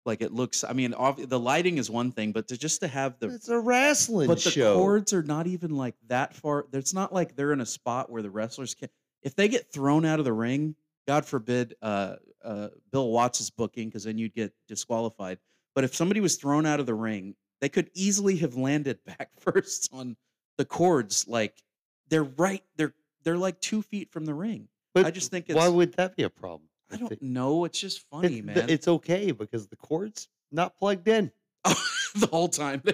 Like 0.05 0.21
it 0.21 0.33
looks. 0.33 0.65
I 0.65 0.73
mean, 0.73 0.93
obvi- 0.93 1.29
the 1.29 1.39
lighting 1.39 1.79
is 1.79 1.89
one 1.89 2.11
thing, 2.11 2.33
but 2.33 2.49
to 2.49 2.57
just 2.59 2.81
to 2.81 2.89
have 2.89 3.19
the 3.21 3.35
it's 3.35 3.49
a 3.49 3.59
wrestling 3.59 4.27
but 4.27 4.43
the 4.43 4.51
show. 4.51 4.75
cords 4.75 5.13
are 5.13 5.23
not 5.23 5.47
even 5.47 5.77
like 5.77 5.95
that 6.09 6.35
far. 6.35 6.67
It's 6.73 6.93
not 6.93 7.13
like 7.13 7.37
they're 7.37 7.53
in 7.53 7.61
a 7.61 7.67
spot 7.67 8.11
where 8.11 8.23
the 8.23 8.31
wrestlers 8.31 8.75
can. 8.75 8.89
If 9.23 9.37
they 9.37 9.49
get 9.49 9.73
thrown 9.73 10.05
out 10.05 10.19
of 10.19 10.25
the 10.25 10.33
ring, 10.33 10.75
God 11.07 11.25
forbid, 11.25 11.77
uh, 11.81 12.17
uh, 12.45 12.69
Bill 12.91 13.09
Watts 13.11 13.41
is 13.41 13.51
booking 13.51 13.89
because 13.89 14.05
then 14.05 14.19
you'd 14.19 14.35
get 14.35 14.53
disqualified. 14.67 15.39
But 15.74 15.85
if 15.85 15.94
somebody 15.94 16.20
was 16.20 16.36
thrown 16.36 16.66
out 16.66 16.81
of 16.81 16.86
the 16.86 16.94
ring, 16.94 17.35
they 17.61 17.69
could 17.69 17.90
easily 17.94 18.36
have 18.39 18.57
landed 18.57 18.99
back 19.07 19.31
first 19.39 19.89
on 19.93 20.16
the 20.59 20.65
cords. 20.65 21.27
Like 21.27 21.62
they're 22.09 22.24
right. 22.24 22.62
They're 22.77 22.94
they're 23.24 23.39
like 23.39 23.61
two 23.61 23.82
feet 23.82 24.11
from 24.11 24.24
the 24.24 24.35
ring. 24.35 24.69
but 24.94 25.07
I 25.07 25.11
just 25.11 25.31
think 25.31 25.47
why 25.49 25.69
would 25.69 25.94
that 25.94 26.16
be 26.16 26.24
a 26.24 26.31
problem? 26.31 26.69
I 26.90 26.97
don't 26.97 27.23
know. 27.23 27.65
It's 27.65 27.81
just 27.81 28.05
funny, 28.11 28.39
it's, 28.39 28.47
man. 28.47 28.66
It's 28.69 28.86
okay 28.86 29.31
because 29.31 29.66
the 29.66 29.77
cords 29.77 30.28
not 30.51 30.77
plugged 30.77 31.09
in. 31.09 31.32
the 32.20 32.26
whole 32.26 32.48
time. 32.48 32.82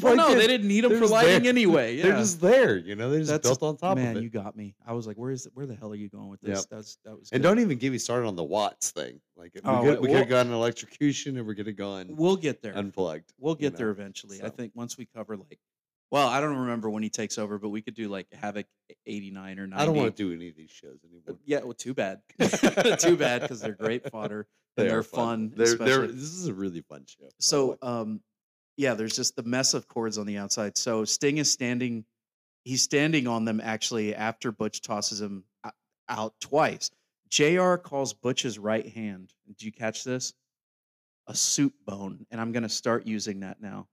Well, 0.00 0.14
no, 0.14 0.34
they 0.34 0.46
didn't 0.46 0.68
need 0.68 0.84
them 0.84 0.96
for 0.98 1.06
lighting 1.06 1.42
there. 1.42 1.48
anyway. 1.50 1.96
Yeah. 1.96 2.02
They're 2.04 2.12
just 2.18 2.40
there, 2.40 2.76
you 2.76 2.94
know. 2.94 3.10
They're 3.10 3.18
just 3.20 3.30
That's- 3.30 3.48
built 3.58 3.62
on 3.62 3.76
top 3.76 3.96
Man, 3.96 4.12
of 4.12 4.16
it. 4.18 4.22
you 4.22 4.30
got 4.30 4.56
me. 4.56 4.74
I 4.86 4.92
was 4.92 5.06
like, 5.06 5.16
"Where 5.16 5.30
is 5.32 5.46
it? 5.46 5.52
Where 5.54 5.66
the 5.66 5.74
hell 5.74 5.90
are 5.92 5.96
you 5.96 6.08
going 6.08 6.28
with 6.28 6.40
Yep. 6.44 6.54
this?" 6.54 6.66
That's 6.66 6.98
that 7.04 7.18
was. 7.18 7.28
and 7.32 7.42
don't 7.42 7.58
even 7.58 7.76
get 7.78 7.90
me 7.90 7.98
started 7.98 8.26
on 8.28 8.36
the 8.36 8.44
watts 8.44 8.92
thing. 8.92 9.20
Like 9.36 9.52
we 9.54 9.60
Oh, 9.64 9.82
could, 9.82 9.84
we 9.84 9.92
well- 9.94 10.00
could 10.00 10.16
have 10.18 10.28
gone 10.28 10.52
electrocution, 10.52 11.36
and 11.38 11.46
we 11.46 11.54
could 11.56 11.66
have 11.66 11.76
gone 11.76 12.14
We'll 12.16 12.36
get 12.36 12.62
there. 12.62 12.76
unplugged. 12.76 13.32
We'll 13.38 13.54
you 13.54 13.60
get 13.68 13.76
there 13.76 13.86
know, 13.86 13.92
eventually. 13.92 14.40
I 14.42 14.48
think 14.50 14.72
once 14.76 14.96
we 14.96 15.06
cover 15.06 15.36
like, 15.36 15.58
well, 16.12 16.28
I 16.28 16.40
don't 16.40 16.56
remember 16.56 16.88
when 16.90 17.02
he 17.02 17.10
takes 17.10 17.38
over, 17.38 17.58
but 17.58 17.70
we 17.70 17.82
could 17.82 17.94
do 17.94 18.08
like 18.08 18.28
Havoc 18.32 18.66
eighty 19.06 19.30
nine 19.32 19.58
or 19.58 19.66
ninety. 19.66 19.82
I 19.82 19.86
don't 19.86 19.96
want 19.96 20.14
to 20.16 20.22
do 20.22 20.32
any 20.32 20.48
of 20.50 20.56
these 20.56 20.70
shows 20.70 20.98
anymore. 21.04 21.40
Yeah, 21.44 21.60
well, 21.64 21.72
too 21.74 21.94
bad. 21.94 22.20
too 22.98 23.16
bad 23.16 23.42
because 23.42 23.60
they're 23.60 23.72
great 23.72 24.08
fodder 24.10 24.46
and 24.76 24.84
They 24.84 24.88
they're 24.90 24.98
are 25.00 25.02
fun. 25.02 25.52
They're, 25.56 25.74
they're, 25.74 26.06
this 26.06 26.32
is 26.32 26.46
a 26.46 26.54
really 26.54 26.82
fun 26.82 27.04
show. 27.06 27.28
So, 27.40 27.78
um, 27.82 28.20
yeah, 28.76 28.94
there's 28.94 29.16
just 29.16 29.36
the 29.36 29.42
mess 29.42 29.74
of 29.74 29.88
cords 29.88 30.18
on 30.18 30.26
the 30.26 30.38
outside. 30.38 30.76
So 30.76 31.04
Sting 31.04 31.38
is 31.38 31.50
standing, 31.50 32.04
he's 32.64 32.82
standing 32.82 33.26
on 33.26 33.44
them 33.44 33.60
actually 33.62 34.14
after 34.14 34.50
Butch 34.52 34.80
tosses 34.82 35.20
him 35.20 35.44
out 36.08 36.34
twice. 36.40 36.90
JR 37.30 37.76
calls 37.76 38.12
Butch's 38.12 38.58
right 38.58 38.86
hand. 38.88 39.32
Do 39.58 39.66
you 39.66 39.72
catch 39.72 40.04
this? 40.04 40.32
A 41.26 41.34
soup 41.34 41.72
bone. 41.86 42.26
And 42.30 42.40
I'm 42.40 42.52
going 42.52 42.62
to 42.62 42.68
start 42.68 43.06
using 43.06 43.40
that 43.40 43.60
now. 43.60 43.88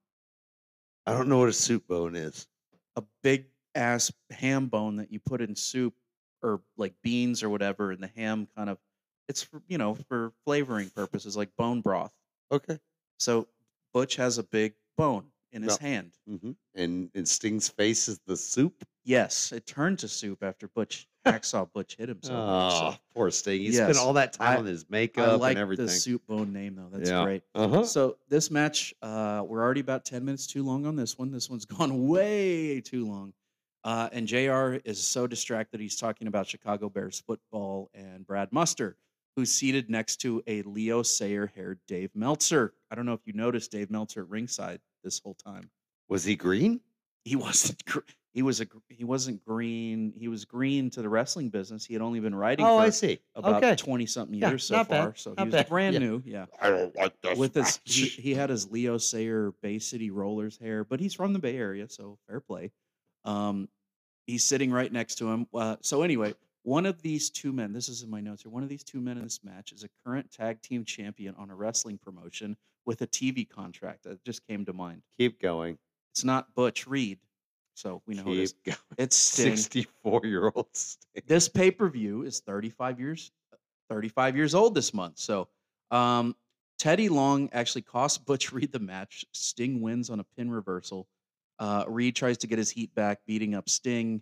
I 1.06 1.14
don't 1.14 1.28
know 1.28 1.40
what 1.40 1.49
a 1.49 1.53
soup 1.53 1.88
bone 1.88 2.16
is. 2.16 2.48
A 2.95 3.03
big 3.24 3.45
ass 3.74 4.12
ham 4.32 4.68
bone 4.68 4.98
that 4.98 5.12
you 5.12 5.20
put 5.20 5.41
in 5.41 5.56
soup 5.56 5.94
or 6.44 6.62
like 6.78 6.94
beans 7.02 7.41
or 7.41 7.49
whatever. 7.49 7.91
And 7.91 8.03
the 8.03 8.12
ham 8.16 8.48
kind 8.56 8.70
of, 8.70 8.78
it's 9.30 9.44
for, 9.44 9.62
you 9.68 9.78
know, 9.78 9.95
for 10.10 10.34
flavoring 10.45 10.90
purposes, 10.90 11.38
like 11.38 11.56
bone 11.58 11.82
broth. 11.82 12.12
Okay. 12.52 12.78
So 13.18 13.48
Butch 13.93 14.15
has 14.15 14.38
a 14.38 14.43
big 14.43 14.73
bone 14.97 15.26
in 15.51 15.61
his 15.63 15.77
hand. 15.77 16.13
hmm 16.27 16.51
And 16.76 17.09
and 17.15 17.27
Sting's 17.27 17.68
face 17.69 18.07
is 18.07 18.19
the 18.26 18.38
soup. 18.38 18.84
Yes, 19.03 19.51
it 19.51 19.65
turned 19.65 19.99
to 19.99 20.07
soup 20.07 20.43
after 20.43 20.68
Butch 20.68 21.07
Hacksaw 21.26 21.72
Butch 21.73 21.95
hit 21.97 22.07
himself. 22.09 22.35
Oh, 22.39 22.95
poor 23.13 23.30
Sting. 23.31 23.59
He 23.61 23.68
Yes, 23.72 23.76
spent 23.77 23.97
all 23.97 24.13
that 24.13 24.34
time 24.34 24.55
I- 24.55 24.57
on 24.59 24.65
his 24.65 24.84
I 24.84 24.85
makeup 24.89 25.39
like 25.41 25.51
and 25.51 25.59
everything. 25.59 25.85
the 25.88 25.91
soup 25.91 26.26
bone 26.27 26.53
name 26.53 26.76
though. 26.76 26.89
That's 26.97 27.09
Yeah. 27.09 27.23
great. 27.23 27.43
Uh-huh. 27.55 27.84
So 27.84 28.18
this 28.30 28.49
match, 28.51 28.93
uh, 29.01 29.43
we're 29.45 29.61
already 29.61 29.81
about 29.81 30.05
ten 30.05 30.23
minutes 30.26 30.47
too 30.47 30.63
long 30.63 30.85
on 30.85 30.95
this 30.95 31.18
one. 31.18 31.31
This 31.31 31.49
one's 31.49 31.65
gone 31.77 32.07
way 32.07 32.80
too 32.81 33.05
long. 33.07 33.34
Uh, 33.84 34.07
and 34.11 34.27
Jr. 34.27 34.77
is 34.85 35.03
so 35.03 35.26
distracted 35.26 35.80
he's 35.81 35.95
talking 35.95 36.27
about 36.27 36.45
Chicago 36.47 36.88
Bears 36.88 37.19
football 37.26 37.89
and 37.95 38.26
Brad 38.27 38.51
Muster, 38.53 38.95
who's 39.36 39.52
seated 39.52 39.90
next 39.90 40.18
to 40.18 40.44
a 40.48 40.62
Leo 40.64 41.03
Sayer-haired 41.03 41.80
Dave 41.88 42.12
Meltzer. 42.16 42.74
I 42.91 42.95
don't 42.95 43.06
know 43.06 43.14
if 43.14 43.22
you 43.26 43.34
noticed 43.34 43.72
Dave 43.72 43.90
Meltzer 43.90 44.22
at 44.22 44.30
ringside 44.30 44.80
this 45.03 45.20
whole 45.20 45.36
time. 45.36 45.70
Was 46.10 46.24
he 46.26 46.36
green? 46.36 46.82
he 47.24 47.36
wasn't 47.38 47.84
gr- 47.86 47.99
he 48.34 48.41
was 48.41 48.62
a. 48.62 48.68
He 48.90 49.03
wasn't 49.03 49.44
green 49.45 50.14
he 50.18 50.28
was 50.28 50.44
green 50.45 50.90
to 50.91 51.02
the 51.02 51.10
wrestling 51.10 51.49
business 51.49 51.86
he 51.86 51.94
had 51.94 52.02
only 52.02 52.20
been 52.20 52.34
writing 52.34 52.66
Oh, 52.66 52.78
for 52.78 52.84
I 52.84 52.90
see. 52.90 53.20
about 53.36 53.64
okay. 53.64 53.76
20 53.76 54.06
something 54.06 54.40
Yeah, 54.40 54.49
years 54.49 54.64
so 54.64 54.78
not 54.78 54.90
bad, 54.90 55.03
far 55.03 55.16
so 55.16 55.30
not 55.32 55.40
he 55.40 55.45
was 55.45 55.52
bad, 55.53 55.70
brand 55.70 55.94
yeah. 55.94 55.99
new 55.99 56.24
yeah 56.26 56.45
I 56.62 56.70
don't 56.70 56.95
like 56.95 57.14
this. 57.22 57.38
with 57.38 57.53
his 57.56 57.80
he, 57.84 58.06
he 58.08 58.34
had 58.34 58.49
his 58.49 58.72
leo 58.72 58.98
sayer 58.98 59.53
bay 59.62 59.80
city 59.80 60.10
rollers 60.12 60.58
hair 60.58 60.84
but 60.86 60.99
he's 60.99 61.14
from 61.14 61.34
the 61.34 61.40
bay 61.40 61.58
area 61.58 61.88
so 61.90 62.18
fair 62.28 62.40
play 62.40 62.72
um 63.26 63.68
he's 64.28 64.44
sitting 64.45 64.72
right 64.72 64.91
next 64.91 65.16
to 65.16 65.30
him 65.30 65.45
uh, 65.53 65.76
so 65.82 66.02
anyway 66.02 66.34
one 66.63 66.85
of 66.85 67.01
these 67.01 67.29
two 67.29 67.51
men 67.51 67.73
this 67.73 67.89
is 67.89 68.03
in 68.03 68.09
my 68.09 68.21
notes 68.21 68.43
here 68.43 68.51
one 68.51 68.63
of 68.63 68.69
these 68.69 68.83
two 68.83 69.01
men 69.01 69.17
in 69.17 69.23
this 69.23 69.39
match 69.43 69.71
is 69.71 69.83
a 69.83 69.89
current 70.05 70.31
tag 70.31 70.61
team 70.61 70.83
champion 70.85 71.35
on 71.38 71.49
a 71.49 71.55
wrestling 71.55 71.97
promotion 71.97 72.55
with 72.85 73.01
a 73.01 73.07
tv 73.07 73.47
contract 73.47 74.03
that 74.03 74.23
just 74.23 74.45
came 74.47 74.65
to 74.65 74.73
mind 74.73 75.01
Keep 75.17 75.41
going. 75.41 75.77
it's 76.11 76.23
not 76.23 76.53
butch 76.55 76.88
reed 76.88 77.19
so 77.73 78.01
we 78.05 78.15
know 78.15 78.23
who 78.23 78.33
it 78.33 78.39
is 78.39 78.53
going. 78.65 78.77
it's 78.97 79.15
Sting. 79.15 79.55
64 79.55 80.21
year 80.25 80.51
old 80.53 80.67
Sting. 80.73 81.23
This 81.27 81.49
pay 81.49 81.71
per 81.71 81.89
view 81.89 82.23
is 82.23 82.39
35 82.41 82.99
years, 82.99 83.31
35 83.89 84.35
years 84.35 84.55
old 84.55 84.75
this 84.75 84.93
month. 84.93 85.17
So, 85.17 85.47
um, 85.89 86.35
Teddy 86.79 87.09
Long 87.09 87.49
actually 87.53 87.83
cost 87.83 88.25
Butch 88.27 88.51
Reed 88.51 88.71
the 88.71 88.79
match. 88.79 89.25
Sting 89.31 89.81
wins 89.81 90.09
on 90.09 90.19
a 90.19 90.23
pin 90.38 90.51
reversal. 90.51 91.07
Uh, 91.59 91.85
Reed 91.88 92.15
tries 92.15 92.38
to 92.39 92.47
get 92.47 92.57
his 92.57 92.71
heat 92.71 92.93
back, 92.95 93.19
beating 93.25 93.55
up 93.55 93.69
Sting. 93.69 94.21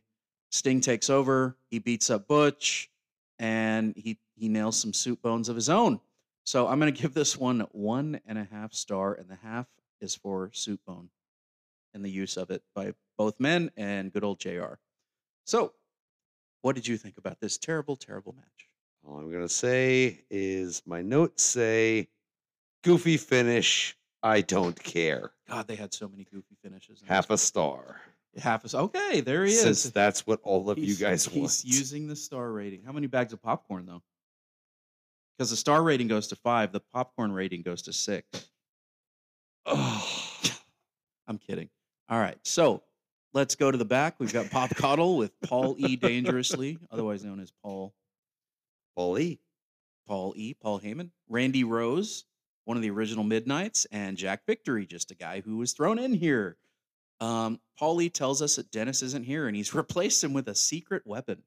Sting 0.52 0.82
takes 0.82 1.10
over. 1.10 1.56
He 1.70 1.80
beats 1.80 2.10
up 2.10 2.28
Butch, 2.28 2.90
and 3.38 3.94
he 3.96 4.18
he 4.36 4.50
nails 4.50 4.80
some 4.80 4.94
soup 4.94 5.22
bones 5.22 5.50
of 5.50 5.56
his 5.56 5.70
own. 5.70 6.00
So 6.44 6.68
I'm 6.68 6.80
going 6.80 6.94
to 6.94 7.02
give 7.02 7.14
this 7.14 7.38
one 7.38 7.68
one 7.72 8.20
and 8.26 8.38
a 8.38 8.48
half 8.52 8.74
star, 8.74 9.14
and 9.14 9.30
the 9.30 9.36
half 9.36 9.68
is 10.02 10.16
for 10.16 10.50
soup 10.54 10.80
bone 10.86 11.10
and 11.94 12.04
the 12.04 12.10
use 12.10 12.38
of 12.38 12.50
it 12.50 12.64
by 12.76 12.94
both 13.18 13.40
men 13.40 13.72
and 13.78 14.12
good 14.12 14.24
old 14.24 14.40
Jr. 14.40 14.76
So, 15.46 15.74
what 16.62 16.76
did 16.76 16.88
you 16.88 16.98
think 16.98 17.18
about 17.18 17.40
this 17.40 17.58
terrible, 17.58 17.96
terrible 17.96 18.34
match? 18.34 18.70
All 19.08 19.18
I'm 19.18 19.32
going 19.32 19.48
to 19.48 19.54
say 19.54 20.24
is 20.30 20.82
my 20.86 21.02
notes 21.02 21.44
say 21.44 22.10
goofy 22.84 23.18
finish. 23.18 23.96
I 24.22 24.42
don't 24.42 24.82
care. 24.82 25.32
God, 25.48 25.68
they 25.68 25.76
had 25.76 25.94
so 25.94 26.08
many 26.08 26.26
goofy 26.26 26.58
finishes. 26.62 27.02
Half 27.06 27.30
a 27.30 27.38
star. 27.38 28.02
Half 28.40 28.74
Okay, 28.74 29.22
there 29.22 29.46
he 29.46 29.54
is. 29.54 29.62
Since 29.62 29.84
that's 29.92 30.26
what 30.26 30.40
all 30.44 30.70
of 30.70 30.78
you 30.78 30.96
guys 30.96 31.26
He's 31.26 31.36
want. 31.36 31.62
He's 31.64 31.80
using 31.80 32.08
the 32.08 32.16
star 32.16 32.52
rating. 32.52 32.84
How 32.86 32.92
many 32.92 33.08
bags 33.08 33.34
of 33.34 33.42
popcorn 33.42 33.86
though? 33.86 34.02
Because 35.38 35.52
the 35.52 35.58
star 35.58 35.84
rating 35.84 36.08
goes 36.08 36.28
to 36.28 36.36
five, 36.36 36.72
the 36.72 36.82
popcorn 36.82 37.32
rating 37.32 37.62
goes 37.62 37.82
to 37.84 37.94
six. 37.94 38.50
Oh, 39.66 40.40
I'm 41.28 41.38
kidding. 41.38 41.70
All 42.10 42.20
right, 42.20 42.38
so 42.44 42.84
let's 43.34 43.56
go 43.56 43.72
to 43.72 43.78
the 43.78 43.86
back. 43.86 44.16
We've 44.20 44.34
got 44.34 44.50
Bob 44.52 44.72
Caudle 44.72 45.18
with 45.18 45.32
Paul 45.42 45.76
E. 45.78 45.96
Dangerously, 45.96 46.78
otherwise 46.92 47.24
known 47.24 47.40
as 47.40 47.52
Paul 47.64 47.94
Paul 48.96 49.20
E. 49.20 49.40
Paul 50.08 50.34
E. 50.36 50.56
Paul 50.56 50.80
Heyman, 50.80 51.12
Randy 51.30 51.64
Rose, 51.64 52.26
one 52.66 52.78
of 52.78 52.84
the 52.84 52.90
original 52.90 53.24
Midnights, 53.24 53.86
and 53.92 54.18
Jack 54.18 54.46
Victory, 54.46 54.86
just 54.86 55.12
a 55.12 55.16
guy 55.16 55.42
who 55.42 55.58
was 55.58 55.74
thrown 55.74 56.00
in 56.00 56.14
here. 56.14 56.58
Um, 57.22 57.60
Paul 57.78 58.02
E. 58.02 58.10
tells 58.10 58.42
us 58.42 58.56
that 58.56 58.72
Dennis 58.72 59.02
isn't 59.02 59.26
here, 59.26 59.48
and 59.48 59.56
he's 59.56 59.74
replaced 59.76 60.24
him 60.24 60.34
with 60.34 60.48
a 60.48 60.56
secret 60.56 61.04
weapon. 61.06 61.44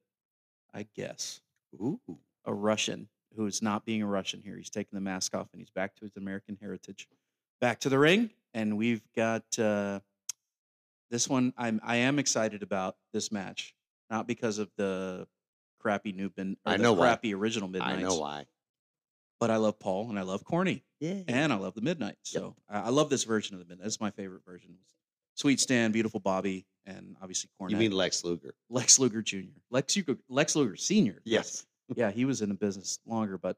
I 0.75 0.87
guess 0.97 1.41
Ooh. 1.75 2.01
a 2.47 2.53
Russian 2.55 3.09
who 3.37 3.47
is 3.47 3.61
not 3.63 3.85
being 3.85 4.03
a 4.03 4.07
Russian 4.07 4.41
here. 4.43 4.57
He's 4.57 4.71
taking 4.71 4.97
the 4.97 5.01
mask 5.03 5.35
off 5.35 5.49
and 5.53 5.61
he's 5.61 5.71
back 5.71 5.95
to 5.97 6.05
his 6.05 6.17
American 6.17 6.57
heritage. 6.61 7.09
Back 7.61 7.81
to 7.81 7.89
the 7.91 7.99
ring, 7.99 8.31
and 8.55 8.77
we've 8.77 9.03
got 9.15 9.45
uh, 9.59 10.01
this 11.11 11.29
one 11.29 11.53
I'm 11.57 11.81
I 11.85 11.97
am 11.97 12.19
excited 12.19 12.63
about 12.63 12.97
this 13.13 13.31
match, 13.31 13.75
not 14.11 14.27
because 14.27 14.59
of 14.59 14.71
the 14.77 15.27
crappy 15.79 16.13
new 16.13 16.31
bin 16.31 16.57
or 16.65 16.73
I 16.73 16.77
the 16.79 16.83
know 16.83 16.93
why. 16.95 17.07
crappy 17.09 17.35
original 17.35 17.69
midnights. 17.69 17.99
I 17.99 18.03
know 18.03 18.17
why. 18.17 18.47
But 19.41 19.51
I 19.51 19.57
love 19.57 19.79
Paul 19.79 20.09
and 20.09 20.19
I 20.19 20.23
love 20.23 20.45
Corny 20.45 20.85
Yeah. 21.01 21.23
and 21.29 21.53
I 21.53 21.57
love 21.57 21.75
the 21.75 21.81
Midnight. 21.83 22.17
So 22.23 22.55
I, 22.69 22.81
I 22.83 22.89
love 22.91 23.11
this 23.11 23.25
version 23.25 23.55
of 23.57 23.61
the 23.61 23.67
Midnight. 23.67 23.87
It's 23.87 24.01
my 24.01 24.11
favorite 24.11 24.45
version. 24.45 24.77
Sweet 25.43 25.59
Stan, 25.59 25.91
beautiful 25.91 26.21
Bobby, 26.21 26.65
and 26.87 27.17
obviously 27.21 27.51
Cornette. 27.61 27.73
You 27.73 27.77
mean 27.77 27.91
Lex 27.91 28.23
Luger? 28.23 28.55
Lex 28.71 29.01
Luger 29.01 29.23
Jr. 29.23 29.39
Lex 29.73 29.97
Luger, 29.97 30.17
Lex 30.29 30.55
Luger 30.55 30.77
Sr. 30.77 31.21
Yes. 31.25 31.67
yeah, 31.97 32.13
he 32.13 32.25
was 32.25 32.43
in 32.43 32.49
the 32.49 32.55
business 32.55 33.01
longer, 33.07 33.37
but 33.39 33.57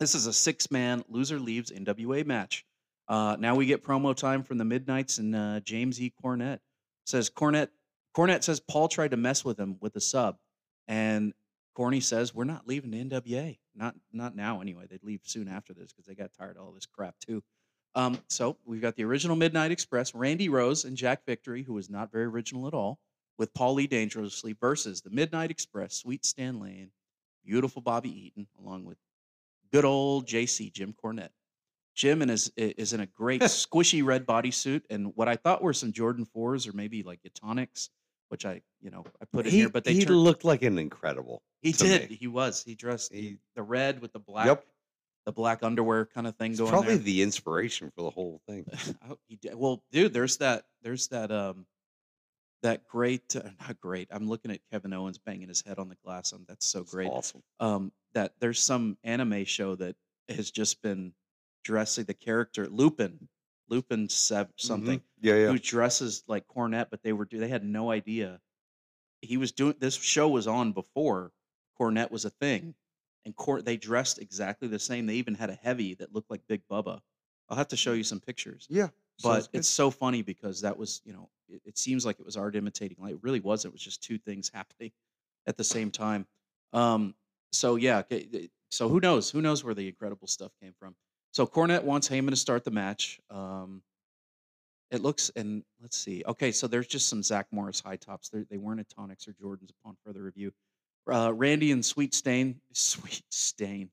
this 0.00 0.16
is 0.16 0.26
a 0.26 0.32
six 0.32 0.68
man 0.68 1.04
loser 1.08 1.38
leaves 1.38 1.70
NWA 1.70 2.26
match. 2.26 2.64
Uh, 3.06 3.36
now 3.38 3.54
we 3.54 3.66
get 3.66 3.84
promo 3.84 4.16
time 4.16 4.42
from 4.42 4.58
the 4.58 4.64
Midnights 4.64 5.18
and 5.18 5.36
uh, 5.36 5.60
James 5.60 6.02
E. 6.02 6.12
Cornette 6.20 6.58
says 7.04 7.30
Cornette 7.30 7.68
Cornette 8.16 8.42
says 8.42 8.58
Paul 8.58 8.88
tried 8.88 9.12
to 9.12 9.16
mess 9.16 9.44
with 9.44 9.60
him 9.60 9.76
with 9.80 9.92
the 9.92 10.00
sub, 10.00 10.38
and 10.88 11.34
Corny 11.76 12.00
says 12.00 12.34
we're 12.34 12.42
not 12.42 12.66
leaving 12.66 12.90
the 12.90 13.04
NWA, 13.04 13.58
not 13.76 13.94
not 14.12 14.34
now 14.34 14.60
anyway. 14.60 14.86
They'd 14.90 15.04
leave 15.04 15.20
soon 15.22 15.46
after 15.46 15.72
this 15.72 15.92
because 15.92 16.06
they 16.06 16.16
got 16.16 16.32
tired 16.36 16.56
of 16.56 16.64
all 16.64 16.72
this 16.72 16.86
crap 16.86 17.14
too. 17.20 17.44
Um, 17.96 18.18
so 18.28 18.58
we've 18.66 18.82
got 18.82 18.94
the 18.94 19.04
original 19.04 19.36
Midnight 19.36 19.70
Express, 19.72 20.14
Randy 20.14 20.48
Rose 20.50 20.84
and 20.84 20.96
Jack 20.96 21.24
Victory, 21.26 21.62
who 21.62 21.72
was 21.72 21.88
not 21.88 22.12
very 22.12 22.26
original 22.26 22.68
at 22.68 22.74
all, 22.74 22.98
with 23.38 23.52
Paul 23.54 23.74
Lee 23.74 23.86
Dangerously 23.86 24.52
versus 24.60 25.00
the 25.00 25.08
Midnight 25.10 25.50
Express, 25.50 25.94
Sweet 25.94 26.24
Stan 26.24 26.60
Lane, 26.60 26.90
beautiful 27.44 27.80
Bobby 27.80 28.10
Eaton, 28.26 28.46
along 28.60 28.84
with 28.84 28.98
good 29.72 29.86
old 29.86 30.26
JC 30.26 30.70
Jim 30.70 30.94
Cornette. 31.02 31.30
Jim 31.94 32.20
and 32.20 32.30
is 32.30 32.52
is 32.58 32.92
in 32.92 33.00
a 33.00 33.06
great 33.06 33.40
squishy 33.42 34.04
red 34.04 34.26
bodysuit 34.26 34.82
and 34.90 35.12
what 35.16 35.28
I 35.28 35.36
thought 35.36 35.62
were 35.62 35.72
some 35.72 35.92
Jordan 35.92 36.26
fours 36.26 36.66
or 36.66 36.74
maybe 36.74 37.02
like 37.02 37.20
Etonics, 37.24 37.88
which 38.28 38.44
I 38.44 38.60
you 38.82 38.90
know 38.90 39.06
I 39.22 39.24
put 39.24 39.46
in 39.46 39.52
he, 39.52 39.58
here, 39.60 39.70
but 39.70 39.84
they 39.84 39.94
he 39.94 40.04
turned, 40.04 40.18
looked 40.18 40.44
like 40.44 40.62
an 40.62 40.78
incredible. 40.78 41.42
he 41.62 41.72
did 41.72 42.10
me. 42.10 42.16
he 42.16 42.26
was 42.26 42.62
he 42.62 42.74
dressed 42.74 43.12
the- 43.12 43.20
He- 43.22 43.38
the 43.54 43.62
red 43.62 44.02
with 44.02 44.12
the 44.12 44.18
black 44.18 44.44
Yep. 44.44 44.66
The 45.26 45.32
black 45.32 45.62
underwear 45.62 46.06
kind 46.06 46.26
of 46.26 46.36
thing 46.36 46.52
It's 46.52 46.60
going 46.60 46.70
probably 46.70 46.94
there. 46.94 47.04
the 47.04 47.22
inspiration 47.22 47.90
for 47.94 48.02
the 48.02 48.10
whole 48.10 48.40
thing. 48.48 48.64
I 49.02 49.06
hope 49.08 49.20
he 49.28 49.36
did. 49.36 49.54
Well, 49.54 49.82
dude, 49.92 50.12
there's 50.14 50.38
that 50.38 50.64
there's 50.82 51.08
that 51.08 51.30
um 51.30 51.66
that 52.62 52.86
great 52.88 53.34
uh, 53.36 53.42
not 53.60 53.78
great. 53.80 54.08
I'm 54.10 54.28
looking 54.28 54.50
at 54.50 54.60
Kevin 54.72 54.92
Owens 54.92 55.18
banging 55.18 55.48
his 55.48 55.62
head 55.66 55.78
on 55.78 55.88
the 55.88 55.96
glass. 56.04 56.32
Um, 56.32 56.44
that's 56.48 56.66
so 56.66 56.82
great. 56.84 57.08
Awesome. 57.10 57.42
Um, 57.60 57.92
that 58.14 58.32
there's 58.40 58.60
some 58.62 58.96
anime 59.04 59.44
show 59.44 59.74
that 59.76 59.96
has 60.28 60.50
just 60.50 60.80
been 60.82 61.12
dressing 61.64 62.04
the 62.04 62.14
character 62.14 62.66
Lupin, 62.68 63.28
Lupin 63.68 64.08
Sev 64.08 64.48
something, 64.56 65.02
Yeah, 65.20 65.34
yeah. 65.34 65.46
who 65.48 65.58
dresses 65.58 66.22
like 66.28 66.46
Cornette, 66.48 66.86
but 66.90 67.02
they 67.02 67.12
were 67.12 67.28
they 67.30 67.48
had 67.48 67.64
no 67.64 67.90
idea 67.90 68.40
he 69.22 69.36
was 69.38 69.50
doing 69.52 69.74
this 69.80 69.96
show 69.96 70.28
was 70.28 70.46
on 70.46 70.72
before 70.72 71.32
Cornette 71.80 72.10
was 72.10 72.24
a 72.24 72.30
thing, 72.30 72.74
and 73.26 73.36
court 73.36 73.66
they 73.66 73.76
dressed 73.76 74.18
exactly 74.18 74.68
the 74.68 74.78
same. 74.78 75.04
They 75.06 75.16
even 75.16 75.34
had 75.34 75.50
a 75.50 75.54
heavy 75.54 75.92
that 75.96 76.14
looked 76.14 76.30
like 76.30 76.40
Big 76.48 76.62
Bubba. 76.70 77.00
I'll 77.50 77.56
have 77.58 77.68
to 77.68 77.76
show 77.76 77.92
you 77.92 78.02
some 78.04 78.20
pictures 78.20 78.66
Yeah. 78.70 78.88
but 79.22 79.50
good. 79.52 79.58
it's 79.58 79.68
so 79.68 79.90
funny 79.90 80.22
because 80.22 80.62
that 80.62 80.76
was 80.78 81.02
you 81.04 81.12
know 81.12 81.28
it, 81.48 81.60
it 81.64 81.78
seems 81.78 82.06
like 82.06 82.18
it 82.18 82.24
was 82.24 82.36
art 82.36 82.56
imitating 82.56 82.96
like 83.00 83.12
it 83.12 83.18
really 83.22 83.40
wasn't 83.40 83.72
it 83.72 83.74
was 83.74 83.82
just 83.82 84.02
two 84.02 84.18
things 84.18 84.50
happening 84.54 84.90
at 85.46 85.56
the 85.56 85.62
same 85.64 85.90
time 85.92 86.26
um 86.72 87.14
so 87.52 87.76
yeah 87.76 88.02
so 88.70 88.88
who 88.88 88.98
knows 88.98 89.30
who 89.30 89.40
knows 89.40 89.62
where 89.62 89.74
the 89.74 89.86
incredible 89.86 90.26
stuff 90.26 90.50
came 90.60 90.74
from 90.78 90.96
so 91.32 91.46
cornette 91.46 91.84
wants 91.84 92.08
heyman 92.08 92.30
to 92.30 92.36
start 92.36 92.64
the 92.64 92.70
match 92.72 93.20
um 93.30 93.80
it 94.90 95.02
looks 95.02 95.30
and 95.36 95.62
let's 95.80 95.96
see 95.96 96.22
okay 96.26 96.52
so 96.52 96.66
there's 96.66 96.86
just 96.86 97.08
some 97.08 97.22
zach 97.22 97.46
morris 97.50 97.80
high 97.80 97.96
tops 97.96 98.28
They're, 98.28 98.44
they 98.50 98.56
weren't 98.58 98.80
etonics 98.80 99.26
or 99.28 99.32
jordans 99.32 99.70
upon 99.70 99.96
further 100.04 100.22
review 100.22 100.52
uh 101.10 101.32
randy 101.34 101.72
and 101.72 101.84
sweet 101.84 102.14
stain 102.14 102.60
sweet 102.72 103.22
stain 103.30 103.90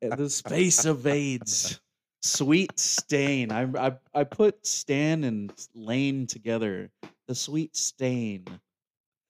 the 0.00 0.28
space 0.28 0.84
evades. 0.84 1.80
Sweet 2.22 2.78
stain. 2.78 3.52
I, 3.52 3.68
I 3.78 3.96
I 4.14 4.24
put 4.24 4.66
Stan 4.66 5.24
and 5.24 5.52
Lane 5.74 6.26
together. 6.26 6.90
The 7.28 7.34
sweet 7.34 7.76
stain. 7.76 8.44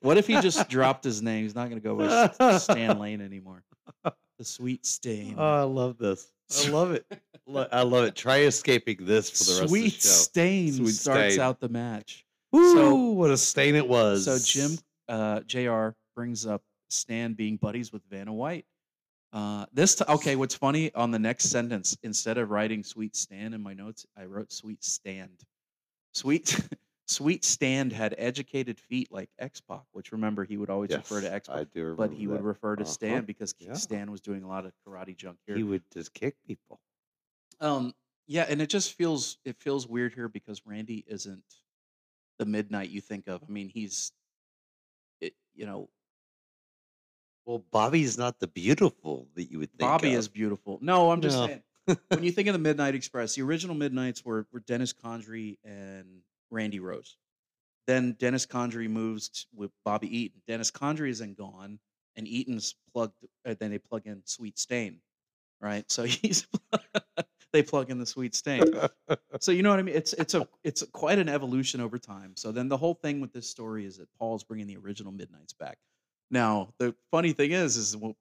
What 0.01 0.17
if 0.19 0.27
he 0.27 0.41
just 0.41 0.69
dropped 0.71 1.05
his 1.05 1.23
name? 1.23 1.43
He's 1.45 1.55
not 1.55 1.69
going 1.69 1.81
to 1.81 1.87
go 1.87 1.95
with 1.95 2.63
Stan 2.63 2.99
Lane 2.99 3.21
anymore. 3.21 3.63
The 4.05 4.45
sweet 4.45 4.85
stain. 4.87 5.37
Oh, 5.39 5.43
I 5.43 5.63
love 5.63 5.99
this. 5.99 6.31
I 6.65 6.69
love 6.71 6.93
it. 6.93 7.07
I 7.73 7.83
love 7.83 8.05
it. 8.05 8.15
Try 8.15 8.41
escaping 8.41 8.99
this 9.01 9.31
for 9.31 9.45
the 9.45 9.61
rest 9.61 9.71
sweet 9.71 9.87
of 9.97 10.03
the 10.03 10.09
show. 10.09 10.15
stain 10.15 10.73
Sweet 10.75 10.89
starts 10.93 11.35
stain. 11.35 11.41
out 11.45 11.61
the 11.61 11.69
match. 11.69 12.26
Woo, 12.57 12.75
So- 12.75 12.95
what 13.13 13.31
a 13.31 13.37
stain 13.37 13.75
it 13.75 13.87
was. 13.89 14.25
So 14.25 14.39
Jim 14.39 14.79
uh, 15.09 15.41
Jr. 15.41 15.91
brings 16.15 16.47
up 16.47 16.63
Stan 16.91 17.35
being 17.35 17.57
buddies 17.57 17.93
with 17.93 18.03
Vanna 18.11 18.33
White. 18.33 18.65
Uh, 19.33 19.67
this 19.73 19.95
t- 19.97 20.05
okay. 20.09 20.37
What's 20.37 20.55
funny 20.55 20.93
on 20.95 21.11
the 21.11 21.19
next 21.19 21.47
sentence, 21.51 21.97
instead 22.03 22.39
of 22.39 22.51
writing 22.51 22.83
"Sweet 22.83 23.15
Stan" 23.17 23.53
in 23.53 23.63
my 23.63 23.75
notes, 23.75 24.07
I 24.17 24.25
wrote 24.25 24.51
"Sweet 24.53 24.83
Stand." 24.83 25.45
Sweet, 26.15 26.59
Sweet 27.09 27.45
Stand 27.45 27.93
had 27.93 28.15
educated 28.17 28.79
feet 28.79 29.13
like 29.13 29.29
X 29.39 29.61
Pac, 29.61 29.83
which 29.93 30.13
remember 30.13 30.45
he 30.45 30.57
would 30.57 30.71
always 30.71 30.91
refer 30.91 31.21
to 31.21 31.27
Yes, 31.27 31.35
X 31.35 31.49
I 31.51 31.59
Pac, 31.59 31.73
do 31.73 31.81
remember 31.83 32.09
but 32.09 32.17
he 32.17 32.27
would 32.29 32.41
refer 32.43 32.77
to 32.77 32.83
Uh-huh. 32.85 32.91
Stan 32.91 33.25
because 33.25 33.55
Yeah. 33.59 33.75
Stan 33.75 34.11
was 34.11 34.21
doing 34.23 34.43
a 34.45 34.49
lot 34.49 34.65
of 34.65 34.73
karate 34.87 35.15
junk 35.17 35.39
here. 35.47 35.57
He 35.57 35.65
would 35.65 35.83
just 35.93 36.15
kick 36.15 36.37
people. 36.47 36.81
Um, 37.61 37.93
yeah, 38.27 38.47
and 38.49 38.63
it 38.63 38.71
just 38.71 38.95
feels 38.95 39.39
it 39.45 39.57
feels 39.59 39.87
weird 39.87 40.15
here 40.15 40.29
because 40.29 40.63
Randy 40.65 41.05
isn't 41.07 41.43
the 42.39 42.47
midnight 42.47 42.91
you 42.91 43.01
think 43.01 43.29
of. 43.29 43.43
I 43.47 43.51
mean, 43.51 43.69
he's, 43.69 44.13
it, 45.21 45.35
you 45.55 45.67
know, 45.67 45.89
Well, 47.47 47.65
Bobby's 47.71 48.19
not 48.19 48.39
the 48.41 48.47
beautiful 48.49 49.29
that 49.35 49.45
you 49.51 49.59
would 49.61 49.71
think. 49.71 49.81
Bobby 49.81 50.15
of. 50.15 50.19
is 50.21 50.29
beautiful. 50.29 50.79
No, 50.83 51.11
I'm 51.11 51.21
just 51.21 51.37
No. 51.39 51.47
saying. 51.47 51.63
when 52.09 52.23
you 52.25 52.33
think 52.37 52.49
of 52.49 52.53
the 52.53 52.59
Midnight 52.59 52.95
Express, 52.95 53.35
the 53.35 53.43
original 53.43 53.75
Midnights 53.77 54.25
were 54.25 54.47
were 54.53 54.61
Dennis 54.61 54.93
Condrey 54.93 55.59
and 55.65 56.23
Randy 56.51 56.81
Rose. 56.81 57.17
Then 57.87 58.17
Dennis 58.19 58.47
Condrey 58.47 58.89
moves 58.91 59.29
t- 59.29 59.45
with 59.55 59.71
Bobby 59.85 60.09
Eaton. 60.19 60.43
Dennis 60.49 60.73
Condrey 60.73 61.09
is 61.11 61.21
then 61.21 61.35
gone, 61.35 61.79
and 62.17 62.27
Eaton's 62.27 62.75
plugged. 62.93 63.15
Uh, 63.47 63.55
then 63.61 63.71
they 63.71 63.79
plug 63.79 64.03
in 64.07 64.23
Sweet 64.25 64.59
Stain, 64.59 65.01
right? 65.61 65.89
So 65.89 66.03
he's 66.05 66.49
they 67.57 67.63
plug 67.63 67.91
in 67.91 67.99
the 67.99 68.05
Sweet 68.05 68.35
Stain. 68.35 68.63
so 69.41 69.51
you 69.51 69.63
know 69.63 69.71
what 69.71 69.79
I 69.79 69.83
mean? 69.83 69.95
It's 69.95 70.13
it's 70.13 70.35
a 70.35 70.47
it's 70.63 70.83
quite 70.93 71.19
an 71.19 71.29
evolution 71.29 71.81
over 71.81 71.99
time. 71.99 72.35
So 72.37 72.53
then 72.53 72.69
the 72.69 72.77
whole 72.77 72.93
thing 72.93 73.21
with 73.21 73.33
this 73.33 73.49
story 73.49 73.87
is 73.87 73.97
that 73.97 74.09
Paul's 74.19 74.45
bringing 74.45 74.67
the 74.67 74.77
original 74.77 75.11
Midnights 75.11 75.55
back. 75.55 75.79
Now 76.31 76.75
the 76.79 76.95
funny 77.11 77.33
thing 77.33 77.53
is, 77.53 77.79
is 77.79 77.97
well, 77.97 78.15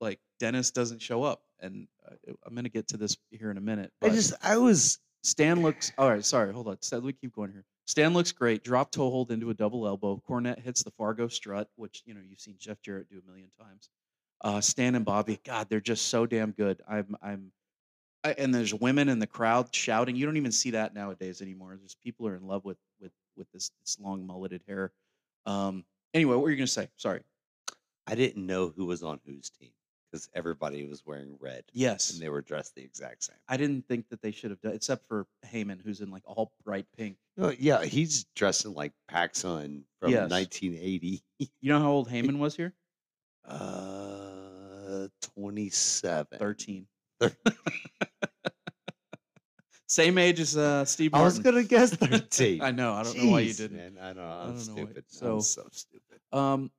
like 0.00 0.18
Dennis 0.40 0.72
doesn't 0.72 1.00
show 1.00 1.22
up, 1.22 1.42
and 1.60 1.86
uh, 2.10 2.32
I'm 2.44 2.56
gonna 2.56 2.68
get 2.68 2.88
to 2.88 2.96
this 2.96 3.16
here 3.30 3.52
in 3.52 3.56
a 3.56 3.60
minute. 3.60 3.92
I 4.02 4.08
just, 4.08 4.34
I 4.42 4.56
was, 4.56 4.98
Stan 5.22 5.62
looks. 5.62 5.92
All 5.96 6.10
right, 6.10 6.24
sorry, 6.24 6.52
hold 6.52 6.66
on. 6.66 6.82
Stan, 6.82 7.04
me 7.04 7.12
keep 7.12 7.34
going 7.34 7.52
here. 7.52 7.64
Stan 7.86 8.14
looks 8.14 8.32
great. 8.32 8.64
Drop 8.64 8.90
toe 8.90 9.10
hold 9.10 9.30
into 9.30 9.50
a 9.50 9.54
double 9.54 9.86
elbow. 9.86 10.20
Cornette 10.28 10.58
hits 10.58 10.82
the 10.82 10.90
Fargo 10.90 11.28
strut, 11.28 11.68
which 11.76 12.02
you 12.04 12.14
know 12.14 12.20
you've 12.28 12.40
seen 12.40 12.56
Jeff 12.58 12.82
Jarrett 12.82 13.08
do 13.08 13.22
a 13.24 13.30
million 13.30 13.50
times. 13.60 13.90
Uh, 14.40 14.60
Stan 14.60 14.96
and 14.96 15.04
Bobby, 15.04 15.38
God, 15.44 15.68
they're 15.70 15.80
just 15.80 16.08
so 16.08 16.26
damn 16.26 16.50
good. 16.50 16.82
I'm, 16.88 17.16
I'm, 17.22 17.52
and 18.36 18.54
there's 18.54 18.74
women 18.74 19.08
in 19.08 19.18
the 19.18 19.26
crowd 19.26 19.74
shouting. 19.74 20.16
You 20.16 20.26
don't 20.26 20.36
even 20.36 20.52
see 20.52 20.70
that 20.72 20.94
nowadays 20.94 21.42
anymore. 21.42 21.76
Just 21.82 22.00
people 22.02 22.26
are 22.26 22.36
in 22.36 22.46
love 22.46 22.64
with 22.64 22.78
with 23.00 23.12
with 23.36 23.50
this 23.52 23.70
this 23.84 23.98
long 24.00 24.26
mulleted 24.26 24.62
hair. 24.66 24.92
Um. 25.46 25.84
Anyway, 26.14 26.34
what 26.34 26.42
were 26.42 26.50
you 26.50 26.56
gonna 26.56 26.66
say? 26.66 26.88
Sorry. 26.96 27.20
I 28.06 28.14
didn't 28.14 28.46
know 28.46 28.72
who 28.74 28.86
was 28.86 29.02
on 29.02 29.20
whose 29.26 29.50
team 29.50 29.70
because 30.10 30.28
everybody 30.32 30.86
was 30.86 31.04
wearing 31.04 31.36
red. 31.40 31.64
Yes. 31.72 32.12
And 32.12 32.22
they 32.22 32.28
were 32.28 32.40
dressed 32.40 32.76
the 32.76 32.82
exact 32.82 33.24
same. 33.24 33.36
I 33.48 33.56
didn't 33.56 33.86
think 33.88 34.08
that 34.10 34.22
they 34.22 34.30
should 34.30 34.50
have 34.50 34.60
done, 34.60 34.72
except 34.74 35.06
for 35.06 35.26
Heyman, 35.44 35.82
who's 35.84 36.00
in 36.00 36.10
like 36.12 36.22
all 36.24 36.52
bright 36.64 36.86
pink. 36.96 37.16
No, 37.36 37.52
yeah, 37.58 37.84
he's 37.84 38.24
dressing 38.36 38.72
like 38.74 38.92
Paxson 39.08 39.84
from 40.00 40.12
Yes. 40.12 40.30
1980. 40.30 41.22
You 41.60 41.72
know 41.72 41.80
how 41.80 41.90
old 41.90 42.08
Heyman 42.08 42.38
was 42.38 42.56
here? 42.56 42.72
Uh, 43.44 45.08
27. 45.34 46.38
13. 46.38 46.86
Same 49.88 50.18
age 50.18 50.40
as 50.40 50.56
uh, 50.56 50.84
Steve 50.84 51.14
I 51.14 51.22
was 51.22 51.38
going 51.38 51.54
to 51.54 51.62
guess 51.64 51.90
13. 51.94 52.60
I 52.60 52.72
know. 52.72 52.92
I 52.92 53.04
don't 53.04 53.16
know 53.16 53.30
why 53.30 53.40
you 53.40 53.54
didn't. 53.54 53.76
Man, 53.76 53.96
I 54.02 54.12
know. 54.12 54.22
I 54.22 54.42
I'm 54.44 54.56
don't 54.56 54.66
know 54.66 54.74
why- 54.74 54.82
stupid. 54.90 55.04
so- 55.06 55.34
I'm 55.34 55.40
so 55.42 55.68
stupid. 55.70 56.18
Um, 56.32 56.70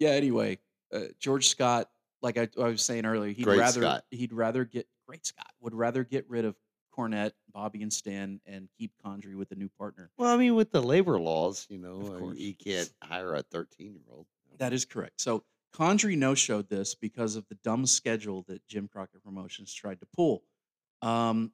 yeah. 0.00 0.10
Anyway, 0.10 0.58
uh, 0.92 1.00
George 1.20 1.48
Scott, 1.48 1.88
like 2.22 2.36
I, 2.38 2.48
I 2.60 2.64
was 2.68 2.82
saying 2.82 3.06
earlier, 3.06 3.32
he'd 3.32 3.44
Great 3.44 3.60
rather 3.60 3.80
Scott. 3.82 4.04
he'd 4.10 4.32
rather 4.32 4.64
get 4.64 4.86
great 5.06 5.24
Scott 5.24 5.46
would 5.60 5.74
rather 5.74 6.02
get 6.02 6.28
rid 6.28 6.44
of 6.44 6.56
Cornette, 6.96 7.32
Bobby, 7.54 7.82
and 7.82 7.92
Stan, 7.92 8.40
and 8.46 8.68
keep 8.76 8.90
Condrey 9.04 9.36
with 9.36 9.48
the 9.48 9.54
new 9.54 9.70
partner. 9.78 10.10
Well, 10.18 10.28
I 10.28 10.36
mean, 10.36 10.56
with 10.56 10.72
the 10.72 10.82
labor 10.82 11.20
laws, 11.20 11.66
you 11.70 11.78
know, 11.78 12.00
Of 12.00 12.22
uh, 12.22 12.26
you 12.34 12.52
can't 12.54 12.90
hire 13.02 13.34
a 13.36 13.42
13 13.42 13.92
year 13.94 14.02
old. 14.12 14.26
That 14.58 14.72
is 14.72 14.84
correct. 14.84 15.20
So 15.20 15.44
Condrey 15.74 16.16
no 16.16 16.34
showed 16.34 16.68
this 16.68 16.94
because 16.94 17.36
of 17.36 17.46
the 17.48 17.54
dumb 17.62 17.86
schedule 17.86 18.44
that 18.48 18.66
Jim 18.66 18.88
Crockett 18.88 19.22
Promotions 19.22 19.72
tried 19.72 20.00
to 20.00 20.06
pull. 20.14 20.42
Um, 21.02 21.52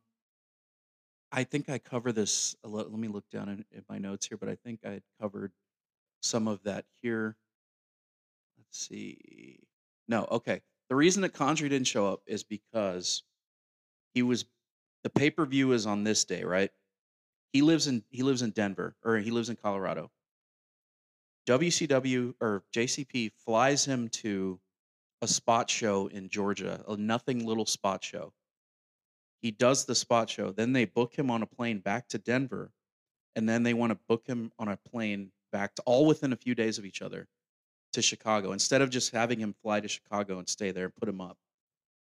I 1.32 1.44
think 1.44 1.68
I 1.68 1.78
cover 1.78 2.12
this. 2.12 2.56
A 2.64 2.68
lot, 2.68 2.90
let 2.90 2.98
me 2.98 3.08
look 3.08 3.28
down 3.30 3.48
in, 3.48 3.64
in 3.70 3.84
my 3.88 3.98
notes 3.98 4.26
here, 4.26 4.38
but 4.38 4.48
I 4.48 4.56
think 4.64 4.80
I 4.84 4.90
had 4.92 5.02
covered 5.20 5.52
some 6.22 6.48
of 6.48 6.62
that 6.64 6.84
here. 7.02 7.36
Let's 8.56 8.86
see. 8.86 9.60
No, 10.08 10.26
okay. 10.30 10.62
The 10.88 10.96
reason 10.96 11.22
that 11.22 11.34
Condrey 11.34 11.68
didn't 11.68 11.86
show 11.86 12.06
up 12.06 12.22
is 12.26 12.42
because 12.42 13.22
he 14.14 14.22
was 14.22 14.44
the 15.02 15.10
pay 15.10 15.30
per 15.30 15.44
view 15.46 15.72
is 15.72 15.86
on 15.86 16.04
this 16.04 16.24
day, 16.24 16.42
right? 16.44 16.70
He 17.52 17.62
lives 17.62 17.86
in 17.86 18.02
he 18.10 18.22
lives 18.22 18.42
in 18.42 18.50
Denver 18.50 18.96
or 19.04 19.18
he 19.18 19.30
lives 19.30 19.50
in 19.50 19.56
Colorado. 19.56 20.10
WCW 21.46 22.34
or 22.40 22.64
JCP 22.74 23.32
flies 23.44 23.84
him 23.84 24.08
to 24.08 24.58
a 25.22 25.28
spot 25.28 25.70
show 25.70 26.08
in 26.08 26.28
Georgia, 26.28 26.84
a 26.88 26.96
nothing 26.96 27.46
little 27.46 27.66
spot 27.66 28.02
show. 28.02 28.32
He 29.40 29.50
does 29.50 29.84
the 29.84 29.94
spot 29.94 30.28
show, 30.28 30.50
then 30.50 30.72
they 30.72 30.86
book 30.86 31.14
him 31.14 31.30
on 31.30 31.42
a 31.42 31.46
plane 31.46 31.78
back 31.78 32.08
to 32.08 32.18
Denver, 32.18 32.72
and 33.36 33.48
then 33.48 33.62
they 33.62 33.74
want 33.74 33.92
to 33.92 33.98
book 34.08 34.26
him 34.26 34.50
on 34.58 34.68
a 34.68 34.78
plane 34.90 35.30
back 35.52 35.74
to 35.76 35.82
all 35.86 36.06
within 36.06 36.32
a 36.32 36.36
few 36.36 36.54
days 36.54 36.78
of 36.78 36.84
each 36.84 37.00
other 37.00 37.28
to 37.92 38.02
Chicago. 38.02 38.52
Instead 38.52 38.82
of 38.82 38.90
just 38.90 39.12
having 39.12 39.38
him 39.38 39.54
fly 39.62 39.80
to 39.80 39.88
Chicago 39.88 40.38
and 40.38 40.48
stay 40.48 40.70
there 40.72 40.84
and 40.86 40.96
put 40.96 41.08
him 41.08 41.20
up, 41.20 41.38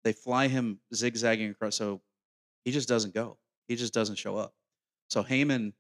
they 0.05 0.13
fly 0.13 0.49
him 0.49 0.79
zigzagging 0.95 1.51
across. 1.51 1.77
So 1.77 2.01
he 2.65 2.71
just 2.71 2.89
doesn't 2.89 3.15
go. 3.15 3.39
He 3.69 3.77
just 3.77 3.93
doesn't 3.93 4.17
show 4.17 4.37
up. 4.37 4.55
So 5.11 5.23
Heyman, 5.23 5.73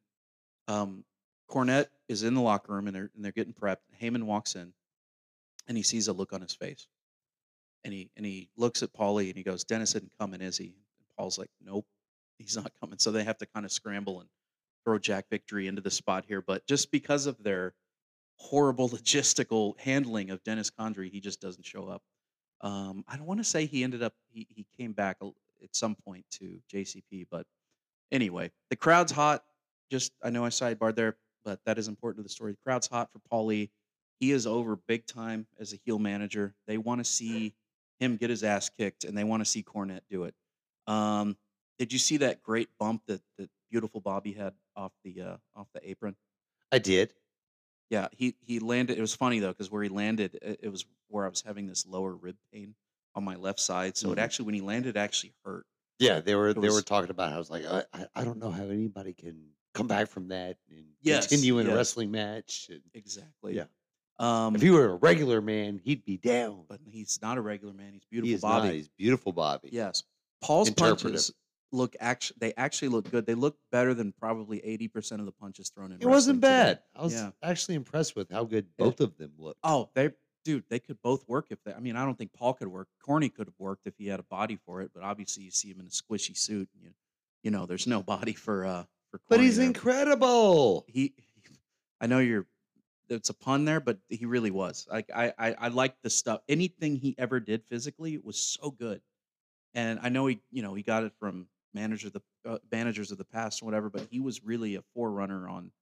um, 0.67 1.05
Cornette 1.51 1.89
is 2.09 2.23
in 2.23 2.35
the 2.35 2.41
locker 2.41 2.73
room 2.73 2.87
and 2.87 2.95
they're 2.95 3.11
and 3.15 3.25
they're 3.25 3.33
getting 3.33 3.53
prepped. 3.53 3.79
Heyman 4.01 4.25
walks 4.25 4.55
in, 4.55 4.73
and 5.69 5.77
he 5.77 5.83
sees 5.83 6.09
a 6.09 6.13
look 6.13 6.33
on 6.33 6.41
his 6.41 6.55
face, 6.55 6.87
and 7.85 7.93
he 7.93 8.11
and 8.17 8.25
he 8.25 8.49
looks 8.57 8.83
at 8.83 8.93
Paulie 8.93 9.29
and 9.29 9.37
he 9.37 9.43
goes, 9.43 9.65
"Dennis 9.65 9.95
isn't 9.95 10.13
coming, 10.19 10.41
is 10.41 10.57
he?" 10.57 10.67
And 10.67 11.07
Paul's 11.17 11.39
like, 11.39 11.51
"Nope, 11.63 11.87
he's 12.39 12.57
not 12.57 12.73
coming." 12.81 12.99
So 12.99 13.13
they 13.13 13.25
have 13.25 13.39
to 13.39 13.47
kind 13.47 13.65
of 13.67 13.73
scramble 13.73 14.21
and 14.21 14.29
throw 14.85 14.99
Jack 14.99 15.27
Victory 15.31 15.67
into 15.67 15.81
the 15.81 15.91
spot 15.91 16.25
here. 16.27 16.41
But 16.41 16.67
just 16.67 16.91
because 16.91 17.27
of 17.27 17.43
their 17.43 17.75
horrible 18.37 18.89
logistical 18.91 19.79
handling 19.81 20.31
of 20.31 20.43
Dennis 20.45 20.71
Condrey, 20.71 21.11
he 21.11 21.21
just 21.21 21.41
doesn't 21.41 21.67
show 21.67 21.89
up. 21.89 22.03
Um, 22.61 23.05
I 23.09 23.17
don't 23.17 23.27
want 23.27 23.41
to 23.41 23.45
say 23.45 23.67
he 23.67 23.85
ended 23.85 24.03
up 24.03 24.15
he 24.31 24.47
he 24.51 24.67
came 24.79 24.93
back 24.93 25.19
at 25.63 25.77
some 25.77 25.95
point 25.95 26.25
to 26.33 26.59
JCP, 26.73 27.27
but 27.31 27.47
anyway, 28.11 28.51
the 28.71 28.77
crowd's 28.77 29.13
hot. 29.13 29.45
Just 29.91 30.13
I 30.23 30.31
know 30.31 30.45
I 30.45 30.49
sidebarred 30.49 30.97
there, 30.97 31.17
but 31.45 31.61
that 31.67 31.79
is 31.79 31.89
important 31.89 32.19
to 32.19 32.23
the 32.23 32.29
story. 32.29 32.53
The 32.53 32.59
crowd's 32.65 32.87
hot 32.87 33.11
for 33.13 33.21
Paulie. 33.31 33.71
He 34.21 34.31
is 34.31 34.47
over 34.47 34.77
big 34.77 35.07
time 35.07 35.47
as 35.59 35.73
a 35.73 35.77
heel 35.85 35.99
manager. 35.99 36.55
They 36.67 36.79
want 36.79 37.01
to 37.01 37.05
see 37.05 37.55
him 38.01 38.17
get 38.17 38.31
his 38.31 38.43
ass 38.45 38.69
kicked, 38.69 39.05
and 39.05 39.17
they 39.17 39.25
want 39.25 39.41
to 39.41 39.45
see 39.45 39.63
Cornette 39.63 40.03
do 40.09 40.25
it. 40.25 40.35
Um, 40.87 41.37
did 41.79 41.93
you 41.93 41.99
see 41.99 42.19
that 42.19 42.43
great 42.43 42.69
bump 42.79 43.03
that 43.07 43.21
that 43.39 43.51
beautiful 43.71 44.01
Bobby 44.01 44.33
had 44.33 44.55
off 44.77 44.93
the 45.05 45.21
uh, 45.21 45.37
off 45.57 45.69
the 45.75 45.89
apron? 45.89 46.17
I 46.73 46.79
did. 46.79 47.15
Yeah, 47.91 48.09
he 48.13 48.35
he 48.41 48.59
landed. 48.61 48.99
It 48.99 49.01
was 49.01 49.15
funny 49.15 49.41
though 49.41 49.53
because 49.53 49.71
where 49.71 49.83
he 49.83 49.89
landed, 49.89 50.39
it, 50.41 50.61
it 50.65 50.69
was 50.69 50.85
where 51.09 51.25
I 51.27 51.29
was 51.29 51.43
having 51.43 51.67
this 51.67 51.87
lower 51.87 52.15
rib 52.15 52.37
pain 52.53 52.75
on 53.15 53.25
my 53.25 53.37
left 53.37 53.61
side. 53.61 53.97
So 53.97 54.11
it 54.13 54.17
Mhm. 54.19 54.23
actually, 54.23 54.47
when 54.47 54.55
he 54.55 54.61
landed, 54.61 54.97
it 54.97 54.99
actually 54.99 55.35
hurt. 55.45 55.67
Yeah, 55.99 56.21
they 56.21 56.35
were 56.35 56.51
It 56.51 56.61
they 56.61 56.71
were 56.71 56.83
talking 56.83 57.11
about 57.11 57.31
how 57.31 57.37
I 57.37 57.39
was 57.39 57.51
like, 57.51 57.65
I, 57.65 57.85
I, 57.93 58.07
I 58.17 58.25
don't 58.25 58.39
know 58.39 58.51
how 58.51 58.65
anybody 58.65 59.13
can 59.15 59.51
come 59.75 59.87
back 59.87 60.09
from 60.09 60.29
that 60.29 60.57
and 60.71 60.85
Yes, 61.03 61.27
continue 61.29 61.59
in 61.59 61.69
a 61.69 61.75
wrestling 61.75 62.11
match. 62.11 62.69
And 62.71 62.81
Exactly. 62.95 63.57
Yeah. 63.57 63.65
Um, 64.19 64.55
if 64.55 64.63
he 64.63 64.71
were 64.71 64.87
a 64.91 64.95
regular 64.95 65.41
man, 65.41 65.81
he'd 65.85 66.05
be 66.05 66.17
down. 66.17 66.65
but 66.69 66.81
he's 66.89 67.19
not 67.21 67.37
a 67.37 67.41
regular 67.41 67.75
man. 67.75 67.93
He's 67.93 68.05
beautiful 68.05 68.37
he 68.37 68.41
Bobby. 68.41 68.67
not. 68.69 68.75
He's 68.75 68.89
beautiful, 68.89 69.33
Bobby. 69.33 69.71
Yes. 69.73 70.05
Paul's 70.41 70.71
punches 70.71 71.33
look 71.73 71.97
actually 71.99 72.37
they 72.39 72.55
actually 72.57 72.89
look 72.89 73.11
good. 73.11 73.27
They 73.27 73.35
look 73.35 73.59
better 73.73 73.93
than 73.95 74.13
probably 74.13 74.61
80% 74.61 75.19
of 75.19 75.27
the 75.27 75.33
punches 75.33 75.71
thrown 75.71 75.91
in 75.91 76.01
It 76.01 76.07
wasn't 76.07 76.41
wrestling 76.41 76.59
today. 76.67 76.73
bad. 76.75 76.83
I 76.95 77.03
was 77.03 77.13
Yeah. 77.15 77.31
actually 77.43 77.75
impressed 77.75 78.15
with 78.15 78.31
how 78.31 78.45
good 78.45 78.67
both 78.77 79.01
of 79.01 79.17
them 79.17 79.33
looked. 79.37 79.59
Oh, 79.65 79.91
they 79.95 80.13
dude, 80.45 80.65
they 80.69 80.79
could 80.79 81.01
both 81.03 81.27
work 81.27 81.47
if 81.51 81.59
they 81.65 81.73
I 81.73 81.81
mean, 81.81 81.97
I 81.97 82.05
don't 82.05 82.17
think 82.17 82.33
Paul 82.33 82.55
could 82.55 82.69
work. 82.69 82.87
Corny 83.05 83.29
could 83.31 83.49
have 83.49 83.59
worked 83.59 83.87
if 83.87 83.95
he 83.99 84.07
had 84.07 84.21
a 84.21 84.25
body 84.25 84.57
for 84.65 84.83
it, 84.83 84.93
but 84.95 85.03
obviously 85.03 85.43
you 85.43 85.51
see 85.51 85.71
him 85.71 85.81
in 85.81 85.87
a 85.87 85.91
squishy 85.91 86.37
suit 86.37 86.69
and 86.75 86.85
you 86.85 86.91
you 87.43 87.51
know, 87.51 87.67
there's 87.67 87.87
no 87.89 88.03
body 88.03 88.33
for 88.35 88.65
uh 88.65 88.83
for 88.85 88.89
But 89.29 89.41
he's 89.41 89.59
incredible. 89.59 90.85
he 90.89 91.15
I 92.01 92.07
know 92.07 92.19
you're 92.19 92.47
it's 93.09 93.31
a 93.31 93.35
pun 93.35 93.65
there, 93.65 93.81
but 93.81 93.99
he 94.09 94.25
really 94.27 94.51
was. 94.51 94.87
Like 94.91 95.11
I 95.15 95.33
I, 95.39 95.55
I 95.59 95.69
like 95.69 95.95
the 96.03 96.11
stuff. 96.11 96.41
Anything 96.49 96.97
he 96.97 97.15
ever 97.19 97.41
did 97.41 97.63
physically 97.69 98.19
was 98.19 98.39
so 98.39 98.71
good. 98.71 99.01
And 99.75 99.99
I 100.03 100.09
know 100.09 100.27
he, 100.27 100.41
you 100.53 100.63
know, 100.63 100.75
he 100.75 100.83
got 100.83 101.03
it 101.03 101.13
from 101.19 101.49
manager 101.75 102.09
the 102.11 102.23
uh, 102.49 102.59
managers 102.71 103.11
of 103.11 103.19
the 103.19 103.25
past 103.25 103.63
or 103.63 103.67
whatever, 103.67 103.91
but 103.91 104.07
he 104.11 104.21
was 104.21 104.45
really 104.45 104.77
a 104.77 104.83
forerunner 104.95 105.49
on 105.49 105.73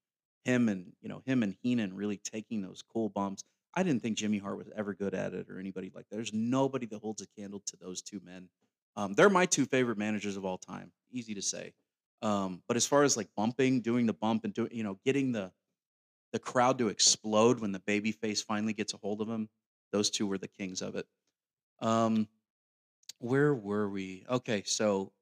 him 0.45 0.69
and 0.69 0.93
you 1.01 1.09
know 1.09 1.23
him 1.25 1.43
and 1.43 1.55
Heenan 1.63 1.95
really 1.95 2.17
taking 2.17 2.63
those 2.63 2.83
cool 2.83 3.09
bumps. 3.09 3.45
I 3.75 3.83
didn't 3.83 4.03
think 4.03 4.19
Jimmy 4.19 4.39
Hart 4.39 4.59
was 4.59 4.69
ever 4.77 4.93
good 4.93 5.15
at 5.15 5.33
it 5.33 5.49
or 5.49 5.59
anybody 5.59 5.91
like 5.95 6.09
that. 6.11 6.17
There's 6.17 6.33
nobody 6.33 6.87
that 6.87 7.01
holds 7.01 7.23
a 7.23 7.27
candle 7.41 7.63
to 7.67 7.77
those 7.77 8.03
two 8.03 8.21
men. 8.23 8.49
Um, 8.97 9.15
they're 9.15 9.31
my 9.31 9.47
two 9.47 9.65
favorite 9.65 9.97
managers 9.97 10.37
of 10.37 10.45
all 10.45 10.59
time. 10.59 10.93
Easy 11.11 11.35
to 11.35 11.43
say. 11.43 11.73
Um, 12.23 12.63
but 12.69 12.77
as 12.77 12.87
far 12.87 13.03
as 13.03 13.17
like 13.17 13.29
bumping, 13.37 13.81
doing 13.81 14.07
the 14.07 14.13
bump 14.13 14.45
and 14.45 14.55
doing, 14.55 14.71
you 14.73 14.85
know, 14.85 14.99
getting 15.05 15.33
the 15.33 15.51
the 16.33 16.39
crowd 16.39 16.79
to 16.79 16.89
explode 16.89 17.61
when 17.61 17.73
the 17.73 17.81
baby 17.81 18.11
face 18.13 18.41
finally 18.41 18.73
gets 18.73 18.95
a 18.95 18.97
hold 18.97 19.21
of 19.21 19.29
him, 19.29 19.49
those 19.93 20.09
two 20.09 20.27
were 20.27 20.39
the 20.39 20.49
kings 20.49 20.81
of 20.81 20.97
it. 20.97 21.07
Um, 21.81 22.27
where 23.19 23.53
were 23.55 23.89
we? 23.91 24.25
Okay, 24.31 24.63
so 24.65 25.13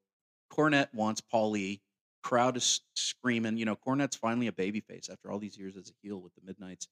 Cornette 0.53 0.93
wants 0.95 1.21
Paulie. 1.21 1.81
Crowd 2.23 2.57
is 2.57 2.83
screaming. 2.95 3.57
You 3.57 3.65
know, 3.65 3.75
Cornette's 3.77 4.15
finally 4.17 4.47
a 4.47 4.53
baby 4.53 4.81
face 4.81 5.09
after 5.11 5.33
all 5.33 5.39
these 5.39 5.57
years 5.59 5.77
as 5.77 5.89
a 5.89 5.93
heel 6.03 6.21
with 6.21 6.35
the 6.35 6.43
Midnights. 6.45 6.87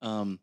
Um, 0.00 0.38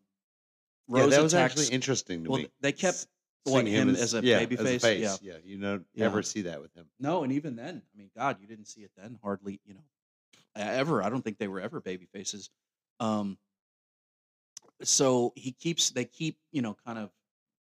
Yeah, 0.88 1.00
Rose 1.02 1.10
that 1.10 1.22
was 1.22 1.32
attacks- 1.34 1.52
actually 1.60 1.74
interesting 1.74 2.24
to 2.24 2.30
well, 2.30 2.40
me. 2.42 2.48
they 2.60 2.72
kept 2.72 3.06
what, 3.44 3.66
him 3.66 3.90
as 3.90 4.14
a 4.14 4.22
yeah, 4.22 4.44
babyface? 4.44 4.80
face. 4.80 5.18
Yeah. 5.22 5.32
Yeah, 5.32 5.38
you 5.44 5.58
know, 5.58 5.80
Yeah. 5.94 6.04
never 6.06 6.22
see 6.22 6.42
that 6.42 6.60
with 6.60 6.72
him. 6.74 6.86
No, 7.00 7.24
and 7.24 7.32
even 7.32 7.56
then, 7.56 7.82
I 7.94 7.98
mean, 7.98 8.10
God, 8.16 8.38
you 8.40 8.46
didn't 8.46 8.66
see 8.66 8.82
it 8.82 8.92
then 8.96 9.18
hardly, 9.22 9.60
you 9.64 9.74
know, 9.74 9.80
ever. 10.56 11.02
I 11.02 11.08
don't 11.08 11.22
think 11.22 11.38
they 11.38 11.48
were 11.48 11.60
ever 11.60 11.80
baby 11.80 12.06
faces. 12.12 12.50
Um, 13.00 13.38
so 14.82 15.32
he 15.36 15.52
keeps, 15.52 15.90
they 15.90 16.04
keep, 16.04 16.38
you 16.52 16.62
know, 16.62 16.76
kind 16.86 16.98
of 16.98 17.10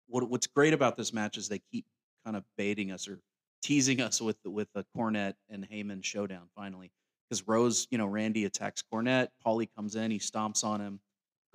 what 0.07 0.29
what's 0.29 0.47
great 0.47 0.73
about 0.73 0.97
this 0.97 1.13
match 1.13 1.37
is 1.37 1.47
they 1.47 1.61
keep 1.71 1.85
kind 2.25 2.35
of 2.35 2.43
baiting 2.57 2.91
us 2.91 3.07
or 3.07 3.19
teasing 3.61 4.01
us 4.01 4.21
with 4.21 4.41
the, 4.43 4.49
with 4.49 4.67
the 4.73 4.85
Cornette 4.95 5.35
and 5.49 5.67
Heyman 5.69 6.03
showdown 6.03 6.49
finally. 6.55 6.91
Because 7.29 7.47
Rose, 7.47 7.87
you 7.89 7.97
know, 7.97 8.05
Randy 8.05 8.45
attacks 8.45 8.83
Cornette, 8.93 9.29
Paulie 9.45 9.69
comes 9.75 9.95
in, 9.95 10.11
he 10.11 10.19
stomps 10.19 10.63
on 10.63 10.81
him. 10.81 10.99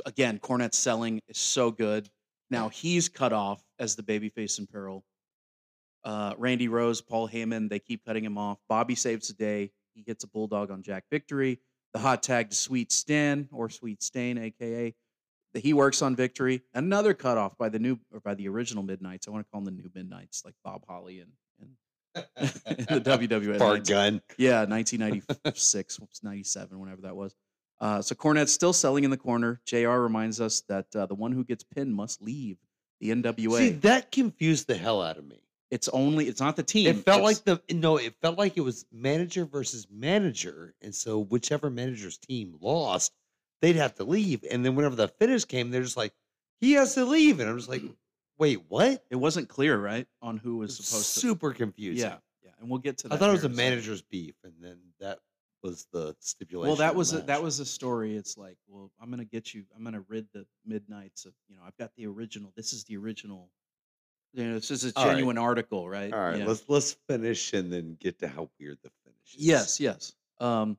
Again, 0.06 0.38
Cornette's 0.38 0.78
selling 0.78 1.20
is 1.28 1.38
so 1.38 1.70
good. 1.70 2.08
Now 2.50 2.68
he's 2.68 3.08
cut 3.08 3.32
off 3.32 3.62
as 3.78 3.96
the 3.96 4.02
babyface 4.02 4.58
in 4.58 4.66
peril. 4.66 5.04
Uh, 6.04 6.34
Randy 6.38 6.68
Rose, 6.68 7.00
Paul 7.00 7.28
Heyman, 7.28 7.68
they 7.68 7.78
keep 7.78 8.04
cutting 8.04 8.24
him 8.24 8.38
off. 8.38 8.58
Bobby 8.68 8.94
saves 8.94 9.28
the 9.28 9.34
day. 9.34 9.72
He 9.94 10.04
hits 10.06 10.24
a 10.24 10.28
bulldog 10.28 10.70
on 10.70 10.82
Jack 10.82 11.04
Victory. 11.10 11.60
The 11.92 11.98
hot 11.98 12.22
tag 12.22 12.50
to 12.50 12.56
Sweet 12.56 12.92
Stan 12.92 13.48
or 13.52 13.68
Sweet 13.68 14.02
Stain, 14.02 14.38
aka 14.38 14.94
that 15.54 15.62
he 15.64 15.72
works 15.72 16.02
on 16.02 16.14
Victory. 16.14 16.62
Another 16.74 17.14
cutoff 17.14 17.56
by 17.56 17.68
the 17.68 17.78
new 17.78 17.98
or 18.12 18.20
by 18.20 18.34
the 18.34 18.48
original 18.48 18.82
Midnights. 18.82 19.26
I 19.26 19.30
want 19.30 19.46
to 19.46 19.50
call 19.50 19.60
them 19.60 19.76
the 19.76 19.82
new 19.82 19.90
Midnights, 19.94 20.42
like 20.44 20.54
Bob 20.64 20.84
Holly 20.86 21.20
and 21.20 21.32
and 21.60 21.74
the 22.88 23.00
WWF. 23.00 23.58
Bart 23.58 23.78
19 23.78 23.94
Gunn. 23.94 24.22
Yeah, 24.36 24.64
1996, 24.64 26.00
97, 26.22 26.78
whenever 26.78 27.02
that 27.02 27.16
was. 27.16 27.34
Uh, 27.80 28.02
so 28.02 28.14
Cornette's 28.14 28.52
still 28.52 28.72
selling 28.72 29.04
in 29.04 29.10
the 29.10 29.16
corner. 29.16 29.60
JR 29.64 29.90
reminds 29.98 30.40
us 30.40 30.62
that 30.68 30.86
uh, 30.96 31.06
the 31.06 31.14
one 31.14 31.32
who 31.32 31.44
gets 31.44 31.62
pinned 31.64 31.94
must 31.94 32.20
leave 32.20 32.56
the 33.00 33.10
NWA. 33.10 33.58
See, 33.58 33.68
that 33.70 34.10
confused 34.10 34.66
the 34.66 34.76
hell 34.76 35.00
out 35.00 35.16
of 35.18 35.24
me. 35.24 35.40
it's 35.70 35.88
only, 35.88 36.26
it's 36.26 36.40
not 36.40 36.56
the 36.56 36.62
team. 36.62 36.88
It 36.88 37.04
felt 37.04 37.22
like 37.22 37.44
the 37.44 37.60
no, 37.70 37.96
it 37.98 38.14
felt 38.20 38.36
like 38.38 38.56
it 38.56 38.62
was 38.62 38.84
manager 38.90 39.44
versus 39.44 39.86
manager, 39.90 40.74
and 40.82 40.94
so 40.94 41.20
whichever 41.20 41.70
manager's 41.70 42.18
team 42.18 42.56
lost, 42.60 43.12
they'd 43.62 43.76
have 43.76 43.94
to 43.96 44.04
leave. 44.04 44.44
And 44.50 44.64
then 44.64 44.74
whenever 44.74 44.96
the 44.96 45.08
finish 45.08 45.44
came, 45.44 45.70
they're 45.70 45.82
just 45.82 45.96
like, 45.96 46.12
he 46.60 46.72
has 46.72 46.94
to 46.94 47.04
leave, 47.04 47.38
and 47.38 47.48
I'm 47.48 47.56
just 47.56 47.68
like, 47.68 47.82
wait, 48.38 48.62
what? 48.68 49.04
it 49.10 49.16
wasn't 49.16 49.48
clear, 49.48 49.78
right, 49.78 50.06
on 50.22 50.38
who 50.38 50.56
was 50.56 50.78
was 50.78 50.86
supposed 50.88 51.14
to. 51.14 51.20
super 51.20 51.52
confused. 51.52 52.00
Yeah, 52.00 52.16
yeah, 52.42 52.50
and 52.60 52.68
we'll 52.68 52.80
get 52.80 52.98
to 52.98 53.08
that. 53.08 53.14
I 53.14 53.18
thought 53.18 53.28
it 53.28 53.34
was 53.34 53.44
a 53.44 53.48
manager's 53.48 54.02
beef, 54.02 54.34
and 54.42 54.54
then 54.60 54.78
that 55.00 55.18
was 55.62 55.86
the 55.92 56.14
stipulation. 56.20 56.68
Well, 56.68 56.76
that 56.76 56.94
was 56.94 57.12
a, 57.14 57.20
that 57.22 57.42
was 57.42 57.60
a 57.60 57.64
story. 57.64 58.16
It's 58.16 58.36
like, 58.36 58.56
well, 58.68 58.90
I'm 59.00 59.10
gonna 59.10 59.24
get 59.24 59.52
you. 59.54 59.64
I'm 59.76 59.84
gonna 59.84 60.04
rid 60.08 60.26
the 60.32 60.46
midnights 60.64 61.24
of. 61.24 61.32
You 61.48 61.56
know, 61.56 61.62
I've 61.66 61.76
got 61.76 61.90
the 61.96 62.06
original. 62.06 62.52
This 62.56 62.72
is 62.72 62.84
the 62.84 62.96
original. 62.96 63.50
You 64.34 64.44
know, 64.44 64.54
this 64.54 64.70
is 64.70 64.84
a 64.84 64.92
All 64.96 65.06
right. 65.06 65.12
genuine 65.12 65.38
article, 65.38 65.88
right? 65.88 66.12
all 66.12 66.18
right. 66.20 66.38
Yeah. 66.38 66.46
Let's 66.46 66.64
let's 66.68 66.92
finish 67.08 67.52
and 67.54 67.72
then 67.72 67.96
get 68.00 68.18
to 68.20 68.28
how 68.28 68.48
weird 68.60 68.78
the 68.82 68.90
finish 69.04 69.34
is. 69.34 69.46
Yes, 69.46 69.80
yes. 69.80 70.12
Um, 70.38 70.76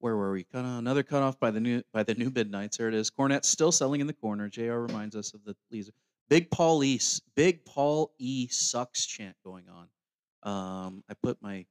where 0.00 0.16
were 0.16 0.32
we? 0.32 0.44
Cut 0.44 0.64
off, 0.66 0.78
another 0.80 1.02
cutoff 1.02 1.40
by 1.40 1.50
the 1.50 1.60
new 1.60 1.82
by 1.92 2.02
the 2.02 2.14
new 2.14 2.30
midnights. 2.30 2.76
There 2.76 2.88
it 2.88 2.94
is. 2.94 3.10
Cornette's 3.10 3.48
still 3.48 3.72
selling 3.72 4.00
in 4.00 4.06
the 4.06 4.12
corner. 4.12 4.48
Jr. 4.48 4.74
reminds 4.74 5.16
us 5.16 5.32
of 5.34 5.42
the 5.44 5.56
Lees. 5.70 5.90
Big 6.28 6.50
Paul 6.50 6.84
E. 6.84 6.96
s- 6.96 7.20
Big 7.34 7.64
Paul 7.64 8.12
E. 8.18 8.48
sucks 8.48 9.06
chant 9.06 9.36
going 9.44 9.64
on. 9.68 9.88
Um, 10.42 11.04
I 11.08 11.14
put 11.14 11.40
my 11.40 11.64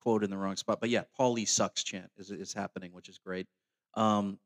quote 0.00 0.24
in 0.24 0.30
the 0.30 0.36
wrong 0.36 0.56
spot. 0.56 0.80
But 0.80 0.90
yeah, 0.90 1.04
Paulie 1.18 1.48
sucks 1.48 1.82
chant 1.82 2.10
is 2.18 2.30
is 2.30 2.52
happening, 2.52 2.92
which 2.92 3.08
is 3.08 3.18
great. 3.18 3.46
Um, 3.94 4.38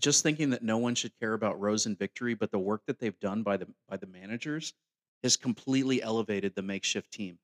just 0.00 0.22
thinking 0.22 0.50
that 0.50 0.62
no 0.62 0.78
one 0.78 0.94
should 0.94 1.12
care 1.18 1.34
about 1.34 1.60
Rose 1.60 1.86
and 1.86 1.98
Victory, 1.98 2.34
but 2.34 2.50
the 2.50 2.58
work 2.58 2.82
that 2.86 2.98
they've 2.98 3.18
done 3.20 3.42
by 3.42 3.56
the 3.56 3.66
by 3.88 3.96
the 3.96 4.06
managers 4.06 4.74
has 5.22 5.36
completely 5.36 6.02
elevated 6.02 6.54
the 6.54 6.62
makeshift 6.62 7.12
team. 7.12 7.38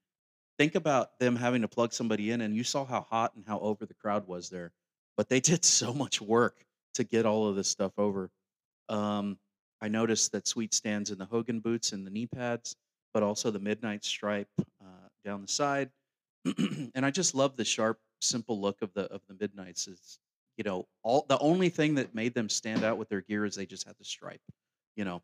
Think 0.59 0.75
about 0.75 1.19
them 1.21 1.37
having 1.37 1.63
to 1.63 1.69
plug 1.69 1.93
somebody 1.93 2.33
in, 2.33 2.41
and 2.41 2.57
you 2.57 2.65
saw 2.65 2.85
how 2.85 3.03
hot 3.03 3.37
and 3.37 3.45
how 3.47 3.61
over 3.61 3.87
the 3.87 3.95
crowd 3.95 4.27
was 4.27 4.51
there. 4.51 4.73
But 5.17 5.29
they 5.29 5.41
did 5.53 5.65
so 5.65 5.93
much 5.93 6.21
work 6.21 6.65
to 6.95 7.05
get 7.05 7.27
all 7.27 7.47
of 7.47 7.57
this 7.57 7.69
stuff 7.69 7.93
over. 7.99 8.31
Um, 8.89 9.39
I 9.81 9.89
noticed 9.89 10.33
that 10.33 10.49
Sweet 10.49 10.75
stands 10.75 11.11
in 11.11 11.19
the 11.19 11.27
Hogan 11.27 11.61
boots 11.61 11.93
and 11.93 12.05
the 12.05 12.11
knee 12.11 12.27
pads, 12.27 12.75
but 13.15 13.23
also 13.23 13.51
the 13.51 13.61
midnight 13.61 14.05
stripe 14.05 14.49
uh, 14.59 15.09
down 15.25 15.43
the 15.43 15.49
side. 15.49 15.91
and 16.95 17.05
I 17.07 17.11
just 17.11 17.35
love 17.35 17.57
the 17.57 17.65
sharp, 17.65 17.99
simple 18.21 18.61
look 18.61 18.83
of 18.83 18.93
the 18.95 19.03
of 19.13 19.21
the 19.29 19.37
midnights. 19.41 19.87
Is 19.89 20.19
you 20.57 20.65
know 20.65 20.87
all 21.03 21.25
the 21.29 21.39
only 21.39 21.69
thing 21.69 21.95
that 21.97 22.15
made 22.15 22.35
them 22.35 22.49
stand 22.49 22.85
out 22.85 22.99
with 22.99 23.09
their 23.09 23.21
gear 23.23 23.45
is 23.45 23.55
they 23.55 23.67
just 23.67 23.87
had 23.87 23.97
the 23.99 24.05
stripe. 24.05 24.41
You 24.97 25.05
know. 25.05 25.23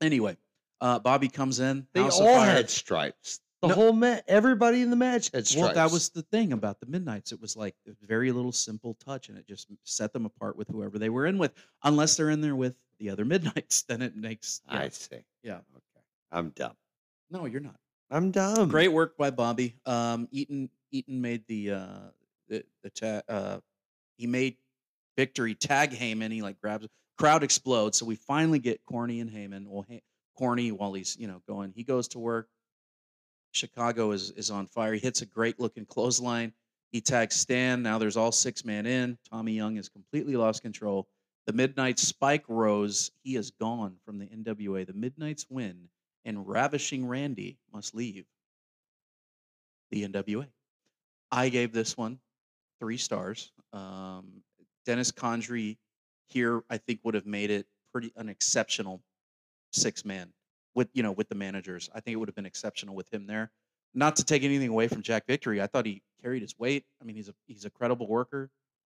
Anyway, 0.00 0.36
uh, 0.80 0.98
Bobby 0.98 1.28
comes 1.28 1.60
in. 1.60 1.86
They 1.94 2.02
House 2.02 2.18
all 2.20 2.40
had 2.40 2.68
stripes. 2.68 3.40
The 3.60 3.68
No- 3.68 3.74
whole 3.74 3.92
match, 3.92 4.24
everybody 4.26 4.82
in 4.82 4.90
the 4.90 4.96
match 4.96 5.30
had 5.32 5.46
stripes. 5.46 5.64
Well, 5.66 5.74
that 5.74 5.92
was 5.92 6.08
the 6.08 6.22
thing 6.22 6.52
about 6.52 6.80
the 6.80 6.86
Midnights. 6.86 7.30
It 7.30 7.40
was 7.40 7.56
like 7.56 7.76
a 7.86 7.92
very 8.04 8.32
little 8.32 8.50
simple 8.50 8.94
touch, 8.94 9.28
and 9.28 9.38
it 9.38 9.46
just 9.46 9.68
set 9.84 10.12
them 10.12 10.26
apart 10.26 10.56
with 10.56 10.66
whoever 10.66 10.98
they 10.98 11.10
were 11.10 11.26
in 11.26 11.38
with. 11.38 11.52
Unless 11.84 12.16
they're 12.16 12.30
in 12.30 12.40
there 12.40 12.56
with 12.56 12.74
the 12.98 13.08
other 13.10 13.24
Midnights, 13.24 13.82
then 13.88 14.02
it 14.02 14.16
makes. 14.16 14.60
Yeah, 14.68 14.78
I 14.80 14.88
see. 14.88 15.18
yeah. 15.44 15.58
Okay. 15.58 16.04
I'm 16.32 16.48
dumb. 16.50 16.74
No, 17.30 17.44
you're 17.46 17.60
not. 17.60 17.76
I'm 18.12 18.30
dumb. 18.30 18.68
Great 18.68 18.92
work 18.92 19.16
by 19.16 19.30
Bobby. 19.30 19.74
Um, 19.86 20.28
Eaton 20.30 20.68
Eaton 20.90 21.20
made 21.20 21.44
the 21.48 21.72
uh 21.72 21.98
the 22.48 22.62
the 22.82 22.90
ta- 22.90 23.22
uh 23.26 23.58
he 24.18 24.26
made 24.26 24.56
victory 25.16 25.54
tag 25.54 25.92
Heyman. 25.92 26.30
He 26.30 26.42
like 26.42 26.60
grabs 26.60 26.86
crowd 27.16 27.42
explodes. 27.42 27.98
So 27.98 28.04
we 28.04 28.16
finally 28.16 28.58
get 28.58 28.84
Corny 28.84 29.20
and 29.20 29.30
Heyman. 29.30 29.66
Well, 29.66 29.86
hey, 29.88 30.02
Corny 30.36 30.72
while 30.72 30.92
he's 30.92 31.16
you 31.16 31.26
know 31.26 31.40
going, 31.48 31.72
he 31.74 31.84
goes 31.84 32.06
to 32.08 32.18
work. 32.18 32.48
Chicago 33.52 34.10
is 34.10 34.30
is 34.32 34.50
on 34.50 34.66
fire. 34.66 34.92
He 34.92 35.00
hits 35.00 35.22
a 35.22 35.26
great 35.26 35.58
looking 35.58 35.86
clothesline. 35.86 36.52
He 36.90 37.00
tags 37.00 37.36
Stan. 37.36 37.82
Now 37.82 37.96
there's 37.96 38.18
all 38.18 38.32
six 38.32 38.62
man 38.62 38.84
in. 38.84 39.16
Tommy 39.30 39.52
Young 39.52 39.76
has 39.76 39.88
completely 39.88 40.36
lost 40.36 40.60
control. 40.60 41.08
The 41.46 41.54
Midnight 41.54 41.98
Spike 41.98 42.44
Rose, 42.46 43.10
he 43.24 43.36
is 43.36 43.50
gone 43.50 43.96
from 44.04 44.18
the 44.18 44.26
NWA. 44.26 44.86
The 44.86 44.92
Midnights 44.92 45.46
win, 45.48 45.88
and 46.24 46.46
Ravishing 46.48 47.06
Randy 47.06 47.58
must 47.72 47.94
leave 47.94 48.26
the 49.90 50.06
NWA. 50.06 50.46
I 51.30 51.48
gave 51.48 51.72
this 51.72 51.96
one 51.96 52.18
three 52.80 52.96
stars. 52.96 53.52
Um, 53.72 54.42
Dennis 54.84 55.12
Condrey 55.12 55.78
here, 56.28 56.62
I 56.68 56.78
think, 56.78 57.00
would 57.04 57.14
have 57.14 57.26
made 57.26 57.50
it 57.50 57.66
pretty 57.92 58.12
an 58.16 58.28
exceptional 58.28 59.02
six 59.72 60.04
man 60.04 60.32
with 60.74 60.88
you 60.92 61.02
know 61.02 61.12
with 61.12 61.28
the 61.28 61.34
managers. 61.34 61.88
I 61.94 62.00
think 62.00 62.14
it 62.14 62.16
would 62.16 62.28
have 62.28 62.34
been 62.34 62.46
exceptional 62.46 62.94
with 62.94 63.12
him 63.12 63.26
there. 63.26 63.50
Not 63.94 64.16
to 64.16 64.24
take 64.24 64.42
anything 64.42 64.68
away 64.68 64.88
from 64.88 65.02
Jack 65.02 65.26
Victory, 65.26 65.60
I 65.60 65.66
thought 65.66 65.86
he 65.86 66.02
carried 66.22 66.42
his 66.42 66.58
weight. 66.58 66.84
I 67.00 67.04
mean, 67.04 67.16
he's 67.16 67.28
a 67.28 67.34
he's 67.46 67.64
a 67.64 67.70
credible 67.70 68.08
worker. 68.08 68.50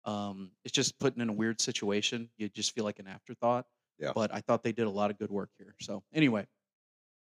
Um, 0.04 0.50
it's 0.64 0.72
just 0.72 0.98
putting 0.98 1.20
in 1.20 1.28
a 1.28 1.32
weird 1.32 1.60
situation. 1.60 2.30
You 2.38 2.48
just 2.48 2.74
feel 2.74 2.84
like 2.84 2.98
an 2.98 3.06
afterthought. 3.06 3.66
Yeah. 3.98 4.12
But 4.14 4.32
I 4.32 4.40
thought 4.40 4.62
they 4.62 4.72
did 4.72 4.86
a 4.86 4.90
lot 4.90 5.10
of 5.10 5.18
good 5.18 5.30
work 5.30 5.50
here. 5.58 5.74
So 5.80 6.02
anyway, 6.12 6.46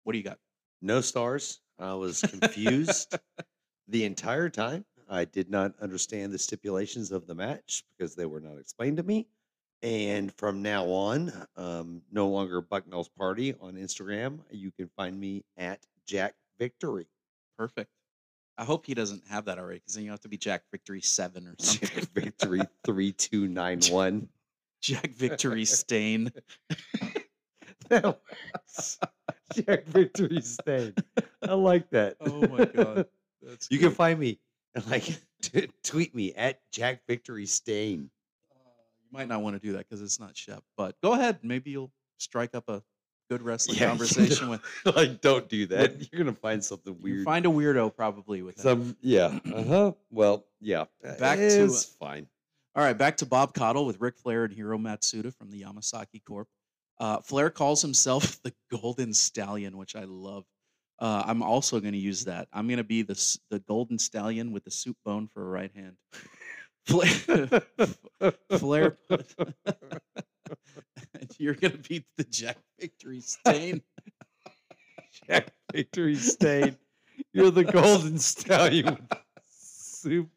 what 0.05 0.13
do 0.13 0.19
you 0.19 0.25
got? 0.25 0.39
No 0.83 1.01
stars. 1.01 1.61
I 1.79 1.95
was 1.95 2.21
confused 2.21 3.17
the 3.89 4.05
entire 4.05 4.49
time. 4.49 4.85
I 5.09 5.25
did 5.25 5.51
not 5.51 5.73
understand 5.81 6.33
the 6.33 6.39
stipulations 6.39 7.11
of 7.11 7.27
the 7.27 7.35
match 7.35 7.85
because 7.91 8.15
they 8.15 8.27
were 8.27 8.41
not 8.41 8.59
explained 8.59 8.99
to 8.99 9.03
me. 9.03 9.27
And 9.83 10.33
from 10.37 10.63
now 10.63 10.85
on, 10.87 11.33
um, 11.57 12.03
no 12.13 12.29
longer 12.29 12.61
Bucknell's 12.61 13.09
Party 13.09 13.55
on 13.61 13.75
Instagram. 13.75 14.41
You 14.51 14.71
can 14.71 14.89
find 14.97 15.19
me 15.19 15.45
at 15.57 15.81
Jack 16.07 16.35
Victory. 16.59 17.07
Perfect. 17.59 17.91
I 18.59 18.65
hope 18.65 18.85
he 18.85 18.93
doesn't 18.93 19.27
have 19.29 19.47
that 19.47 19.59
already, 19.59 19.79
because 19.79 19.95
then 19.95 20.05
you 20.05 20.11
have 20.11 20.21
to 20.21 20.29
be 20.29 20.37
Jack 20.37 20.65
Victory 20.71 21.01
Seven 21.01 21.47
or 21.47 21.55
something. 21.59 21.89
Jack 21.89 22.09
Victory 22.13 22.61
3291. 22.85 24.29
Jack 24.83 25.11
Victory 25.13 25.65
Stain. 25.65 26.31
that 27.89 28.05
works. 28.05 28.99
Jack 29.67 29.85
Victory 29.87 30.41
Stain. 30.41 30.95
I 31.47 31.55
like 31.55 31.91
that. 31.91 32.17
Oh 32.21 32.47
my 32.49 32.65
god, 32.65 33.07
that's 33.43 33.71
You 33.71 33.79
can 33.79 33.91
find 33.93 34.19
me 34.19 34.39
like 34.89 35.05
t- 35.43 35.69
tweet 35.83 36.15
me 36.15 36.33
at 36.35 36.61
Jack 36.73 37.03
Victory 37.09 37.47
Stain. 37.47 38.11
You 38.53 39.09
might 39.19 39.29
not 39.29 39.43
want 39.43 39.57
to 39.57 39.61
do 39.67 39.73
that 39.73 39.89
because 39.89 40.01
it's 40.03 40.21
not 40.21 40.37
Shep. 40.37 40.63
But 40.77 41.01
go 41.03 41.13
ahead. 41.15 41.39
Maybe 41.43 41.71
you'll 41.73 41.91
strike 42.19 42.55
up 42.55 42.69
a 42.69 42.83
good 43.29 43.43
wrestling 43.43 43.79
Yeah, 43.79 43.87
conversation 43.89 44.49
with. 44.49 44.61
like 44.85 45.21
don't 45.21 45.49
do 45.49 45.67
that. 45.67 46.13
You're 46.13 46.23
gonna 46.25 46.37
find 46.37 46.65
something 46.65 46.97
weird. 47.01 47.25
find 47.25 47.47
a 47.47 47.49
weirdo 47.49 47.95
probably 47.95 48.43
with. 48.43 48.59
Some 48.61 48.97
yeah. 49.01 49.39
Uh 49.55 49.63
huh. 49.65 49.93
Well, 50.11 50.45
yeah. 50.61 50.85
Back 51.19 51.39
to, 51.39 51.69
fine. 51.99 52.27
All 52.77 52.85
right, 52.85 52.97
back 52.97 53.17
to 53.19 53.27
Bob 53.27 53.53
Caudle 53.55 53.85
with 53.87 54.01
Ric 54.01 54.17
Flair 54.17 54.45
and 54.45 54.53
Hiro 54.53 54.79
Matsuda 54.79 55.35
from 55.35 55.51
the 55.51 55.63
Yamasaki 55.63 56.23
Corp. 56.25 56.47
Uh, 57.01 57.21
Flair 57.21 57.51
calls 57.51 57.83
himself 57.83 58.41
the 58.45 58.53
Golden 58.71 59.13
Stallion, 59.13 59.77
which 59.77 59.97
I 59.97 60.05
love. 60.05 60.45
Uh, 61.01 61.25
I'm 61.27 61.43
also 61.43 61.81
going 61.81 61.95
to 61.95 61.99
use 61.99 62.27
that. 62.27 62.47
I'm 62.53 62.69
going 62.69 62.77
to 62.77 62.85
be 62.85 63.03
the 63.03 63.39
the 63.51 63.59
Golden 63.61 63.99
Stallion 63.99 64.53
with 64.53 64.65
the 64.65 64.71
soup 64.71 64.99
bone 65.05 65.27
for 65.27 65.43
a 65.43 65.51
right 65.51 65.73
hand. 65.75 65.97
Flair, 68.59 68.99
Flair 68.99 68.99
you're 71.39 71.55
going 71.55 71.73
to 71.73 71.79
be 71.79 72.05
the 72.17 72.25
Jack 72.25 72.59
Victory 72.79 73.21
Stain. 73.21 73.83
Jack 75.27 75.53
Victory 75.73 76.17
Stain. 76.17 76.77
You're 77.33 77.51
the 77.51 77.65
Golden 77.65 78.19
Stallion. 78.19 78.99
Soup. 80.01 80.29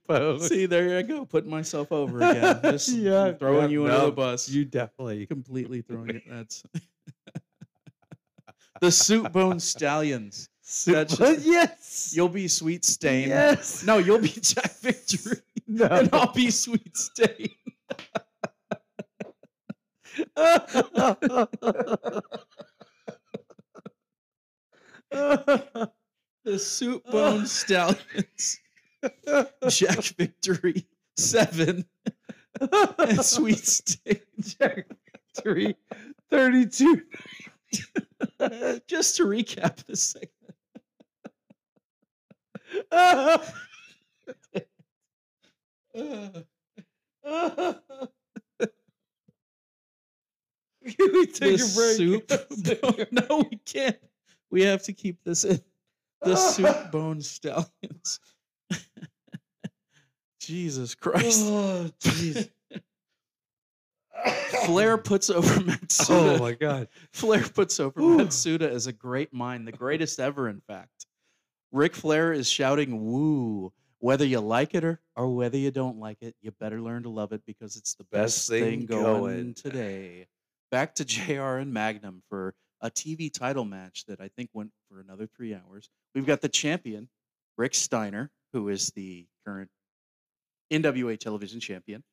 See, 0.42 0.66
there 0.66 1.00
you 1.00 1.04
go, 1.08 1.26
putting 1.26 1.50
myself 1.50 1.92
over 1.94 2.18
again. 2.18 2.60
Just 2.64 2.90
Yeah, 2.90 3.32
throwing 3.34 3.64
yeah, 3.64 3.68
you 3.70 3.86
under 3.88 4.06
the 4.08 4.12
bus. 4.12 4.50
You 4.50 4.66
definitely. 4.66 5.26
completely 5.26 5.82
throwing 5.82 6.10
it. 6.10 6.24
That's 6.30 6.64
the 8.82 8.92
soup 8.92 9.32
bone 9.32 9.60
stallions. 9.62 10.50
Soup 10.62 11.08
just- 11.08 11.46
yes. 11.46 12.14
You'll 12.16 12.28
be 12.30 12.48
sweet 12.50 12.84
stain. 12.84 13.30
Yes. 13.30 13.84
No, 13.86 14.00
you'll 14.00 14.20
be 14.20 14.28
Jack 14.42 14.72
Victory, 14.80 15.38
No. 15.68 15.86
and 15.86 16.10
I'll 16.12 16.34
be 16.34 16.52
sweet 16.52 16.98
stain. 16.98 17.50
The 26.44 26.60
soup 26.60 27.06
bone 27.10 27.46
stallions. 27.46 28.60
Jack 29.70 30.04
Victory 30.18 30.86
seven 31.18 31.86
and 32.60 33.24
sweet 33.24 33.66
stain. 33.66 34.20
Jack 34.40 34.86
Victory 35.36 35.76
32. 36.30 37.02
Just 38.88 39.18
to 39.18 39.26
recap 39.26 39.84
the 39.86 39.96
segment. 39.96 40.32
Can 50.98 51.14
we 51.14 51.26
take 51.28 51.58
the 51.58 51.64
a 51.64 51.76
break? 51.76 51.98
soup. 51.98 53.12
no, 53.30 53.46
we 53.50 53.58
can't. 53.66 53.98
We 54.52 54.64
have 54.64 54.84
to 54.84 54.94
keep 54.94 55.24
this 55.24 55.44
in. 55.44 55.60
The 56.22 56.36
soup 56.36 56.92
bone 56.92 57.22
stallions. 57.22 58.20
Jesus 60.40 60.96
Christ. 60.96 61.46
Oh, 61.46 61.90
jeez. 62.02 62.50
Flair 64.66 64.98
puts 65.00 65.30
over 65.30 65.54
oh, 65.54 65.60
Matsuda. 65.60 66.10
Oh 66.10 66.38
my 66.40 66.54
god. 66.54 66.88
Flair 67.12 67.44
puts 67.44 67.80
over 67.80 68.00
Whew. 68.00 68.18
Matsuda 68.18 68.70
as 68.70 68.88
a 68.88 68.94
great 68.94 69.34
mind, 69.34 69.68
the 69.68 69.72
greatest 69.72 70.20
ever, 70.20 70.50
in 70.50 70.62
fact. 70.68 71.06
Ric 71.72 71.96
Flair 71.96 72.34
is 72.34 72.50
shouting 72.50 73.04
woo. 73.04 73.74
Whether 74.00 74.26
you 74.26 74.42
like 74.42 74.76
it 74.76 74.84
or, 74.84 75.00
or 75.16 75.34
whether 75.34 75.58
you 75.58 75.72
don't 75.72 75.98
like 75.98 76.18
it, 76.22 76.36
you 76.42 76.52
better 76.60 76.82
learn 76.82 77.04
to 77.04 77.10
love 77.10 77.32
it 77.32 77.42
because 77.48 77.78
it's 77.78 77.96
the 77.96 78.04
best, 78.04 78.36
Best 78.36 78.50
thing, 78.50 78.80
thing 78.80 78.86
going, 78.86 79.04
going. 79.04 79.54
today. 79.54 80.28
Back 80.72 80.96
to 80.96 81.06
JR 81.06 81.58
and 81.58 81.74
Magnum 81.74 82.22
for 82.28 82.54
a 82.82 82.92
TV 82.92 83.32
title 83.34 83.64
match 83.64 84.04
that 84.08 84.20
I 84.20 84.28
think 84.36 84.50
went 84.54 84.72
for 84.90 85.00
another 85.00 85.26
three 85.26 85.56
hours. 85.56 85.90
We've 86.14 86.26
got 86.26 86.42
the 86.42 86.50
champion, 86.50 87.08
Rick 87.58 87.76
Steiner, 87.76 88.30
who 88.54 88.70
is 88.70 88.90
the 88.92 89.26
current 89.46 89.70
NWA 90.72 91.20
television 91.20 91.60
champion, 91.60 92.04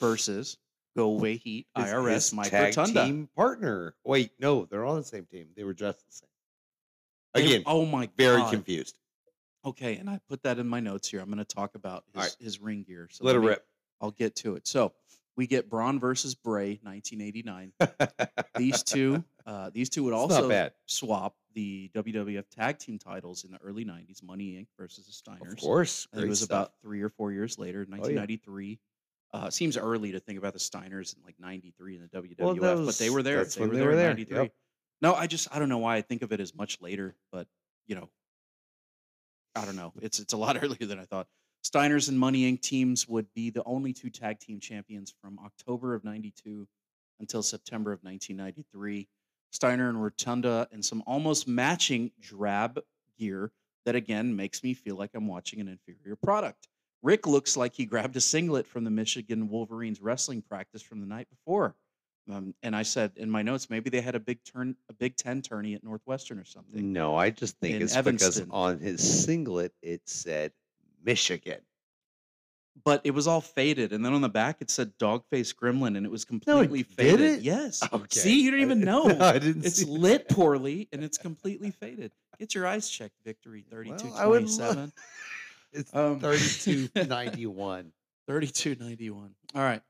versus 0.00 0.56
Go 0.96 1.10
Away 1.10 1.36
Heat 1.36 1.66
His- 1.76 1.86
IRS 1.86 2.12
his 2.14 2.32
Mike 2.32 2.50
tag 2.50 2.76
Rotunda. 2.76 3.04
team 3.04 3.28
partner. 3.36 3.94
Wait, 4.04 4.32
no, 4.40 4.64
they're 4.64 4.84
all 4.84 4.92
on 4.94 4.98
the 5.00 5.04
same 5.06 5.26
team. 5.26 5.48
They 5.56 5.64
were 5.64 5.74
dressed 5.74 6.00
the 6.06 6.12
same. 6.12 6.28
They- 7.34 7.44
Again, 7.46 7.62
oh 7.66 7.84
my 7.86 8.08
very 8.16 8.38
god. 8.38 8.50
confused. 8.52 8.98
Okay, 9.64 9.96
and 9.96 10.08
I 10.08 10.20
put 10.28 10.42
that 10.44 10.58
in 10.58 10.66
my 10.68 10.80
notes 10.80 11.08
here. 11.08 11.20
I'm 11.20 11.26
going 11.26 11.38
to 11.38 11.44
talk 11.44 11.74
about 11.74 12.04
his, 12.12 12.16
All 12.16 12.22
right. 12.22 12.36
his 12.40 12.60
ring 12.60 12.82
gear. 12.86 13.08
So 13.10 13.24
Let 13.24 13.36
me- 13.38 13.46
rip. 13.46 13.66
I'll 14.00 14.10
get 14.12 14.36
to 14.36 14.56
it. 14.56 14.66
So 14.66 14.92
we 15.36 15.46
get 15.46 15.68
Bron 15.68 15.98
versus 15.98 16.34
Bray, 16.34 16.78
1989. 16.82 17.72
these 18.56 18.82
two, 18.82 19.24
uh, 19.46 19.70
these 19.70 19.88
two 19.90 20.04
would 20.04 20.12
It's 20.14 20.28
not 20.28 20.36
also 20.36 20.48
bad. 20.48 20.72
swap 20.86 21.34
the 21.56 21.90
WWF 21.94 22.44
tag 22.50 22.78
team 22.78 22.98
titles 22.98 23.44
in 23.44 23.50
the 23.50 23.58
early 23.58 23.84
90s. 23.84 24.22
Money 24.22 24.52
Inc. 24.52 24.66
versus 24.78 25.06
the 25.06 25.12
Steiners. 25.12 25.52
Of 25.54 25.58
course. 25.58 26.06
It 26.14 26.28
was 26.28 26.40
stuff. 26.40 26.50
about 26.50 26.72
three 26.82 27.00
or 27.02 27.08
four 27.08 27.32
years 27.32 27.58
later, 27.58 27.80
Oh, 27.90 27.96
yeah. 27.96 28.00
1993. 28.02 28.78
Uh, 29.32 29.50
seems 29.50 29.76
early 29.76 30.12
to 30.12 30.20
think 30.20 30.38
about 30.38 30.52
the 30.52 30.58
Steiners 30.58 31.16
in 31.16 31.22
like 31.24 31.34
93 31.40 31.96
in 31.96 32.02
the 32.02 32.08
WWF, 32.08 32.38
Well, 32.38 32.54
that 32.54 32.86
but 32.86 32.94
they 32.98 33.10
were 33.10 33.22
there. 33.22 33.44
They 33.44 33.60
were 33.62 33.68
they 33.68 33.76
there 33.78 33.86
were 33.86 33.92
in 33.92 33.96
there, 33.96 34.08
93. 34.10 34.36
yep. 34.38 34.52
No, 35.02 35.14
I 35.14 35.26
just, 35.26 35.48
I 35.50 35.58
don't 35.58 35.68
know 35.68 35.78
why 35.78 35.96
I 35.96 36.02
think 36.02 36.22
of 36.22 36.30
it 36.32 36.40
as 36.40 36.54
much 36.54 36.80
later, 36.80 37.16
but 37.32 37.46
you 37.86 37.96
know, 37.96 38.08
I 39.54 39.64
don't 39.64 39.76
know. 39.76 39.92
It's 40.02 40.20
it's 40.20 40.34
a 40.34 40.36
lot 40.36 40.56
earlier 40.62 40.86
than 40.86 40.98
I 40.98 41.04
thought. 41.04 41.26
Steiners 41.64 42.08
and 42.10 42.18
Money 42.18 42.50
Inc. 42.52 42.60
teams 42.60 43.08
would 43.08 43.26
be 43.34 43.50
the 43.50 43.64
only 43.64 43.92
two 43.92 44.10
tag 44.10 44.38
team 44.38 44.60
champions 44.60 45.12
from 45.20 45.38
October 45.44 45.94
of 45.94 46.04
92 46.04 46.68
until 47.20 47.42
September 47.42 47.92
of 47.92 48.00
1993. 48.04 49.08
Steiner 49.50 49.88
and 49.88 50.02
Rotunda 50.02 50.68
and 50.72 50.84
some 50.84 51.02
almost 51.06 51.48
matching 51.48 52.10
drab 52.20 52.80
gear 53.18 53.52
that 53.84 53.94
again 53.94 54.34
makes 54.34 54.62
me 54.62 54.74
feel 54.74 54.96
like 54.96 55.10
I'm 55.14 55.26
watching 55.26 55.60
an 55.60 55.68
inferior 55.68 56.16
product. 56.16 56.68
Rick 57.02 57.26
looks 57.26 57.56
like 57.56 57.74
he 57.74 57.84
grabbed 57.84 58.16
a 58.16 58.20
singlet 58.20 58.66
from 58.66 58.84
the 58.84 58.90
Michigan 58.90 59.48
Wolverines 59.48 60.00
wrestling 60.00 60.42
practice 60.42 60.82
from 60.82 61.00
the 61.00 61.06
night 61.06 61.28
before. 61.30 61.76
Um, 62.30 62.54
and 62.62 62.74
I 62.74 62.82
said 62.82 63.12
in 63.16 63.30
my 63.30 63.42
notes, 63.42 63.70
maybe 63.70 63.88
they 63.88 64.00
had 64.00 64.16
a 64.16 64.20
big 64.20 64.42
turn, 64.42 64.74
a 64.88 64.92
Big 64.92 65.16
Ten 65.16 65.42
tourney 65.42 65.74
at 65.74 65.84
Northwestern 65.84 66.38
or 66.38 66.44
something. 66.44 66.92
No, 66.92 67.14
I 67.14 67.30
just 67.30 67.58
think 67.60 67.76
in 67.76 67.82
it's 67.82 67.96
because 67.96 68.44
on 68.50 68.80
his 68.80 69.24
singlet 69.24 69.72
it 69.82 70.08
said 70.08 70.52
Michigan. 71.04 71.60
But 72.84 73.00
it 73.04 73.12
was 73.12 73.26
all 73.26 73.40
faded, 73.40 73.92
and 73.92 74.04
then 74.04 74.12
on 74.12 74.20
the 74.20 74.28
back 74.28 74.58
it 74.60 74.70
said 74.70 74.92
"Dogface 74.98 75.54
Gremlin," 75.54 75.96
and 75.96 76.04
it 76.06 76.10
was 76.10 76.24
No, 76.30 76.38
completely 76.38 76.82
did 76.82 76.92
faded. 76.92 77.20
it? 77.20 77.40
Yes. 77.42 77.82
Okay. 77.92 78.06
See, 78.20 78.42
you 78.42 78.50
don't 78.50 78.60
even 78.60 78.80
know. 78.80 79.04
no, 79.06 79.24
I 79.24 79.38
didn't 79.38 79.64
It's 79.64 79.82
lit 79.84 80.28
that. 80.28 80.34
poorly, 80.36 80.88
and 80.92 81.02
it's 81.02 81.18
completely 81.18 81.70
faded. 81.70 82.12
Get 82.38 82.54
your 82.54 82.66
eyes 82.66 82.88
checked. 82.88 83.14
Victory 83.24 83.64
thirty-two 83.70 84.10
well, 84.12 84.28
twenty-seven. 84.28 84.92
It's 85.72 85.92
Um, 85.94 86.20
3291. 86.20 87.92
3291. 88.26 89.34
All 89.54 89.62
right. 89.62 89.82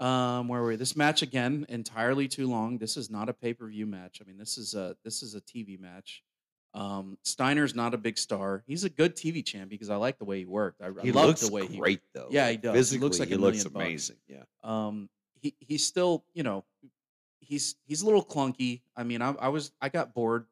Um, 0.00 0.48
where 0.48 0.60
were 0.60 0.68
we? 0.68 0.76
This 0.76 0.96
match 0.96 1.22
again, 1.22 1.66
entirely 1.68 2.28
too 2.28 2.48
long. 2.48 2.78
This 2.78 2.96
is 2.96 3.10
not 3.10 3.28
a 3.28 3.32
pay-per-view 3.32 3.86
match. 3.86 4.20
I 4.20 4.26
mean, 4.26 4.36
this 4.38 4.58
is 4.58 4.74
a 4.74 4.96
this 5.04 5.22
is 5.22 5.34
a 5.34 5.40
TV 5.40 5.78
match. 5.80 6.22
Um, 6.74 7.18
Steiner's 7.22 7.74
not 7.74 7.92
a 7.92 7.98
big 7.98 8.16
star. 8.16 8.62
He's 8.66 8.84
a 8.84 8.88
good 8.88 9.14
TV 9.14 9.44
champ 9.44 9.68
because 9.68 9.90
I 9.90 9.96
like 9.96 10.18
the 10.18 10.24
way 10.24 10.38
he 10.38 10.46
worked. 10.46 10.80
I, 10.80 10.86
I 10.86 11.10
love 11.10 11.38
the 11.38 11.50
way 11.52 11.66
he 11.66 11.78
great 11.78 12.00
though. 12.14 12.28
Yeah, 12.30 12.50
he 12.50 12.56
does. 12.56 12.74
Physically, 12.74 12.98
he 12.98 13.04
looks 13.04 13.18
like 13.20 13.28
he 13.28 13.34
a 13.34 13.38
looks 13.38 13.64
million 13.64 13.72
bucks. 13.72 13.84
amazing. 13.84 14.16
Yeah. 14.26 14.42
Um, 14.64 15.08
he 15.34 15.54
he's 15.60 15.86
still, 15.86 16.24
you 16.32 16.42
know, 16.42 16.64
he's 17.40 17.74
he's 17.84 18.02
a 18.02 18.06
little 18.06 18.24
clunky. 18.24 18.80
I 18.96 19.02
mean, 19.02 19.20
I, 19.20 19.34
I 19.38 19.48
was 19.48 19.72
I 19.80 19.90
got 19.90 20.14
bored 20.14 20.46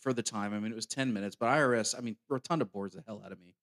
for 0.00 0.14
the 0.14 0.22
time. 0.22 0.54
I 0.54 0.60
mean, 0.60 0.72
it 0.72 0.76
was 0.76 0.86
ten 0.86 1.12
minutes, 1.12 1.36
but 1.36 1.46
IRS, 1.46 1.94
I 1.96 2.00
mean, 2.00 2.16
Rotunda 2.28 2.64
bores 2.64 2.92
the 2.92 3.02
hell 3.06 3.22
out 3.24 3.32
of 3.32 3.40
me. 3.40 3.54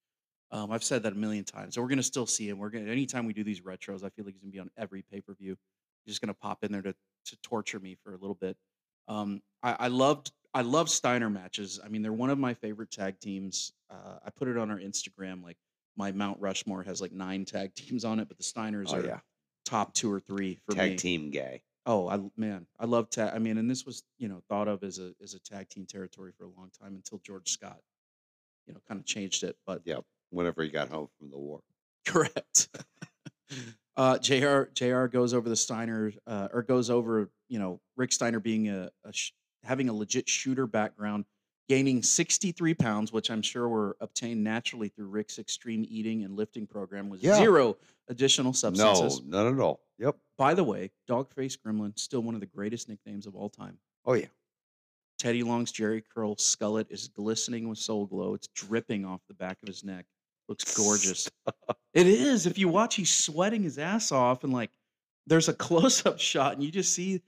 Um, 0.52 0.72
I've 0.72 0.84
said 0.84 1.04
that 1.04 1.14
a 1.14 1.18
million 1.18 1.46
times. 1.46 1.76
So 1.76 1.82
we're 1.82 1.88
gonna 1.88 2.04
still 2.04 2.28
see 2.28 2.48
him. 2.48 2.60
We're 2.60 2.70
gonna 2.70 2.92
anytime 2.92 3.26
we 3.26 3.34
do 3.34 3.44
these 3.44 3.62
retros, 3.62 4.04
I 4.04 4.10
feel 4.10 4.26
like 4.26 4.36
he's 4.36 4.42
gonna 4.42 4.52
be 4.52 4.60
on 4.60 4.70
every 4.78 5.02
pay 5.02 5.22
per 5.22 5.34
view. 5.34 5.58
He's 6.06 6.14
just 6.14 6.22
gonna 6.22 6.34
pop 6.36 6.64
in 6.64 6.72
there 6.72 6.82
to 6.84 6.94
to 7.26 7.38
torture 7.42 7.80
me 7.80 7.98
for 8.04 8.14
a 8.14 8.18
little 8.18 8.36
bit. 8.36 8.58
Um, 9.08 9.42
I, 9.64 9.76
I 9.80 9.88
loved 9.88 10.32
I 10.54 10.62
love 10.62 10.90
Steiner 10.90 11.30
matches. 11.30 11.80
I 11.84 11.88
mean, 11.88 12.02
they're 12.02 12.12
one 12.14 12.30
of 12.30 12.38
my 12.38 12.54
favorite 12.54 12.92
tag 12.92 13.20
teams. 13.20 13.72
Uh, 13.90 14.20
I 14.26 14.30
put 14.32 14.48
it 14.48 14.58
on 14.58 14.70
our 14.70 14.78
Instagram. 14.80 15.44
Like 15.44 15.58
my 15.96 16.12
Mount 16.12 16.40
Rushmore 16.42 16.84
has 16.84 17.02
like 17.02 17.12
nine 17.14 17.46
tag 17.46 17.74
teams 17.76 18.04
on 18.06 18.20
it, 18.20 18.28
but 18.28 18.38
the 18.38 18.44
Steiners 18.44 18.88
Oh 18.90 18.98
are 19.00 19.06
yeah. 19.06 19.20
top 19.66 19.94
two 19.94 20.12
or 20.12 20.20
three 20.20 20.60
for 20.68 20.76
Tag 20.76 20.92
me. 20.92 20.98
team 20.98 21.32
gay. 21.32 21.64
Oh, 21.86 22.08
I 22.10 22.20
man, 22.38 22.68
I 22.80 22.86
love 22.86 23.10
tag. 23.10 23.32
I 23.34 23.40
mean, 23.40 23.58
and 23.58 23.70
this 23.70 23.86
was 23.86 24.04
you 24.20 24.28
know 24.28 24.42
thought 24.50 24.68
of 24.68 24.84
as 24.84 25.00
a 25.00 25.14
as 25.24 25.34
a 25.34 25.40
tag 25.40 25.70
team 25.70 25.86
territory 25.86 26.32
for 26.38 26.44
a 26.44 26.50
long 26.50 26.70
time 26.80 26.96
until 26.96 27.20
George 27.26 27.50
Scott, 27.50 27.80
you 28.68 28.74
know, 28.74 28.80
kind 28.88 29.00
of 29.00 29.06
changed 29.06 29.44
it. 29.44 29.56
But 29.66 29.82
yeah, 29.86 30.00
Whenever 30.30 30.62
he 30.64 30.70
got 30.70 30.90
home 30.90 31.08
from 31.18 31.32
the 31.32 31.38
war. 31.40 31.62
correct. 32.06 32.70
uh, 33.98 34.18
Jr. 34.20 34.64
Jr. 34.74 35.06
goes 35.08 35.34
over 35.34 35.50
the 35.50 35.56
Steiner, 35.56 36.14
uh, 36.28 36.50
or 36.54 36.62
goes 36.62 36.90
over 36.90 37.30
you 37.50 37.58
know 37.58 37.80
Rick 37.98 38.12
Steiner 38.12 38.40
being 38.40 38.70
a, 38.70 38.92
a 39.04 39.12
sh- 39.14 39.32
having 39.64 39.90
a 39.90 39.94
legit 39.94 40.28
shooter 40.30 40.68
background, 40.68 41.26
gaining 41.70 42.04
sixty 42.04 42.52
three 42.52 42.74
pounds, 42.74 43.12
which 43.14 43.30
I'm 43.32 43.42
sure 43.42 43.68
were 43.70 43.96
obtained 44.02 44.44
naturally 44.44 44.90
through 44.90 45.08
Rick's 45.08 45.40
extreme 45.40 45.86
eating 45.90 46.24
and 46.24 46.36
lifting 46.36 46.68
program 46.68 47.10
with 47.10 47.24
Yeah. 47.24 47.38
zero 47.38 47.78
additional 48.08 48.54
substances. 48.54 49.22
No, 49.24 49.44
none 49.44 49.54
at 49.54 49.60
all. 49.62 49.82
Yep. 50.00 50.18
By 50.38 50.54
the 50.54 50.64
way, 50.64 50.92
Dogface 51.10 51.58
Gremlin 51.58 51.98
still 51.98 52.22
one 52.22 52.34
of 52.36 52.42
the 52.42 52.48
greatest 52.48 52.90
nicknames 52.90 53.28
of 53.28 53.36
all 53.36 53.50
time. 53.50 53.78
Oh 54.06 54.14
yeah. 54.14 54.26
Teddy 55.20 55.44
Long's 55.44 55.72
Jheri 55.72 56.02
curl 56.14 56.36
skullet 56.36 56.88
is 56.90 57.08
glistening 57.10 57.70
with 57.70 57.78
soul 57.78 58.08
glow. 58.08 58.34
It's 58.34 58.48
dripping 58.56 59.06
off 59.06 59.22
the 59.28 59.36
back 59.36 59.58
of 59.62 59.68
his 59.68 59.84
neck. 59.84 60.06
Looks 60.50 60.76
gorgeous. 60.76 61.30
it 61.94 62.08
is. 62.08 62.48
If 62.48 62.58
you 62.58 62.68
watch, 62.68 62.96
he's 62.96 63.14
sweating 63.16 63.62
his 63.62 63.78
ass 63.78 64.12
off, 64.12 64.44
and 64.44 64.52
like 64.52 64.72
there's 65.28 65.48
a 65.48 65.54
close-up 65.68 66.20
shot, 66.20 66.54
and 66.54 66.64
you 66.64 66.72
just 66.72 66.94
see 66.94 67.22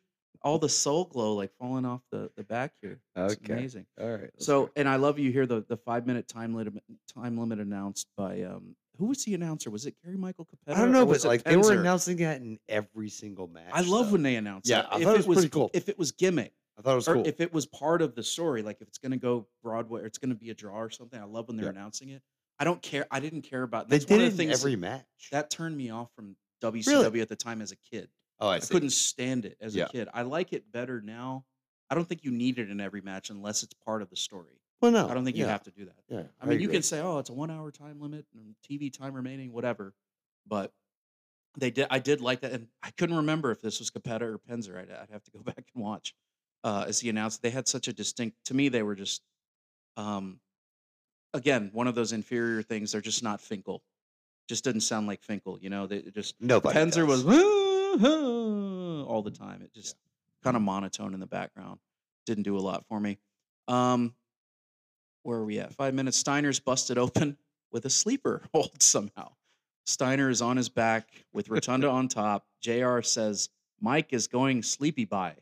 all 0.44 0.60
the 0.60 0.70
soul 0.70 1.06
glow 1.06 1.34
like 1.36 1.52
falling 1.58 1.86
off 1.86 2.02
the, 2.12 2.30
the 2.36 2.44
back 2.44 2.74
here. 2.82 3.00
It's 3.16 3.36
Okay. 3.36 3.54
amazing. 3.54 3.86
All 4.00 4.10
right. 4.12 4.30
So, 4.38 4.72
and 4.76 4.88
I 4.90 4.98
love 4.98 5.20
you 5.20 5.32
hear 5.32 5.46
the 5.46 5.64
the 5.68 5.78
five 5.78 6.06
minute 6.06 6.28
time 6.28 6.54
limit 6.54 6.84
time 7.14 7.38
limit 7.38 7.60
announced 7.60 8.08
by 8.18 8.44
um 8.44 8.76
who 8.98 9.08
was 9.08 9.24
the 9.26 9.34
announcer? 9.34 9.72
Was 9.72 9.86
it 9.86 9.96
Gary 10.04 10.18
Michael 10.18 10.46
Cappetta? 10.46 10.78
I 10.78 10.84
don't 10.84 10.92
know, 10.92 11.06
but 11.06 11.24
it 11.24 11.28
like 11.28 11.44
they 11.44 11.58
were 11.58 11.72
announcing 11.74 12.18
that 12.18 12.42
in 12.42 12.60
every 12.70 13.10
single 13.10 13.48
match. 13.48 13.72
I 13.74 13.82
love 13.82 14.12
when 14.12 14.22
they 14.22 14.36
announce 14.36 14.70
Yeah, 14.70 14.82
that. 14.84 14.90
I 14.94 14.98
if 14.98 15.04
thought 15.04 15.20
it 15.20 15.26
was 15.28 15.38
pretty 15.38 15.50
cool. 15.50 15.72
If 15.74 15.90
it 15.90 15.98
was 15.98 16.12
gimmick, 16.12 16.54
I 16.78 16.82
thought 16.82 16.94
it 16.94 16.96
was 16.96 17.08
or 17.08 17.14
cool. 17.16 17.28
if 17.28 17.40
it 17.42 17.52
was 17.54 17.66
part 17.66 18.02
of 18.02 18.14
the 18.16 18.22
story, 18.24 18.62
like 18.62 18.78
if 18.82 18.88
it's 18.88 19.00
going 19.00 19.12
to 19.14 19.18
go 19.18 19.48
Broadway 19.64 20.02
or 20.02 20.06
it's 20.06 20.18
going 20.20 20.30
to 20.30 20.36
be 20.36 20.50
a 20.52 20.54
draw 20.54 20.76
or 20.80 20.90
something, 20.90 21.20
I 21.20 21.24
love 21.26 21.48
when 21.48 21.58
they're 21.58 21.66
Yeah. 21.68 21.72
announcing 21.72 22.10
it. 22.10 22.22
I 22.60 22.66
don't 22.66 22.82
care. 22.84 23.08
I 23.10 23.20
didn't 23.20 23.42
care 23.42 23.64
about. 23.64 23.90
they 23.90 23.98
That's 23.98 24.10
one 24.10 24.20
did 24.20 24.28
of 24.28 24.38
the 24.38 24.44
it 24.44 24.44
in 24.44 24.50
things 24.50 24.60
every 24.60 24.76
match. 24.76 25.30
that 25.32 25.50
turned 25.50 25.76
me 25.76 25.90
off 25.90 26.10
from 26.16 26.36
WCW 26.62 27.22
at 27.22 27.30
the 27.30 27.36
time 27.36 27.62
as 27.62 27.72
a 27.72 27.76
kid. 27.78 28.10
Oh, 28.40 28.50
I, 28.50 28.56
I, 28.56 28.60
couldn't 28.60 28.92
stand 28.92 29.46
it 29.46 29.58
as 29.62 29.76
Yeah. 29.76 29.86
a 29.86 29.90
kid. 29.90 30.10
I 30.14 30.24
like 30.24 30.54
it 30.54 30.72
better 30.72 31.02
now. 31.02 31.46
I 31.90 31.96
don't 31.96 32.08
think 32.08 32.24
you 32.24 32.32
need 32.32 32.60
it 32.60 32.70
in 32.70 32.82
every 32.82 33.02
match 33.02 33.30
unless 33.30 33.64
it's 33.64 33.74
part 33.86 34.02
of 34.02 34.10
the 34.10 34.16
story. 34.16 34.60
Well, 34.82 34.92
no. 34.92 35.08
I 35.08 35.14
don't 35.14 35.24
think 35.24 35.38
you 35.38 35.46
have 35.46 35.64
to 35.64 35.72
do 35.72 35.86
that. 35.86 35.96
Yeah. 36.10 36.24
I 36.42 36.46
mean, 36.46 36.60
you 36.60 36.68
can 36.68 36.82
say, 36.82 37.00
"Oh, 37.00 37.20
it's 37.20 37.30
a 37.30 37.34
one-hour 37.34 37.72
time 37.72 38.02
limit 38.02 38.26
and 38.34 38.56
TV 38.70 38.92
time 38.92 39.14
remaining, 39.14 39.54
whatever," 39.54 39.94
but 40.46 40.74
they 41.58 41.72
did. 41.72 41.88
I 41.90 42.00
did 42.00 42.20
like 42.20 42.42
that, 42.42 42.52
and 42.52 42.68
I 42.82 42.92
couldn't 42.92 43.16
remember 43.16 43.52
if 43.52 43.62
this 43.62 43.80
was 43.80 43.90
Cappetta 43.92 44.24
or 44.26 44.40
Penzer. 44.40 44.78
I'd, 44.78 44.92
I'd 44.92 45.10
have 45.12 45.24
to 45.24 45.32
go 45.32 45.40
back 45.44 45.66
and 45.74 45.84
watch 45.84 46.14
uh, 46.66 46.86
as 46.88 47.00
he 47.00 47.10
announced. 47.10 47.42
They 47.42 47.50
had 47.50 47.68
such 47.68 47.88
a 47.88 47.94
distinct. 47.94 48.38
To 48.46 48.54
me, 48.54 48.68
they 48.68 48.84
were 48.84 48.96
just, 48.96 49.22
um, 49.96 50.40
again, 51.34 51.70
one 51.72 51.88
of 51.88 51.96
those 51.96 52.12
inferior 52.12 52.62
things. 52.62 52.92
They're 52.92 53.02
just 53.02 53.24
not 53.24 53.40
Finkel. 53.40 53.84
Just 54.50 54.66
didn't 54.66 54.82
sound 54.82 55.08
like 55.08 55.22
Finkel. 55.22 55.58
You 55.62 55.70
know, 55.70 55.88
they 55.88 56.02
just 56.02 56.36
Nobody. 56.42 56.78
Penzer 56.78 57.08
does. 57.08 57.24
was 57.24 57.24
all 58.02 59.22
the 59.22 59.32
time. 59.32 59.62
It 59.62 59.74
just 59.74 59.96
kind 60.44 60.56
of 60.56 60.62
monotone 60.62 61.14
in 61.14 61.20
the 61.20 61.28
background. 61.28 61.80
Didn't 62.26 62.44
do 62.44 62.58
a 62.58 62.60
lot 62.60 62.86
for 62.88 63.00
me. 63.00 63.18
Um, 63.68 64.14
where 65.24 65.40
are 65.40 65.46
we 65.46 65.60
at? 65.60 65.74
Five 65.74 65.94
minutes. 65.94 66.18
Steiner's 66.18 66.60
busted 66.60 66.98
open 66.98 67.38
with 67.72 67.86
a 67.86 67.90
sleeper 67.90 68.44
hold 68.54 68.82
somehow. 68.82 69.32
Steiner 69.86 70.30
is 70.30 70.42
on 70.42 70.58
his 70.58 70.70
back 70.70 71.08
with 71.34 71.50
Rotunda 71.50 71.90
on 71.90 72.08
top. 72.08 72.46
JR 72.62 73.02
says, 73.02 73.50
Mike 73.82 74.14
is 74.14 74.28
going 74.28 74.64
sleepy 74.64 75.06
by. 75.06 75.36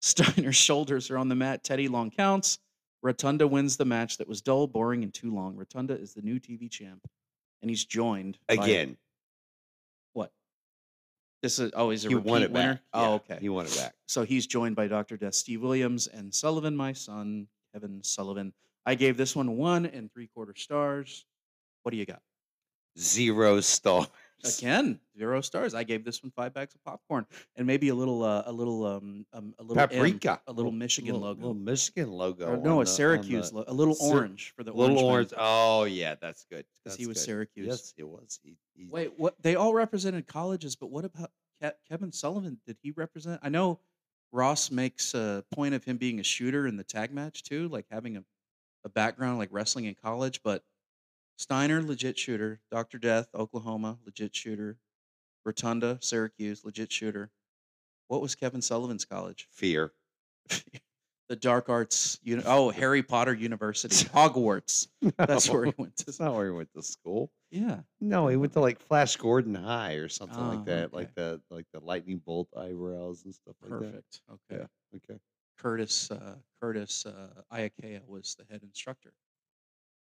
Steiner's 0.00 0.56
shoulders 0.56 1.10
are 1.10 1.18
on 1.18 1.28
the 1.28 1.34
mat. 1.34 1.62
Teddy 1.62 1.88
Long 1.88 2.10
counts. 2.10 2.58
Rotunda 3.02 3.46
wins 3.46 3.76
the 3.76 3.84
match 3.84 4.18
that 4.18 4.28
was 4.28 4.42
dull, 4.42 4.66
boring, 4.66 5.02
and 5.02 5.12
too 5.12 5.34
long. 5.34 5.56
Rotunda 5.56 5.94
is 5.94 6.14
the 6.14 6.22
new 6.22 6.38
TV 6.38 6.70
champ, 6.70 7.00
and 7.60 7.70
he's 7.70 7.84
joined 7.84 8.38
again. 8.48 8.96
This 11.42 11.58
is 11.58 11.72
oh, 11.74 11.90
he's 11.90 12.04
a 12.04 12.08
He 12.08 12.14
repeat 12.14 12.30
won 12.30 12.42
it 12.42 12.52
winner. 12.52 12.74
back. 12.74 12.82
Oh, 12.94 13.02
Yeah, 13.02 13.10
okay. 13.10 13.38
He 13.40 13.48
won 13.48 13.66
it 13.66 13.76
back. 13.76 13.94
So 14.06 14.22
he's 14.24 14.46
joined 14.46 14.76
by 14.76 14.86
Dr. 14.86 15.16
Death 15.16 15.34
Steve 15.34 15.60
Williams 15.62 16.06
and 16.06 16.32
Sullivan, 16.32 16.76
my 16.76 16.92
son, 16.92 17.48
Kevin 17.72 18.02
Sullivan. 18.04 18.52
I 18.86 18.94
gave 18.94 19.16
this 19.16 19.34
one 19.34 19.56
one 19.56 19.86
and 19.86 20.12
three 20.12 20.28
quarter 20.28 20.54
stars. 20.56 21.26
What 21.82 21.90
do 21.90 21.96
you 21.96 22.06
got? 22.06 22.22
Zero 22.98 23.60
stars. 23.60 24.06
Again, 24.44 24.98
zero 25.16 25.40
stars. 25.40 25.74
I 25.74 25.84
gave 25.84 26.04
this 26.04 26.22
one 26.22 26.32
five 26.34 26.52
bags 26.54 26.74
of 26.74 26.82
popcorn 26.84 27.26
and 27.56 27.66
maybe 27.66 27.88
a 27.88 27.94
little, 27.94 28.22
uh, 28.24 28.42
a 28.46 28.52
little, 28.52 28.84
um, 28.84 29.24
um 29.32 29.54
a 29.58 29.62
little 29.62 29.76
Paprika. 29.76 30.40
a 30.46 30.52
little 30.52 30.72
Michigan 30.72 31.12
little, 31.14 31.28
logo. 31.28 31.40
Little 31.40 31.54
Michigan 31.54 32.10
logo. 32.10 32.46
Or 32.48 32.56
no, 32.56 32.76
the- 32.76 32.80
a 32.82 32.86
Syracuse, 32.86 33.50
on 33.50 33.58
lo- 33.58 33.64
a 33.68 33.72
little 33.74 33.96
orange 34.00 34.52
for 34.56 34.64
the 34.64 34.72
the, 34.72 34.76
little 34.76 34.98
orange. 34.98 35.32
orange. 35.32 35.34
Oh 35.38 35.84
yeah, 35.84 36.14
that's 36.20 36.44
good. 36.50 36.64
Because 36.84 36.98
he 36.98 37.06
was 37.06 37.18
good. 37.18 37.24
Syracuse. 37.24 37.66
Yes, 37.66 37.94
it 37.96 38.08
was. 38.08 38.40
He, 38.42 38.56
he, 38.74 38.88
Wait, 38.90 39.12
what? 39.18 39.40
They 39.42 39.54
all 39.54 39.74
represented 39.74 40.26
colleges, 40.26 40.74
but 40.76 40.90
what 40.90 41.04
about 41.04 41.30
Ke- 41.62 41.74
Kevin 41.88 42.10
Sullivan? 42.12 42.58
Did 42.66 42.76
he 42.82 42.90
represent? 42.90 43.40
I 43.42 43.48
know 43.48 43.78
Ross 44.32 44.70
makes 44.70 45.14
a 45.14 45.44
point 45.54 45.74
of 45.74 45.84
him 45.84 45.98
being 45.98 46.18
a 46.18 46.24
shooter 46.24 46.66
in 46.66 46.76
the 46.76 46.84
tag 46.84 47.12
match 47.12 47.42
too, 47.44 47.68
like 47.68 47.86
having 47.90 48.16
a, 48.16 48.24
a 48.84 48.88
background 48.88 49.38
like 49.38 49.50
wrestling 49.52 49.84
in 49.84 49.94
college. 49.94 50.40
But 50.42 50.64
Steiner, 51.38 51.82
legit 51.82 52.18
shooter. 52.18 52.60
Dr. 52.70 52.98
Death, 52.98 53.28
Oklahoma, 53.34 53.98
legit 54.04 54.34
shooter. 54.34 54.78
Rotunda, 55.44 55.98
Syracuse, 56.00 56.64
legit 56.64 56.92
shooter. 56.92 57.30
What 58.08 58.20
was 58.22 58.34
Kevin 58.34 58.62
Sullivan's 58.62 59.04
college? 59.04 59.48
Fear. 59.50 59.92
the 61.28 61.36
Dark 61.36 61.68
Arts. 61.68 62.18
Uni- 62.22 62.42
oh, 62.46 62.70
Harry 62.70 63.02
Potter 63.02 63.34
University, 63.34 64.04
Hogwarts. 64.14 64.86
That's 65.16 65.48
where 65.50 65.64
he 65.64 65.72
went 65.76 65.96
to. 65.96 66.06
That's 66.06 66.20
not 66.20 66.34
where 66.34 66.46
he 66.46 66.52
went 66.52 66.68
to 66.76 66.82
school. 66.82 67.30
Yeah. 67.50 67.80
No, 68.00 68.28
he 68.28 68.36
went 68.36 68.52
to 68.52 68.60
like 68.60 68.80
Flash 68.80 69.16
Gordon 69.16 69.54
High 69.54 69.94
or 69.94 70.08
something 70.08 70.38
Oh, 70.38 70.48
like 70.50 70.64
that, 70.66 70.84
okay. 70.86 70.96
like 70.96 71.14
the 71.14 71.40
like 71.50 71.66
the 71.72 71.80
lightning 71.80 72.18
bolt 72.24 72.48
eyebrows 72.56 73.24
and 73.24 73.34
stuff 73.34 73.56
like 73.62 73.70
that. 73.70 73.78
Perfect. 73.80 74.20
Okay. 74.30 74.60
Yeah. 74.62 74.96
Okay. 75.10 75.20
Curtis 75.58 76.10
uh, 76.10 76.36
Curtis 76.60 77.06
uh, 77.06 77.42
Iaukea 77.52 78.00
was 78.06 78.36
the 78.38 78.44
head 78.50 78.62
instructor. 78.62 79.12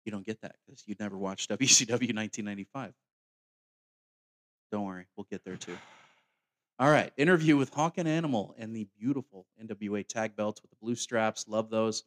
You 0.10 0.12
don't 0.12 0.26
get 0.26 0.42
that 0.42 0.56
because 0.66 0.82
you'd 0.88 1.00
never 1.00 1.16
watched 1.16 1.52
WCW 1.52 2.16
1995. 2.16 2.94
Don't 4.72 4.84
worry, 4.84 5.06
we'll 5.16 5.28
get 5.30 5.46
there 5.46 5.56
too. 5.56 5.78
All 6.80 6.90
right, 6.90 7.14
interview 7.16 7.58
with 7.58 7.72
Hawk 7.72 8.00
and 8.00 8.08
Animal 8.08 8.56
and 8.58 8.76
the 8.76 8.88
beautiful 9.00 9.46
NWA 9.64 10.08
tag 10.08 10.36
belts 10.36 10.64
with 10.64 10.72
the 10.72 10.78
blue 10.82 10.96
straps. 10.96 11.48
Love 11.48 11.70
those. 11.70 12.06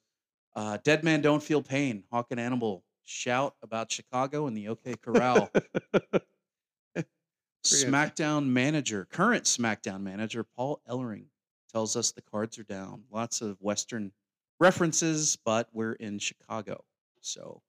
Uh, 0.56 0.78
Dead 0.82 1.04
Man 1.04 1.20
Don't 1.20 1.40
Feel 1.40 1.62
Pain. 1.62 2.02
Hawk 2.10 2.26
and 2.32 2.40
Animal 2.40 2.82
shout 3.04 3.54
about 3.62 3.92
Chicago 3.92 4.48
and 4.48 4.56
the 4.56 4.66
OK 4.66 4.96
Corral. 4.96 5.48
SmackDown 7.64 8.48
manager, 8.48 9.06
current 9.12 9.44
SmackDown 9.44 10.02
manager, 10.02 10.42
Paul 10.42 10.80
Ellering, 10.90 11.26
tells 11.72 11.94
us 11.94 12.10
the 12.10 12.20
cards 12.20 12.58
are 12.58 12.64
down. 12.64 13.04
Lots 13.12 13.42
of 13.42 13.58
Western 13.60 14.10
references, 14.58 15.38
but 15.44 15.68
we're 15.72 15.92
in 15.92 16.18
Chicago. 16.18 16.82
So 17.20 17.62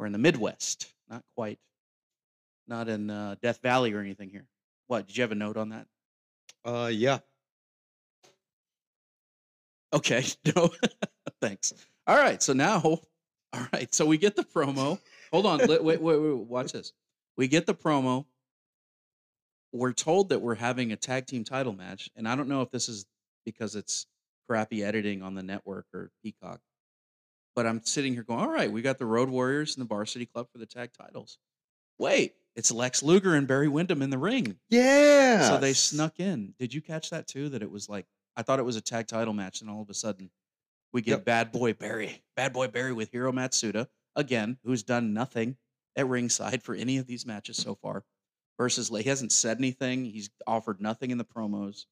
we're 0.00 0.06
in 0.06 0.12
the 0.12 0.18
Midwest, 0.18 0.90
not 1.10 1.22
quite, 1.36 1.58
not 2.66 2.88
in 2.88 3.10
uh, 3.10 3.36
Death 3.42 3.60
Valley 3.62 3.92
or 3.92 4.00
anything 4.00 4.30
here. 4.30 4.46
What? 4.86 5.06
Did 5.06 5.16
you 5.16 5.22
have 5.22 5.30
a 5.30 5.34
note 5.34 5.58
on 5.58 5.68
that? 5.68 5.86
Uh, 6.64 6.90
yeah. 6.90 7.18
Okay, 9.92 10.24
no, 10.56 10.70
thanks. 11.42 11.74
All 12.06 12.16
right, 12.16 12.42
so 12.42 12.54
now, 12.54 12.80
all 12.82 13.66
right, 13.74 13.92
so 13.94 14.06
we 14.06 14.16
get 14.16 14.36
the 14.36 14.42
promo. 14.42 14.98
Hold 15.32 15.44
on, 15.44 15.58
wait, 15.68 15.84
wait, 15.84 16.00
wait, 16.00 16.16
wait, 16.16 16.36
watch 16.38 16.72
this. 16.72 16.94
We 17.36 17.46
get 17.46 17.66
the 17.66 17.74
promo. 17.74 18.24
We're 19.72 19.92
told 19.92 20.30
that 20.30 20.40
we're 20.40 20.54
having 20.54 20.92
a 20.92 20.96
tag 20.96 21.26
team 21.26 21.44
title 21.44 21.74
match, 21.74 22.08
and 22.16 22.26
I 22.26 22.36
don't 22.36 22.48
know 22.48 22.62
if 22.62 22.70
this 22.70 22.88
is 22.88 23.04
because 23.44 23.76
it's 23.76 24.06
crappy 24.48 24.82
editing 24.82 25.22
on 25.22 25.34
the 25.34 25.42
network 25.42 25.86
or 25.92 26.10
Peacock, 26.22 26.60
but 27.54 27.66
I'm 27.66 27.82
sitting 27.84 28.12
here 28.14 28.22
going, 28.22 28.40
all 28.40 28.50
right, 28.50 28.70
we 28.70 28.82
got 28.82 28.98
the 28.98 29.06
Road 29.06 29.28
Warriors 29.28 29.76
and 29.76 29.84
the 29.84 29.88
Varsity 29.88 30.26
Club 30.26 30.48
for 30.52 30.58
the 30.58 30.66
tag 30.66 30.90
titles. 30.92 31.38
Wait, 31.98 32.34
it's 32.56 32.72
Lex 32.72 33.02
Luger 33.02 33.34
and 33.34 33.46
Barry 33.46 33.68
Windham 33.68 34.02
in 34.02 34.10
the 34.10 34.18
ring. 34.18 34.56
Yeah. 34.68 35.48
So 35.48 35.58
they 35.58 35.72
snuck 35.72 36.18
in. 36.18 36.54
Did 36.58 36.72
you 36.74 36.80
catch 36.80 37.10
that 37.10 37.26
too? 37.26 37.48
That 37.50 37.62
it 37.62 37.70
was 37.70 37.88
like 37.88 38.06
I 38.36 38.42
thought 38.42 38.58
it 38.58 38.64
was 38.64 38.76
a 38.76 38.80
tag 38.80 39.06
title 39.06 39.34
match, 39.34 39.60
and 39.60 39.70
all 39.70 39.82
of 39.82 39.90
a 39.90 39.94
sudden 39.94 40.30
we 40.92 41.02
get 41.02 41.10
Yep. 41.18 41.24
Bad 41.24 41.52
Boy 41.52 41.72
Barry, 41.72 42.22
Bad 42.36 42.52
Boy 42.52 42.68
Barry 42.68 42.92
with 42.92 43.10
Hiro 43.12 43.32
Matsuda 43.32 43.86
again, 44.16 44.58
who's 44.64 44.82
done 44.82 45.12
nothing 45.12 45.56
at 45.96 46.08
ringside 46.08 46.62
for 46.62 46.74
any 46.74 46.98
of 46.98 47.06
these 47.06 47.26
matches 47.26 47.56
so 47.56 47.74
far. 47.74 48.04
Versus 48.58 48.88
he 48.90 49.02
hasn't 49.04 49.32
said 49.32 49.56
anything. 49.56 50.04
He's 50.04 50.28
offered 50.46 50.80
nothing 50.82 51.10
in 51.10 51.18
the 51.18 51.24
promos. 51.24 51.86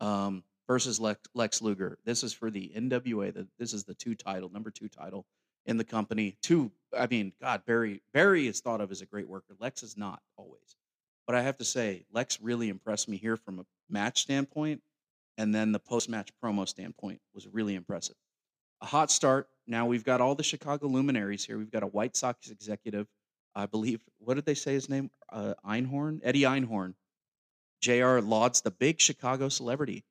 Um, 0.00 0.42
versus 0.66 1.00
Lex, 1.00 1.62
Luger. 1.62 1.98
This 2.04 2.22
is 2.22 2.32
for 2.32 2.50
the 2.50 2.72
NWA. 2.76 3.32
The, 3.32 3.46
this 3.58 3.72
is 3.72 3.84
the 3.84 3.94
two 3.94 4.14
title, 4.14 4.48
number 4.48 4.70
two 4.70 4.88
title 4.88 5.26
in 5.66 5.76
the 5.76 5.84
company. 5.84 6.36
Two. 6.42 6.70
I 6.96 7.06
mean, 7.06 7.32
God, 7.40 7.62
Barry. 7.66 8.02
Barry 8.12 8.46
is 8.46 8.60
thought 8.60 8.80
of 8.80 8.90
as 8.90 9.00
a 9.00 9.06
great 9.06 9.28
worker. 9.28 9.54
Lex 9.58 9.82
is 9.82 9.96
not 9.96 10.20
always. 10.36 10.76
But 11.26 11.36
I 11.36 11.42
have 11.42 11.56
to 11.58 11.64
say, 11.64 12.04
Lex 12.12 12.40
really 12.40 12.68
impressed 12.68 13.08
me 13.08 13.16
here 13.16 13.36
from 13.36 13.58
a 13.58 13.64
match 13.88 14.20
standpoint, 14.22 14.82
and 15.38 15.54
then 15.54 15.72
the 15.72 15.78
post-match 15.78 16.30
promo 16.42 16.68
standpoint 16.68 17.20
was 17.34 17.48
really 17.48 17.74
impressive. 17.74 18.16
A 18.82 18.86
hot 18.86 19.10
start. 19.10 19.48
Now 19.66 19.86
we've 19.86 20.04
got 20.04 20.20
all 20.20 20.34
the 20.34 20.42
Chicago 20.42 20.86
luminaries 20.86 21.44
here. 21.44 21.56
We've 21.56 21.70
got 21.70 21.82
a 21.82 21.86
White 21.86 22.16
Sox 22.16 22.50
executive, 22.50 23.06
I 23.54 23.66
believe. 23.66 24.02
What 24.18 24.34
did 24.34 24.44
they 24.44 24.54
say 24.54 24.74
his 24.74 24.90
name? 24.90 25.10
Uh, 25.32 25.54
Einhorn, 25.66 26.20
Eddie 26.22 26.42
Einhorn. 26.42 26.94
Jr. 27.80 28.20
lauds 28.20 28.60
the 28.60 28.70
big 28.70 29.00
Chicago 29.00 29.48
celebrity, 29.48 30.04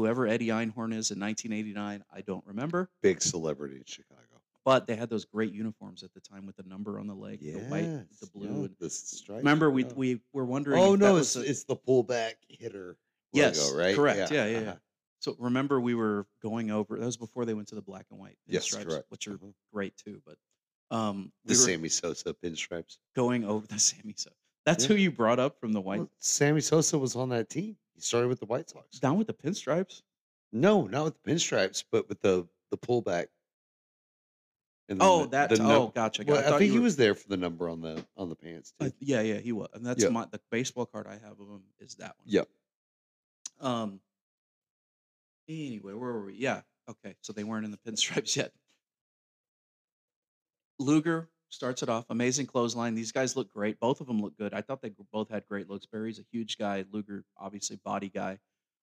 whoever 0.00 0.26
Eddie 0.26 0.48
Einhorn 0.48 0.94
is 0.94 1.10
in 1.10 1.20
1989. 1.20 2.02
I 2.12 2.20
don't 2.22 2.44
remember, 2.46 2.88
Big 3.02 3.20
celebrity 3.20 3.76
in 3.76 3.84
Chicago. 3.86 4.20
but 4.64 4.86
they 4.86 4.96
had 4.96 5.10
those 5.10 5.24
great 5.26 5.52
uniforms 5.52 6.02
at 6.02 6.12
the 6.14 6.20
time 6.20 6.46
with 6.46 6.56
the 6.56 6.62
number 6.62 6.98
on 6.98 7.06
the 7.06 7.14
leg, 7.14 7.40
the 7.40 7.52
white, 7.68 7.82
the 8.20 8.26
blue. 8.34 8.46
yeah, 8.46 8.52
and 8.52 8.70
the 8.78 8.88
stripes, 8.90 9.38
remember, 9.38 9.70
we 9.70 9.84
yeah. 9.84 9.92
we 9.94 10.20
were 10.32 10.44
wondering. 10.46 10.80
Oh 10.82 10.94
no, 10.94 11.14
was 11.14 11.36
it's, 11.36 11.46
a- 11.46 11.50
it's 11.50 11.64
the 11.64 11.76
pullback 11.76 12.34
hitter. 12.48 12.96
Yes, 13.32 13.72
right? 13.74 13.94
correct. 13.94 14.30
Yeah, 14.32 14.46
yeah. 14.46 14.46
yeah. 14.46 14.58
uh-huh. 14.70 14.76
So 15.20 15.36
remember, 15.38 15.80
we 15.80 15.94
were 15.94 16.26
going 16.42 16.70
over. 16.70 16.98
That 16.98 17.04
was 17.04 17.18
before 17.18 17.44
they 17.44 17.52
went 17.54 17.68
to 17.68 17.74
the 17.74 17.82
black 17.82 18.06
and 18.10 18.18
white 18.18 18.38
Yes, 18.46 18.68
pinstripes, 18.74 18.86
correct. 18.88 19.04
which 19.10 19.28
are 19.28 19.36
Mhm. 19.36 19.52
great 19.72 19.94
too. 19.98 20.22
But 20.26 20.36
um, 20.96 21.30
The 21.44 21.52
we 21.52 21.58
were 21.58 21.64
Sammy 21.66 21.88
Sosa 21.90 22.34
pinstripes. 22.34 22.96
going 23.14 23.44
over 23.44 23.66
the 23.66 23.78
Sammy. 23.78 24.14
So 24.16 24.30
that's 24.64 24.84
Yeah. 24.84 24.88
who 24.88 24.94
you 24.94 25.10
brought 25.12 25.38
up 25.38 25.60
from 25.60 25.72
the 25.72 25.80
white. 25.80 25.98
Well, 25.98 26.10
Sammy 26.18 26.60
Sosa 26.62 26.98
was 26.98 27.14
on 27.16 27.28
that 27.28 27.48
team. 27.50 27.76
He 28.00 28.06
started 28.06 28.28
with 28.28 28.40
the 28.40 28.46
White 28.46 28.70
Sox. 28.70 28.98
Down 28.98 29.18
with 29.18 29.26
the 29.26 29.34
pinstripes. 29.34 30.00
No, 30.52 30.86
not 30.86 31.04
with 31.04 31.22
the 31.22 31.30
pinstripes, 31.30 31.84
but 31.92 32.08
with 32.08 32.22
the 32.22 32.48
the 32.70 32.78
pullback. 32.78 33.26
And 34.88 35.02
Oh, 35.02 35.24
the- 35.24 35.28
that. 35.28 35.50
the 35.50 35.62
oh, 35.62 35.66
num- 35.68 35.92
gotcha. 35.94 36.24
Well, 36.26 36.38
I, 36.38 36.56
I, 36.56 36.58
think 36.58 36.72
he 36.72 36.78
were- 36.78 36.84
was 36.84 36.96
there 36.96 37.14
for 37.14 37.28
the 37.28 37.36
number 37.36 37.68
on 37.68 37.82
the 37.82 38.02
on 38.16 38.30
the 38.30 38.34
pants 38.36 38.72
too. 38.80 38.86
Uh, 38.86 38.90
yeah, 39.00 39.20
yeah, 39.20 39.36
he 39.38 39.52
was, 39.52 39.68
and 39.74 39.84
that's 39.84 40.02
Yep. 40.02 40.12
my 40.12 40.24
the 40.30 40.40
baseball 40.50 40.86
card 40.86 41.06
I 41.06 41.12
have 41.18 41.38
of 41.38 41.46
him 41.48 41.62
is 41.78 41.96
that 41.96 42.16
one. 42.18 42.24
Yep. 42.26 42.48
Um. 43.60 44.00
Anyway, 45.46 45.92
where 45.92 46.12
were 46.12 46.24
we? 46.24 46.34
Yeah. 46.36 46.62
Okay. 46.88 47.16
So 47.20 47.34
they 47.34 47.44
weren't 47.44 47.66
in 47.66 47.70
the 47.70 47.76
pinstripes 47.86 48.34
yet. 48.34 48.52
Luger 50.78 51.28
starts 51.50 51.82
it 51.82 51.88
off. 51.88 52.06
Amazing 52.10 52.46
clothesline. 52.46 52.94
These 52.94 53.12
guys 53.12 53.36
look 53.36 53.52
great. 53.52 53.78
Both 53.78 54.00
of 54.00 54.06
them 54.06 54.20
look 54.20 54.36
good. 54.38 54.54
I 54.54 54.62
thought 54.62 54.80
they 54.80 54.92
both 55.12 55.28
had 55.28 55.46
great 55.46 55.68
looks. 55.68 55.86
Barry's 55.86 56.18
a 56.18 56.24
huge 56.32 56.56
guy. 56.58 56.84
Luger, 56.90 57.24
obviously, 57.36 57.76
body 57.84 58.08
guy. 58.08 58.38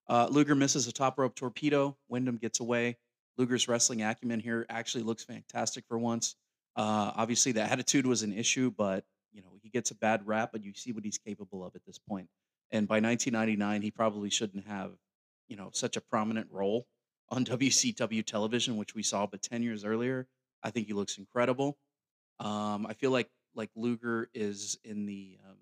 Uh, 0.07 0.27
Luger 0.30 0.56
misses 0.56 0.88
a 0.88 0.91
top 0.91 1.18
rope 1.18 1.35
torpedo. 1.35 1.98
Windham 2.07 2.38
gets 2.38 2.60
away. 2.60 2.98
Luger's 3.38 3.68
wrestling 3.68 4.02
acumen 4.02 4.39
here 4.39 4.65
actually 4.69 5.03
looks 5.03 5.23
fantastic 5.23 5.85
for 5.88 5.98
once. 5.98 6.35
Uh, 6.76 7.11
obviously, 7.15 7.52
the 7.52 7.61
attitude 7.61 8.06
was 8.06 8.23
an 8.23 8.34
issue, 8.34 8.72
but 8.77 9.03
you 9.31 9.41
know 9.41 9.57
he 9.61 9.69
gets 9.69 9.91
a 9.91 9.95
bad 9.95 10.26
rap, 10.26 10.52
but 10.52 10.64
you 10.64 10.73
see 10.73 10.91
what 10.91 11.03
he's 11.03 11.18
capable 11.18 11.65
of 11.65 11.76
at 11.76 11.85
this 11.85 11.98
point. 11.98 12.27
And 12.72 12.88
by 12.88 12.99
1999, 12.99 13.81
he 13.81 13.91
probably 13.91 14.30
shouldn't 14.30 14.68
have, 14.68 14.91
you 15.48 15.56
know, 15.56 15.69
such 15.73 15.95
a 15.98 16.02
prominent 16.02 16.48
role 16.52 16.88
on 17.30 17.45
WCW 17.45 18.26
television, 18.26 18.77
which 18.77 18.95
we 18.95 19.03
saw. 19.03 19.26
But 19.26 19.41
10 19.41 19.64
years 19.64 19.85
earlier, 19.85 20.27
I 20.64 20.72
think 20.72 20.88
he 20.88 20.94
looks 20.94 21.18
incredible. 21.18 21.77
Um, 22.39 22.85
I 22.85 22.93
feel 22.93 23.11
like 23.11 23.30
like 23.55 23.69
Luger 23.76 24.30
is 24.34 24.77
in 24.84 25.05
the 25.05 25.38
um, 25.47 25.57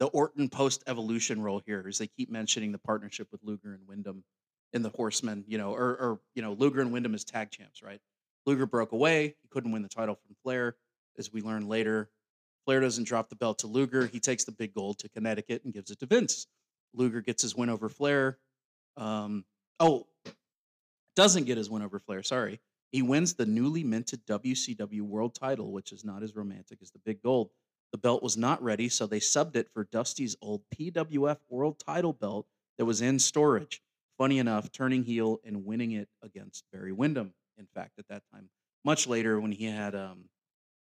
the 0.00 0.06
Orton 0.06 0.48
post 0.48 0.82
evolution 0.86 1.40
role 1.42 1.62
here, 1.64 1.84
as 1.88 1.98
they 1.98 2.06
keep 2.06 2.30
mentioning 2.30 2.72
the 2.72 2.78
partnership 2.78 3.28
with 3.30 3.42
Luger 3.42 3.74
and 3.74 3.86
Windham 3.86 4.24
in 4.72 4.82
the 4.82 4.90
Horsemen, 4.90 5.44
you 5.46 5.58
know, 5.58 5.72
or 5.72 5.90
or 5.90 6.20
you 6.34 6.42
know, 6.42 6.52
Luger 6.52 6.80
and 6.80 6.92
Windham 6.92 7.14
as 7.14 7.24
tag 7.24 7.50
champs, 7.50 7.82
right? 7.82 8.00
Luger 8.46 8.66
broke 8.66 8.92
away; 8.92 9.36
he 9.42 9.48
couldn't 9.48 9.72
win 9.72 9.82
the 9.82 9.88
title 9.88 10.16
from 10.16 10.34
Flair, 10.42 10.76
as 11.18 11.32
we 11.32 11.42
learn 11.42 11.68
later. 11.68 12.10
Flair 12.64 12.80
doesn't 12.80 13.04
drop 13.04 13.28
the 13.28 13.36
belt 13.36 13.58
to 13.60 13.66
Luger; 13.66 14.06
he 14.06 14.20
takes 14.20 14.44
the 14.44 14.52
big 14.52 14.74
gold 14.74 14.98
to 14.98 15.08
Connecticut 15.08 15.64
and 15.64 15.72
gives 15.72 15.90
it 15.90 16.00
to 16.00 16.06
Vince. 16.06 16.46
Luger 16.92 17.20
gets 17.20 17.42
his 17.42 17.54
win 17.54 17.70
over 17.70 17.88
Flair. 17.88 18.38
Um, 18.96 19.44
oh, 19.80 20.06
doesn't 21.16 21.44
get 21.44 21.56
his 21.56 21.70
win 21.70 21.82
over 21.82 21.98
Flair. 21.98 22.22
Sorry, 22.22 22.60
he 22.94 23.02
wins 23.02 23.34
the 23.34 23.44
newly 23.44 23.82
minted 23.82 24.24
WCW 24.24 25.00
World 25.00 25.34
Title, 25.34 25.72
which 25.72 25.90
is 25.90 26.04
not 26.04 26.22
as 26.22 26.36
romantic 26.36 26.78
as 26.80 26.92
the 26.92 27.00
big 27.00 27.20
gold. 27.20 27.50
The 27.90 27.98
belt 27.98 28.22
was 28.22 28.36
not 28.36 28.62
ready, 28.62 28.88
so 28.88 29.04
they 29.04 29.18
subbed 29.18 29.56
it 29.56 29.68
for 29.74 29.88
Dusty's 29.90 30.36
old 30.40 30.62
PWF 30.72 31.38
World 31.48 31.82
Title 31.84 32.12
belt 32.12 32.46
that 32.78 32.84
was 32.84 33.02
in 33.02 33.18
storage. 33.18 33.82
Funny 34.16 34.38
enough, 34.38 34.70
turning 34.70 35.02
heel 35.02 35.40
and 35.44 35.64
winning 35.64 35.90
it 35.90 36.08
against 36.22 36.66
Barry 36.72 36.92
Windham. 36.92 37.34
In 37.58 37.66
fact, 37.74 37.98
at 37.98 38.06
that 38.10 38.22
time, 38.32 38.48
much 38.84 39.08
later 39.08 39.40
when 39.40 39.50
he 39.50 39.64
had 39.64 39.96
um, 39.96 40.26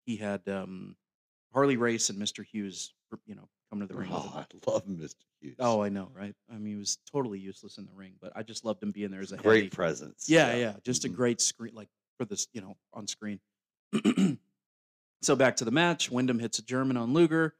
he 0.04 0.16
had 0.16 0.48
um, 0.48 0.96
Harley 1.52 1.76
Race 1.76 2.10
and 2.10 2.20
Mr. 2.20 2.44
Hughes, 2.44 2.92
you 3.24 3.36
know, 3.36 3.48
come 3.74 3.86
to 3.86 3.92
the 3.92 3.98
ring. 3.98 4.10
Oh, 4.12 4.32
I 4.34 4.70
love 4.70 4.86
Mr. 4.86 5.14
Hughes. 5.40 5.56
Oh, 5.58 5.82
I 5.82 5.88
know, 5.88 6.08
right? 6.14 6.34
I 6.50 6.54
mean, 6.58 6.74
he 6.74 6.78
was 6.78 6.98
totally 7.10 7.38
useless 7.40 7.78
in 7.78 7.86
the 7.86 7.92
ring, 7.92 8.12
but 8.20 8.32
I 8.36 8.42
just 8.42 8.64
loved 8.64 8.82
him 8.82 8.92
being 8.92 9.10
there 9.10 9.20
as 9.20 9.32
a 9.32 9.36
great 9.36 9.64
heavy. 9.64 9.70
presence. 9.70 10.28
Yeah, 10.28 10.54
yeah, 10.54 10.74
just 10.84 11.04
a 11.04 11.08
Mhm. 11.08 11.14
great 11.16 11.40
screen, 11.40 11.74
like 11.74 11.88
for 12.18 12.24
this, 12.24 12.46
you 12.52 12.60
know, 12.60 12.76
on 12.92 13.06
screen. 13.08 13.40
so 15.22 15.34
back 15.36 15.56
to 15.56 15.64
the 15.64 15.70
match. 15.70 16.10
Windham 16.10 16.38
hits 16.38 16.58
a 16.58 16.62
German 16.62 16.96
on 16.96 17.12
Luger. 17.12 17.54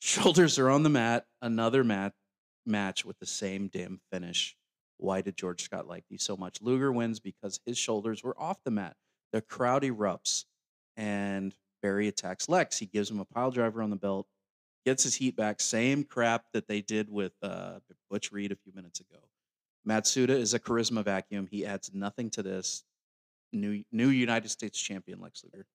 Shoulders 0.00 0.58
are 0.58 0.70
on 0.70 0.82
the 0.82 0.88
mat. 0.88 1.26
Another 1.42 1.82
mat 1.84 2.14
match 2.64 3.04
with 3.04 3.18
the 3.18 3.26
same 3.26 3.68
damn 3.68 4.00
finish. 4.12 4.56
Why 4.98 5.22
did 5.22 5.36
George 5.36 5.62
Scott 5.62 5.88
like 5.88 6.04
these 6.08 6.22
so 6.22 6.36
much? 6.36 6.60
Luger 6.62 6.92
wins 6.92 7.20
because 7.20 7.58
his 7.66 7.78
shoulders 7.78 8.22
were 8.22 8.38
off 8.40 8.62
the 8.64 8.70
mat. 8.70 8.96
The 9.32 9.40
crowd 9.42 9.82
erupts, 9.82 10.44
and 10.96 11.54
Barry 11.82 12.08
attacks 12.08 12.48
Lex. 12.48 12.78
He 12.78 12.86
gives 12.86 13.10
him 13.10 13.20
a 13.20 13.24
pile 13.24 13.50
driver 13.50 13.80
on 13.82 13.88
the 13.90 13.96
belt, 13.96 14.26
gets 14.84 15.02
his 15.02 15.14
heat 15.14 15.36
back. 15.36 15.60
Same 15.60 16.04
crap 16.04 16.44
that 16.52 16.68
they 16.68 16.80
did 16.80 17.10
with 17.10 17.32
uh, 17.42 17.80
Butch 18.10 18.32
Reed 18.32 18.52
a 18.52 18.56
few 18.56 18.72
minutes 18.74 19.00
ago. 19.00 19.18
Matsuda 19.88 20.30
is 20.30 20.54
a 20.54 20.58
charisma 20.58 21.04
vacuum. 21.04 21.48
He 21.50 21.64
adds 21.64 21.90
nothing 21.94 22.30
to 22.30 22.42
this. 22.42 22.84
New 23.52 23.82
new 23.90 24.08
United 24.08 24.48
States 24.48 24.80
champion 24.80 25.20
Lex 25.20 25.44
Luger. 25.44 25.66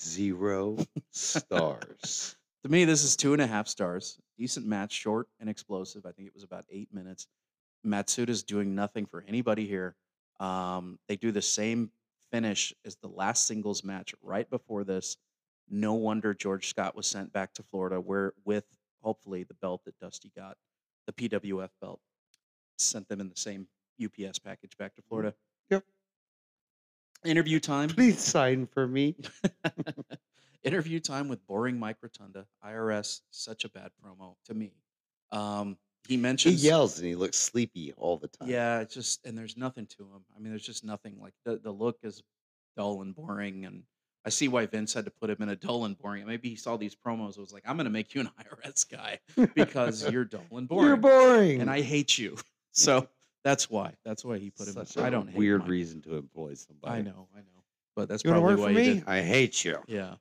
Zero 0.00 0.76
stars. 1.10 2.36
To 2.62 2.72
me, 2.72 2.84
this 2.84 3.04
is 3.04 3.14
two 3.14 3.32
and 3.32 3.40
a 3.40 3.46
half 3.46 3.68
stars. 3.68 4.18
Decent 4.36 4.66
match, 4.66 4.90
short 4.90 5.28
and 5.38 5.48
explosive. 5.48 6.04
I 6.04 6.10
think 6.10 6.26
it 6.26 6.34
was 6.34 6.42
about 6.42 6.64
eight 6.68 6.88
minutes. 6.92 7.28
Matsuda's 7.86 8.42
doing 8.42 8.74
nothing 8.74 9.06
for 9.06 9.24
anybody 9.28 9.68
here. 9.68 9.94
Um, 10.40 10.98
they 11.06 11.14
do 11.14 11.30
the 11.30 11.42
same 11.42 11.92
finish 12.32 12.74
as 12.84 12.96
the 12.96 13.06
last 13.06 13.46
singles 13.46 13.84
match 13.84 14.16
right 14.20 14.50
before 14.50 14.82
this. 14.82 15.16
No 15.68 15.94
wonder 15.94 16.34
George 16.34 16.68
Scott 16.68 16.96
was 16.96 17.06
sent 17.06 17.32
back 17.32 17.52
to 17.54 17.62
Florida, 17.62 18.00
where 18.00 18.32
with 18.44 18.64
hopefully 19.02 19.42
the 19.44 19.54
belt 19.54 19.82
that 19.84 19.98
Dusty 19.98 20.30
got, 20.36 20.56
the 21.06 21.12
PWF 21.12 21.70
belt, 21.80 22.00
sent 22.78 23.08
them 23.08 23.20
in 23.20 23.28
the 23.28 23.36
same 23.36 23.66
UPS 24.02 24.38
package 24.38 24.76
back 24.76 24.94
to 24.96 25.02
Florida. 25.02 25.34
Yep. 25.70 25.84
Interview 27.24 27.58
time. 27.60 27.88
Please 27.88 28.20
sign 28.20 28.66
for 28.66 28.86
me. 28.86 29.16
Interview 30.64 31.00
time 31.00 31.28
with 31.28 31.44
boring 31.46 31.78
Mike 31.78 31.96
Rotunda. 32.02 32.46
IRS, 32.64 33.20
such 33.30 33.64
a 33.64 33.68
bad 33.68 33.90
promo 34.04 34.34
to 34.46 34.54
me. 34.54 34.72
Um, 35.32 35.76
he 36.08 36.16
He 36.16 36.50
yells 36.50 36.98
and 36.98 37.06
he 37.06 37.14
looks 37.14 37.36
sleepy 37.36 37.92
all 37.96 38.16
the 38.16 38.28
time. 38.28 38.48
yeah, 38.48 38.80
it's 38.80 38.94
just 38.94 39.24
and 39.26 39.36
there's 39.36 39.56
nothing 39.56 39.86
to 39.98 40.04
him. 40.04 40.24
I 40.36 40.40
mean, 40.40 40.50
there's 40.50 40.64
just 40.64 40.84
nothing. 40.84 41.18
Like 41.20 41.34
the 41.44 41.58
the 41.58 41.72
look 41.72 41.98
is 42.02 42.22
dull 42.76 43.02
and 43.02 43.14
boring, 43.14 43.64
and 43.64 43.82
I 44.26 44.28
see 44.30 44.48
why 44.48 44.66
Vince 44.66 44.92
had 44.92 45.04
to 45.04 45.10
put 45.12 45.30
him 45.30 45.36
in 45.40 45.48
a 45.50 45.54
dull 45.56 45.84
and 45.84 45.96
boring. 45.96 46.26
Maybe 46.26 46.48
he 46.50 46.56
saw 46.56 46.76
these 46.76 46.96
promos. 46.96 47.36
and 47.36 47.38
was 47.38 47.52
like, 47.52 47.62
I'm 47.64 47.76
going 47.76 47.84
to 47.84 47.90
make 47.90 48.12
you 48.14 48.22
an 48.22 48.30
IRS 48.66 48.90
guy 48.90 49.20
because 49.54 50.10
you're 50.10 50.24
dull 50.24 50.42
and 50.50 50.66
boring, 50.68 50.88
You're 50.88 50.96
boring. 50.96 51.60
and 51.60 51.70
I 51.70 51.80
hate 51.80 52.18
you. 52.18 52.36
So 52.72 53.08
that's 53.42 53.70
why. 53.70 53.94
That's 54.04 54.22
why 54.22 54.36
he 54.36 54.50
put 54.50 54.66
him. 54.68 54.74
Such 54.74 54.96
in. 54.98 55.04
I 55.04 55.08
a 55.08 55.10
don't 55.10 55.28
hate 55.28 55.38
weird 55.38 55.60
Mike. 55.60 55.70
reason 55.70 56.02
to 56.02 56.16
employ 56.16 56.52
somebody. 56.54 56.98
I 56.98 57.00
know, 57.00 57.28
I 57.34 57.38
know, 57.38 57.62
but 57.94 58.06
that's 58.08 58.22
You 58.22 58.32
probably 58.32 58.54
work 58.56 58.60
why 58.60 58.74
for 58.74 58.80
he 58.80 58.94
did. 58.96 59.04
I 59.06 59.22
hate 59.22 59.64
you. 59.64 59.78
Yeah. 59.86 60.16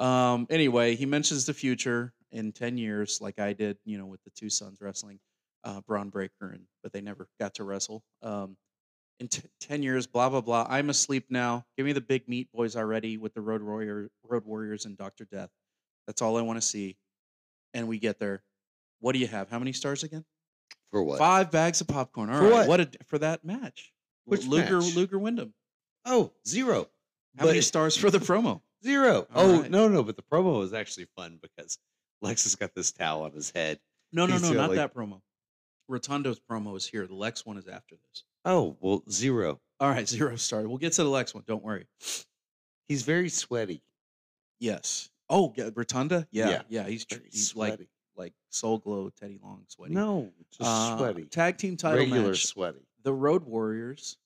Um, 0.00 0.48
anyway, 0.50 0.96
he 0.96 1.06
mentions 1.06 1.46
the 1.46 1.54
future 1.54 2.12
in 2.32 2.50
10 2.50 2.76
years, 2.76 3.20
like 3.20 3.38
I 3.38 3.52
did, 3.52 3.76
you 3.84 3.98
know, 3.98 4.06
with 4.06 4.20
the 4.24 4.30
two 4.30 4.48
sons 4.50 4.80
wrestling, 4.80 5.20
uh, 5.62 5.80
Bron 5.82 6.08
Breakker, 6.08 6.48
and 6.50 6.62
but 6.82 6.92
they 6.92 7.02
never 7.02 7.28
got 7.38 7.54
to 7.56 7.62
wrestle. 7.64 8.02
Um, 8.22 8.56
in 9.22 9.28
t- 9.28 9.42
10 9.60 9.84
years, 9.84 10.06
blah, 10.08 10.28
blah, 10.28 10.40
blah. 10.40 10.66
I'm 10.68 10.90
asleep 10.90 11.26
now. 11.30 11.64
Give 11.76 11.86
me 11.86 11.92
the 11.92 12.00
big 12.00 12.28
meat 12.28 12.48
boys 12.52 12.74
already 12.74 13.16
with 13.16 13.32
the 13.34 13.40
Road 13.40 13.62
Warrior, 13.62 14.10
Road 14.24 14.44
Warriors 14.44 14.84
and 14.84 14.98
Dr. 14.98 15.24
Death. 15.30 15.48
That's 16.08 16.20
all 16.20 16.36
I 16.36 16.42
want 16.42 16.60
to 16.60 16.66
see. 16.66 16.96
And 17.72 17.86
we 17.86 18.00
get 18.00 18.18
there. 18.18 18.42
What 18.98 19.12
do 19.12 19.20
you 19.20 19.28
have? 19.28 19.48
How 19.48 19.60
many 19.60 19.72
stars 19.72 20.02
again? 20.02 20.24
For 20.90 21.02
what? 21.04 21.18
Five 21.20 21.52
bags 21.52 21.80
of 21.80 21.86
popcorn. 21.86 22.30
All 22.30 22.40
For 22.40 22.50
right. 22.50 22.68
what? 22.68 22.80
a, 22.80 22.88
for 23.06 23.18
that 23.18 23.44
match. 23.44 23.92
Which 24.24 24.44
Luger, 24.44 24.80
match? 24.80 24.96
Luger 24.96 25.18
Windham. 25.20 25.54
Oh, 26.04 26.32
zero. 26.46 26.88
How 27.38 27.46
many 27.46 27.60
stars 27.60 27.96
for 27.96 28.10
the 28.10 28.18
promo? 28.18 28.60
Zero. 28.84 29.26
All 29.34 29.50
oh 29.50 29.60
right. 29.62 29.70
no, 29.70 29.86
no, 29.88 30.02
but 30.02 30.16
the 30.16 30.22
promo 30.22 30.58
was 30.58 30.72
actually 30.74 31.06
fun 31.16 31.38
because 31.40 31.78
Lex 32.20 32.42
has 32.42 32.56
got 32.56 32.74
this 32.74 32.90
towel 32.90 33.22
on 33.22 33.32
his 33.32 33.52
head. 33.54 33.78
No, 34.12 34.26
no, 34.26 34.32
He's 34.34 34.42
no, 34.42 34.52
not 34.52 34.70
like- 34.70 34.76
that 34.76 34.94
promo. 34.94 35.20
Rotundo's 35.88 36.40
promo 36.40 36.76
is 36.76 36.86
here. 36.86 37.06
The 37.06 37.14
Lex 37.14 37.46
one 37.46 37.56
is 37.56 37.68
after 37.68 37.94
this. 37.94 38.24
Oh 38.44 38.76
well, 38.80 39.02
zero. 39.10 39.60
All 39.80 39.88
right, 39.90 40.08
zero 40.16 40.36
star. 40.36 40.66
We'll 40.68 40.78
get 40.78 40.92
to 40.94 41.04
the 41.04 41.08
Lex 41.10 41.34
one. 41.34 41.44
Don't 41.46 41.62
worry. 41.62 41.86
He's 42.88 43.02
very 43.02 43.28
sweaty. 43.28 43.82
Yes. 44.60 45.08
Oh, 45.28 45.52
yeah, 45.56 45.70
Rotunda. 45.74 46.26
Yeah, 46.30 46.62
yeah. 46.68 46.84
He's 46.86 47.04
tr- 47.04 47.20
he's 47.30 47.56
like 47.56 47.70
sweaty. 47.74 47.88
like 48.16 48.34
Soul 48.50 48.78
Glow, 48.78 49.10
Teddy 49.10 49.38
Long, 49.42 49.64
sweaty. 49.68 49.94
No, 49.94 50.30
just 50.50 50.68
Uh, 50.68 50.98
sweaty. 50.98 51.24
Tag 51.24 51.56
team 51.56 51.76
title 51.76 51.98
Regular 52.00 52.28
match. 52.28 52.46
sweaty. 52.46 52.86
The 53.02 53.12
Road 53.14 53.44
Warriors, 53.44 54.18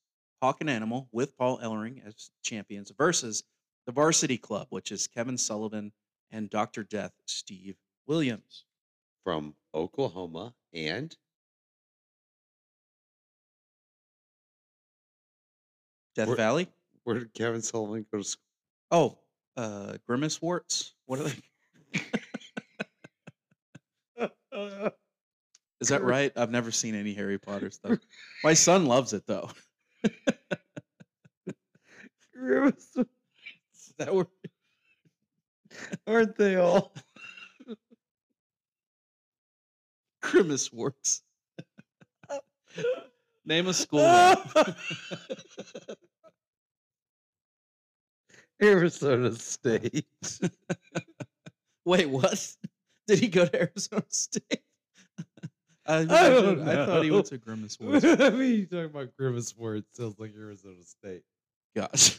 Hawk 0.43 0.61
and 0.61 0.69
Animal 0.69 1.09
with 1.13 1.37
Paul 1.37 1.59
Ellering 1.61 2.05
as 2.07 2.31
champions 2.43 2.91
versus 2.99 3.45
the 3.87 3.93
Varsity 3.93 4.37
Club, 4.37 4.67
which 4.71 4.91
is 4.91 5.07
Kevin 5.07 5.39
Sullivan 5.39 5.93
and 6.31 6.51
Doctor 6.51 6.83
Death 6.83 7.13
Steve 7.27 7.77
Williams. 8.07 8.65
From 9.23 9.55
Oklahoma 9.75 10.55
and 10.73 11.17
Death 16.17 16.29
Where- 16.29 16.37
Valley. 16.37 16.69
where 17.05 17.19
did 17.19 17.33
Kevin 17.35 17.63
Sullivan 17.63 18.05
go 18.11 18.19
to 18.19 18.25
school? 18.25 18.43
Oh, 18.91 19.19
uh, 19.57 19.99
Grimace 20.07 20.41
Warts. 20.41 20.95
What 21.07 21.21
are 21.21 21.25
they? 21.25 21.35
Is 25.81 25.89
that 25.89 26.03
right? 26.03 26.33
I've 26.37 26.51
never 26.51 26.71
seen 26.71 26.95
any 26.95 27.13
Harry 27.15 27.39
Potter 27.39 27.71
stuff. 27.71 27.99
My 28.43 28.55
son 28.55 28.87
loves 28.87 29.13
it 29.13 29.27
though. 29.27 29.51
Grimace. 32.35 32.97
That 33.99 34.15
where? 34.15 34.27
Aren't 36.07 36.37
they 36.37 36.57
all? 36.57 36.95
Grimace 40.23 40.73
Warts. 40.73 41.23
Name 43.45 43.69
a 43.69 43.75
school. 43.75 44.01
Arizona 48.63 49.33
State. 49.35 50.07
Wait, 51.85 52.09
what? 52.09 52.57
Did 53.07 53.19
he 53.19 53.29
go 53.29 53.47
to 53.47 53.61
Arizona 53.61 54.05
State? 54.09 54.63
I, 55.89 55.99
I 55.99 56.05
don't 56.05 56.69
I 56.69 56.87
thought 56.87 57.05
he 57.05 57.13
went 57.13 57.27
to 57.27 57.39
Grimace 57.39 57.79
Warts. 57.79 58.05
I 58.05 58.31
mean, 58.31 58.55
you 58.55 58.67
talking 58.67 58.87
about 58.87 59.17
Grimace 59.17 59.57
Ward 59.57 59.85
sounds 59.93 60.19
like 60.19 60.33
Arizona 60.37 60.83
State. 60.83 61.23
Gosh. 61.77 62.19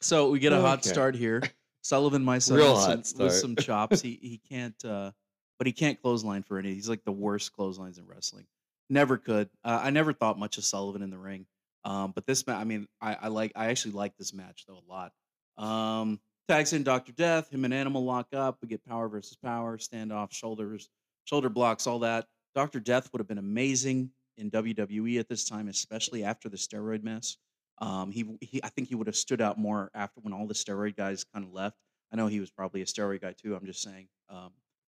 so 0.00 0.30
we 0.30 0.40
get 0.40 0.52
a 0.52 0.60
hot 0.60 0.84
start 0.84 1.14
here. 1.14 1.42
Sullivan, 1.82 2.24
my 2.24 2.38
son, 2.38 2.56
Real 2.56 2.74
with, 2.74 3.06
some, 3.06 3.24
with 3.24 3.32
some 3.32 3.56
chops. 3.56 4.00
He 4.00 4.18
he 4.20 4.40
can't, 4.48 4.84
uh, 4.84 5.12
but 5.58 5.66
he 5.66 5.72
can't 5.72 6.00
clothesline 6.02 6.42
for 6.42 6.58
any. 6.58 6.74
He's 6.74 6.88
like 6.88 7.04
the 7.04 7.12
worst 7.12 7.52
clotheslines 7.52 7.98
in 7.98 8.06
wrestling. 8.06 8.46
Never 8.88 9.16
could. 9.16 9.48
Uh, 9.64 9.80
I 9.82 9.90
never 9.90 10.12
thought 10.12 10.38
much 10.38 10.58
of 10.58 10.64
Sullivan 10.64 11.02
in 11.02 11.10
the 11.10 11.18
ring. 11.18 11.46
Um, 11.84 12.12
but 12.14 12.26
this, 12.26 12.46
ma- 12.46 12.58
I 12.58 12.64
mean, 12.64 12.86
I, 13.00 13.16
I 13.22 13.28
like. 13.28 13.52
I 13.56 13.66
actually 13.66 13.92
like 13.92 14.16
this 14.16 14.34
match 14.34 14.64
though 14.66 14.78
a 14.78 14.90
lot. 14.90 15.12
Um, 15.56 16.20
tags 16.48 16.72
in 16.72 16.82
Doctor 16.82 17.12
Death. 17.12 17.50
Him 17.50 17.64
and 17.64 17.72
Animal 17.72 18.04
lock 18.04 18.28
up. 18.34 18.58
We 18.62 18.68
get 18.68 18.84
power 18.84 19.08
versus 19.08 19.36
power, 19.42 19.78
standoff, 19.78 20.32
shoulders, 20.32 20.88
shoulder 21.24 21.48
blocks, 21.48 21.86
all 21.86 22.00
that. 22.00 22.26
Doctor 22.54 22.80
Death 22.80 23.08
would 23.12 23.20
have 23.20 23.28
been 23.28 23.38
amazing 23.38 24.10
in 24.36 24.50
WWE 24.50 25.18
at 25.20 25.28
this 25.28 25.44
time, 25.44 25.68
especially 25.68 26.24
after 26.24 26.48
the 26.48 26.56
steroid 26.56 27.02
mess. 27.02 27.36
Um, 27.78 28.10
he, 28.10 28.24
he, 28.40 28.60
I 28.62 28.68
think 28.68 28.88
he 28.88 28.94
would 28.94 29.06
have 29.06 29.16
stood 29.16 29.40
out 29.40 29.58
more 29.58 29.90
after 29.94 30.20
when 30.20 30.34
all 30.34 30.46
the 30.46 30.54
steroid 30.54 30.96
guys 30.96 31.24
kind 31.32 31.46
of 31.46 31.52
left. 31.52 31.76
I 32.12 32.16
know 32.16 32.26
he 32.26 32.40
was 32.40 32.50
probably 32.50 32.82
a 32.82 32.86
steroid 32.86 33.22
guy 33.22 33.34
too. 33.40 33.54
I'm 33.54 33.64
just 33.64 33.82
saying. 33.82 34.08
Um, 34.28 34.50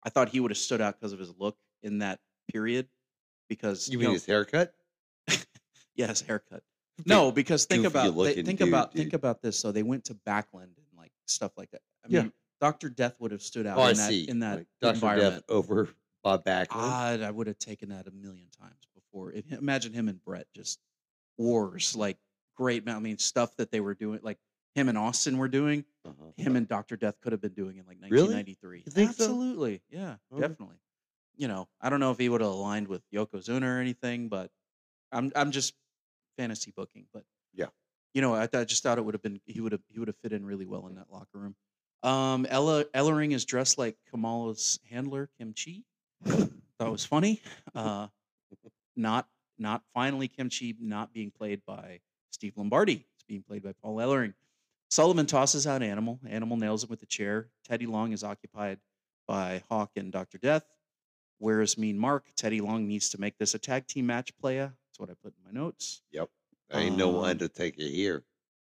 I 0.03 0.09
thought 0.09 0.29
he 0.29 0.39
would 0.39 0.51
have 0.51 0.57
stood 0.57 0.81
out 0.81 0.99
because 0.99 1.13
of 1.13 1.19
his 1.19 1.33
look 1.37 1.57
in 1.83 1.99
that 1.99 2.19
period. 2.51 2.87
Because 3.49 3.89
You 3.89 3.99
mean 3.99 4.07
know, 4.07 4.13
his 4.13 4.25
haircut? 4.25 4.73
yes, 5.95 6.21
haircut. 6.21 6.63
No, 7.05 7.31
because 7.31 7.65
think 7.65 7.85
about 7.85 8.15
they, 8.17 8.33
think 8.43 8.59
dude, 8.59 8.67
about 8.67 8.93
think 8.93 9.13
about 9.13 9.41
this. 9.41 9.57
So 9.59 9.71
they 9.71 9.83
went 9.83 10.05
to 10.05 10.13
Backlund 10.15 10.63
and 10.63 10.85
like 10.97 11.11
stuff 11.25 11.51
like 11.57 11.71
that. 11.71 11.81
I 12.05 12.07
Yeah. 12.09 12.21
mean, 12.23 12.33
Doctor 12.59 12.89
Death 12.89 13.15
would 13.19 13.31
have 13.31 13.41
stood 13.41 13.65
out 13.65 13.77
Oh, 13.77 13.87
in 13.87 13.97
that 13.97 14.13
in 14.13 14.39
that 14.39 14.65
Like 14.81 14.95
environment. 14.95 15.33
Death 15.35 15.43
over 15.49 15.89
Bob 16.23 16.43
Backlund. 16.45 16.67
God, 16.69 17.21
I 17.21 17.31
would 17.31 17.47
have 17.47 17.57
taken 17.57 17.89
that 17.89 18.07
a 18.07 18.11
million 18.11 18.47
times 18.59 18.75
before. 18.93 19.31
If, 19.31 19.51
imagine 19.51 19.93
him 19.93 20.07
and 20.07 20.23
Bret 20.23 20.45
just 20.55 20.79
wars, 21.37 21.95
like 21.95 22.17
great. 22.55 22.87
I 22.87 22.99
mean, 22.99 23.17
stuff 23.17 23.55
that 23.57 23.71
they 23.71 23.79
were 23.79 23.95
doing, 23.95 24.19
like 24.21 24.37
him 24.75 24.87
and 24.89 24.97
Austin 24.97 25.37
were 25.37 25.47
doing. 25.47 25.83
Uh-huh. 26.05 26.31
Him 26.37 26.55
and 26.55 26.67
Doctor 26.67 26.95
Death 26.95 27.19
could 27.21 27.31
have 27.31 27.41
been 27.41 27.53
doing 27.53 27.77
in 27.77 27.85
like 27.87 27.99
1993. 27.99 28.83
You 28.85 28.91
think 28.91 29.13
so? 29.13 29.23
Absolutely, 29.23 29.81
yeah, 29.89 30.15
Okay. 30.31 30.41
definitely. 30.41 30.77
You 31.37 31.47
know, 31.47 31.67
I 31.79 31.89
don't 31.89 31.99
know 31.99 32.11
if 32.11 32.19
he 32.19 32.29
would 32.29 32.41
have 32.41 32.51
aligned 32.51 32.87
with 32.87 33.01
Yokozuna 33.11 33.63
or 33.63 33.79
anything, 33.79 34.27
but 34.29 34.51
I'm 35.11 35.31
I'm 35.35 35.51
just 35.51 35.73
fantasy 36.41 36.71
booking. 36.75 37.05
But 37.13 37.23
Yeah. 37.53 37.67
you 38.13 38.21
know, 38.21 38.33
I, 38.35 38.47
I 38.53 38.63
just 38.63 38.83
thought 38.83 38.97
it 38.97 39.05
would 39.05 39.13
have 39.13 39.21
been 39.21 39.39
he 39.45 39.61
would 39.61 39.71
have 39.71 39.81
he 39.89 39.99
would 39.99 40.07
have 40.07 40.17
fit 40.17 40.33
in 40.33 40.45
really 40.45 40.65
well 40.65 40.87
in 40.87 40.95
that 40.95 41.11
locker 41.11 41.37
room. 41.37 41.55
Um, 42.03 42.47
Ella 42.49 42.85
Ellering 42.95 43.31
is 43.33 43.45
dressed 43.45 43.77
like 43.77 43.95
Kamala's 44.09 44.79
handler 44.89 45.29
Kim 45.37 45.53
Chee. 45.53 45.85
Thought 46.25 46.87
it 46.87 46.89
was 46.91 47.05
funny. 47.05 47.41
Uh, 47.75 48.07
not 48.95 49.27
not 49.59 49.83
finally 49.93 50.27
Kim 50.27 50.49
Chee 50.49 50.75
not 50.79 51.13
being 51.13 51.31
played 51.31 51.61
by 51.65 51.99
Steve 52.31 52.53
Lombardi. 52.57 53.05
It's 53.15 53.23
being 53.27 53.43
played 53.43 53.61
by 53.63 53.73
Paul 53.81 53.97
Ellering. 53.97 54.33
Sullivan 54.89 55.25
tosses 55.27 55.67
out 55.67 55.83
Animal. 55.83 56.19
Animal 56.27 56.57
nails 56.57 56.83
him 56.83 56.89
with 56.89 57.01
a 57.03 57.05
chair. 57.05 57.47
Teddy 57.63 57.85
Long 57.85 58.11
is 58.11 58.23
occupied 58.23 58.79
by 59.27 59.63
Hawk 59.69 59.91
and 59.95 60.11
Dr. 60.11 60.37
Death. 60.37 60.65
Where's 61.37 61.77
Mean 61.77 61.97
Mark? 61.97 62.25
Teddy 62.35 62.59
Long 62.61 62.87
needs 62.87 63.09
to 63.09 63.21
make 63.21 63.37
this 63.37 63.53
a 63.53 63.59
tag 63.59 63.87
team 63.87 64.05
match, 64.07 64.35
playa. 64.37 64.71
That's 64.91 64.99
what 64.99 65.09
I 65.09 65.13
put 65.23 65.33
in 65.37 65.53
my 65.53 65.57
notes. 65.57 66.01
Yep. 66.11 66.29
I 66.73 66.81
Ain't 66.81 66.97
no 66.97 67.19
Um, 67.19 67.23
Undertaker 67.23 67.81
here. 67.81 68.25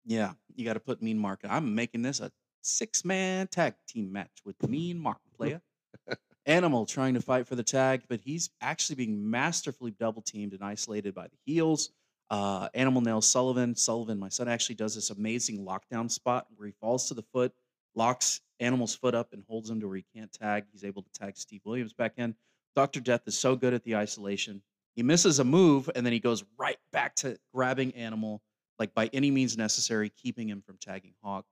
Yeah, 0.05 0.33
you 0.55 0.67
got 0.67 0.75
to 0.75 0.81
put 0.81 1.01
me 1.01 1.15
Mean 1.15 1.19
Mark. 1.23 1.41
I'm 1.49 1.75
making 1.75 2.03
this 2.03 2.21
a 2.21 2.31
six 2.61 3.07
man 3.07 3.47
tag 3.47 3.75
team 3.89 4.13
match 4.13 4.43
with 4.45 4.63
Mean 4.69 4.99
Mark 4.99 5.21
player. 5.35 5.63
Animal 6.47 6.85
trying 6.85 7.15
to 7.15 7.23
fight 7.23 7.47
for 7.47 7.55
the 7.55 7.63
tag, 7.63 8.03
but 8.09 8.21
he's 8.21 8.51
actually 8.61 8.97
being 8.97 9.31
masterfully 9.31 9.93
double 9.93 10.21
teamed 10.21 10.53
and 10.53 10.63
isolated 10.63 11.15
by 11.15 11.29
the 11.29 11.37
heels. 11.47 11.91
Uh, 12.29 12.69
Animal 12.75 13.01
nails 13.01 13.27
Sullivan. 13.27 13.75
Sullivan, 13.75 14.19
my 14.19 14.29
son, 14.29 14.47
actually 14.47 14.75
does 14.75 14.95
this 14.95 15.09
amazing 15.09 15.65
lockdown 15.65 16.11
spot 16.11 16.49
where 16.55 16.67
he 16.67 16.75
falls 16.81 17.09
to 17.09 17.15
the 17.15 17.25
foot, 17.33 17.55
locks 17.95 18.43
Animal's 18.59 18.95
foot 18.95 19.15
up, 19.15 19.33
and 19.33 19.43
holds 19.49 19.71
him 19.71 19.81
to 19.81 19.89
where 19.89 19.97
he 19.97 20.05
can't 20.15 20.31
tag. 20.33 20.65
He's 20.71 20.85
able 20.85 21.03
to 21.03 21.11
tag 21.13 21.39
Steve 21.39 21.63
Williams 21.65 21.95
back 21.95 22.13
in. 22.19 22.35
Dr. 22.77 23.01
Death 23.01 23.23
is 23.27 23.39
so 23.39 23.57
good 23.57 23.73
at 23.73 23.85
the 23.85 23.97
isolation. 23.97 24.63
He 24.97 25.03
misses 25.03 25.39
a 25.39 25.45
move, 25.45 25.89
and 25.95 26.05
then 26.05 26.13
he 26.13 26.21
goes 26.21 26.45
right 26.59 26.79
back 26.93 27.15
to 27.17 27.39
grabbing 27.55 27.95
Animal, 27.95 28.43
like 28.79 28.93
by 28.95 29.09
any 29.13 29.31
means 29.31 29.57
necessary, 29.57 30.11
keeping 30.11 30.49
him 30.49 30.63
from 30.63 30.77
tagging 30.81 31.15
Hawk. 31.23 31.47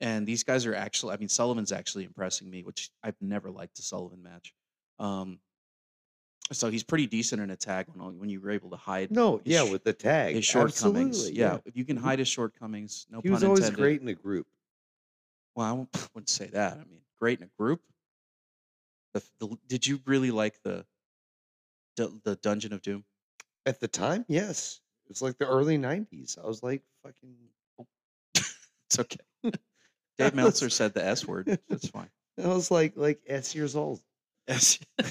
And 0.00 0.26
these 0.26 0.44
guys 0.44 0.66
are 0.66 0.74
actually, 0.74 1.14
I 1.14 1.16
mean, 1.16 1.28
Sullivan's 1.30 1.72
actually 1.72 2.04
impressing 2.04 2.50
me, 2.50 2.62
which 2.62 2.90
I've 3.02 3.16
never 3.20 3.50
liked 3.50 3.78
a 3.78 3.82
Sullivan 3.82 4.22
match. 4.22 4.52
Um, 4.98 5.38
so 6.52 6.70
he's 6.70 6.84
pretty 6.84 7.06
decent 7.06 7.40
in 7.42 7.50
a 7.50 7.56
tag 7.56 7.86
when, 7.94 8.18
when 8.20 8.28
you 8.28 8.40
were 8.40 8.50
able 8.50 8.70
to 8.70 8.76
hide 8.76 9.10
No, 9.10 9.38
his 9.38 9.54
yeah, 9.54 9.64
sh- 9.66 9.70
with 9.70 9.84
the 9.84 9.92
tag. 9.94 10.34
his 10.34 10.44
shortcomings. 10.44 11.16
Absolutely, 11.16 11.40
Yeah, 11.40 11.58
if 11.64 11.76
you 11.76 11.84
can 11.84 11.96
hide 11.96 12.18
his 12.18 12.28
shortcomings, 12.28 13.06
no 13.10 13.20
He 13.20 13.28
pun 13.28 13.34
was 13.34 13.42
always 13.44 13.60
intended. 13.60 13.80
great 13.80 14.00
in 14.02 14.08
a 14.08 14.14
group. 14.14 14.46
Well, 15.56 15.88
I 15.94 15.98
wouldn't 16.14 16.28
say 16.28 16.46
that. 16.48 16.74
I 16.74 16.84
mean, 16.84 17.00
great 17.18 17.40
in 17.40 17.44
a 17.46 17.50
group. 17.58 17.80
The, 19.14 19.22
the, 19.40 19.56
did 19.66 19.86
you 19.86 20.00
really 20.04 20.30
like 20.30 20.62
the, 20.62 20.84
the 21.96 22.18
the 22.24 22.36
Dungeon 22.36 22.72
of 22.72 22.82
Doom? 22.82 23.04
At 23.64 23.80
the 23.80 23.88
time, 23.88 24.24
yes. 24.28 24.80
It 25.06 25.10
was 25.10 25.22
like 25.22 25.38
the 25.38 25.46
early 25.46 25.78
90s. 25.78 26.38
I 26.42 26.46
was 26.46 26.62
like, 26.62 26.82
fucking. 27.02 27.34
It's 28.88 28.98
okay. 28.98 29.18
Dave 30.18 30.34
Meltzer 30.34 30.70
said 30.70 30.94
the 30.94 31.04
S 31.04 31.26
word. 31.26 31.58
That's 31.68 31.88
fine. 31.88 32.08
I 32.42 32.48
was 32.48 32.70
like, 32.70 32.94
like 32.96 33.20
S 33.26 33.54
years 33.54 33.76
old. 33.76 34.00
S. 34.48 34.78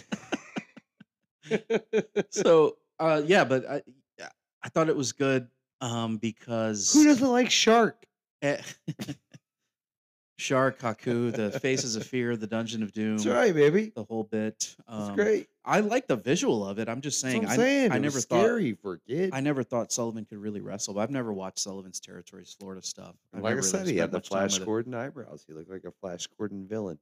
so 2.30 2.78
uh, 3.00 3.22
yeah, 3.26 3.44
but 3.44 3.70
I 3.70 3.82
I 4.64 4.70
thought 4.70 4.90
it 4.90 4.96
was 4.96 5.12
good 5.12 5.48
um, 5.82 6.18
because 6.18 6.94
Who 6.94 7.04
doesn't 7.04 7.30
like 7.30 7.52
Shark? 7.52 8.06
Shark, 10.38 10.80
Haku, 10.80 11.32
the 11.34 11.52
Faces 11.62 11.96
of 11.96 12.06
Fear, 12.06 12.36
the 12.38 12.48
Dungeon 12.48 12.84
of 12.84 12.92
Doom, 12.92 13.18
That's 13.18 13.28
right, 13.28 13.54
baby. 13.54 13.92
the 13.96 14.04
whole 14.04 14.24
bit. 14.24 14.54
It's 14.56 14.76
Um, 14.88 15.16
great. 15.16 15.48
I 15.64 15.80
like 15.80 16.08
the 16.08 16.18
visual 16.18 16.68
of 16.68 16.78
it. 16.78 16.90
I'm 16.90 17.02
just 17.02 17.20
saying. 17.22 17.46
I'm 17.46 17.52
I, 17.52 17.56
saying. 17.56 17.92
I 17.92 17.98
never 17.98 18.20
thought. 18.20 18.42
scary 18.42 18.74
for 18.74 18.98
kid. 19.08 19.32
I 19.34 19.40
never 19.40 19.64
thought 19.64 19.92
Sullivan 19.92 20.26
could 20.26 20.38
really 20.38 20.62
wrestle. 20.62 20.94
But 20.94 21.02
I've 21.02 21.10
never 21.12 21.34
watched 21.34 21.60
Sullivan's 21.60 22.00
Territories, 22.00 22.56
Florida 22.60 22.82
stuff. 22.86 23.16
I've 23.34 23.42
like 23.42 23.58
I 23.58 23.62
said, 23.62 23.82
really 23.82 23.94
he 23.94 23.98
had 24.00 24.12
the 24.12 24.22
Flash. 24.22 24.60
Gordon 24.60 24.94
eyebrows. 24.94 25.44
He 25.48 25.54
looked 25.54 25.72
like 25.72 25.86
a 25.86 25.92
Flash 26.02 26.28
Gordon 26.38 26.68
villain. 26.68 27.00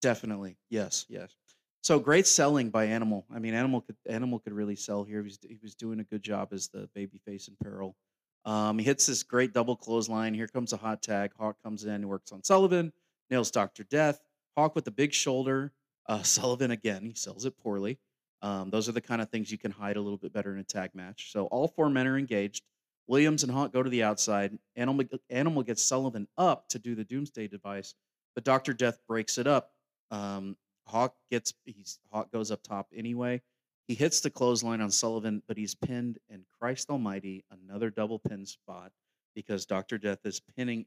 Definitely, 0.00 0.56
yes, 0.70 1.06
yes. 1.08 1.34
So 1.82 1.98
great 1.98 2.26
selling 2.26 2.70
by 2.70 2.84
Animal. 2.84 3.24
I 3.34 3.38
mean, 3.38 3.54
Animal 3.54 3.80
could 3.80 3.96
Animal 4.06 4.38
could 4.40 4.52
really 4.52 4.76
sell 4.76 5.04
here. 5.04 5.20
He 5.20 5.24
was 5.24 5.38
he 5.42 5.58
was 5.62 5.74
doing 5.74 6.00
a 6.00 6.04
good 6.04 6.22
job 6.22 6.48
as 6.52 6.68
the 6.68 6.88
babyface 6.96 7.48
in 7.48 7.56
peril. 7.62 7.96
Um, 8.44 8.78
he 8.78 8.84
hits 8.84 9.06
this 9.06 9.22
great 9.22 9.52
double 9.52 9.76
clothesline. 9.76 10.34
Here 10.34 10.46
comes 10.46 10.72
a 10.72 10.76
hot 10.76 11.02
tag. 11.02 11.32
Hawk 11.38 11.56
comes 11.62 11.84
in, 11.84 12.08
works 12.08 12.32
on 12.32 12.42
Sullivan, 12.42 12.92
nails 13.30 13.50
Doctor 13.50 13.84
Death. 13.84 14.20
Hawk 14.56 14.74
with 14.74 14.84
the 14.84 14.90
big 14.90 15.12
shoulder. 15.12 15.72
Uh, 16.06 16.22
Sullivan 16.22 16.70
again. 16.70 17.04
He 17.04 17.14
sells 17.14 17.44
it 17.44 17.58
poorly. 17.58 17.98
Um, 18.40 18.70
those 18.70 18.88
are 18.88 18.92
the 18.92 19.00
kind 19.00 19.20
of 19.20 19.30
things 19.30 19.50
you 19.50 19.58
can 19.58 19.72
hide 19.72 19.96
a 19.96 20.00
little 20.00 20.16
bit 20.16 20.32
better 20.32 20.52
in 20.52 20.60
a 20.60 20.64
tag 20.64 20.94
match. 20.94 21.32
So 21.32 21.46
all 21.46 21.68
four 21.68 21.90
men 21.90 22.06
are 22.06 22.16
engaged. 22.16 22.64
Williams 23.08 23.42
and 23.42 23.50
Hawk 23.50 23.72
go 23.72 23.82
to 23.82 23.90
the 23.90 24.02
outside. 24.02 24.56
Animal 24.76 25.06
Animal 25.30 25.62
gets 25.62 25.82
Sullivan 25.82 26.28
up 26.36 26.68
to 26.68 26.78
do 26.78 26.94
the 26.94 27.04
Doomsday 27.04 27.48
device, 27.48 27.94
but 28.34 28.44
Doctor 28.44 28.72
Death 28.72 29.00
breaks 29.08 29.38
it 29.38 29.46
up. 29.46 29.72
Um, 30.10 30.56
Hawk 30.86 31.16
gets 31.30 31.54
he's 31.64 31.98
Hawk 32.12 32.30
goes 32.30 32.50
up 32.50 32.62
top 32.62 32.88
anyway. 32.94 33.42
He 33.88 33.94
hits 33.94 34.20
the 34.20 34.30
clothesline 34.30 34.82
on 34.82 34.90
Sullivan, 34.90 35.42
but 35.48 35.56
he's 35.56 35.74
pinned. 35.74 36.18
And 36.28 36.44
Christ 36.60 36.90
Almighty, 36.90 37.44
another 37.50 37.88
double 37.90 38.18
pin 38.18 38.44
spot 38.44 38.92
because 39.34 39.64
Doctor 39.64 39.96
Death 39.98 40.20
is 40.24 40.40
pinning 40.56 40.84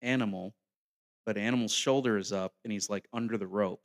Animal, 0.00 0.54
but 1.26 1.36
Animal's 1.36 1.74
shoulder 1.74 2.16
is 2.16 2.32
up 2.32 2.54
and 2.64 2.72
he's 2.72 2.88
like 2.88 3.06
under 3.12 3.36
the 3.36 3.46
rope. 3.46 3.82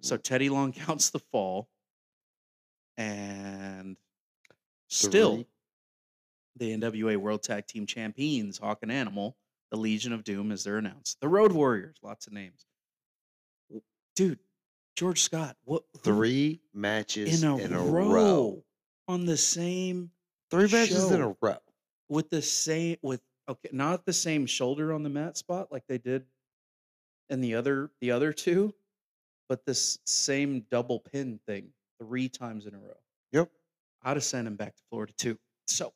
So 0.00 0.16
mm-hmm. 0.16 0.22
Teddy 0.22 0.48
Long 0.48 0.72
counts 0.86 1.10
the 1.10 1.20
fall, 1.20 1.68
and 2.96 3.96
still 4.88 5.44
the 6.56 6.76
NWA 6.76 7.16
World 7.16 7.42
Tag 7.42 7.66
Team 7.66 7.86
Champions, 7.86 8.58
Hawk 8.58 8.78
and 8.82 8.90
Animal, 8.90 9.36
the 9.70 9.76
Legion 9.76 10.12
of 10.12 10.24
Doom, 10.24 10.50
as 10.50 10.64
they're 10.64 10.78
announced, 10.78 11.20
the 11.20 11.28
Road 11.28 11.52
Warriors, 11.52 11.96
lots 12.02 12.26
of 12.26 12.32
names. 12.32 12.66
Dude, 14.14 14.38
George 14.96 15.22
Scott, 15.22 15.56
what 15.64 15.84
Three 16.02 16.60
matches 16.72 17.42
in 17.42 17.72
a, 17.72 17.78
row, 17.78 18.64
on 19.06 19.26
the 19.26 19.36
same 19.36 20.10
Three 20.50 20.68
matches 20.70 21.10
in 21.10 21.20
a 21.20 21.36
row. 21.40 21.58
with 22.08 22.30
the 22.30 22.40
same 22.40 22.96
with 23.02 23.20
okay, 23.48 23.68
not 23.72 24.06
the 24.06 24.12
same 24.12 24.46
shoulder 24.46 24.92
on 24.92 25.02
the 25.02 25.10
mat 25.10 25.36
spot 25.36 25.70
like 25.70 25.84
they 25.86 25.98
did 25.98 26.24
in 27.28 27.40
the 27.42 27.54
other 27.54 27.90
the 28.00 28.10
other 28.10 28.32
two, 28.32 28.74
but 29.48 29.66
this 29.66 29.98
same 30.06 30.64
double 30.70 31.00
pin 31.00 31.38
thing 31.46 31.68
three 32.00 32.28
times 32.28 32.66
in 32.66 32.74
a 32.74 32.78
row. 32.78 32.96
Yep. 33.32 33.50
I'd 34.02 34.16
have 34.16 34.24
sent 34.24 34.46
him 34.48 34.56
back 34.56 34.76
to 34.76 34.82
Florida 34.88 35.12
too. 35.18 35.38
So 35.66 35.92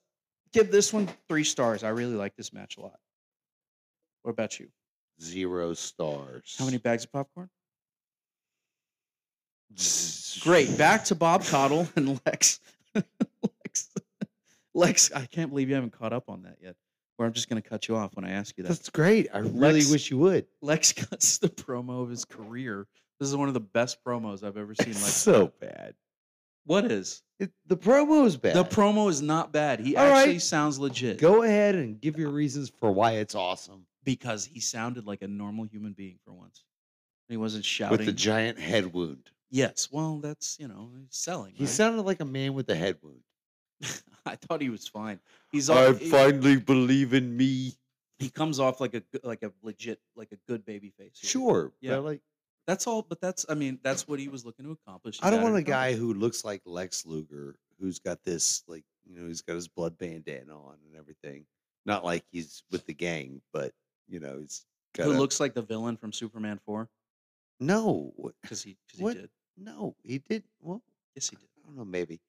give 0.52 0.70
this 0.70 0.93
one 0.93 1.09
three 1.28 1.44
stars. 1.44 1.85
I 1.85 1.89
really 1.89 2.14
like 2.16 2.36
this 2.36 2.52
match 2.52 2.77
a 2.77 2.82
lot. 2.82 2.98
What 4.22 4.32
about 4.32 4.60
you? 4.60 4.68
Zero 5.22 5.72
stars. 5.72 6.56
How 6.59 6.66
many 6.66 6.77
bags 6.78 7.05
of 7.05 7.12
popcorn? 7.12 7.48
Great. 10.42 10.76
Back 10.78 11.05
to 11.06 11.14
Bob 11.14 11.42
Caudle 11.44 11.88
and 11.97 12.20
Lex. 12.26 12.60
Lex. 12.94 13.88
Lex, 14.74 15.12
I 15.12 15.26
can't 15.26 15.51
believe 15.51 15.68
you 15.68 15.74
haven't 15.74 15.92
caught 15.92 16.12
up 16.12 16.28
on 16.28 16.42
that 16.42 16.56
yet. 16.62 16.76
Or 17.18 17.26
I'm 17.26 17.32
just 17.32 17.48
going 17.51 17.60
to 17.60 17.68
cut 17.68 17.86
you 17.88 17.97
off 17.97 18.14
when 18.16 18.24
I 18.24 18.30
ask 18.30 18.56
you 18.56 18.62
that. 18.64 18.68
That's 18.68 18.88
great. 18.88 19.28
I 19.34 19.38
really 19.38 19.74
Lex- 19.80 19.90
wish 19.90 20.10
you 20.10 20.18
would. 20.18 20.47
Lex 20.62 20.92
cuts 20.94 21.38
the 21.38 21.48
promo 21.48 22.02
of 22.02 22.09
his 22.09 22.24
career. 22.24 22.86
This 23.18 23.28
is 23.28 23.36
one 23.36 23.48
of 23.48 23.55
the 23.55 23.60
best 23.60 24.02
promos 24.05 24.42
I've 24.42 24.56
ever 24.56 24.74
seen. 24.74 24.94
Lex 24.94 25.12
so 25.12 25.48
cut. 25.48 25.60
bad. 25.60 25.94
what 26.64 26.90
is 26.90 27.22
It, 27.38 27.51
the 27.66 27.76
promo 27.76 28.24
is 28.24 28.38
bad. 28.38 28.55
the 28.56 28.64
promo 28.64 29.10
is 29.10 29.20
not 29.20 29.52
bad. 29.52 29.80
He 29.80 29.97
All 29.97 30.05
actually 30.06 30.32
right. 30.34 30.42
sounds 30.42 30.78
legit 30.78 31.18
Go 31.18 31.42
ahead 31.42 31.74
and 31.74 32.01
give 32.01 32.18
your 32.18 32.30
reasons 32.30 32.70
for 32.80 32.90
why 32.90 33.12
it's 33.12 33.34
awesome. 33.34 33.84
because 34.05 34.47
he 34.47 34.60
sounded 34.60 35.06
like 35.06 35.20
a 35.20 35.28
normal 35.28 35.64
human 35.64 35.92
being 35.92 36.18
for 36.24 36.32
once. 36.32 36.64
He 37.28 37.36
wasn't 37.36 37.64
shouting. 37.66 37.98
With 37.98 38.06
the 38.06 38.12
giant 38.12 38.59
head 38.59 38.92
wound. 38.94 39.30
Yes, 39.51 39.89
well, 39.90 40.18
that's 40.18 40.59
you 40.59 40.68
know 40.68 40.90
selling. 41.10 41.55
He 41.55 41.64
right? 41.64 41.68
sounded 41.70 42.02
like 42.02 42.20
a 42.20 42.24
man 42.24 42.55
with 42.55 42.68
a 42.70 42.74
head 42.74 42.97
wound. 43.02 43.22
I 44.27 44.36
thought 44.36 44.60
he 44.60 44.68
was 44.70 44.86
fine. 44.86 45.18
He's 45.52 45.70
all, 45.70 45.93
he, 45.94 46.09
finally 46.10 46.56
believe 46.56 47.14
in 47.14 47.36
me. 47.36 47.72
he 48.18 48.28
comes 48.28 48.60
off 48.60 48.81
like 48.81 48.94
a 48.94 49.01
good- 49.01 49.24
like 49.24 49.43
a 49.43 49.52
legit 49.62 49.98
like 50.16 50.32
a 50.32 50.36
good 50.47 50.64
baby 50.64 50.90
face. 50.98 51.18
here. 51.20 51.28
Sure. 51.31 51.72
Yeah. 51.81 51.97
But 51.97 52.05
like 52.05 52.20
That's 52.66 52.86
all, 52.86 53.02
but 53.02 53.20
that's 53.20 53.47
I 53.48 53.55
mean 53.55 53.78
that's 53.82 54.06
what 54.06 54.18
he 54.20 54.28
was 54.28 54.44
looking 54.44 54.66
to 54.66 54.72
accomplish. 54.72 55.16
He 55.18 55.22
I 55.22 55.31
don't 55.31 55.40
got 55.40 55.47
it 55.48 55.51
want 55.52 55.56
a 55.56 55.62
guy 55.66 55.89
accomplished. 55.89 56.14
who 56.14 56.20
looks 56.20 56.44
like 56.44 56.60
Lex 56.66 57.06
Luger, 57.06 57.56
who's 57.81 57.98
got 57.98 58.22
this 58.22 58.62
like 58.68 58.85
you 59.09 59.18
know, 59.18 59.27
he's 59.27 59.40
got 59.43 59.55
his 59.55 59.66
blood 59.68 59.97
bandana 59.98 60.55
on 60.55 60.77
and 60.86 60.94
everything. 60.97 61.47
Not 61.86 62.05
like 62.05 62.22
he's 62.31 62.62
with 62.70 62.85
the 62.86 62.93
gang, 62.94 63.40
but 63.55 63.72
you 64.09 64.20
know, 64.20 64.39
he's 64.40 64.66
got 64.94 65.06
who 65.06 65.12
a- 65.12 65.18
looks 65.18 65.40
like 65.40 65.55
the 65.55 65.62
villain 65.62 65.97
from 65.97 66.12
Superman 66.12 66.60
Four 66.66 66.90
No. 67.59 68.12
because 68.43 68.62
he 68.62 68.77
because 68.86 68.98
he 68.98 69.05
What? 69.05 69.16
did. 69.16 69.31
No, 69.62 69.95
he 70.03 70.19
did 70.19 70.43
well, 70.61 70.82
Yes, 71.15 71.31
he 71.31 71.37
did. 71.37 71.45
I 71.62 71.66
don't 71.66 71.77
know, 71.77 71.85
maybe. 71.85 72.20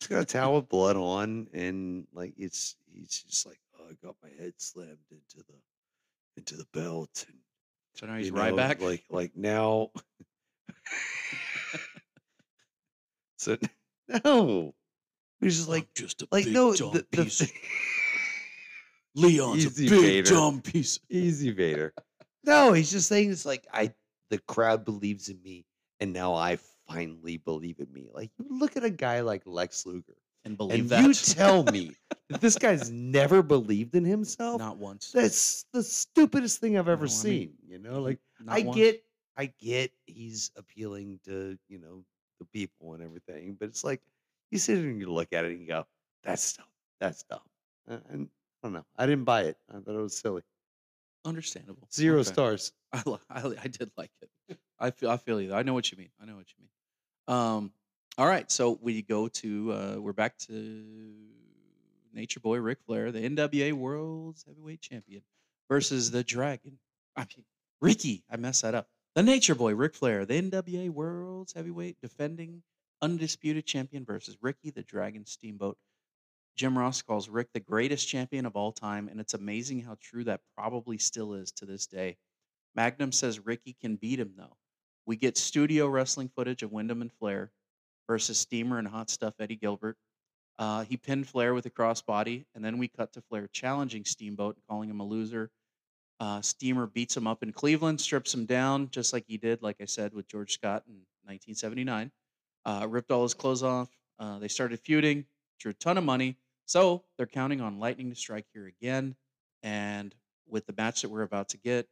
He's 0.00 0.08
got 0.08 0.22
a 0.22 0.24
towel 0.24 0.56
with 0.56 0.68
blood 0.68 0.96
on 0.96 1.48
and 1.52 2.06
like 2.12 2.34
it's 2.36 2.76
he's 2.92 3.22
just 3.28 3.46
like, 3.46 3.60
Oh, 3.78 3.84
I 3.90 3.94
got 4.04 4.16
my 4.22 4.30
head 4.42 4.54
slammed 4.56 4.96
into 5.10 5.38
the 5.46 5.54
into 6.36 6.56
the 6.56 6.66
belt 6.72 7.24
and 7.28 7.38
So 7.94 8.06
now 8.06 8.16
he's 8.16 8.30
right 8.30 8.52
Ryback. 8.54 8.80
Like 8.80 9.04
like 9.10 9.32
now. 9.36 9.90
so 13.36 13.56
no, 14.24 14.74
he's 15.40 15.56
just 15.56 15.68
like 15.68 15.92
just 15.94 16.22
a 16.22 16.28
like 16.30 16.46
no 16.46 16.72
the, 16.72 17.04
the, 17.10 17.52
Leon's 19.14 19.66
Easy 19.66 19.86
a 19.86 19.90
big 19.90 20.00
Vader. 20.00 20.30
dumb 20.30 20.62
piece. 20.62 21.00
easy 21.10 21.50
Vader. 21.50 21.92
No, 22.44 22.72
he's 22.72 22.90
just 22.90 23.08
saying 23.08 23.30
it's 23.30 23.44
like 23.44 23.66
I 23.72 23.92
the 24.30 24.38
crowd 24.38 24.84
believes 24.84 25.28
in 25.28 25.42
me, 25.42 25.66
and 26.00 26.12
now 26.12 26.34
I 26.34 26.58
finally 26.88 27.36
believe 27.38 27.78
in 27.80 27.92
me. 27.92 28.08
Like 28.12 28.30
you 28.38 28.46
look 28.58 28.76
at 28.76 28.84
a 28.84 28.90
guy 28.90 29.20
like 29.20 29.42
Lex 29.46 29.86
Luger, 29.86 30.16
and 30.44 30.56
believe 30.56 30.80
and 30.80 30.90
that. 30.90 31.02
you 31.02 31.14
tell 31.14 31.62
me 31.62 31.96
that 32.28 32.40
this 32.40 32.56
guy's 32.56 32.90
never 32.90 33.42
believed 33.42 33.94
in 33.94 34.04
himself. 34.04 34.58
not 34.58 34.76
once. 34.78 35.12
That's 35.12 35.64
the 35.72 35.82
stupidest 35.82 36.60
thing 36.60 36.76
I've 36.78 36.88
ever 36.88 37.06
No, 37.06 37.12
I 37.12 37.22
mean, 37.22 37.22
seen. 37.22 37.52
you 37.66 37.78
know, 37.78 38.00
like 38.02 38.18
I 38.48 38.60
once. 38.62 38.76
get, 38.76 39.02
I 39.36 39.46
get, 39.60 39.92
he's 40.06 40.50
appealing 40.56 41.20
to 41.24 41.58
you 41.68 41.78
know 41.78 42.04
the 42.40 42.46
people 42.46 42.94
and 42.94 43.02
everything, 43.02 43.56
but 43.58 43.68
it's 43.68 43.84
like 43.84 44.00
you 44.50 44.58
sit 44.58 44.76
there 44.76 44.88
and 44.88 45.00
you 45.00 45.10
look 45.12 45.32
at 45.32 45.44
it 45.44 45.52
and 45.52 45.60
you 45.60 45.66
go, 45.66 45.86
"That's 46.22 46.56
dumb. 46.56 46.66
That's 47.00 47.22
dumb." 47.24 47.40
Uh, 47.88 47.98
And 48.10 48.28
I 48.62 48.66
don't 48.66 48.72
know. 48.74 48.84
I 48.96 49.06
didn't 49.06 49.24
buy 49.24 49.42
it. 49.42 49.56
I 49.70 49.78
thought 49.80 49.94
it 49.94 50.02
was 50.02 50.16
silly. 50.16 50.42
Understandable. 51.24 51.88
Zero 51.92 52.20
Okay. 52.20 52.30
stars. 52.30 52.72
I, 52.92 53.02
I, 53.30 53.54
I 53.62 53.66
did 53.68 53.90
like 53.96 54.10
it. 54.22 54.58
I 54.78 54.90
feel 54.90 55.10
I 55.10 55.16
feel 55.16 55.40
you. 55.40 55.52
I 55.54 55.62
know 55.62 55.74
what 55.74 55.90
you 55.92 55.98
mean. 55.98 56.10
I 56.20 56.24
know 56.24 56.36
what 56.36 56.48
you 56.48 56.54
mean. 56.60 56.70
Um, 57.28 57.72
all 58.16 58.26
right, 58.26 58.50
so 58.50 58.78
we 58.80 59.02
go 59.02 59.28
to 59.28 59.72
uh, 59.72 59.96
we're 60.00 60.14
back 60.14 60.38
to 60.38 61.12
Nature 62.14 62.40
Boy 62.40 62.56
Ric 62.56 62.78
Flair, 62.86 63.12
the 63.12 63.20
NWA 63.20 63.74
World's 63.74 64.44
Heavyweight 64.44 64.80
Champion, 64.80 65.22
versus 65.68 66.10
the 66.10 66.24
Dragon. 66.24 66.78
I 67.16 67.26
mean 67.36 67.44
Ricky. 67.82 68.24
I 68.30 68.36
messed 68.38 68.62
that 68.62 68.74
up. 68.74 68.88
The 69.14 69.22
Nature 69.22 69.54
Boy 69.54 69.74
Ric 69.74 69.94
Flair, 69.94 70.24
the 70.24 70.40
NWA 70.40 70.88
World's 70.88 71.52
Heavyweight 71.52 72.00
defending 72.00 72.62
undisputed 73.02 73.66
champion 73.66 74.06
versus 74.06 74.38
Ricky 74.40 74.70
the 74.70 74.82
Dragon 74.82 75.26
Steamboat. 75.26 75.76
Jim 76.56 76.76
Ross 76.76 77.02
calls 77.02 77.28
Rick 77.28 77.48
the 77.52 77.60
greatest 77.60 78.08
champion 78.08 78.46
of 78.46 78.56
all 78.56 78.72
time, 78.72 79.06
and 79.06 79.20
it's 79.20 79.34
amazing 79.34 79.82
how 79.82 79.96
true 80.00 80.24
that 80.24 80.40
probably 80.56 80.98
still 80.98 81.34
is 81.34 81.52
to 81.52 81.66
this 81.66 81.86
day. 81.86 82.16
Magnum 82.74 83.12
says 83.12 83.44
Ricky 83.44 83.76
can 83.80 83.96
beat 83.96 84.18
him 84.18 84.32
though. 84.36 84.56
We 85.08 85.16
get 85.16 85.38
studio 85.38 85.88
wrestling 85.88 86.30
footage 86.36 86.62
of 86.62 86.70
Windham 86.70 87.00
and 87.00 87.10
Flair 87.10 87.50
versus 88.06 88.36
Steamer 88.36 88.78
and 88.78 88.86
Hot 88.86 89.08
Stuff 89.08 89.32
Eddie 89.40 89.56
Gilbert. 89.56 89.96
Uh, 90.58 90.84
he 90.84 90.98
pinned 90.98 91.26
Flair 91.26 91.54
with 91.54 91.64
a 91.64 91.70
crossbody, 91.70 92.44
and 92.54 92.62
then 92.62 92.76
we 92.76 92.88
cut 92.88 93.14
to 93.14 93.22
Flair 93.22 93.48
challenging 93.50 94.04
Steamboat, 94.04 94.58
calling 94.68 94.90
him 94.90 95.00
a 95.00 95.04
loser. 95.04 95.50
Uh, 96.20 96.42
Steamer 96.42 96.86
beats 96.86 97.16
him 97.16 97.26
up 97.26 97.42
in 97.42 97.54
Cleveland, 97.54 98.02
strips 98.02 98.34
him 98.34 98.44
down, 98.44 98.90
just 98.90 99.14
like 99.14 99.24
he 99.26 99.38
did, 99.38 99.62
like 99.62 99.76
I 99.80 99.86
said, 99.86 100.12
with 100.12 100.28
George 100.28 100.52
Scott 100.52 100.82
in 100.86 100.96
1979. 101.24 102.12
Uh, 102.66 102.86
ripped 102.86 103.10
all 103.10 103.22
his 103.22 103.32
clothes 103.32 103.62
off. 103.62 103.88
Uh, 104.18 104.38
they 104.38 104.48
started 104.48 104.78
feuding, 104.78 105.24
drew 105.58 105.70
a 105.70 105.74
ton 105.74 105.96
of 105.96 106.04
money. 106.04 106.36
So 106.66 107.02
they're 107.16 107.26
counting 107.26 107.62
on 107.62 107.78
Lightning 107.78 108.10
to 108.10 108.14
strike 108.14 108.44
here 108.52 108.66
again. 108.66 109.16
And 109.62 110.14
with 110.46 110.66
the 110.66 110.74
match 110.76 111.00
that 111.00 111.08
we're 111.08 111.22
about 111.22 111.48
to 111.50 111.56
get, 111.56 111.88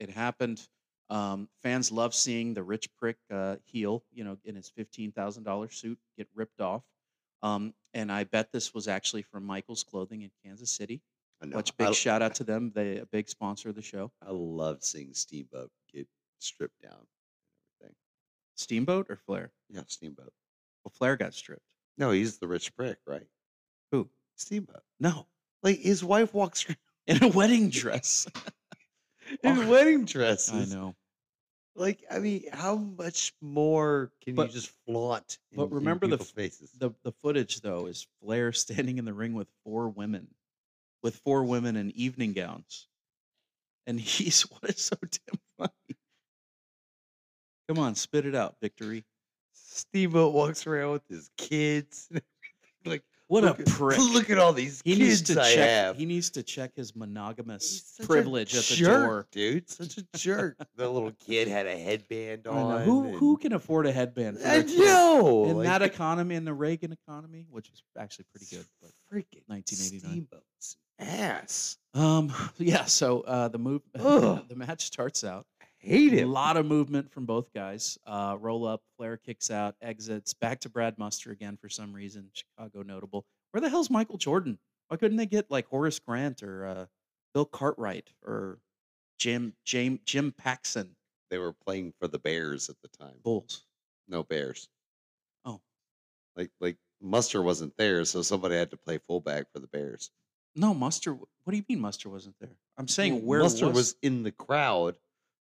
it 0.00 0.10
happened. 0.10 0.66
Um, 1.10 1.48
fans 1.62 1.92
love 1.92 2.14
seeing 2.14 2.54
the 2.54 2.62
rich 2.62 2.88
prick 2.96 3.18
uh, 3.30 3.56
heel, 3.64 4.04
you 4.12 4.24
know, 4.24 4.38
in 4.44 4.54
his 4.56 4.68
fifteen 4.68 5.12
thousand 5.12 5.44
dollars 5.44 5.74
suit 5.74 5.98
get 6.16 6.28
ripped 6.34 6.60
off. 6.60 6.82
Um, 7.42 7.74
and 7.92 8.10
I 8.10 8.24
bet 8.24 8.50
this 8.52 8.72
was 8.72 8.88
actually 8.88 9.22
from 9.22 9.44
Michael's 9.44 9.84
Clothing 9.84 10.22
in 10.22 10.30
Kansas 10.44 10.70
City. 10.72 11.02
I 11.42 11.46
know. 11.46 11.56
Which 11.58 11.76
big 11.76 11.88
I, 11.88 11.92
shout 11.92 12.22
out 12.22 12.34
to 12.36 12.44
them. 12.44 12.72
They 12.74 12.96
a 12.98 13.06
big 13.06 13.28
sponsor 13.28 13.68
of 13.68 13.74
the 13.74 13.82
show. 13.82 14.10
I 14.26 14.30
love 14.30 14.82
seeing 14.82 15.12
Steamboat 15.12 15.70
get 15.92 16.08
stripped 16.38 16.80
down. 16.80 17.06
everything. 17.80 17.96
Steamboat 18.54 19.06
or 19.10 19.16
Flair? 19.16 19.52
Yeah, 19.68 19.82
Steamboat. 19.86 20.32
Well, 20.84 20.92
Flair 20.96 21.16
got 21.16 21.34
stripped. 21.34 21.62
No, 21.98 22.10
he's 22.10 22.38
the 22.38 22.48
rich 22.48 22.74
prick, 22.74 22.98
right? 23.06 23.26
Who? 23.92 24.08
Steamboat. 24.36 24.82
No, 24.98 25.26
Like 25.62 25.78
his 25.80 26.02
wife 26.02 26.32
walks 26.34 26.66
around 26.68 26.78
in 27.06 27.22
a 27.22 27.28
wedding 27.28 27.68
dress. 27.68 28.26
in 29.42 29.68
wedding 29.68 30.04
dresses. 30.04 30.72
I 30.72 30.76
know. 30.76 30.94
Like, 31.76 32.04
I 32.10 32.20
mean, 32.20 32.44
how 32.52 32.76
much 32.76 33.32
more 33.40 34.12
can 34.22 34.34
But- 34.36 34.48
you 34.48 34.52
just 34.52 34.70
flaunt? 34.86 35.38
In, 35.50 35.56
but 35.56 35.72
remember 35.72 36.06
the 36.06 36.18
faces. 36.18 36.70
The 36.78 36.90
the 37.02 37.12
footage 37.12 37.60
though 37.60 37.86
is 37.86 38.06
Flair 38.20 38.52
standing 38.52 38.98
in 38.98 39.04
the 39.04 39.14
ring 39.14 39.34
with 39.34 39.48
four 39.64 39.88
women, 39.88 40.28
with 41.02 41.16
four 41.16 41.44
women 41.44 41.76
in 41.76 41.90
evening 41.92 42.32
gowns, 42.32 42.88
and 43.86 43.98
he's 44.00 44.42
what 44.42 44.70
is 44.70 44.80
so 44.84 44.96
damn 45.00 45.40
funny. 45.58 45.96
Come 47.68 47.78
on, 47.78 47.94
spit 47.94 48.26
it 48.26 48.34
out, 48.34 48.56
Victory. 48.60 49.04
Steamboat 49.52 50.32
walks 50.34 50.66
around 50.66 50.92
with 50.92 51.08
his 51.08 51.30
kids. 51.38 52.08
like, 52.84 53.02
What 53.34 53.44
look 53.44 53.58
a 53.58 53.62
at- 53.62 53.68
prick. 53.78 53.98
Look 53.98 54.30
at 54.30 54.38
all 54.38 54.52
these 54.52 54.80
He 54.84 54.94
needs 54.96 55.18
kids 55.20 55.34
to 55.34 55.42
I 55.42 55.54
check. 55.54 55.68
have. 55.68 55.96
He 55.96 56.06
needs 56.06 56.30
to 56.30 56.42
check 56.42 56.74
his 56.76 56.94
monogamous 56.96 57.70
He's 57.70 57.84
such 57.96 58.04
a 58.04 58.08
privilege 58.08 58.54
at 58.54 58.64
the 58.64 58.74
jerk, 58.76 59.04
door. 59.06 59.26
dude. 59.32 59.68
Such 59.70 59.98
a 59.98 60.04
jerk. 60.16 60.56
the 60.76 60.88
little 60.88 61.12
kid 61.26 61.48
had 61.48 61.66
a 61.66 61.76
headband 61.76 62.46
on. 62.46 62.82
Who 62.82 63.04
and- 63.08 63.14
who 63.16 63.36
can 63.36 63.52
afford 63.52 63.86
a 63.86 63.92
headband? 63.92 64.38
for 64.38 64.46
I 64.48 64.62
their 64.62 64.78
know. 64.78 65.44
in 65.46 65.56
like, 65.58 65.66
that 65.66 65.82
economy, 65.82 66.34
in 66.36 66.44
the 66.44 66.54
Reagan 66.54 66.92
economy, 66.92 67.46
which 67.50 67.68
is 67.70 67.82
actually 67.98 68.26
pretty 68.32 68.46
good. 68.54 68.64
But 68.80 68.90
freaking 69.12 69.42
1989. 69.46 70.00
Steamboat's 70.28 70.76
ass. 71.00 71.76
Um, 71.94 72.32
yeah. 72.58 72.84
So 72.84 73.20
uh, 73.22 73.48
the 73.48 73.58
move, 73.58 73.82
the 73.94 74.54
match 74.54 74.84
starts 74.86 75.24
out. 75.24 75.46
Hate 75.84 76.14
A 76.14 76.24
lot 76.24 76.56
of 76.56 76.64
movement 76.64 77.12
from 77.12 77.26
both 77.26 77.52
guys. 77.52 77.98
Uh, 78.06 78.36
roll 78.40 78.66
up, 78.66 78.82
Flair 78.96 79.18
kicks 79.18 79.50
out, 79.50 79.74
exits, 79.82 80.32
back 80.32 80.60
to 80.60 80.70
Brad 80.70 80.98
Muster 80.98 81.30
again 81.30 81.58
for 81.60 81.68
some 81.68 81.92
reason. 81.92 82.30
Chicago 82.32 82.82
notable. 82.82 83.26
Where 83.50 83.60
the 83.60 83.68
hell's 83.68 83.90
Michael 83.90 84.16
Jordan? 84.16 84.58
Why 84.88 84.96
couldn't 84.96 85.18
they 85.18 85.26
get 85.26 85.50
like 85.50 85.66
Horace 85.68 85.98
Grant 85.98 86.42
or 86.42 86.66
uh, 86.66 86.86
Bill 87.34 87.44
Cartwright 87.44 88.08
or 88.26 88.60
Jim 89.18 89.52
Jim 89.64 90.00
Jim 90.06 90.32
Paxson? 90.32 90.96
They 91.30 91.38
were 91.38 91.52
playing 91.52 91.92
for 92.00 92.08
the 92.08 92.18
Bears 92.18 92.70
at 92.70 92.76
the 92.82 92.88
time. 92.88 93.16
Bulls. 93.22 93.64
No 94.08 94.22
Bears. 94.22 94.68
Oh. 95.44 95.60
Like 96.36 96.50
like 96.60 96.76
Muster 97.02 97.42
wasn't 97.42 97.76
there, 97.76 98.04
so 98.06 98.22
somebody 98.22 98.56
had 98.56 98.70
to 98.70 98.76
play 98.78 98.98
fullback 99.06 99.52
for 99.52 99.58
the 99.58 99.66
Bears. 99.66 100.10
No, 100.56 100.72
Muster. 100.72 101.12
What 101.12 101.50
do 101.50 101.56
you 101.56 101.64
mean 101.68 101.80
Muster 101.80 102.08
wasn't 102.08 102.36
there? 102.40 102.56
I'm 102.78 102.88
saying 102.88 103.14
Well, 103.14 103.22
where 103.22 103.42
Muster 103.42 103.66
was, 103.66 103.74
was 103.74 103.96
in 104.02 104.22
the 104.22 104.32
crowd, 104.32 104.96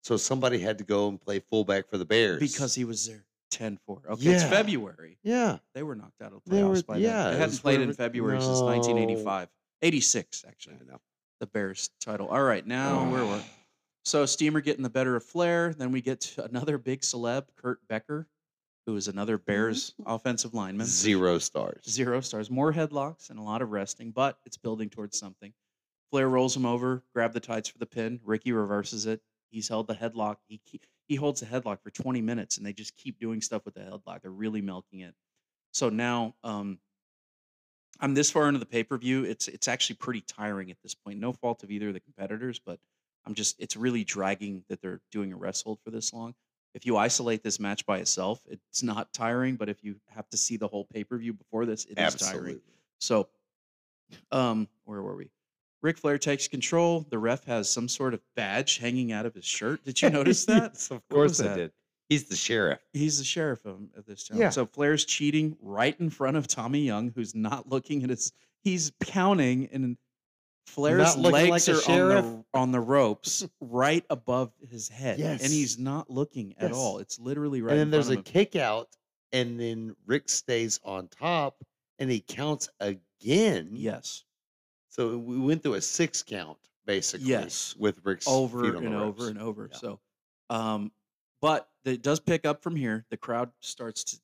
so 0.03 0.17
somebody 0.17 0.59
had 0.59 0.77
to 0.79 0.83
go 0.83 1.07
and 1.07 1.19
play 1.19 1.39
fullback 1.39 1.89
for 1.89 1.97
the 1.97 2.05
Bears. 2.05 2.39
because 2.39 2.75
he 2.75 2.83
was 2.83 3.07
there 3.07 3.25
10 3.51 3.77
4. 3.85 4.01
Okay, 4.11 4.29
it's 4.29 4.43
February. 4.43 5.17
yeah, 5.23 5.57
They 5.73 5.83
were 5.83 5.95
knocked 5.95 6.21
out 6.21 6.33
of 6.33 6.41
the 6.45 6.55
They 6.55 6.63
were- 6.63 6.75
playoffs 6.75 6.85
by 6.85 6.97
yeah, 6.97 7.23
then. 7.23 7.27
it 7.27 7.33
They 7.33 7.39
hadn't 7.39 7.61
played 7.61 7.81
in 7.81 7.93
February 7.93 8.41
since 8.41 8.59
No. 8.59 8.65
1985. 8.65 9.49
86, 9.81 10.45
actually. 10.47 10.75
I 10.81 10.91
know. 10.91 11.01
The 11.39 11.47
Bears 11.47 11.89
title. 11.99 12.27
All 12.27 12.43
right, 12.43 12.65
now 12.65 12.99
oh. 12.99 13.11
where 13.11 13.25
were 13.25 13.41
So 14.05 14.25
Steamer 14.25 14.61
getting 14.61 14.83
the 14.83 14.89
better 14.89 15.15
of 15.15 15.23
Flair. 15.23 15.73
Then 15.73 15.91
we 15.91 16.01
get 16.01 16.21
to 16.21 16.43
another 16.45 16.77
big 16.77 17.01
celeb, 17.01 17.47
Kurt 17.55 17.85
Becker, 17.87 18.27
who 18.85 18.95
is 18.95 19.07
another 19.07 19.37
mm-hmm. 19.37 19.45
Bears 19.45 19.93
offensive 20.05 20.53
lineman. 20.53 20.87
Zero 20.87 21.37
stars. 21.39 21.83
Zero 21.89 22.21
stars. 22.21 22.49
More 22.49 22.73
headlocks 22.73 23.29
and 23.29 23.37
a 23.39 23.43
lot 23.43 23.61
of 23.61 23.71
resting, 23.71 24.11
but 24.11 24.37
it's 24.45 24.57
building 24.57 24.89
towards 24.89 25.17
something. 25.17 25.53
Flair 26.11 26.29
rolls 26.29 26.55
him 26.55 26.65
over, 26.65 27.03
grab 27.13 27.33
the 27.33 27.39
tights 27.39 27.69
for 27.69 27.77
the 27.77 27.85
pin. 27.85 28.19
Ricky 28.23 28.51
reverses 28.51 29.05
it. 29.05 29.21
He's 29.51 29.67
held 29.67 29.87
the 29.87 29.93
headlock. 29.93 30.37
He 30.47 30.61
he 31.07 31.15
holds 31.15 31.41
the 31.41 31.45
headlock 31.45 31.81
for 31.83 31.91
20 31.91 32.21
minutes, 32.21 32.57
and 32.57 32.65
they 32.65 32.73
just 32.73 32.95
keep 32.95 33.19
doing 33.19 33.41
stuff 33.41 33.65
with 33.65 33.73
the 33.73 33.81
headlock. 33.81 34.21
They're 34.21 34.31
really 34.31 34.61
milking 34.61 35.01
it. 35.01 35.13
So 35.73 35.89
now, 35.89 36.35
um, 36.43 36.79
I'm 37.99 38.13
this 38.13 38.31
far 38.31 38.47
into 38.47 38.59
the 38.59 38.65
pay 38.65 38.83
per 38.83 38.97
view. 38.97 39.23
It's 39.23 39.47
it's 39.47 39.67
actually 39.67 39.97
pretty 39.97 40.21
tiring 40.21 40.71
at 40.71 40.77
this 40.81 40.95
point. 40.95 41.19
No 41.19 41.33
fault 41.33 41.63
of 41.63 41.71
either 41.71 41.89
of 41.89 41.93
the 41.93 41.99
competitors, 41.99 42.59
but 42.59 42.79
I'm 43.25 43.35
just 43.35 43.59
it's 43.59 43.75
really 43.75 44.03
dragging 44.03 44.63
that 44.69 44.81
they're 44.81 45.01
doing 45.11 45.33
a 45.33 45.35
rest 45.37 45.65
hold 45.65 45.79
for 45.83 45.91
this 45.91 46.13
long. 46.13 46.33
If 46.73 46.85
you 46.85 46.95
isolate 46.95 47.43
this 47.43 47.59
match 47.59 47.85
by 47.85 47.97
itself, 47.97 48.39
it's 48.49 48.81
not 48.81 49.11
tiring. 49.13 49.57
But 49.57 49.67
if 49.69 49.83
you 49.83 49.97
have 50.07 50.29
to 50.29 50.37
see 50.37 50.57
the 50.57 50.67
whole 50.67 50.85
pay 50.85 51.03
per 51.03 51.17
view 51.17 51.33
before 51.33 51.65
this, 51.65 51.85
it 51.85 51.97
is 51.99 52.15
tiring. 52.15 52.61
So, 52.99 53.27
um, 54.31 54.67
where 54.85 55.01
were 55.01 55.15
we? 55.15 55.29
Ric 55.81 55.97
Flair 55.97 56.17
takes 56.17 56.47
control. 56.47 57.05
The 57.09 57.17
ref 57.17 57.43
has 57.45 57.69
some 57.69 57.87
sort 57.87 58.13
of 58.13 58.21
badge 58.35 58.77
hanging 58.77 59.11
out 59.11 59.25
of 59.25 59.33
his 59.33 59.45
shirt. 59.45 59.83
Did 59.83 60.01
you 60.01 60.09
notice 60.11 60.45
that? 60.45 60.71
Yes, 60.73 60.91
of 60.91 61.07
course 61.09 61.39
I 61.39 61.47
that? 61.47 61.55
did. 61.55 61.71
He's 62.09 62.25
the 62.25 62.35
sheriff. 62.35 62.79
He's 62.93 63.17
the 63.19 63.23
sheriff 63.23 63.65
of, 63.65 63.79
of 63.95 64.05
this 64.05 64.27
town. 64.27 64.37
Yeah. 64.37 64.49
So 64.49 64.65
Flair's 64.65 65.05
cheating 65.05 65.55
right 65.61 65.97
in 65.99 66.09
front 66.09 66.35
of 66.37 66.45
Tommy 66.47 66.81
Young, 66.81 67.11
who's 67.15 67.33
not 67.33 67.69
looking 67.69 68.03
at 68.03 68.09
his. 68.09 68.33
He's 68.63 68.91
counting, 69.03 69.69
and 69.71 69.97
Flair's 70.67 71.15
legs 71.17 71.67
like 71.67 71.87
are 71.87 71.91
on 71.91 72.09
the 72.09 72.43
on 72.53 72.71
the 72.73 72.79
ropes, 72.81 73.47
right 73.61 74.05
above 74.09 74.51
his 74.69 74.87
head, 74.89 75.19
Yes. 75.19 75.41
and 75.41 75.51
he's 75.51 75.79
not 75.79 76.09
looking 76.09 76.53
at 76.57 76.69
Yes. 76.69 76.77
all. 76.77 76.99
It's 76.99 77.17
literally 77.17 77.61
right. 77.61 77.71
and 77.71 77.79
then 77.79 77.89
there's 77.91 78.09
a 78.09 78.15
him. 78.15 78.23
kick 78.23 78.55
out, 78.57 78.89
and 79.31 79.59
then 79.59 79.95
Rick 80.05 80.29
stays 80.29 80.79
on 80.83 81.07
top, 81.07 81.63
and 81.97 82.11
he 82.11 82.19
counts 82.19 82.69
again. 82.81 83.69
yes, 83.71 84.25
So 84.91 85.17
we 85.17 85.39
went 85.39 85.63
through 85.63 85.75
a 85.75 85.81
six 85.81 86.21
count 86.21 86.57
basically. 86.85 87.27
Yes. 87.27 87.75
With 87.77 87.99
Rick's 88.03 88.27
over 88.27 88.63
feet 88.63 88.75
on 88.75 88.85
and 88.85 88.95
over 88.95 89.29
and 89.29 89.39
over. 89.39 89.69
Yeah. 89.71 89.77
So, 89.77 89.99
um, 90.49 90.91
but 91.41 91.67
it 91.85 92.01
does 92.01 92.19
pick 92.19 92.45
up 92.45 92.61
from 92.61 92.75
here. 92.75 93.05
The 93.09 93.17
crowd 93.17 93.49
starts 93.61 94.03
to 94.05 94.17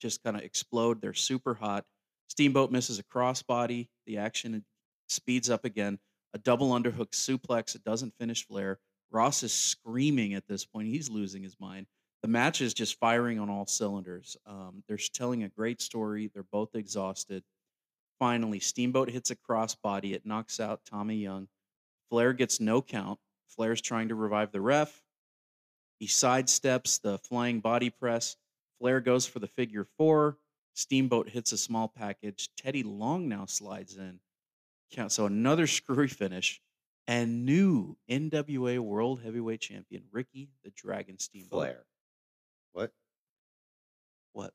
just 0.00 0.22
kind 0.22 0.36
of 0.36 0.42
explode. 0.42 1.00
They're 1.00 1.14
super 1.14 1.54
hot. 1.54 1.84
Steamboat 2.28 2.70
misses 2.70 2.98
a 2.98 3.04
crossbody. 3.04 3.88
The 4.06 4.18
action 4.18 4.64
speeds 5.08 5.50
up 5.50 5.64
again. 5.64 5.98
A 6.34 6.38
double 6.38 6.70
underhook 6.70 7.10
suplex. 7.12 7.74
It 7.74 7.84
doesn't 7.84 8.14
finish 8.18 8.46
Flair. 8.46 8.78
Ross 9.10 9.42
is 9.42 9.52
screaming 9.52 10.34
at 10.34 10.46
this 10.46 10.64
point. 10.64 10.88
He's 10.88 11.08
losing 11.08 11.42
his 11.42 11.56
mind. 11.60 11.86
The 12.22 12.28
match 12.28 12.60
is 12.60 12.74
just 12.74 12.98
firing 12.98 13.38
on 13.38 13.48
all 13.48 13.66
cylinders. 13.66 14.36
Um, 14.46 14.82
they're 14.88 14.98
telling 15.14 15.44
a 15.44 15.48
great 15.48 15.80
story. 15.80 16.30
They're 16.32 16.42
both 16.50 16.74
exhausted. 16.74 17.44
Finally, 18.18 18.60
Steamboat 18.60 19.10
hits 19.10 19.30
a 19.30 19.36
crossbody. 19.36 20.12
It 20.14 20.24
knocks 20.24 20.58
out 20.60 20.80
Tommy 20.84 21.16
Young. 21.16 21.48
Flair 22.10 22.32
gets 22.32 22.60
no 22.60 22.80
count. 22.80 23.18
Flair's 23.48 23.80
trying 23.80 24.08
to 24.08 24.14
revive 24.14 24.52
the 24.52 24.60
ref. 24.60 25.02
He 25.98 26.06
sidesteps 26.06 27.00
the 27.00 27.18
flying 27.18 27.60
body 27.60 27.90
press. 27.90 28.36
Flair 28.78 29.00
goes 29.00 29.26
for 29.26 29.38
the 29.38 29.46
figure 29.48 29.86
four. 29.96 30.38
Steamboat 30.74 31.28
hits 31.28 31.52
a 31.52 31.58
small 31.58 31.88
package. 31.88 32.50
Teddy 32.56 32.82
Long 32.82 33.28
now 33.28 33.46
slides 33.46 33.96
in. 33.96 34.20
count. 34.92 35.12
So 35.12 35.26
another 35.26 35.66
screwy 35.66 36.08
finish, 36.08 36.60
and 37.06 37.44
new 37.46 37.96
NWA 38.10 38.78
World 38.78 39.20
Heavyweight 39.22 39.60
Champion 39.60 40.04
Ricky 40.12 40.50
the 40.64 40.70
Dragon 40.70 41.18
Steamboat. 41.18 41.50
Flair. 41.60 41.84
What? 42.72 42.92
What? 44.32 44.52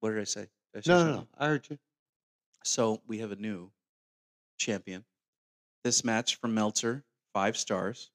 What 0.00 0.10
did 0.10 0.20
I 0.20 0.24
say? 0.24 0.46
Did 0.72 0.78
I 0.78 0.80
say 0.82 0.92
No, 0.92 1.04
no, 1.04 1.12
no. 1.16 1.26
I 1.36 1.46
heard 1.48 1.66
you. 1.68 1.78
So 2.66 3.00
we 3.06 3.18
have 3.18 3.32
a 3.32 3.36
new 3.36 3.70
champion. 4.58 5.04
This 5.84 6.04
match 6.04 6.36
from 6.36 6.54
Meltzer, 6.54 7.04
five 7.32 7.56
stars. 7.56 8.10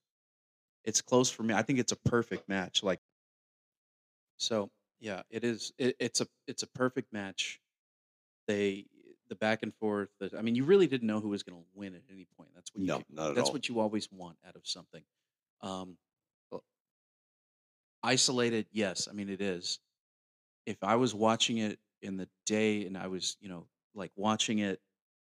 It's 0.84 1.02
close 1.02 1.30
for 1.30 1.44
me. 1.44 1.54
I 1.54 1.62
think 1.62 1.80
it's 1.80 1.92
a 1.92 1.96
perfect 1.96 2.50
match. 2.50 2.84
Like, 2.84 3.00
so 4.38 4.70
yeah, 5.00 5.22
it 5.30 5.44
is. 5.44 5.72
It, 5.78 5.96
it's 6.00 6.22
a 6.22 6.28
it's 6.48 6.64
a 6.64 6.68
perfect 6.68 7.14
match. 7.14 7.62
They 8.48 8.88
the 9.30 9.36
back 9.36 9.64
and 9.64 9.74
forth. 9.76 10.10
The, 10.20 10.38
I 10.38 10.42
mean, 10.42 10.56
you 10.56 10.66
really 10.66 10.88
didn't 10.88 11.08
know 11.08 11.22
who 11.22 11.30
was 11.30 11.44
going 11.44 11.58
to 11.58 11.66
win 11.74 11.96
at 11.96 12.02
any 12.12 12.28
point. 12.36 12.50
That's 12.54 12.74
what 12.74 12.82
you 12.82 12.88
No, 12.88 13.02
not 13.10 13.30
at 13.30 13.36
that's 13.36 13.50
all. 13.50 13.54
what 13.54 13.70
you 13.70 13.80
always 13.80 14.12
want 14.12 14.38
out 14.46 14.56
of 14.58 14.68
something. 14.68 15.04
Um, 15.62 15.98
isolated, 18.04 18.66
yes. 18.72 19.08
I 19.10 19.14
mean, 19.14 19.30
it 19.30 19.42
is. 19.42 19.80
If 20.66 20.84
I 20.84 20.96
was 20.96 21.16
watching 21.16 21.60
it 21.60 21.80
in 22.02 22.18
the 22.18 22.28
day 22.46 22.86
and 22.86 22.98
I 22.98 23.08
was, 23.08 23.38
you 23.40 23.48
know, 23.48 23.68
like 23.96 24.12
watching 24.16 24.60
it 24.60 24.80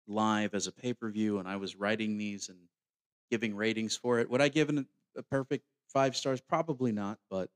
live 0.06 0.54
as 0.54 0.66
a 0.66 0.72
pay 0.72 0.92
per 0.92 1.10
view 1.10 1.38
and 1.38 1.48
I 1.48 1.56
was 1.56 1.76
writing 1.76 2.18
these 2.18 2.48
and 2.48 2.58
giving 3.30 3.54
ratings 3.54 3.96
for 3.96 4.18
it, 4.18 4.30
would 4.30 4.42
I 4.42 4.48
give 4.48 4.68
it 4.70 4.86
a 5.16 5.22
perfect 5.22 5.64
five 5.88 6.16
stars? 6.16 6.40
Probably 6.40 6.92
not, 6.92 7.18
but 7.30 7.50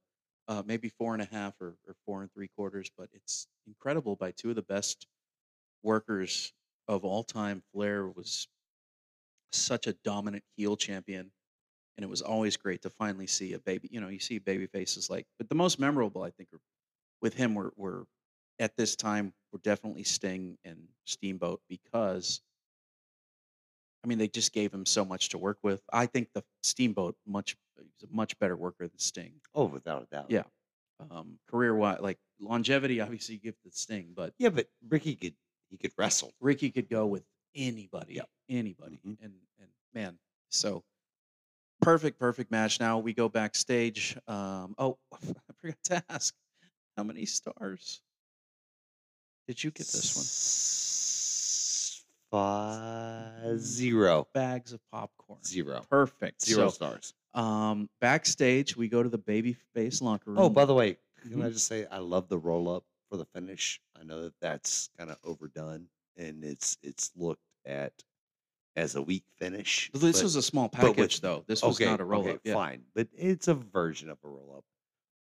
uh, 0.49 0.62
maybe 0.65 0.89
four 0.89 1.12
and 1.12 1.23
a 1.23 1.27
half 1.27 1.55
or, 1.61 1.77
or 1.87 1.95
four 2.07 2.23
and 2.23 2.33
three 2.33 2.49
quarters. 2.49 2.91
But 2.97 3.11
it's 3.12 3.47
incredible 3.66 4.16
by 4.16 4.33
two 4.33 4.51
of 4.51 4.57
the 4.57 4.62
best 4.62 5.07
workers 5.83 6.53
of 6.89 7.05
all 7.05 7.23
time. 7.23 7.62
Flair 7.73 8.09
was 8.09 8.49
such 9.53 9.87
a 9.87 9.93
dominant 10.05 10.45
heel 10.57 10.77
champion. 10.77 11.31
And 11.97 12.05
it 12.05 12.09
was 12.09 12.23
always 12.23 12.57
great 12.57 12.83
to 12.83 12.91
finally 12.91 13.27
see 13.27 13.55
a 13.55 13.59
baby. 13.59 13.89
You 13.91 14.01
know, 14.01 14.09
you 14.09 14.20
see 14.20 14.39
baby 14.39 14.69
faces 14.69 15.11
like, 15.11 15.27
but 15.37 15.49
the 15.49 15.57
most 15.57 15.81
memorable, 15.81 16.23
I 16.23 16.31
think, 16.31 16.49
with 17.20 17.35
him 17.35 17.57
were, 17.57 17.73
were 17.77 18.05
at 18.59 18.76
this 18.76 18.97
time 18.97 19.35
were 19.52 19.59
definitely 19.60 20.05
Sting 20.05 20.59
and 20.64 20.89
Steamboat 21.05 21.62
because, 21.68 22.43
I 24.05 24.09
mean, 24.09 24.18
they 24.18 24.28
just 24.28 24.52
gave 24.52 24.72
him 24.72 24.86
so 24.86 25.05
much 25.05 25.30
to 25.30 25.39
work 25.39 25.59
with. 25.62 25.82
I 25.93 26.06
think 26.06 26.32
the 26.32 26.44
Steamboat 26.62 27.16
much 27.26 27.56
he's 27.76 28.09
a 28.09 28.12
much 28.14 28.39
better 28.39 28.56
worker 28.56 28.86
than 28.89 28.98
Sting. 28.98 29.40
Oh, 29.55 29.66
without 29.66 30.02
a 30.02 30.06
doubt. 30.06 30.30
Yeah, 30.30 30.44
um, 31.10 31.39
career 31.48 31.74
wise, 31.74 32.01
like 32.01 32.18
longevity, 32.40 33.01
obviously 33.01 33.36
you 33.36 33.40
give 33.40 33.56
the 33.64 33.70
Sting, 33.72 34.12
but 34.14 34.35
Yeah, 34.39 34.51
but 34.51 34.68
Ricky 34.89 35.16
could 35.16 35.36
he 35.70 35.76
could 35.78 35.93
wrestle. 35.98 36.32
Ricky 36.40 36.70
could 36.70 36.89
go 36.89 37.06
with 37.06 37.24
anybody, 37.55 38.14
Yep. 38.14 38.30
anybody, 38.48 38.98
Mhm. 39.05 39.18
and 39.22 39.35
and 39.60 39.70
man, 39.93 40.18
so 40.51 40.85
perfect, 41.80 42.18
perfect 42.18 42.51
match. 42.51 42.80
Now 42.80 42.98
we 42.98 43.12
go 43.14 43.28
backstage. 43.28 44.16
Um, 44.26 44.74
oh, 44.78 44.98
I 45.12 45.52
forgot 45.56 45.78
to 45.85 46.05
ask, 46.09 46.35
how 46.97 47.05
many 47.05 47.26
stars 47.26 48.02
did 49.49 49.65
you 49.65 49.70
get 49.70 49.87
this 49.89 50.15
one? 50.15 50.27
Five 52.31 53.59
zero. 53.61 54.29
Bags 54.35 54.73
of 54.75 54.81
popcorn. 54.93 55.43
Zero. 55.43 55.83
Perfect. 55.89 56.45
Zero 56.45 56.69
So, 56.69 56.75
stars. 56.75 57.15
um, 57.33 57.89
backstage, 58.01 58.77
we 58.77 58.89
go 58.89 59.03
to 59.03 59.09
the 59.09 59.16
baby 59.19 59.55
face 59.75 60.03
locker 60.03 60.31
room. 60.31 60.39
Oh, 60.39 60.51
by 60.51 60.66
the 60.66 60.75
way, 60.75 60.99
can 61.23 61.43
I 61.43 61.47
Mhm. 61.49 61.53
just 61.55 61.66
say 61.66 61.87
I 61.87 61.99
love 61.99 62.29
the 62.29 62.39
roll 62.39 62.69
up 62.69 62.85
for 63.09 63.16
the 63.16 63.25
finish. 63.25 63.81
I 63.97 64.03
know 64.05 64.23
that 64.25 64.39
that's 64.41 64.91
kind 64.99 65.11
of 65.11 65.16
overdone 65.25 65.89
and 66.16 66.45
it's 66.45 66.77
it's 66.83 67.11
looked 67.16 67.43
at 67.65 68.05
as 68.77 68.95
a 68.95 69.03
weak 69.03 69.25
finish. 69.39 69.91
this 69.95 70.19
but- 70.19 70.23
was 70.23 70.37
a 70.37 70.43
small 70.43 70.69
package, 70.69 71.20
though. 71.23 71.45
This 71.47 71.62
was 71.62 71.77
okay, 71.77 71.87
not 71.87 72.01
a 72.01 72.05
roll 72.05 72.20
okay, 72.23 72.35
up. 72.35 72.41
Yeah. 72.45 72.53
Fine, 72.55 72.85
but 72.95 73.09
it's 73.16 73.49
a 73.49 73.55
version 73.55 74.11
of 74.11 74.19
a 74.23 74.29
roll 74.29 74.57
up. 74.59 74.65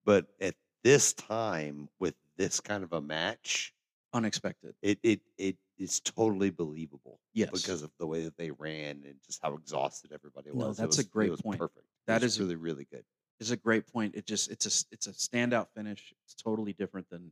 But 0.03 0.27
at 0.41 0.55
this 0.83 1.13
time, 1.13 1.89
with 1.99 2.15
this 2.35 2.59
kind 2.59 2.83
of 2.83 2.91
a 2.93 3.01
match, 3.01 3.73
Unexpected. 4.13 4.73
it 4.81 4.99
it 5.03 5.21
it 5.37 5.57
is 5.77 5.99
totally 5.99 6.49
believable. 6.49 7.19
Yes. 7.33 7.49
because 7.51 7.81
of 7.83 7.91
the 7.99 8.07
way 8.07 8.23
that 8.23 8.37
they 8.37 8.51
ran 8.51 9.03
and 9.05 9.15
just 9.25 9.39
how 9.43 9.53
exhausted 9.53 10.11
everybody 10.13 10.49
was. 10.51 10.79
No, 10.79 10.85
that's 10.85 10.97
a 10.97 10.99
was- 10.99 10.99
it 10.99 11.11
great 11.11 11.37
point. 11.39 11.59
Perfect. 11.59 11.85
Was 12.07 12.23
is- 12.23 12.39
really 12.39 12.55
really 12.55 12.85
good. 12.91 13.03
It's 13.39 13.51
a 13.51 13.57
great 13.57 13.85
point. 13.85 14.15
It 14.15 14.25
just 14.25 14.49
it's 14.49 14.65
a 14.65 14.85
it's 14.91 15.07
a 15.07 15.11
standout 15.11 15.67
finish. 15.75 16.13
It's 16.25 16.33
totally 16.35 16.73
different 16.73 17.07
than 17.09 17.31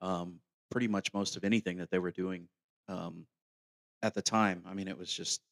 um, 0.00 0.40
pretty 0.70 0.88
much 0.88 1.12
most 1.12 1.36
of 1.36 1.44
anything 1.44 1.76
that 1.78 1.90
they 1.90 1.98
were 1.98 2.10
doing 2.10 2.48
um, 2.88 3.26
at 4.02 4.14
the 4.14 4.22
time. 4.22 4.62
I 4.66 4.72
mean, 4.74 4.88
it 4.88 4.96
was 4.96 5.12
just 5.12 5.42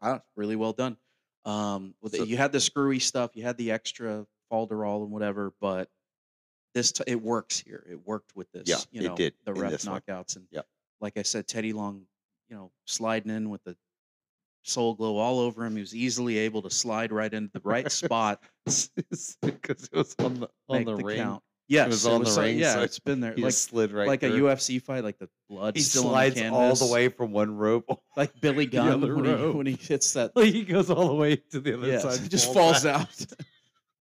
uh, 0.00 0.18
really 0.36 0.56
well 0.56 0.72
done. 0.72 0.96
Um, 1.44 1.94
with 2.00 2.16
So- 2.16 2.24
you 2.24 2.36
had 2.36 2.52
the 2.52 2.60
screwy 2.60 2.98
stuff, 3.00 3.32
you 3.34 3.42
had 3.42 3.56
the 3.58 3.70
extra 3.72 4.26
falderall 4.50 5.02
and 5.02 5.10
whatever, 5.12 5.52
but 5.60 5.88
this 6.74 6.92
t- 6.92 7.04
it 7.06 7.20
works 7.20 7.58
here. 7.60 7.84
It 7.90 7.98
worked 8.06 8.34
with 8.36 8.50
this. 8.52 8.64
Yeah, 8.66 8.76
you 8.90 9.02
it 9.06 9.08
know, 9.10 9.16
did 9.16 9.34
the 9.44 9.52
ref 9.54 9.70
this 9.72 9.86
one. 9.86 10.00
knockouts 10.00 10.36
and 10.36 10.46
like 11.00 11.16
I 11.18 11.22
said, 11.22 11.48
Teddy 11.48 11.72
Long, 11.72 12.02
you 12.48 12.56
know, 12.56 12.70
sliding 12.86 13.30
in 13.30 13.50
with 13.50 13.62
the 13.64 13.76
soul 14.62 14.94
glow 14.94 15.16
all 15.16 15.40
over 15.40 15.64
him. 15.64 15.74
He 15.74 15.80
was 15.80 15.94
easily 15.94 16.38
able 16.38 16.62
to 16.62 16.70
slide 16.70 17.10
right 17.12 17.32
into 17.32 17.50
the 17.52 17.60
right 17.64 17.90
spot 17.90 18.42
because 18.64 18.90
it 19.42 19.92
was 19.92 20.14
on 20.20 20.34
the 20.40 20.48
on 20.68 20.84
the, 20.84 20.96
the 20.96 21.04
ring. 21.04 21.16
count. 21.18 21.42
Yes, 21.68 21.88
was 21.88 22.06
on 22.06 22.22
the 22.24 22.30
ring, 22.40 22.58
Yeah, 22.58 22.74
so 22.74 22.82
it's 22.82 22.98
been 22.98 23.20
there. 23.20 23.32
He 23.34 23.42
Like 23.42 23.54
slid 23.54 23.92
right 23.92 24.06
like 24.06 24.22
a. 24.24 24.28
UFC 24.30 24.82
fight, 24.82 25.04
like 25.04 25.18
the 25.18 25.28
blood 25.48 25.74
He 25.74 25.82
slides 25.82 26.34
the 26.34 26.48
all 26.48 26.74
the 26.74 26.86
way 26.86 27.08
from 27.08 27.32
one 27.32 27.56
rope. 27.56 27.86
like 28.16 28.38
Billy 28.40 28.66
Gunn 28.66 29.00
when 29.00 29.24
he, 29.24 29.46
when 29.56 29.66
he 29.66 29.72
hits 29.80 30.12
that. 30.12 30.32
he 30.36 30.64
goes 30.64 30.90
all 30.90 31.08
the 31.08 31.14
way 31.14 31.36
to 31.36 31.60
the 31.60 31.74
other 31.78 31.88
Yeah, 31.88 31.98
side. 32.00 32.20
he 32.20 32.28
just 32.28 32.52
falls 32.52 32.84
back. 32.84 33.00
out. 33.00 33.26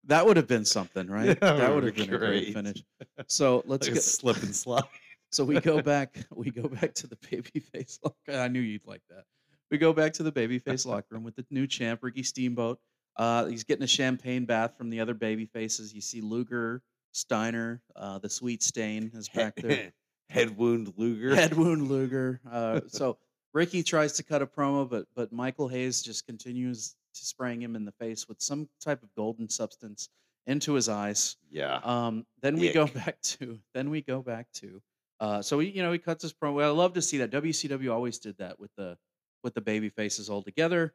That 0.07 0.27
would 0.27 0.37
have 0.37 0.47
been 0.47 0.65
something, 0.65 1.09
right? 1.09 1.39
Yeah, 1.43 1.53
that 1.57 1.75
would 1.75 1.85
would've 1.85 1.95
been 1.95 2.07
been 2.07 2.15
a 2.15 2.19
great 2.19 2.45
great. 2.45 2.55
finish. 2.55 2.83
So 3.29 3.63
let's 3.67 3.87
Like 3.87 3.95
get 3.95 4.03
slip 4.03 4.43
and 4.43 4.55
slide. 4.55 4.85
So 5.33 5.45
we 5.45 5.61
go 5.61 5.83
back. 5.83 6.17
We 6.35 6.51
go 6.51 6.69
back 6.69 6.95
to 6.95 7.07
the 7.09 7.17
babyface 7.17 7.99
locker. 8.05 8.41
I 8.41 8.47
knew 8.49 8.61
you'd 8.61 8.87
like 8.87 9.03
that. 9.11 9.25
We 9.73 9.77
go 9.77 9.93
back 9.93 10.13
to 10.15 10.23
the 10.23 10.31
babyface 10.33 10.87
locker 10.87 11.09
room 11.11 11.25
with 11.25 11.35
the 11.35 11.45
new 11.51 11.67
champ, 11.67 12.01
Ricky 12.03 12.23
Steamboat. 12.23 12.79
Uh, 13.17 13.47
he's 13.47 13.65
getting 13.65 13.83
a 13.83 13.89
champagne 13.89 14.45
bath 14.45 14.79
from 14.79 14.89
the 14.89 15.01
other 15.01 15.15
baby 15.15 15.45
faces. 15.47 15.93
You 15.93 16.01
see 16.01 16.21
Luger, 16.21 16.81
Steiner, 17.13 17.83
uh, 17.97 18.19
the 18.21 18.31
sweet 18.31 18.63
stain 18.63 19.11
is 19.15 19.29
back 19.29 19.57
there. 19.57 19.93
Head 20.31 20.57
wound 20.57 20.93
Luger. 20.97 21.35
Head 21.35 21.55
wound 21.55 21.89
Luger. 21.89 22.41
Uh, 22.51 22.81
so 22.87 23.19
Ricky 23.53 23.83
tries 23.83 24.13
to 24.15 24.23
cut 24.23 24.43
a 24.43 24.47
promo, 24.47 24.89
but 24.89 25.07
but 25.17 25.33
Michael 25.33 25.67
Hayes 25.69 26.03
just 26.03 26.25
continues 26.27 26.95
spraying 27.25 27.63
him 27.63 27.77
in 27.77 27.85
the 27.85 27.93
face 27.93 28.29
with 28.29 28.41
some 28.41 28.69
type 28.81 29.03
of 29.03 29.15
golden 29.15 29.49
substance 29.49 30.09
into 30.47 30.75
his 30.75 30.89
eyes. 30.89 31.37
Yeah. 31.51 31.81
Um, 31.83 32.27
then 32.43 32.57
we 32.57 32.73
go 32.73 32.87
back 33.05 33.21
to 33.23 33.59
then 33.75 33.91
we 33.91 34.03
go 34.03 34.23
back 34.23 34.47
to 34.55 34.81
uh, 35.21 35.43
so 35.43 35.59
he 35.59 35.71
you 35.71 35.83
know 35.83 35.93
he 35.93 35.99
cuts 35.99 36.23
his 36.23 36.33
promo. 36.33 36.63
I 36.63 36.69
love 36.69 36.95
to 36.95 37.03
see 37.03 37.19
that 37.19 37.31
WCW 37.31 37.93
always 37.93 38.19
did 38.19 38.37
that 38.39 38.59
with 38.61 38.71
the 38.77 38.97
with 39.43 39.55
the 39.55 39.61
baby 39.61 39.89
faces 39.89 40.29
all 40.29 40.43
together. 40.43 40.93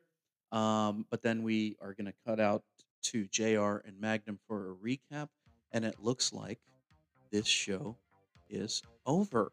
Um, 0.51 1.05
but 1.09 1.21
then 1.21 1.43
we 1.43 1.77
are 1.81 1.93
going 1.93 2.07
to 2.07 2.13
cut 2.27 2.39
out 2.39 2.63
to 3.03 3.25
JR 3.27 3.77
and 3.85 3.99
Magnum 3.99 4.39
for 4.47 4.71
a 4.71 4.75
recap, 4.75 5.29
and 5.71 5.85
it 5.85 5.95
looks 5.99 6.33
like 6.33 6.59
this 7.31 7.47
show 7.47 7.95
is 8.49 8.83
over. 9.05 9.51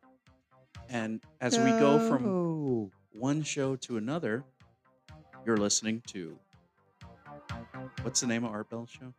And 0.91 1.23
as 1.41 1.59
we 1.59 1.71
go 1.71 1.99
from 2.09 2.91
one 3.13 3.43
show 3.43 3.77
to 3.77 3.97
another, 3.97 4.45
you're 5.47 5.57
listening 5.57 6.03
to 6.09 6.39
what's 8.03 8.21
the 8.21 8.27
name 8.27 8.45
of 8.45 8.53
Art 8.53 8.69
Bell's 8.71 8.91
show? 8.91 9.13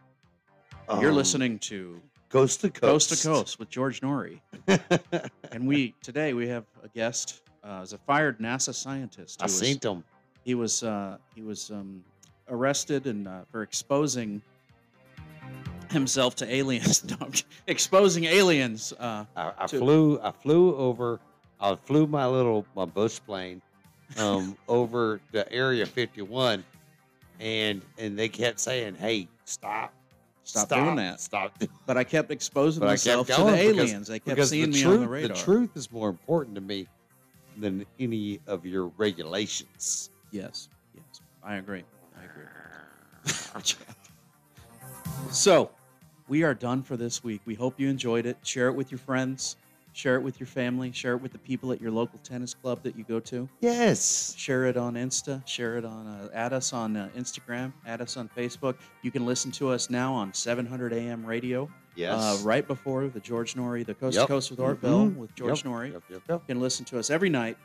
You're 0.99 1.11
Um, 1.11 1.15
listening 1.15 1.59
to 1.59 2.01
coast 2.29 2.61
to 2.61 2.69
coast. 2.69 3.09
Coast 3.09 3.21
to 3.21 3.27
Coast 3.27 3.59
with 3.59 3.69
George 3.69 4.01
Noory. 4.01 4.39
and 5.51 5.67
we 5.67 5.93
today 6.01 6.33
we 6.33 6.47
have 6.47 6.65
a 6.83 6.87
guest, 6.89 7.41
uh, 7.63 7.81
is 7.83 7.93
a 7.93 7.97
fired 7.99 8.39
NASA 8.39 8.73
scientist. 8.73 9.41
I 9.41 9.45
was- 9.45 9.57
seen 9.59 9.77
them. 9.79 10.03
He 10.43 10.55
was 10.55 10.81
uh, 10.83 11.17
he 11.35 11.41
was 11.41 11.69
um, 11.69 12.03
arrested 12.47 13.05
and 13.05 13.27
uh, 13.27 13.41
for 13.51 13.61
exposing 13.61 14.41
himself 15.91 16.35
to 16.37 16.51
aliens, 16.51 17.03
No, 17.19 17.29
exposing 17.67 18.23
aliens. 18.25 18.93
Uh, 18.99 19.25
I, 19.35 19.51
I 19.59 19.67
to- 19.67 19.79
flew. 19.79 20.19
I 20.21 20.31
flew 20.31 20.75
over. 20.75 21.19
I 21.61 21.75
flew 21.75 22.07
my 22.07 22.25
little 22.25 22.65
my 22.75 22.85
bush 22.85 23.19
plane 23.25 23.61
um, 24.17 24.57
over 24.67 25.19
to 25.33 25.51
Area 25.51 25.85
51, 25.85 26.63
and 27.39 27.81
and 27.97 28.17
they 28.17 28.29
kept 28.29 28.59
saying, 28.59 28.95
"Hey, 28.95 29.27
stop, 29.45 29.93
Stop 30.43 30.69
doing 30.69 30.95
that." 30.97 31.19
stop." 31.21 31.57
but 31.85 31.97
I 31.97 32.03
kept 32.03 32.31
exposing 32.31 32.81
But 32.81 32.87
myself 32.87 33.27
kept 33.27 33.39
to 33.39 33.45
the 33.45 33.51
going 33.51 33.67
because- 33.67 33.89
aliens. 33.91 34.07
They 34.07 34.19
kept 34.19 34.45
seeing 34.45 34.71
the 34.71 34.77
me 34.77 34.81
truth, 34.81 34.95
on 34.95 35.01
the 35.01 35.07
radar. 35.07 35.37
truth 35.37 35.75
is 35.75 35.91
more 35.91 36.09
important 36.09 36.55
to 36.55 36.61
me 36.61 36.87
than 37.57 37.85
any 37.99 38.39
of 38.47 38.65
your 38.65 38.87
regulations. 38.97 40.09
Yes, 40.31 40.69
yes, 40.95 41.21
I 41.43 41.55
agree. 41.55 41.83
I 42.17 42.23
agree. 42.25 42.45
so, 45.31 45.71
we 46.27 46.43
are 46.43 46.53
done 46.53 46.83
for 46.83 46.95
this 46.97 47.23
week. 47.23 47.41
We 47.45 47.55
hope 47.55 47.79
you 47.79 47.89
enjoyed 47.89 48.25
it. 48.25 48.37
Share 48.43 48.67
it 48.67 48.73
with 48.73 48.91
your 48.91 48.99
friends. 48.99 49.55
Share 49.93 50.15
it 50.15 50.21
with 50.21 50.39
your 50.39 50.47
family. 50.47 50.91
Share 50.91 51.13
it 51.13 51.21
with 51.21 51.31
the 51.31 51.37
people 51.39 51.71
at 51.71 51.81
your 51.81 51.91
local 51.91 52.19
tennis 52.19 52.53
club 52.53 52.81
that 52.83 52.95
you 52.95 53.03
go 53.03 53.19
to. 53.21 53.49
Yes. 53.59 54.33
Share 54.37 54.65
it 54.65 54.77
on 54.77 54.93
Insta. 54.93 55.45
Share 55.47 55.77
it 55.77 55.83
on. 55.85 56.07
Uh, 56.07 56.29
add 56.33 56.53
us 56.53 56.71
on 56.73 56.95
uh, 56.95 57.09
Instagram. 57.17 57.73
Add 57.85 57.99
us 58.01 58.15
on 58.15 58.29
Facebook. 58.37 58.75
You 59.01 59.11
can 59.11 59.25
listen 59.25 59.51
to 59.53 59.69
us 59.69 59.89
now 59.89 60.13
on 60.13 60.33
700 60.33 60.93
AM 60.93 61.25
radio. 61.25 61.69
Yes. 61.95 62.13
Uh, 62.13 62.37
right 62.47 62.65
before 62.65 63.07
the 63.07 63.19
George 63.19 63.55
Noory, 63.55 63.85
the 63.85 63.95
Coast 63.95 64.15
Yep. 64.15 64.27
to 64.27 64.33
Coast 64.33 64.51
with 64.51 64.59
Art 64.61 64.79
Bell 64.79 65.07
Mhm. 65.07 65.15
with 65.17 65.35
George 65.35 65.65
Yep, 65.65 65.73
Noory. 65.73 65.91
Yep, 65.93 66.03
yep, 66.09 66.21
yep. 66.29 66.41
You 66.47 66.53
can 66.53 66.61
listen 66.61 66.85
to 66.85 66.99
us 66.99 67.09
every 67.09 67.29
night 67.29 67.57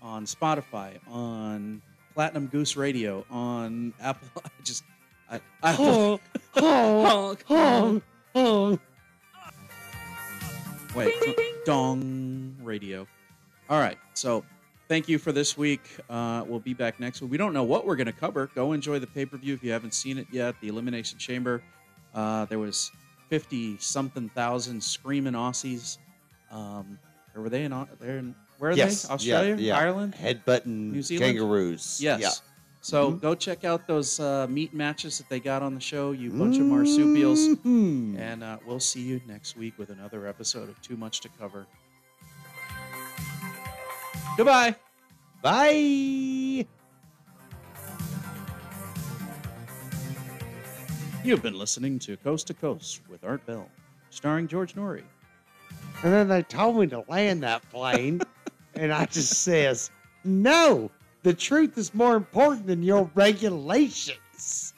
on 0.00 0.24
Spotify, 0.24 0.98
on 1.08 1.80
Platinum 2.14 2.46
Goose 2.48 2.76
Radio, 2.76 3.24
on 3.30 3.92
Apple. 4.00 4.26
I 4.44 4.48
just, 4.64 4.82
I, 5.30 5.40
I 5.62 5.72
Honk, 5.74 6.20
honk, 6.54 7.44
honk, 7.46 8.02
honk. 8.34 8.80
Wait, 10.94 11.12
Dong 11.64 12.56
Radio. 12.62 13.06
All 13.70 13.80
right, 13.80 13.98
so 14.14 14.44
thank 14.88 15.08
you 15.08 15.18
for 15.18 15.32
this 15.32 15.56
week. 15.56 15.82
Uh, 16.10 16.44
we'll 16.46 16.60
be 16.60 16.74
back 16.74 17.00
next 17.00 17.22
week. 17.22 17.30
We 17.30 17.36
don't 17.36 17.52
know 17.52 17.62
what 17.64 17.86
we're 17.86 17.96
going 17.96 18.06
to 18.06 18.12
cover. 18.12 18.50
Go 18.54 18.72
enjoy 18.72 18.98
the 18.98 19.06
pay 19.06 19.24
per 19.24 19.36
view 19.36 19.54
if 19.54 19.62
you 19.62 19.72
haven't 19.72 19.94
seen 19.94 20.18
it 20.18 20.26
yet. 20.30 20.54
The 20.60 20.68
Elimination 20.68 21.18
Chamber. 21.18 21.62
Uh, 22.14 22.44
there 22.46 22.58
was 22.58 22.90
fifty 23.28 23.78
something 23.78 24.28
thousand 24.30 24.82
screaming 24.82 25.32
Aussies. 25.34 25.98
Um, 26.50 26.98
were 27.34 27.48
they 27.48 27.64
in? 27.64 27.70
They're 28.00 28.18
in. 28.18 28.34
Where 28.58 28.70
are 28.70 28.74
Yes. 28.74 29.02
they? 29.02 29.08
yeah, 29.08 29.14
Australia, 29.14 29.56
yeah. 29.56 29.78
Ireland. 29.78 30.14
Headbutting 30.14 30.66
New 30.92 31.02
Zealand? 31.02 31.36
kangaroos. 31.36 31.98
Yes. 32.00 32.20
Yeah. 32.20 32.30
So 32.84 33.12
Mhm. 33.12 33.20
go 33.20 33.34
check 33.36 33.64
out 33.64 33.86
those 33.86 34.18
uh, 34.18 34.46
meat 34.50 34.74
matches 34.74 35.16
that 35.18 35.28
they 35.28 35.38
got 35.38 35.62
on 35.62 35.74
the 35.74 35.80
show, 35.80 36.10
you 36.10 36.30
bunch 36.30 36.56
of 36.58 36.66
marsupials. 36.66 37.38
Mhm. 37.64 38.18
And 38.18 38.42
uh, 38.42 38.58
we'll 38.66 38.80
see 38.80 39.00
you 39.00 39.20
next 39.26 39.56
week 39.56 39.74
with 39.78 39.90
another 39.90 40.26
episode 40.26 40.68
of 40.68 40.80
Too 40.82 40.96
Much 40.96 41.20
to 41.20 41.28
Cover. 41.38 41.66
Goodbye. 44.36 44.74
Bye. 45.42 46.66
You've 51.24 51.42
been 51.42 51.56
listening 51.56 52.00
to 52.00 52.16
Coast 52.16 52.48
to 52.48 52.54
Coast 52.54 53.02
with 53.08 53.22
Art 53.22 53.46
Bell, 53.46 53.68
starring 54.10 54.48
George 54.48 54.74
Noory. 54.74 55.04
And 56.02 56.12
then 56.12 56.26
they 56.26 56.42
told 56.42 56.76
me 56.78 56.88
to 56.88 57.04
land 57.06 57.44
that 57.44 57.62
plane, 57.70 58.20
and 58.74 58.92
I 58.92 59.06
just 59.06 59.42
says, 59.44 59.92
"No, 60.24 60.90
the 61.22 61.34
truth 61.34 61.78
is 61.78 61.94
more 61.94 62.16
important 62.16 62.66
than 62.66 62.82
your 62.82 63.10
regulations." 63.14 64.74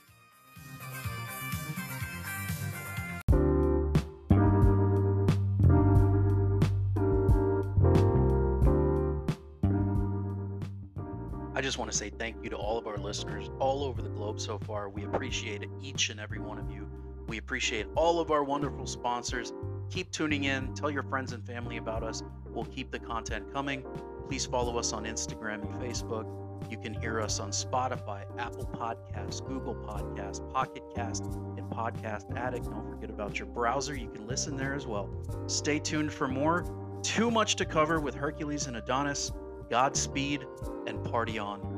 I 11.57 11.61
just 11.61 11.79
want 11.79 11.91
to 11.91 11.97
say 11.97 12.11
thank 12.11 12.43
you 12.43 12.51
to 12.51 12.57
all 12.57 12.79
of 12.79 12.89
our 12.89 12.99
listeners 12.99 13.49
all 13.61 13.85
over 13.85 14.03
the 14.03 14.09
globe 14.09 14.41
so 14.41 14.59
far. 14.59 14.89
We 14.89 15.05
appreciate 15.05 15.65
each 15.81 16.11
and 16.11 16.19
every 16.19 16.41
one 16.41 16.59
of 16.59 16.69
you. 16.69 16.89
We 17.29 17.39
appreciate 17.39 17.87
all 17.95 18.19
of 18.19 18.33
our 18.33 18.43
wonderful 18.43 18.87
sponsors. 18.87 19.53
Keep 19.89 20.11
tuning 20.11 20.45
in. 20.45 20.75
Tell 20.75 20.91
your 20.91 21.05
friends 21.05 21.33
and 21.33 21.47
family 21.47 21.77
about 21.77 22.03
us. 22.03 22.23
We'll 22.51 22.65
keep 22.65 22.91
the 22.91 22.99
content 22.99 23.53
coming. 23.53 23.85
Please 24.29 24.47
follow 24.47 24.79
us 24.79 24.93
on 24.93 25.05
Instagram 25.05 25.63
and 25.63 25.75
Facebook. 25.75 26.27
You 26.71 26.79
can 26.79 26.95
hear 26.95 27.21
us 27.21 27.41
on 27.41 27.51
Spotify, 27.51 28.25
Apple 28.39 28.69
Podcasts, 28.73 29.47
Google 29.47 29.75
Podcasts, 29.75 30.53
Pocket 30.53 30.83
Cast, 30.95 31.25
and 31.25 31.71
Podcast 31.71 32.35
Addict. 32.37 32.65
Don't 32.65 32.89
forget 32.89 33.11
about 33.11 33.39
your 33.39 33.47
browser. 33.47 33.95
You 33.95 34.09
can 34.09 34.27
listen 34.27 34.57
there 34.57 34.75
as 34.75 34.87
well. 34.87 35.11
Stay 35.47 35.79
tuned 35.79 36.13
for 36.13 36.27
more. 36.27 36.65
Too 37.03 37.31
much 37.31 37.57
to 37.57 37.65
cover 37.65 38.01
with 38.01 38.15
Hercules 38.15 38.67
and 38.67 38.77
Adonis. 38.77 39.31
Godspeed 39.71 40.47
and 40.87 41.03
party 41.05 41.39
on. 41.39 41.74